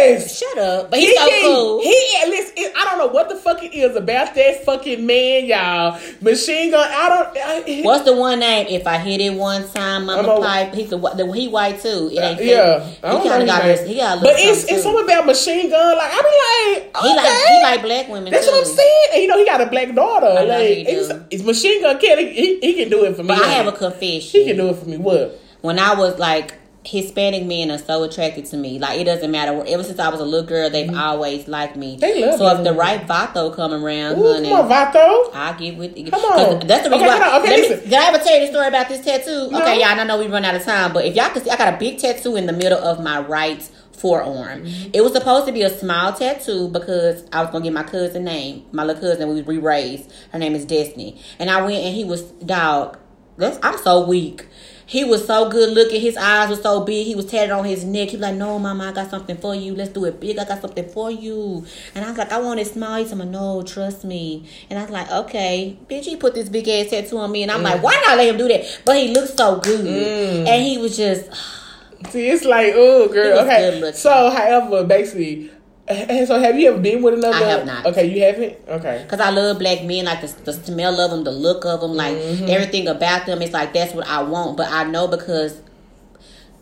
Yes. 0.01 0.39
Shut 0.39 0.59
up. 0.59 0.91
But 0.91 0.99
he's 1.01 1.15
so 1.17 1.25
He- 1.29 1.43
cool. 1.43 1.83
He, 1.83 1.91
listen, 2.29 2.55
it- 2.57 2.73
I 2.77 2.85
don't 2.85 2.99
know 2.99 3.07
what 3.09 3.29
the 3.29 3.37
fuck 3.37 3.63
it 3.63 3.75
is 3.75 3.95
about 3.97 4.35
that 4.35 4.65
fucking 4.65 5.05
man, 5.07 5.47
y'all. 5.47 5.99
Machine 6.21 6.71
gun. 6.71 6.89
I 6.91 7.09
don't. 7.09 7.37
I, 7.37 7.83
What's 7.83 8.05
the 8.05 8.15
one 8.17 8.41
name? 8.41 8.67
If 8.69 8.87
I 8.87 8.99
hit 8.99 9.21
it 9.21 9.35
one 9.35 9.69
time, 9.69 10.09
I'm 10.11 10.21
I'm 10.21 10.25
a 10.25 10.33
a- 10.37 10.41
pipe. 10.41 10.75
He's 10.75 10.93
a, 10.93 10.97
the 10.99 11.31
he 11.35 11.49
white 11.49 11.81
too. 11.81 12.11
It 12.13 12.19
ain't 12.19 12.35
uh, 12.35 12.37
fake. 12.37 12.51
yeah, 12.51 12.85
he 12.85 12.99
I 13.05 13.11
don't 13.13 13.23
kind 13.27 13.43
of 13.43 13.49
got 13.49 13.63
his 13.65 13.81
his, 13.81 13.89
he 13.89 13.97
got 13.97 14.19
a 14.19 14.21
But 14.21 14.35
little 14.37 14.53
it's 14.53 14.63
it's 14.65 14.71
too. 14.73 14.79
something 14.81 15.05
about 15.05 15.27
machine 15.27 15.71
gun. 15.71 15.97
Like 15.99 16.11
I 16.13 16.17
be 16.23 16.81
like, 16.83 16.97
okay. 16.97 17.09
He 17.09 17.17
like 17.17 17.47
he 17.49 17.63
like 17.63 17.83
black 17.83 18.09
women. 18.09 18.33
That's 18.33 18.47
too. 18.47 18.53
what 18.53 18.67
I'm 18.67 18.75
saying. 18.75 19.05
And 19.15 19.23
you 19.23 19.29
know, 19.29 19.39
he 19.39 19.45
got 19.45 19.61
a 19.61 19.67
black 19.67 19.95
daughter. 19.95 20.27
I 20.27 20.45
know 20.45 20.59
like 20.59 20.67
he 20.69 20.83
it's, 20.89 21.13
it's 21.31 21.43
machine 21.43 21.83
gun 21.83 21.99
kid. 21.99 22.19
He, 22.33 22.59
he 22.61 22.75
can 22.75 22.89
do 22.91 23.05
it 23.05 23.17
for 23.17 23.23
me. 23.23 23.29
But 23.29 23.43
I 23.43 23.49
have 23.49 23.67
a 23.67 23.73
confession. 23.73 24.41
He 24.41 24.47
can 24.47 24.57
do 24.57 24.69
it 24.69 24.77
for 24.77 24.87
me. 24.87 24.97
What? 24.97 25.39
when 25.63 25.79
I 25.79 25.95
was 25.95 26.19
like 26.19 26.55
Hispanic 26.91 27.45
men 27.45 27.71
are 27.71 27.79
so 27.79 28.03
attracted 28.03 28.47
to 28.47 28.57
me. 28.57 28.81
Like 28.81 28.99
it 28.99 29.05
doesn't 29.05 29.31
matter. 29.31 29.63
Ever 29.65 29.85
since 29.85 30.01
I 30.01 30.09
was 30.09 30.19
a 30.21 30.25
little 30.25 30.45
girl, 30.45 30.69
they've 30.71 30.93
always 30.93 31.47
liked 31.47 31.77
me. 31.77 31.93
Mm-hmm. 31.93 32.01
They 32.01 32.27
love 32.27 32.39
so 32.39 32.49
if 32.59 32.65
the 32.65 32.73
right 32.73 33.07
vato 33.07 33.55
come 33.55 33.73
around, 33.73 34.19
Ooh, 34.19 34.33
honey, 34.33 34.49
come 34.49 34.61
on, 34.61 34.69
Vato. 34.69 35.31
I'll 35.33 35.57
get 35.57 35.77
with 35.77 35.97
it. 35.97 36.11
Come 36.11 36.21
on. 36.25 36.67
That's 36.67 36.83
the 36.83 36.91
reason 36.91 37.07
Okay, 37.07 37.19
why. 37.21 37.39
Okay, 37.41 37.69
Let 37.69 37.85
me- 37.85 37.91
did 37.91 37.95
I 37.95 38.09
ever 38.09 38.19
tell 38.19 38.35
you 38.35 38.47
the 38.47 38.53
story 38.53 38.67
about 38.67 38.89
this 38.89 39.05
tattoo? 39.05 39.51
No. 39.53 39.61
Okay, 39.63 39.79
y'all. 39.79 40.01
I 40.01 40.03
know 40.05 40.19
we 40.19 40.27
run 40.27 40.45
out 40.45 40.57
of 40.57 40.65
time, 40.65 40.93
but 40.93 41.05
if 41.05 41.15
y'all 41.15 41.31
can 41.31 41.45
see, 41.45 41.51
I 41.51 41.57
got 41.57 41.73
a 41.73 41.77
big 41.77 41.99
tattoo 41.99 42.35
in 42.35 42.47
the 42.47 42.53
middle 42.53 42.79
of 42.79 43.01
my 43.01 43.21
right 43.21 43.63
forearm. 43.93 44.65
Mm-hmm. 44.65 44.91
It 44.93 45.03
was 45.05 45.13
supposed 45.13 45.47
to 45.47 45.53
be 45.53 45.63
a 45.63 45.71
small 45.71 46.13
tattoo 46.13 46.69
because 46.71 47.25
I 47.33 47.43
was 47.43 47.51
gonna 47.53 47.63
get 47.63 47.73
my 47.73 47.85
cousin 47.85 48.25
name, 48.25 48.65
my 48.73 48.83
little 48.83 49.01
cousin. 49.01 49.33
We 49.33 49.43
re-raised. 49.43 50.13
Her 50.33 50.41
name 50.41 50.57
is 50.57 50.65
Destiny, 50.65 51.21
and 51.39 51.51
I 51.51 51.63
went 51.63 51.85
and 51.85 51.95
he 51.95 52.03
was 52.05 52.23
dog. 52.23 52.99
That's, 53.37 53.59
I'm 53.63 53.79
so 53.79 54.07
weak. 54.07 54.47
He 54.91 55.05
was 55.05 55.25
so 55.25 55.49
good 55.49 55.71
looking. 55.73 56.01
His 56.01 56.17
eyes 56.17 56.51
were 56.51 56.57
so 56.57 56.81
big. 56.85 57.07
He 57.07 57.15
was 57.15 57.27
tatted 57.27 57.53
on 57.53 57.65
his 57.65 57.85
neck. 57.85 58.09
He 58.09 58.17
was 58.17 58.23
like, 58.23 58.35
"No, 58.35 58.59
mama, 58.59 58.89
I 58.89 58.93
got 58.93 59.09
something 59.09 59.37
for 59.37 59.55
you. 59.55 59.77
Let's 59.77 59.91
do 59.91 60.05
it 60.07 60.19
big. 60.19 60.37
I 60.37 60.45
got 60.45 60.61
something 60.61 60.89
for 60.89 61.13
you." 61.13 61.65
And 61.95 62.05
I 62.05 62.09
was 62.09 62.19
like, 62.19 62.33
"I 62.33 62.41
want 62.41 62.59
it 62.59 62.67
small." 62.67 62.97
He 62.99 63.07
said, 63.07 63.19
"No, 63.31 63.63
trust 63.63 64.03
me." 64.03 64.45
And 64.69 64.77
I 64.81 64.83
was 64.83 64.91
like, 64.91 65.09
"Okay, 65.13 65.77
bitch." 65.89 66.07
He 66.07 66.17
put 66.17 66.35
this 66.35 66.49
big 66.49 66.69
ass 66.69 66.91
tattoo 66.91 67.19
on 67.19 67.31
me, 67.31 67.45
and 67.45 67.53
I'm 67.53 67.61
Mm. 67.61 67.71
like, 67.71 67.83
"Why 67.85 68.03
not 68.05 68.17
let 68.17 68.29
him 68.31 68.37
do 68.37 68.49
that?" 68.49 68.65
But 68.85 68.97
he 68.97 69.09
looked 69.15 69.37
so 69.39 69.57
good, 69.57 69.87
and 69.87 70.63
he 70.65 70.77
was 70.79 70.97
just. 70.97 71.23
See, 72.11 72.29
it's 72.29 72.45
like, 72.47 72.73
oh, 72.75 73.09
girl. 73.09 73.41
Okay. 73.41 73.93
So, 73.95 74.31
however, 74.31 74.85
basically, 74.85 75.51
eh, 75.91 76.25
so 76.31 76.39
have 76.39 76.59
you 76.59 76.69
ever 76.71 76.79
been 76.79 77.03
with 77.03 77.15
another? 77.15 77.37
I 77.45 77.49
have 77.49 77.67
not. 77.67 77.87
Okay, 77.87 78.07
you 78.07 78.23
haven't. 78.23 78.57
Okay. 78.69 79.05
Cause 79.09 79.21
I 79.21 79.31
love 79.31 79.59
black 79.59 79.85
men, 79.85 80.05
like 80.07 80.21
the, 80.21 80.29
the 80.45 80.53
smell 80.53 81.01
of 81.01 81.11
them, 81.11 81.25
the 81.25 81.33
look 81.33 81.65
of 81.65 81.81
them, 81.81 81.93
like 81.95 82.17
Mm-hmm. 82.17 82.47
everything 82.49 82.89
about 82.89 83.27
them. 83.27 83.43
It's 83.43 83.53
like 83.53 83.73
that's 83.73 83.95
what 83.95 84.07
I 84.07 84.23
want. 84.23 84.57
But 84.57 84.69
I 84.71 84.85
know 84.85 85.07
because 85.09 85.61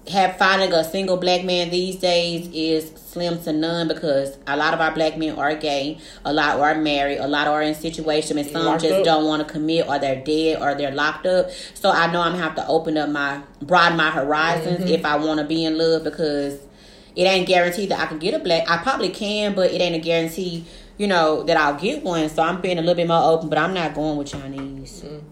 have 0.09 0.39
finding 0.39 0.73
a 0.73 0.83
single 0.85 1.19
black 1.19 1.45
man 1.45 1.69
these 1.69 1.97
days 1.97 2.49
is 2.55 2.91
slim 2.99 3.39
to 3.43 3.53
none 3.53 3.89
because 3.89 4.39
a 4.47 4.57
lot 4.57 4.73
of 4.73 4.81
our 4.81 4.91
black 4.95 5.19
men 5.19 5.37
are 5.37 5.55
gay, 5.55 5.99
a 6.25 6.33
lot 6.33 6.59
are 6.59 6.75
married, 6.77 7.19
a 7.19 7.29
lot 7.29 7.47
are 7.47 7.61
in 7.61 7.75
situation, 7.75 8.39
and 8.39 8.49
some 8.49 8.65
Locked 8.65 8.83
just 8.85 8.95
up. 9.01 9.05
don't 9.05 9.27
want 9.27 9.47
to 9.47 9.53
commit 9.53 9.87
or 9.87 9.99
they're 9.99 10.23
dead 10.25 10.63
or 10.63 10.75
they're 10.75 10.95
locked 10.95 11.27
up. 11.27 11.51
So 11.75 11.91
I 11.91 12.11
know 12.11 12.23
I'm 12.23 12.33
gonna 12.33 12.43
have 12.43 12.55
to 12.55 12.67
open 12.69 12.97
up 12.97 13.11
my 13.11 13.43
broaden 13.61 13.99
my 13.99 14.11
horizons 14.11 14.79
Mm-hmm. 14.81 14.89
if 14.95 15.05
I 15.05 15.17
want 15.17 15.41
to 15.41 15.45
be 15.47 15.65
in 15.67 15.77
love 15.77 16.05
because 16.05 16.59
it 17.17 17.23
ain't 17.23 17.47
guaranteed 17.47 17.91
that 17.91 18.01
I 18.01 18.07
can 18.07 18.19
get 18.19 18.35
a 18.35 18.39
black. 18.39 18.69
I 18.71 18.79
probably 18.79 19.11
can, 19.11 19.55
but 19.55 19.71
it 19.73 19.81
ain't 19.81 19.95
a 19.95 19.99
guarantee, 19.99 20.65
you 20.97 21.07
know, 21.07 21.43
that 21.45 21.57
I'll 21.57 21.79
get 21.79 22.03
one. 22.03 22.29
So 22.29 22.43
I'm 22.43 22.61
being 22.61 22.79
a 22.79 22.81
little 22.81 22.95
bit 22.95 23.09
more 23.09 23.33
open, 23.33 23.49
but 23.49 23.59
I'm 23.59 23.75
not 23.75 23.95
going 23.95 24.17
with 24.17 24.29
Chinese. 24.29 25.03
Mm. 25.05 25.23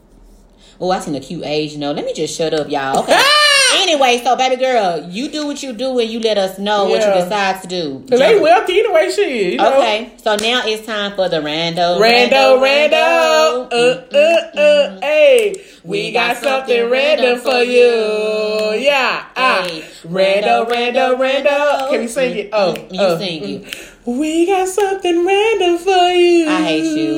Oh, 0.81 0.91
I 0.91 1.01
seen 1.01 1.15
a 1.15 1.21
cute 1.21 1.45
age, 1.45 1.73
you 1.73 1.79
know. 1.79 1.93
Let 1.93 2.05
me 2.05 2.13
just 2.13 2.37
shut 2.37 2.53
up, 2.53 2.69
y'all. 2.69 3.01
Okay. 3.01 3.23
anyway, 3.75 4.21
so 4.23 4.37
baby 4.37 4.57
girl, 4.57 5.09
you 5.09 5.29
do 5.29 5.47
what 5.47 5.63
you 5.63 5.73
do 5.73 5.99
and 5.99 6.09
you 6.11 6.21
let 6.21 6.39
us 6.39 6.59
know 6.59 6.85
what 6.85 7.01
you 7.03 7.23
decide 7.23 7.63
to 7.63 7.69
do. 7.69 8.05
Cause 8.09 8.19
they 8.19 8.39
wealthy 8.39 8.81
anyway, 8.81 9.11
shit. 9.11 9.53
You 9.53 9.59
know? 9.59 9.79
Okay, 9.79 10.13
so 10.17 10.37
now 10.37 10.63
it's 10.65 10.87
time 10.87 11.15
for 11.15 11.29
the 11.29 11.39
rando. 11.39 12.01
Rando, 12.01 12.61
rando, 12.61 13.73
uh, 13.73 14.17
uh, 14.17 14.59
uh, 14.61 15.01
hey, 15.01 15.63
we 15.85 16.13
got 16.13 16.37
something 16.37 16.91
random 16.91 17.41
for 17.41 17.63
you. 17.63 18.81
Yeah, 18.81 19.27
ah, 19.37 19.63
Hey, 19.67 19.83
rando, 20.05 20.69
rando, 20.69 21.17
rando. 21.17 21.91
Can 21.91 22.01
we 22.01 22.09
sing 22.09 22.37
it? 22.37 22.51
Oh, 22.53 22.75
You 22.91 23.01
oh. 23.01 23.19
sing 23.19 23.43
it. 23.45 23.93
We 24.07 24.47
got 24.47 24.69
something 24.69 25.27
random 25.27 25.79
for 25.79 26.11
you. 26.11 26.49
I 26.49 26.63
hate 26.63 26.97
you. 26.97 27.13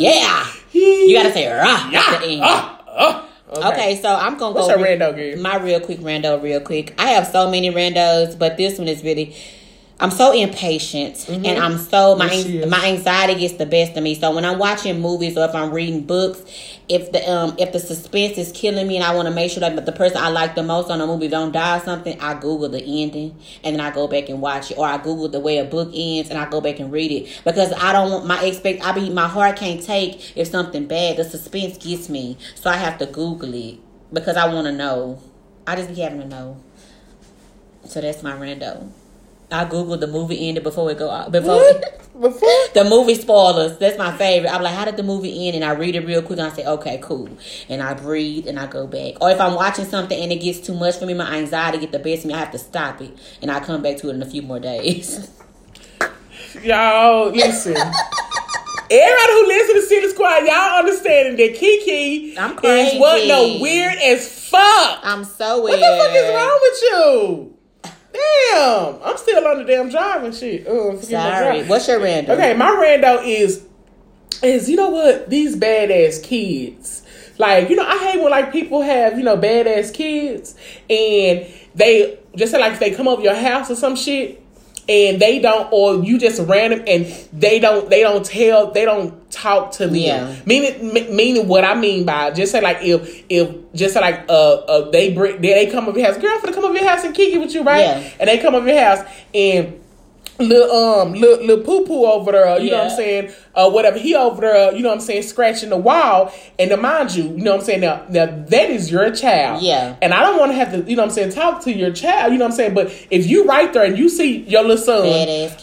Yeah. 0.00 0.46
You 0.72 1.16
gotta 1.16 1.32
say 1.32 1.46
rah 1.46 1.88
yeah. 1.90 2.00
at 2.00 2.20
the 2.20 2.26
end. 2.26 2.40
Ah, 2.42 2.82
ah. 2.88 3.28
Okay. 3.62 4.00
so 4.00 4.14
I'm 4.14 4.36
gonna 4.38 4.54
What's 4.54 4.68
go 4.68 4.74
a 4.74 4.82
re- 4.82 4.96
rando? 4.96 5.40
My 5.40 5.56
real 5.56 5.80
quick 5.80 6.00
rando, 6.00 6.42
real 6.42 6.60
quick. 6.60 6.94
I 6.98 7.10
have 7.10 7.26
so 7.26 7.50
many 7.50 7.70
randos, 7.70 8.38
but 8.38 8.56
this 8.56 8.78
one 8.78 8.88
is 8.88 9.02
really. 9.02 9.34
I'm 10.00 10.10
so 10.10 10.32
impatient, 10.32 11.28
and 11.28 11.46
I'm 11.46 11.78
so 11.78 12.16
my 12.16 12.28
Mm-hmm. 12.28 12.50
Yes, 12.50 12.68
my 12.68 12.84
anxiety 12.88 13.36
gets 13.36 13.54
the 13.54 13.64
best 13.66 13.96
of 13.96 14.02
me. 14.02 14.16
So 14.16 14.34
when 14.34 14.44
I'm 14.44 14.58
watching 14.58 15.00
movies 15.00 15.36
or 15.38 15.44
if 15.44 15.54
I'm 15.54 15.70
reading 15.70 16.02
books, 16.02 16.42
if 16.88 17.12
the 17.12 17.30
um 17.30 17.54
if 17.58 17.72
the 17.72 17.78
suspense 17.78 18.36
is 18.36 18.50
killing 18.50 18.88
me 18.88 18.96
and 18.96 19.04
I 19.04 19.14
want 19.14 19.28
to 19.28 19.34
make 19.34 19.52
sure 19.52 19.60
that 19.60 19.86
the 19.86 19.92
person 19.92 20.16
I 20.16 20.30
like 20.30 20.56
the 20.56 20.64
most 20.64 20.90
on 20.90 20.98
the 20.98 21.06
movie 21.06 21.28
don't 21.28 21.52
die 21.52 21.78
or 21.78 21.80
something, 21.80 22.20
I 22.20 22.34
Google 22.34 22.68
the 22.68 22.82
ending 22.82 23.38
and 23.62 23.76
then 23.76 23.80
I 23.80 23.92
go 23.92 24.08
back 24.08 24.28
and 24.28 24.40
watch 24.40 24.72
it, 24.72 24.78
or 24.78 24.86
I 24.86 24.98
Google 24.98 25.28
the 25.28 25.38
way 25.38 25.58
a 25.58 25.64
book 25.64 25.90
ends 25.94 26.28
and 26.28 26.38
I 26.40 26.50
go 26.50 26.60
back 26.60 26.80
and 26.80 26.90
read 26.90 27.12
it 27.12 27.40
because 27.44 27.72
I 27.72 27.92
don't 27.92 28.10
want 28.10 28.26
my 28.26 28.42
expect. 28.42 28.84
I 28.84 28.92
be 28.92 29.10
my 29.10 29.28
heart 29.28 29.56
can't 29.56 29.80
take 29.80 30.36
if 30.36 30.48
something 30.48 30.86
bad. 30.86 31.18
The 31.18 31.24
suspense 31.24 31.78
gets 31.78 32.08
me, 32.08 32.36
so 32.56 32.68
I 32.68 32.76
have 32.78 32.98
to 32.98 33.06
Google 33.06 33.54
it 33.54 33.78
because 34.12 34.36
I 34.36 34.52
want 34.52 34.66
to 34.66 34.72
know. 34.72 35.22
I 35.68 35.76
just 35.76 35.88
be 35.88 36.00
having 36.00 36.20
to 36.20 36.26
know. 36.26 36.60
So 37.84 38.00
that's 38.00 38.24
my 38.24 38.32
rando. 38.32 38.90
I 39.50 39.64
Googled 39.64 40.00
the 40.00 40.06
movie 40.06 40.48
ended 40.48 40.64
before 40.64 40.90
it 40.90 40.98
go 40.98 41.10
out. 41.10 41.30
Before? 41.32 41.62
Before? 42.20 42.48
the 42.74 42.86
movie 42.88 43.16
spoilers. 43.16 43.76
That's 43.78 43.98
my 43.98 44.16
favorite. 44.16 44.48
I'm 44.54 44.62
like, 44.62 44.74
how 44.74 44.84
did 44.84 44.96
the 44.96 45.02
movie 45.02 45.48
end? 45.48 45.56
And 45.56 45.64
I 45.64 45.72
read 45.72 45.96
it 45.96 46.06
real 46.06 46.22
quick 46.22 46.38
and 46.38 46.48
I 46.48 46.54
say, 46.54 46.64
okay, 46.64 47.00
cool. 47.02 47.28
And 47.68 47.82
I 47.82 47.94
breathe 47.94 48.46
and 48.46 48.58
I 48.58 48.66
go 48.66 48.86
back. 48.86 49.20
Or 49.20 49.30
if 49.30 49.40
I'm 49.40 49.54
watching 49.54 49.84
something 49.84 50.18
and 50.18 50.30
it 50.30 50.36
gets 50.36 50.60
too 50.60 50.74
much 50.74 50.96
for 50.96 51.06
me, 51.06 51.14
my 51.14 51.34
anxiety 51.34 51.78
get 51.78 51.90
the 51.90 51.98
best 51.98 52.22
of 52.22 52.26
me, 52.26 52.34
I 52.34 52.38
have 52.38 52.52
to 52.52 52.58
stop 52.58 53.00
it. 53.00 53.18
And 53.42 53.50
I 53.50 53.58
come 53.58 53.82
back 53.82 53.96
to 53.98 54.10
it 54.10 54.14
in 54.14 54.22
a 54.22 54.26
few 54.26 54.42
more 54.42 54.60
days. 54.60 55.28
Y'all, 56.62 57.30
listen. 57.30 57.76
Everybody 58.90 59.32
who 59.32 59.46
listens 59.48 59.82
to 59.82 59.88
Silly 59.88 60.08
Squad, 60.10 60.44
y'all 60.44 60.78
understanding 60.78 61.36
that 61.36 61.58
Kiki 61.58 62.38
I'm 62.38 62.52
is 62.52 63.00
what 63.00 63.26
no 63.26 63.58
weird 63.60 63.96
as 63.96 64.28
fuck. 64.50 65.00
I'm 65.02 65.24
so 65.24 65.64
weird. 65.64 65.80
What 65.80 65.90
the 65.90 66.04
fuck 66.04 66.14
is 66.14 66.34
wrong 66.34 66.58
with 66.62 66.82
you? 66.82 67.53
Damn, 68.14 69.02
I'm 69.02 69.16
still 69.16 69.46
on 69.46 69.58
the 69.58 69.64
damn 69.64 69.88
driving 69.90 70.32
shit. 70.32 70.66
Uh, 70.66 71.00
Sorry. 71.00 71.64
What's 71.64 71.88
your 71.88 71.98
rando? 72.00 72.30
Okay, 72.30 72.54
my 72.54 72.70
rando 72.70 73.26
is 73.26 73.64
is 74.42 74.68
you 74.70 74.76
know 74.76 74.90
what 74.90 75.28
these 75.28 75.56
badass 75.56 76.22
kids. 76.22 77.02
Like 77.38 77.68
you 77.68 77.76
know, 77.76 77.84
I 77.86 77.98
hate 77.98 78.20
when 78.22 78.30
like 78.30 78.52
people 78.52 78.82
have 78.82 79.18
you 79.18 79.24
know 79.24 79.36
badass 79.36 79.92
kids 79.92 80.54
and 80.88 81.46
they 81.74 82.18
just 82.36 82.52
say 82.52 82.60
like 82.60 82.74
if 82.74 82.80
they 82.80 82.92
come 82.92 83.08
over 83.08 83.22
your 83.22 83.34
house 83.34 83.70
or 83.70 83.74
some 83.74 83.96
shit 83.96 84.43
and 84.88 85.20
they 85.20 85.38
don't 85.38 85.68
or 85.72 86.04
you 86.04 86.18
just 86.18 86.40
random 86.46 86.82
and 86.86 87.06
they 87.32 87.58
don't 87.58 87.88
they 87.88 88.02
don't 88.02 88.24
tell 88.24 88.70
they 88.70 88.84
don't 88.84 89.30
talk 89.30 89.72
to 89.72 89.86
them. 89.86 89.96
Yeah. 89.96 90.36
Meaning 90.44 90.92
me- 90.92 91.10
meaning 91.10 91.48
what 91.48 91.64
I 91.64 91.74
mean 91.74 92.04
by 92.04 92.30
just 92.30 92.52
say 92.52 92.60
like 92.60 92.78
if 92.82 93.24
if 93.28 93.50
just 93.74 93.94
say 93.94 94.00
like 94.00 94.24
uh, 94.28 94.54
uh 94.54 94.90
they 94.90 95.12
bring 95.12 95.40
they, 95.40 95.66
they 95.66 95.70
come 95.70 95.88
over 95.88 95.98
your 95.98 96.08
house, 96.10 96.20
girl, 96.20 96.38
for 96.38 96.48
to 96.48 96.52
come 96.52 96.64
over 96.64 96.74
your 96.74 96.88
house 96.88 97.04
and 97.04 97.14
kick 97.14 97.32
it 97.32 97.38
with 97.38 97.54
you, 97.54 97.62
right? 97.62 97.80
Yeah. 97.80 98.10
And 98.20 98.28
they 98.28 98.38
come 98.38 98.54
over 98.54 98.68
your 98.68 98.82
house 98.82 99.06
and 99.34 99.80
little 100.38 100.70
um 100.70 101.12
little, 101.12 101.44
little 101.46 101.64
poo 101.64 101.84
poo 101.86 102.04
over 102.06 102.32
there, 102.32 102.58
you 102.58 102.70
know 102.70 102.78
what 102.84 102.90
I'm 102.92 102.96
saying? 102.96 103.32
Uh 103.54 103.70
whatever 103.70 103.98
he 103.98 104.14
over 104.14 104.40
there, 104.40 104.74
you 104.74 104.82
know 104.82 104.88
what 104.88 104.96
I'm 104.96 105.00
saying, 105.00 105.22
scratching 105.22 105.70
the 105.70 105.76
wall. 105.76 106.32
And 106.58 106.70
to 106.70 106.76
mind 106.76 107.14
you, 107.14 107.24
you 107.24 107.36
know 107.38 107.52
what 107.52 107.60
I'm 107.60 107.66
saying, 107.66 107.80
now, 107.80 108.04
now 108.08 108.26
that 108.26 108.70
is 108.70 108.90
your 108.90 109.10
child. 109.12 109.62
Yeah. 109.62 109.96
And 110.02 110.12
I 110.12 110.20
don't 110.22 110.38
want 110.38 110.52
to 110.52 110.56
have 110.56 110.72
to, 110.72 110.78
you 110.90 110.96
know 110.96 111.02
what 111.02 111.08
I'm 111.10 111.14
saying, 111.14 111.32
talk 111.32 111.62
to 111.64 111.72
your 111.72 111.92
child, 111.92 112.32
you 112.32 112.38
know 112.38 112.46
what 112.46 112.52
I'm 112.52 112.56
saying? 112.56 112.74
But 112.74 112.88
if 113.10 113.26
you 113.26 113.44
right 113.44 113.72
there 113.72 113.84
and 113.84 113.96
you 113.98 114.08
see 114.08 114.38
your 114.42 114.62
little 114.62 114.78
son 114.78 115.06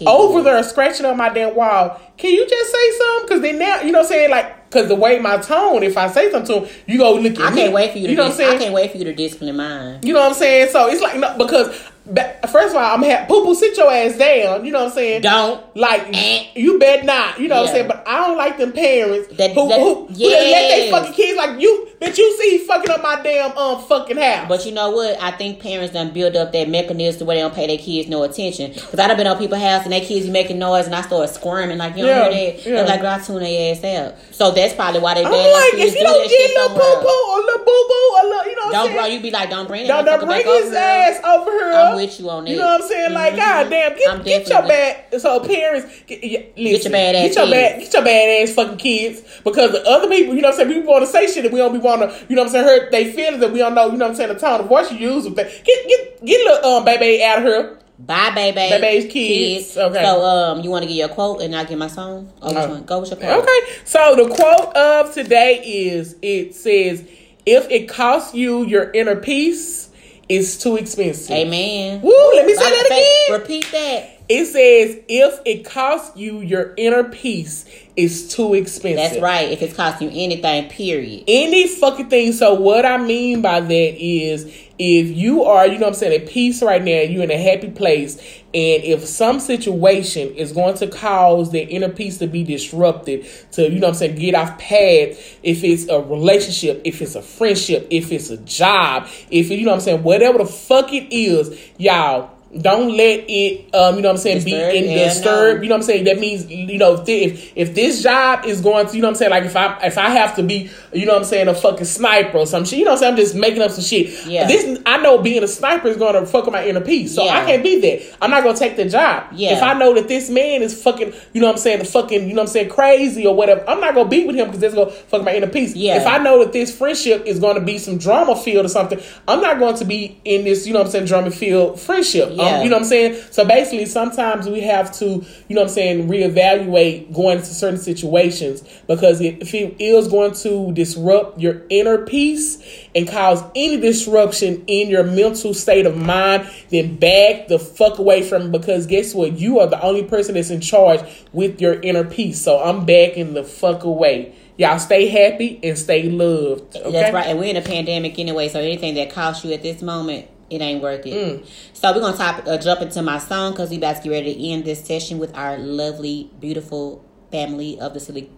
over 0.07 0.41
there 0.41 0.63
scratching 0.63 1.05
on 1.05 1.17
my 1.17 1.29
damn 1.29 1.55
wall, 1.55 1.99
can 2.17 2.31
you 2.31 2.47
just 2.47 2.71
say 2.71 2.91
something? 2.97 3.27
Cause 3.29 3.41
then 3.41 3.59
now, 3.59 3.81
you 3.81 3.91
know 3.91 3.99
what 3.99 4.05
I'm 4.05 4.09
saying, 4.09 4.31
like 4.31 4.61
Cause 4.71 4.87
the 4.87 4.95
way 4.95 5.19
my 5.19 5.35
tone, 5.35 5.83
if 5.83 5.97
I 5.97 6.07
say 6.07 6.31
something 6.31 6.61
to 6.61 6.65
him, 6.65 6.75
you 6.87 6.97
go 6.97 7.15
look 7.15 7.33
at 7.33 7.41
I 7.41 7.49
me. 7.49 7.57
can't 7.57 7.73
wait 7.73 7.91
for 7.91 7.97
you 7.97 8.05
to 8.05 8.11
You 8.11 8.15
know 8.15 8.23
what 8.23 8.31
I'm 8.31 8.37
saying? 8.37 8.55
I 8.55 8.57
can't 8.57 8.73
wait 8.73 8.91
for 8.91 8.97
you 8.99 9.03
to 9.03 9.13
discipline 9.13 9.57
mine. 9.57 9.99
You 10.01 10.13
know 10.13 10.21
what 10.21 10.29
I'm 10.29 10.33
saying? 10.33 10.69
So 10.69 10.87
it's 10.87 11.01
like 11.01 11.17
no, 11.17 11.37
because 11.37 11.90
first 12.05 12.75
of 12.75 12.81
all, 12.81 12.95
I'm 12.95 13.03
ha- 13.03 13.25
poo 13.27 13.45
poo 13.45 13.55
sit 13.55 13.77
your 13.77 13.91
ass 13.91 14.17
down. 14.17 14.65
You 14.65 14.71
know 14.71 14.79
what 14.83 14.89
I'm 14.89 14.93
saying? 14.95 15.21
Don't. 15.21 15.61
like 15.75 16.07
Eh. 16.13 16.47
you 16.55 16.79
bet 16.79 17.05
not. 17.05 17.39
You 17.39 17.47
know 17.47 17.61
what 17.61 17.69
I'm 17.69 17.73
saying? 17.75 17.87
But 17.87 18.03
I 18.07 18.27
don't 18.27 18.37
like 18.37 18.57
them 18.57 18.71
parents 18.73 19.27
That- 19.37 19.51
who, 19.51 19.69
that- 19.69 19.79
who, 19.79 20.05
who 20.07 20.13
let 20.29 20.69
their 20.69 20.91
fucking 20.91 21.13
kids 21.13 21.37
like 21.37 21.59
you 21.61 21.87
that 21.99 22.17
you 22.17 22.37
see 22.41 22.57
fucking 22.65 22.89
up 22.89 23.01
my 23.03 23.21
damn 23.21 23.55
um 23.57 23.81
fucking 23.83 24.17
house. 24.17 24.47
But 24.49 24.65
you 24.65 24.71
know 24.71 24.89
what? 24.91 25.21
I 25.21 25.31
think 25.31 25.59
parents 25.61 25.93
done 25.93 26.11
build 26.11 26.35
up 26.35 26.51
that 26.51 26.67
mechanism 26.67 27.27
where 27.27 27.37
they 27.37 27.41
don't 27.41 27.53
pay 27.53 27.67
their 27.67 27.77
kids 27.77 28.09
no 28.09 28.23
attention. 28.23 28.71
Because 28.73 28.99
I 28.99 29.07
done 29.07 29.17
been 29.17 29.27
on 29.27 29.37
people's 29.37 29.61
house 29.61 29.83
and 29.83 29.93
their 29.93 30.01
kids 30.01 30.25
be 30.25 30.31
making 30.31 30.57
noise 30.59 30.87
and 30.87 30.95
I 30.95 31.01
start 31.03 31.29
squirming 31.29 31.77
like, 31.77 31.95
you 31.95 32.05
don't 32.05 32.07
Yeah, 32.07 32.29
hear 32.31 32.51
that? 32.53 32.65
yeah. 32.65 32.75
They're 32.77 32.87
like, 32.87 33.01
girl, 33.01 33.11
I 33.11 33.19
tune 33.19 33.39
their 33.39 33.71
ass 33.75 33.83
out. 33.83 34.15
So 34.41 34.49
that's 34.49 34.73
probably 34.73 34.99
why 35.01 35.13
they 35.13 35.23
I'm 35.23 35.31
like, 35.31 35.73
if 35.77 35.93
you 35.93 35.99
do 35.99 36.03
don't 36.03 36.27
get 36.27 36.49
little 36.49 36.69
poo 36.73 36.95
poo 36.97 37.21
or 37.29 37.37
little 37.45 37.59
boo 37.61 37.85
boo 37.85 38.09
or 38.17 38.23
little, 38.25 38.45
you 38.49 38.55
know 38.55 38.61
what 38.65 38.65
I'm 38.65 38.71
Don't, 38.73 38.85
saying? 38.87 38.97
bro, 38.97 39.05
you 39.05 39.19
be 39.21 39.29
like, 39.29 39.49
don't 39.51 39.67
bring 39.67 39.85
that 39.85 40.03
Don't, 40.03 40.19
don't 40.19 40.27
bring 40.27 40.43
his 40.43 40.73
ass 40.73 41.23
over 41.23 41.51
here. 41.51 41.73
I'm 41.73 41.95
with 41.95 42.19
you 42.19 42.27
on 42.27 42.45
that. 42.45 42.49
You 42.49 42.57
know 42.57 42.65
what 42.65 42.81
I'm 42.81 42.87
saying? 42.87 43.13
Like, 43.13 43.33
Mhm. 43.33 43.37
god 43.37 43.69
damn, 43.69 43.95
get, 43.95 44.25
get 44.25 44.49
your 44.49 44.61
bad. 44.63 45.21
So 45.21 45.39
parents, 45.41 45.85
get, 46.07 46.23
yeah, 46.23 46.39
listen, 46.57 46.91
bad 46.91 47.13
ass 47.15 47.27
get 47.27 47.35
your 47.35 47.51
bad, 47.51 47.71
kids. 47.75 47.83
get 47.85 47.93
your 47.93 48.03
bad 48.03 48.41
ass 48.49 48.55
fucking 48.55 48.77
kids. 48.77 49.21
Because 49.43 49.71
the 49.73 49.87
other 49.87 50.09
people, 50.09 50.33
you 50.33 50.41
know 50.41 50.47
what 50.47 50.59
I'm 50.59 50.65
saying, 50.67 50.73
people 50.73 50.91
want 50.91 51.05
to 51.05 51.11
say 51.11 51.27
shit 51.31 51.43
that 51.43 51.51
we 51.51 51.59
don't 51.59 51.73
be 51.73 51.77
want 51.77 52.01
to, 52.01 52.07
you 52.27 52.35
know 52.35 52.41
what 52.41 52.47
I'm 52.47 52.51
saying, 52.53 52.65
hurt 52.65 52.91
they 52.91 53.11
feelings 53.13 53.41
that 53.41 53.51
we 53.53 53.59
don't 53.59 53.75
know. 53.75 53.91
You 53.91 53.97
know 53.99 54.05
what 54.05 54.09
I'm 54.09 54.15
saying, 54.15 54.33
the 54.33 54.39
tone 54.39 54.59
of 54.59 54.65
voice 54.65 54.91
you 54.91 54.97
use 54.97 55.25
with 55.25 55.35
that. 55.35 55.51
Get 55.63 55.87
get 55.87 56.25
get 56.25 56.43
little 56.47 56.77
um 56.77 56.83
baby 56.83 57.23
out 57.23 57.37
of 57.37 57.43
here. 57.43 57.77
Bye, 58.05 58.31
baby. 58.33 58.55
Baby's 58.81 59.11
kids. 59.11 59.77
Okay. 59.77 60.03
So, 60.03 60.21
um, 60.25 60.61
you 60.61 60.69
want 60.69 60.83
to 60.83 60.87
get 60.87 60.95
your 60.95 61.09
quote 61.09 61.41
and 61.41 61.55
I 61.55 61.63
get 61.65 61.77
my 61.77 61.87
song? 61.87 62.31
Oh, 62.41 62.47
which 62.49 62.57
Uh, 62.57 62.67
one? 62.67 62.83
Go 62.83 62.99
with 62.99 63.09
your 63.11 63.19
quote. 63.19 63.43
Okay, 63.43 63.59
so 63.85 64.15
the 64.15 64.33
quote 64.33 64.75
of 64.75 65.13
today 65.13 65.61
is 65.63 66.15
it 66.21 66.55
says, 66.55 67.03
"If 67.45 67.69
it 67.69 67.87
costs 67.87 68.33
you 68.33 68.65
your 68.65 68.91
inner 68.91 69.15
peace, 69.15 69.89
It's 70.29 70.55
too 70.55 70.77
expensive. 70.77 71.29
Amen. 71.35 71.99
Woo, 72.01 72.31
let 72.35 72.45
me 72.45 72.53
say 72.55 72.69
that 72.69 72.85
again. 72.85 73.39
Repeat 73.41 73.69
that. 73.73 74.17
It 74.29 74.45
says 74.45 74.97
if 75.09 75.41
it 75.43 75.65
costs 75.65 76.15
you 76.15 76.39
your 76.39 76.73
inner 76.77 77.03
peace, 77.03 77.65
it's 77.97 78.33
too 78.33 78.53
expensive. 78.53 78.95
That's 79.11 79.21
right. 79.21 79.51
If 79.51 79.61
it's 79.61 79.75
costing 79.75 80.09
you 80.09 80.23
anything, 80.23 80.69
period. 80.69 81.25
Any 81.27 81.67
fucking 81.67 82.09
thing. 82.09 82.31
So 82.31 82.53
what 82.53 82.85
I 82.85 82.97
mean 82.97 83.41
by 83.41 83.59
that 83.59 83.95
is 84.01 84.45
if 84.83 85.15
you 85.15 85.43
are, 85.43 85.67
you 85.67 85.73
know 85.73 85.81
what 85.81 85.89
I'm 85.89 85.93
saying, 85.93 86.23
at 86.23 86.27
peace 86.27 86.63
right 86.63 86.83
now, 86.83 87.01
you're 87.01 87.21
in 87.21 87.29
a 87.29 87.37
happy 87.37 87.69
place, 87.69 88.15
and 88.17 88.83
if 88.83 89.05
some 89.05 89.39
situation 89.39 90.33
is 90.33 90.53
going 90.53 90.73
to 90.77 90.87
cause 90.87 91.51
the 91.51 91.61
inner 91.61 91.89
peace 91.89 92.17
to 92.17 92.25
be 92.25 92.43
disrupted, 92.43 93.27
to, 93.51 93.69
you 93.71 93.79
know 93.79 93.87
what 93.87 93.93
I'm 93.93 93.99
saying, 93.99 94.15
get 94.15 94.33
off 94.33 94.57
path, 94.57 95.37
if 95.43 95.63
it's 95.63 95.87
a 95.87 96.01
relationship, 96.01 96.81
if 96.83 96.99
it's 96.99 97.13
a 97.13 97.21
friendship, 97.21 97.85
if 97.91 98.11
it's 98.11 98.31
a 98.31 98.37
job, 98.37 99.07
if, 99.29 99.51
you 99.51 99.65
know 99.65 99.69
what 99.69 99.75
I'm 99.75 99.81
saying, 99.81 100.01
whatever 100.01 100.39
the 100.39 100.47
fuck 100.47 100.91
it 100.91 101.13
is, 101.13 101.59
y'all, 101.77 102.31
don't 102.59 102.97
let 102.97 103.23
it 103.29 103.73
um 103.73 103.95
you 103.95 104.01
know 104.01 104.09
what 104.09 104.15
I'm 104.15 104.17
saying 104.17 104.43
be 104.43 104.53
in 104.53 104.83
yeah, 104.89 105.05
disturb 105.05 105.57
no. 105.57 105.63
you 105.63 105.69
know 105.69 105.75
what 105.75 105.79
I'm 105.81 105.83
saying 105.85 106.03
that 106.03 106.19
means 106.19 106.51
you 106.51 106.77
know 106.77 106.95
if, 106.95 107.07
if 107.07 107.51
if 107.55 107.75
this 107.75 108.03
job 108.03 108.43
is 108.45 108.59
going 108.59 108.87
to 108.87 108.95
you 108.95 109.01
know 109.01 109.07
what 109.07 109.11
I'm 109.13 109.15
saying 109.15 109.31
like 109.31 109.43
if 109.45 109.55
I 109.55 109.77
if 109.83 109.97
I 109.97 110.09
have 110.09 110.35
to 110.35 110.43
be 110.43 110.69
you 110.91 111.05
know 111.05 111.13
what 111.13 111.19
I'm 111.19 111.25
saying 111.25 111.47
a 111.47 111.53
fucking 111.53 111.85
sniper 111.85 112.39
or 112.39 112.45
some 112.45 112.65
shit 112.65 112.79
you 112.79 112.83
know 112.83 112.91
what 112.91 112.95
I'm 112.97 112.99
saying 112.99 113.13
I'm 113.13 113.17
just 113.19 113.35
making 113.35 113.61
up 113.61 113.71
some 113.71 113.85
shit 113.85 114.25
Yeah. 114.25 114.47
this 114.47 114.81
I 114.85 114.97
know 115.01 115.21
being 115.21 115.43
a 115.43 115.47
sniper 115.47 115.87
is 115.87 115.95
going 115.95 116.13
to 116.15 116.25
fuck 116.25 116.45
up 116.45 116.51
my 116.51 116.67
inner 116.67 116.81
peace 116.81 117.15
so 117.15 117.23
Yeah. 117.23 117.37
I 117.41 117.45
can't 117.45 117.63
be 117.63 117.79
that 117.79 118.17
I'm 118.21 118.29
not 118.29 118.43
going 118.43 118.55
to 118.55 118.59
take 118.59 118.75
the 118.75 118.83
job 118.89 119.27
Yeah. 119.33 119.55
if 119.55 119.63
I 119.63 119.73
know 119.73 119.93
that 119.93 120.09
this 120.09 120.29
man 120.29 120.61
is 120.61 120.81
fucking 120.83 121.13
you 121.31 121.39
know 121.39 121.47
what 121.47 121.53
I'm 121.53 121.59
saying 121.59 121.79
the 121.79 121.85
fucking 121.85 122.27
you 122.27 122.33
know 122.35 122.41
what 122.41 122.49
I'm 122.49 122.53
saying 122.53 122.69
crazy 122.69 123.25
or 123.25 123.33
whatever 123.33 123.63
I'm 123.69 123.79
not 123.79 123.93
going 123.93 124.07
to 124.07 124.09
be 124.09 124.25
with 124.25 124.35
him 124.35 124.47
because 124.47 124.59
that's 124.59 124.73
going 124.73 124.89
to 124.89 124.93
fuck 124.93 125.23
my 125.23 125.33
inner 125.35 125.47
peace 125.47 125.73
Yeah. 125.73 126.01
if 126.01 126.05
I 126.05 126.17
know 126.17 126.43
that 126.43 126.51
this 126.51 126.75
friendship 126.77 127.25
is 127.25 127.39
going 127.39 127.55
to 127.55 127.61
be 127.61 127.77
some 127.77 127.97
drama 127.97 128.35
field 128.35 128.65
or 128.65 128.69
something 128.69 128.99
I'm 129.25 129.39
not 129.39 129.57
going 129.57 129.77
to 129.77 129.85
be 129.85 130.19
in 130.25 130.43
this 130.43 130.67
you 130.67 130.73
know 130.73 130.79
what 130.79 130.87
I'm 130.87 130.91
saying 130.91 131.05
drama 131.05 131.31
field 131.31 131.79
friendship 131.79 132.29
Um, 132.31 132.40
Yeah. 132.43 132.63
you 132.63 132.69
know 132.69 132.77
what 132.77 132.83
I'm 132.83 132.87
saying 132.87 133.21
so 133.31 133.45
basically, 133.45 133.85
sometimes 133.85 134.47
we 134.47 134.61
have 134.61 134.91
to, 134.99 135.05
you 135.05 135.55
know 135.55 135.61
what 135.61 135.69
I'm 135.69 135.69
saying, 135.69 136.09
reevaluate 136.09 137.13
going 137.13 137.37
into 137.37 137.53
certain 137.53 137.79
situations 137.79 138.63
because 138.87 139.21
if 139.21 139.53
it 139.53 139.75
is 139.79 140.07
going 140.07 140.33
to 140.35 140.73
disrupt 140.73 141.39
your 141.39 141.61
inner 141.69 142.05
peace 142.05 142.61
and 142.95 143.07
cause 143.07 143.43
any 143.55 143.79
disruption 143.79 144.63
in 144.67 144.89
your 144.89 145.03
mental 145.03 145.53
state 145.53 145.85
of 145.85 145.97
mind, 145.97 146.49
then 146.69 146.97
back 146.97 147.47
the 147.47 147.59
fuck 147.59 147.99
away 147.99 148.21
from 148.23 148.43
it 148.43 148.51
because 148.51 148.87
guess 148.87 149.13
what? 149.13 149.37
You 149.37 149.59
are 149.59 149.67
the 149.67 149.81
only 149.81 150.03
person 150.03 150.35
that's 150.35 150.49
in 150.49 150.61
charge 150.61 151.01
with 151.31 151.61
your 151.61 151.79
inner 151.81 152.03
peace. 152.03 152.41
So 152.41 152.61
I'm 152.61 152.85
backing 152.85 153.33
the 153.33 153.43
fuck 153.43 153.83
away. 153.83 154.35
Y'all 154.57 154.77
stay 154.77 155.07
happy 155.07 155.59
and 155.63 155.77
stay 155.77 156.03
loved. 156.03 156.75
Okay? 156.75 156.91
That's 156.91 157.13
right. 157.13 157.27
And 157.27 157.39
we're 157.39 157.45
in 157.45 157.55
a 157.55 157.61
pandemic 157.61 158.19
anyway, 158.19 158.49
so 158.49 158.59
anything 158.59 158.95
that 158.95 159.09
costs 159.09 159.45
you 159.45 159.53
at 159.53 159.63
this 159.63 159.81
moment, 159.81 160.27
it 160.51 160.61
ain't 160.61 160.83
worth 160.83 161.05
it. 161.05 161.13
Mm. 161.13 161.45
So 161.73 161.93
we're 161.93 162.01
gonna 162.01 162.17
top, 162.17 162.45
uh, 162.45 162.57
jump 162.57 162.81
into 162.81 163.01
my 163.01 163.17
song 163.17 163.53
because 163.53 163.69
we 163.69 163.77
about 163.77 163.95
to 163.97 164.03
get 164.03 164.09
ready 164.09 164.33
to 164.35 164.47
end 164.49 164.65
this 164.65 164.83
session 164.83 165.17
with 165.17 165.35
our 165.35 165.57
lovely, 165.57 166.29
beautiful 166.39 167.03
family 167.31 167.79
of 167.79 167.93
the 167.93 167.99
Silly 167.99 168.29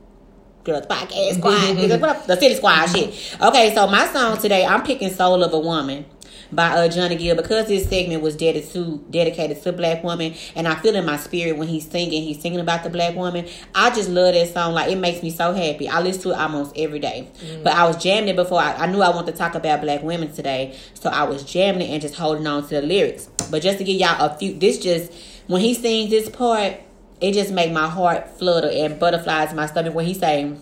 Girls 0.63 0.85
Podcast 0.85 1.39
Squad. 1.39 1.75
What 1.99 2.09
up- 2.09 2.27
the 2.27 2.39
Silly 2.39 2.55
Squad 2.55 2.85
shit. 2.87 3.37
Okay, 3.41 3.73
so 3.73 3.87
my 3.87 4.05
song 4.07 4.37
today, 4.37 4.65
I'm 4.65 4.83
picking 4.83 5.09
"Soul 5.11 5.43
of 5.43 5.53
a 5.53 5.59
Woman." 5.59 6.05
By 6.51 6.69
uh, 6.69 6.87
Johnny 6.87 7.15
Gill 7.15 7.35
because 7.35 7.67
this 7.67 7.87
segment 7.87 8.21
was 8.21 8.35
dedicated 8.35 8.71
to 8.73 9.05
dedicated 9.09 9.61
to 9.63 9.71
black 9.71 10.03
woman 10.03 10.35
and 10.55 10.67
I 10.67 10.75
feel 10.75 10.95
in 10.95 11.05
my 11.05 11.17
spirit 11.17 11.57
when 11.57 11.67
he's 11.67 11.89
singing 11.89 12.23
he's 12.23 12.41
singing 12.41 12.59
about 12.59 12.83
the 12.83 12.89
black 12.89 13.15
woman. 13.15 13.47
I 13.73 13.89
just 13.89 14.09
love 14.09 14.33
that 14.33 14.53
song. 14.53 14.73
Like 14.73 14.91
it 14.91 14.97
makes 14.97 15.23
me 15.23 15.31
so 15.31 15.53
happy. 15.53 15.89
I 15.89 16.01
listen 16.01 16.23
to 16.23 16.31
it 16.31 16.37
almost 16.37 16.73
every 16.77 16.99
day. 16.99 17.29
But 17.63 17.73
I 17.73 17.85
was 17.85 18.01
jamming 18.01 18.29
it 18.29 18.35
before 18.35 18.59
I, 18.59 18.73
I 18.73 18.85
knew 18.87 19.01
I 19.01 19.09
wanted 19.09 19.31
to 19.31 19.37
talk 19.37 19.55
about 19.55 19.81
black 19.81 20.03
women 20.03 20.31
today. 20.31 20.77
So 20.93 21.09
I 21.09 21.23
was 21.23 21.43
jamming 21.43 21.87
it 21.87 21.91
and 21.91 22.01
just 22.01 22.15
holding 22.15 22.47
on 22.47 22.63
to 22.63 22.69
the 22.69 22.81
lyrics. 22.81 23.29
But 23.49 23.61
just 23.61 23.77
to 23.79 23.83
give 23.83 23.99
y'all 23.99 24.31
a 24.31 24.37
few 24.37 24.57
this 24.57 24.79
just 24.79 25.11
when 25.47 25.61
he 25.61 25.73
sings 25.73 26.09
this 26.09 26.29
part 26.29 26.79
it 27.21 27.33
just 27.33 27.51
make 27.51 27.71
my 27.71 27.87
heart 27.87 28.37
flutter 28.37 28.69
and 28.69 28.99
butterflies 28.99 29.51
in 29.51 29.55
my 29.55 29.65
stomach 29.65 29.93
when 29.93 30.05
he's 30.05 30.19
saying 30.19 30.61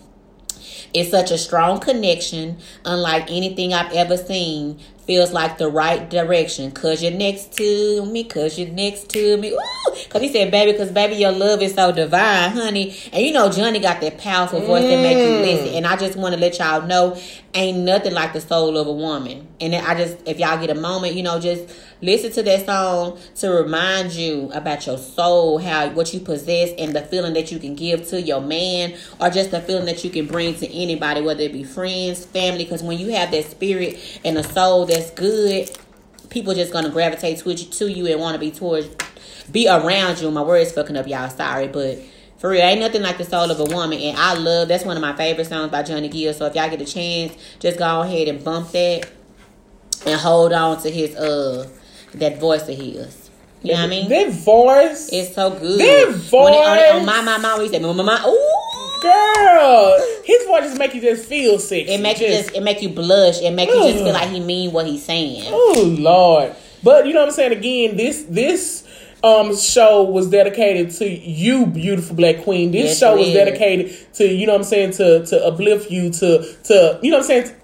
it's 0.94 1.10
such 1.10 1.30
a 1.30 1.38
strong 1.38 1.80
connection, 1.80 2.58
unlike 2.84 3.30
anything 3.30 3.72
I've 3.72 3.92
ever 3.92 4.16
seen. 4.16 4.78
Feels 5.06 5.32
like 5.32 5.58
the 5.58 5.68
right 5.68 6.08
direction. 6.08 6.70
Cause 6.70 7.02
you're 7.02 7.12
next 7.12 7.52
to 7.58 8.06
me, 8.06 8.22
cause 8.22 8.58
you're 8.58 8.68
next 8.68 9.08
to 9.10 9.36
me. 9.36 9.50
Woo! 9.50 9.96
Cause 10.08 10.22
he 10.22 10.32
said, 10.32 10.50
baby, 10.50 10.78
cause 10.78 10.92
baby, 10.92 11.16
your 11.16 11.32
love 11.32 11.60
is 11.60 11.74
so 11.74 11.90
divine, 11.90 12.50
honey. 12.50 12.96
And 13.12 13.24
you 13.24 13.32
know, 13.32 13.50
Johnny 13.50 13.80
got 13.80 14.00
that 14.00 14.18
powerful 14.18 14.60
voice 14.60 14.84
that 14.84 15.02
make 15.02 15.18
you 15.18 15.24
mm. 15.24 15.40
listen. 15.40 15.74
And 15.74 15.86
I 15.86 15.96
just 15.96 16.16
want 16.16 16.34
to 16.34 16.40
let 16.40 16.58
y'all 16.58 16.86
know, 16.86 17.18
ain't 17.54 17.78
nothing 17.78 18.14
like 18.14 18.32
the 18.32 18.40
soul 18.40 18.78
of 18.78 18.86
a 18.86 18.92
woman. 18.92 19.46
And 19.60 19.74
I 19.74 19.94
just, 19.94 20.16
if 20.26 20.38
y'all 20.38 20.58
get 20.58 20.70
a 20.70 20.80
moment, 20.80 21.14
you 21.14 21.22
know, 21.22 21.38
just 21.38 21.74
listen 22.00 22.32
to 22.32 22.42
that 22.44 22.64
song 22.66 23.18
to 23.36 23.50
remind 23.50 24.12
you 24.12 24.50
about 24.54 24.86
your 24.86 24.96
soul, 24.96 25.58
how 25.58 25.90
what 25.90 26.14
you 26.14 26.20
possess, 26.20 26.70
and 26.78 26.94
the 26.94 27.02
feeling 27.02 27.34
that 27.34 27.52
you 27.52 27.58
can 27.58 27.74
give 27.74 28.08
to 28.08 28.20
your 28.20 28.40
man, 28.40 28.96
or 29.20 29.28
just 29.28 29.50
the 29.50 29.60
feeling 29.60 29.84
that 29.86 30.02
you 30.02 30.10
can 30.10 30.26
bring 30.26 30.54
to 30.56 30.72
anybody, 30.72 31.20
whether 31.20 31.42
it 31.42 31.52
be 31.52 31.64
friends, 31.64 32.24
family. 32.24 32.64
Because 32.64 32.82
when 32.82 32.98
you 32.98 33.08
have 33.12 33.30
that 33.32 33.44
spirit 33.44 34.20
and 34.24 34.38
a 34.38 34.42
soul 34.42 34.86
that's 34.86 35.10
good, 35.10 35.70
people 36.30 36.54
just 36.54 36.72
gonna 36.72 36.90
gravitate 36.90 37.38
to 37.38 37.50
you, 37.50 37.56
to 37.56 37.90
you 37.90 38.06
and 38.06 38.18
want 38.18 38.34
to 38.34 38.40
be 38.40 38.50
towards, 38.50 38.88
be 39.50 39.68
around 39.68 40.20
you. 40.20 40.30
My 40.30 40.42
words 40.42 40.72
fucking 40.72 40.96
up, 40.96 41.06
y'all. 41.06 41.28
Sorry, 41.28 41.68
but. 41.68 41.98
For 42.42 42.48
real, 42.48 42.60
ain't 42.62 42.80
nothing 42.80 43.02
like 43.02 43.18
the 43.18 43.24
soul 43.24 43.52
of 43.52 43.60
a 43.60 43.64
woman, 43.72 44.00
and 44.00 44.18
I 44.18 44.34
love 44.34 44.66
that's 44.66 44.84
one 44.84 44.96
of 44.96 45.00
my 45.00 45.14
favorite 45.14 45.46
songs 45.46 45.70
by 45.70 45.84
Johnny 45.84 46.08
Gill. 46.08 46.34
So 46.34 46.46
if 46.46 46.56
y'all 46.56 46.68
get 46.68 46.80
a 46.80 46.84
chance, 46.84 47.34
just 47.60 47.78
go 47.78 48.00
ahead 48.00 48.26
and 48.26 48.42
bump 48.42 48.72
that 48.72 49.08
and 50.04 50.20
hold 50.20 50.52
on 50.52 50.82
to 50.82 50.90
his 50.90 51.14
uh 51.14 51.68
that 52.14 52.40
voice 52.40 52.62
of 52.68 52.76
his. 52.76 53.30
You 53.62 53.74
know 53.74 53.78
what 53.78 53.84
I 53.84 53.86
mean? 53.86 54.08
That 54.08 54.32
voice. 54.32 55.08
It's 55.12 55.36
so 55.36 55.50
good. 55.50 55.78
That 55.78 56.08
When 56.32 56.52
it, 56.52 56.66
on, 56.66 56.78
voice. 56.78 56.92
on 56.94 57.06
my 57.06 57.22
my 57.22 57.38
my, 57.38 57.58
we 57.60 57.68
say 57.68 57.78
my 57.78 57.92
my 57.92 58.02
my. 58.02 58.24
Ooh, 58.26 58.58
Girl, 59.02 60.00
his 60.24 60.44
voice 60.44 60.64
just 60.64 60.78
make 60.78 60.94
you 60.94 61.00
just 61.00 61.28
feel 61.28 61.60
sick. 61.60 61.86
it 61.88 62.00
make 62.00 62.18
you 62.18 62.26
just 62.26 62.56
it 62.56 62.62
make 62.64 62.82
you 62.82 62.88
blush. 62.88 63.40
It 63.40 63.52
make 63.52 63.68
you 63.68 63.82
just 63.84 64.02
feel 64.02 64.12
like 64.12 64.30
he 64.30 64.40
mean 64.40 64.72
what 64.72 64.88
he's 64.88 65.04
saying. 65.04 65.44
Oh 65.46 65.94
Lord. 65.96 66.56
But 66.82 67.06
you 67.06 67.14
know 67.14 67.20
what 67.20 67.28
I'm 67.28 67.34
saying? 67.34 67.52
Again, 67.52 67.96
this 67.96 68.24
this 68.28 68.81
um 69.24 69.56
show 69.56 70.02
was 70.02 70.28
dedicated 70.30 70.90
to 70.96 71.08
you, 71.08 71.66
beautiful 71.66 72.16
black 72.16 72.42
queen. 72.42 72.72
This 72.72 72.90
Yes, 72.90 72.98
show 72.98 73.16
was 73.16 73.28
is. 73.28 73.34
dedicated 73.34 74.14
to, 74.14 74.26
you 74.26 74.46
know 74.46 74.52
what 74.52 74.58
I'm 74.60 74.64
saying, 74.64 74.92
to 74.92 75.24
to 75.26 75.46
uplift 75.46 75.90
you, 75.90 76.10
to 76.10 76.56
to 76.64 76.98
you 77.02 77.10
know 77.10 77.18
what 77.18 77.30
I'm 77.30 77.44
saying, 77.44 77.56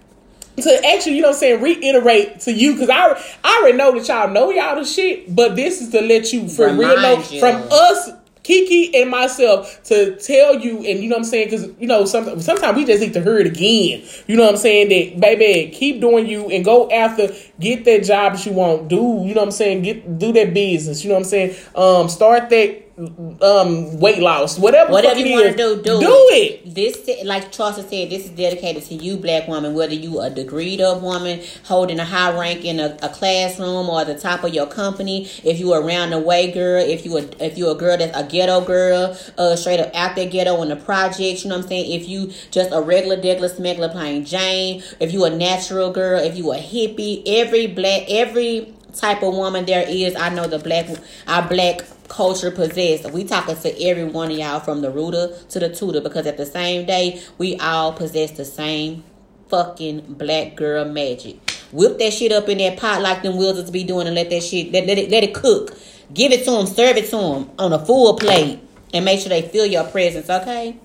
to 0.62 0.86
actually, 0.86 1.16
you 1.16 1.22
know 1.22 1.28
what 1.28 1.34
I'm 1.34 1.40
saying, 1.40 1.62
reiterate 1.62 2.40
to 2.40 2.52
you 2.52 2.74
because 2.74 2.88
I 2.90 3.20
I 3.44 3.58
already 3.60 3.76
know 3.78 3.92
that 3.98 4.06
y'all 4.08 4.30
know 4.30 4.50
y'all 4.50 4.76
the 4.76 4.84
shit, 4.84 5.34
but 5.34 5.56
this 5.56 5.80
is 5.80 5.90
to 5.90 6.00
let 6.00 6.32
you 6.32 6.48
for 6.48 6.68
real 6.68 6.96
know 7.00 7.18
you. 7.30 7.40
from 7.40 7.62
us. 7.70 8.10
Kiki 8.48 8.98
and 8.98 9.10
myself 9.10 9.82
to 9.84 10.16
tell 10.16 10.58
you, 10.58 10.78
and 10.78 11.00
you 11.00 11.08
know 11.10 11.16
what 11.16 11.18
I'm 11.18 11.24
saying, 11.24 11.50
because 11.50 11.68
you 11.78 11.86
know, 11.86 12.06
some, 12.06 12.40
sometimes 12.40 12.78
we 12.78 12.86
just 12.86 13.02
need 13.02 13.12
to 13.12 13.22
hear 13.22 13.38
it 13.40 13.46
again. 13.46 14.02
You 14.26 14.36
know 14.36 14.44
what 14.44 14.52
I'm 14.52 14.56
saying? 14.56 14.88
That 14.88 15.20
baby, 15.20 15.70
keep 15.70 16.00
doing 16.00 16.26
you 16.26 16.48
and 16.48 16.64
go 16.64 16.90
after, 16.90 17.28
get 17.60 17.84
that 17.84 18.04
job 18.04 18.32
that 18.32 18.46
you 18.46 18.52
want. 18.52 18.88
Do 18.88 18.96
you 18.96 19.34
know 19.34 19.42
what 19.42 19.48
I'm 19.48 19.50
saying? 19.50 19.82
Get 19.82 20.18
do 20.18 20.32
that 20.32 20.54
business. 20.54 21.04
You 21.04 21.10
know 21.10 21.16
what 21.16 21.24
I'm 21.24 21.28
saying? 21.28 21.56
Um, 21.74 22.08
start 22.08 22.48
that 22.48 22.87
um 22.98 23.98
weight 24.00 24.18
loss, 24.18 24.58
whatever. 24.58 24.90
Whatever 24.90 25.20
you 25.20 25.32
want 25.32 25.50
to 25.50 25.56
do, 25.56 25.76
do, 25.76 26.00
do 26.00 26.26
it. 26.30 26.74
This, 26.74 27.08
like 27.24 27.52
Charles 27.52 27.76
said, 27.76 28.10
this 28.10 28.24
is 28.24 28.30
dedicated 28.30 28.84
to 28.84 28.94
you, 28.94 29.16
black 29.16 29.46
woman. 29.46 29.74
Whether 29.74 29.94
you 29.94 30.20
a 30.20 30.30
degreed 30.30 30.80
up 30.80 31.00
woman 31.02 31.40
holding 31.64 32.00
a 32.00 32.04
high 32.04 32.36
rank 32.38 32.64
in 32.64 32.80
a, 32.80 32.96
a 33.02 33.08
classroom 33.08 33.88
or 33.88 34.04
the 34.04 34.18
top 34.18 34.42
of 34.42 34.52
your 34.52 34.66
company, 34.66 35.26
if 35.44 35.60
you 35.60 35.72
a 35.74 35.80
round 35.80 36.12
the 36.12 36.18
way 36.18 36.50
girl, 36.50 36.82
if 36.82 37.04
you 37.04 37.16
a 37.18 37.22
if 37.44 37.56
you 37.56 37.70
a 37.70 37.74
girl 37.74 37.96
that's 37.96 38.16
a 38.16 38.24
ghetto 38.24 38.60
girl, 38.64 39.16
uh, 39.38 39.54
straight 39.54 39.80
up 39.80 39.94
out 39.94 40.16
there 40.16 40.28
ghetto 40.28 40.60
in 40.62 40.68
the 40.68 40.76
projects, 40.76 41.44
you 41.44 41.50
know 41.50 41.56
what 41.56 41.64
I'm 41.64 41.68
saying? 41.68 42.00
If 42.00 42.08
you 42.08 42.32
just 42.50 42.72
a 42.72 42.80
regular, 42.80 43.16
degular, 43.16 43.54
smuggler 43.54 43.90
plain 43.90 44.24
Jane, 44.24 44.82
if 44.98 45.12
you 45.12 45.24
a 45.24 45.30
natural 45.30 45.92
girl, 45.92 46.20
if 46.20 46.36
you 46.36 46.52
a 46.52 46.56
hippie, 46.56 47.22
every 47.26 47.68
black, 47.68 48.04
every 48.08 48.74
type 48.92 49.22
of 49.22 49.34
woman 49.34 49.64
there 49.66 49.84
is, 49.88 50.16
I 50.16 50.28
know 50.30 50.46
the 50.46 50.58
black, 50.58 50.88
our 51.28 51.46
black 51.48 51.82
culture 52.08 52.50
possess. 52.50 53.10
We 53.10 53.24
talking 53.24 53.56
to 53.56 53.84
every 53.84 54.04
one 54.04 54.30
of 54.30 54.38
y'all 54.38 54.60
from 54.60 54.80
the 54.80 54.90
rooter 54.90 55.36
to 55.50 55.58
the 55.58 55.74
tutor 55.74 56.00
because 56.00 56.26
at 56.26 56.36
the 56.36 56.46
same 56.46 56.86
day, 56.86 57.22
we 57.38 57.56
all 57.58 57.92
possess 57.92 58.32
the 58.32 58.44
same 58.44 59.04
fucking 59.48 60.14
black 60.14 60.56
girl 60.56 60.84
magic. 60.84 61.38
Whip 61.72 61.98
that 61.98 62.12
shit 62.12 62.32
up 62.32 62.48
in 62.48 62.58
that 62.58 62.78
pot 62.78 63.02
like 63.02 63.22
them 63.22 63.36
wizards 63.36 63.70
be 63.70 63.84
doing 63.84 64.06
and 64.06 64.16
let 64.16 64.30
that 64.30 64.42
shit, 64.42 64.72
let, 64.72 64.86
let, 64.86 64.98
it, 64.98 65.10
let 65.10 65.22
it 65.22 65.34
cook. 65.34 65.76
Give 66.12 66.32
it 66.32 66.44
to 66.44 66.50
them, 66.50 66.66
serve 66.66 66.96
it 66.96 67.04
to 67.10 67.16
them 67.16 67.50
on 67.58 67.72
a 67.72 67.84
full 67.84 68.16
plate 68.16 68.60
and 68.94 69.04
make 69.04 69.20
sure 69.20 69.28
they 69.28 69.42
feel 69.42 69.66
your 69.66 69.84
presence, 69.84 70.30
okay? 70.30 70.78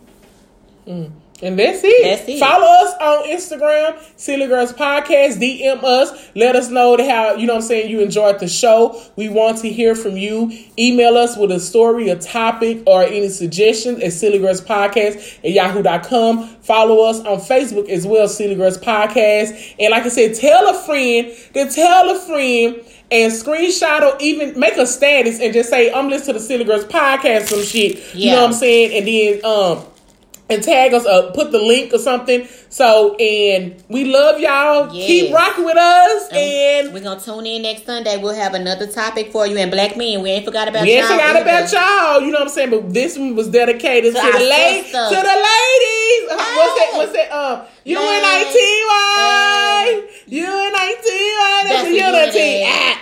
And 0.85 1.21
And 1.43 1.59
that's 1.59 1.81
it. 1.83 2.03
That's 2.03 2.29
it. 2.29 2.39
Follow 2.39 2.65
us 2.65 2.93
on 3.01 3.29
Instagram, 3.29 3.99
Silly 4.17 4.47
Girls 4.47 4.71
Podcast. 4.71 5.39
DM 5.39 5.83
us. 5.83 6.29
Let 6.35 6.55
us 6.55 6.69
know 6.69 6.97
how, 6.97 7.35
you 7.35 7.45
know 7.45 7.55
what 7.55 7.63
I'm 7.63 7.67
saying, 7.67 7.91
you 7.91 7.99
enjoyed 7.99 8.39
the 8.39 8.47
show. 8.47 9.01
We 9.17 9.27
want 9.27 9.57
to 9.59 9.69
hear 9.69 9.93
from 9.93 10.15
you. 10.15 10.51
Email 10.79 11.17
us 11.17 11.35
with 11.37 11.51
a 11.51 11.59
story, 11.59 12.09
a 12.09 12.15
topic, 12.15 12.83
or 12.87 13.03
any 13.03 13.27
suggestions 13.29 14.01
at 14.01 14.13
Silly 14.13 14.39
Girls 14.39 14.61
Podcast 14.61 15.39
at 15.43 15.51
yahoo.com. 15.51 16.47
Follow 16.61 17.03
us 17.09 17.19
on 17.19 17.39
Facebook 17.39 17.89
as 17.89 18.07
well, 18.07 18.27
Silly 18.27 18.55
Girls 18.55 18.77
Podcast. 18.77 19.75
And 19.79 19.91
like 19.91 20.03
I 20.03 20.09
said, 20.09 20.35
tell 20.35 20.69
a 20.69 20.73
friend, 20.85 21.31
then 21.53 21.69
tell 21.69 22.09
a 22.09 22.19
friend 22.19 22.81
and 23.11 23.31
screenshot 23.31 24.01
or 24.01 24.17
even 24.21 24.57
make 24.57 24.77
a 24.77 24.87
status 24.87 25.39
and 25.39 25.53
just 25.53 25.69
say, 25.69 25.91
I'm 25.91 26.09
listening 26.09 26.35
to 26.35 26.39
the 26.39 26.45
Silly 26.45 26.63
Girls 26.63 26.85
podcast, 26.85 27.47
some 27.47 27.63
shit. 27.63 28.15
You 28.15 28.31
know 28.31 28.41
what 28.41 28.47
I'm 28.47 28.53
saying? 28.53 28.97
And 28.97 29.07
then 29.07 29.45
um 29.45 29.85
and 30.53 30.63
tag 30.63 30.93
us 30.93 31.05
up, 31.05 31.33
put 31.33 31.51
the 31.51 31.59
link 31.59 31.93
or 31.93 31.97
something. 31.99 32.47
So 32.69 33.15
and 33.15 33.83
we 33.89 34.05
love 34.05 34.39
y'all. 34.39 34.93
Yes. 34.93 35.07
Keep 35.07 35.33
rocking 35.33 35.65
with 35.65 35.77
us 35.77 36.29
and 36.31 36.93
we're 36.93 37.03
gonna 37.03 37.19
tune 37.19 37.45
in 37.45 37.61
next 37.63 37.85
Sunday. 37.85 38.17
We'll 38.21 38.33
have 38.35 38.53
another 38.53 38.87
topic 38.87 39.31
for 39.31 39.45
you. 39.45 39.57
And 39.57 39.69
black 39.71 39.97
men, 39.97 40.21
we 40.21 40.29
ain't 40.31 40.45
forgot 40.45 40.67
about 40.67 40.79
y'all. 40.79 40.85
we 40.87 40.93
ain't 40.93 41.07
forgot 41.07 41.35
either. 41.35 41.41
about 41.41 41.71
y'all. 41.71 42.21
You 42.21 42.31
know 42.31 42.39
what 42.39 42.47
I'm 42.47 42.53
saying? 42.53 42.69
But 42.71 42.93
this 42.93 43.17
one 43.17 43.35
was 43.35 43.49
dedicated 43.49 44.15
To 44.15 44.21
to, 44.21 44.31
the 44.31 44.39
ladies. 44.39 44.91
To 44.91 44.99
the 44.99 45.47
ladies. 45.49 46.31
Uh, 46.31 46.35
What's 46.37 46.79
that? 46.79 46.89
What's 46.93 47.13
that? 47.13 47.31
Um, 47.31 47.61
Hey. 47.85 47.93
UNITY. 47.93 48.69
UNITY. 50.27 51.19
That's 51.37 51.69
That's 51.69 51.89
unity. 51.89 51.99
unity. 51.99 52.63
Ah. 52.65 52.99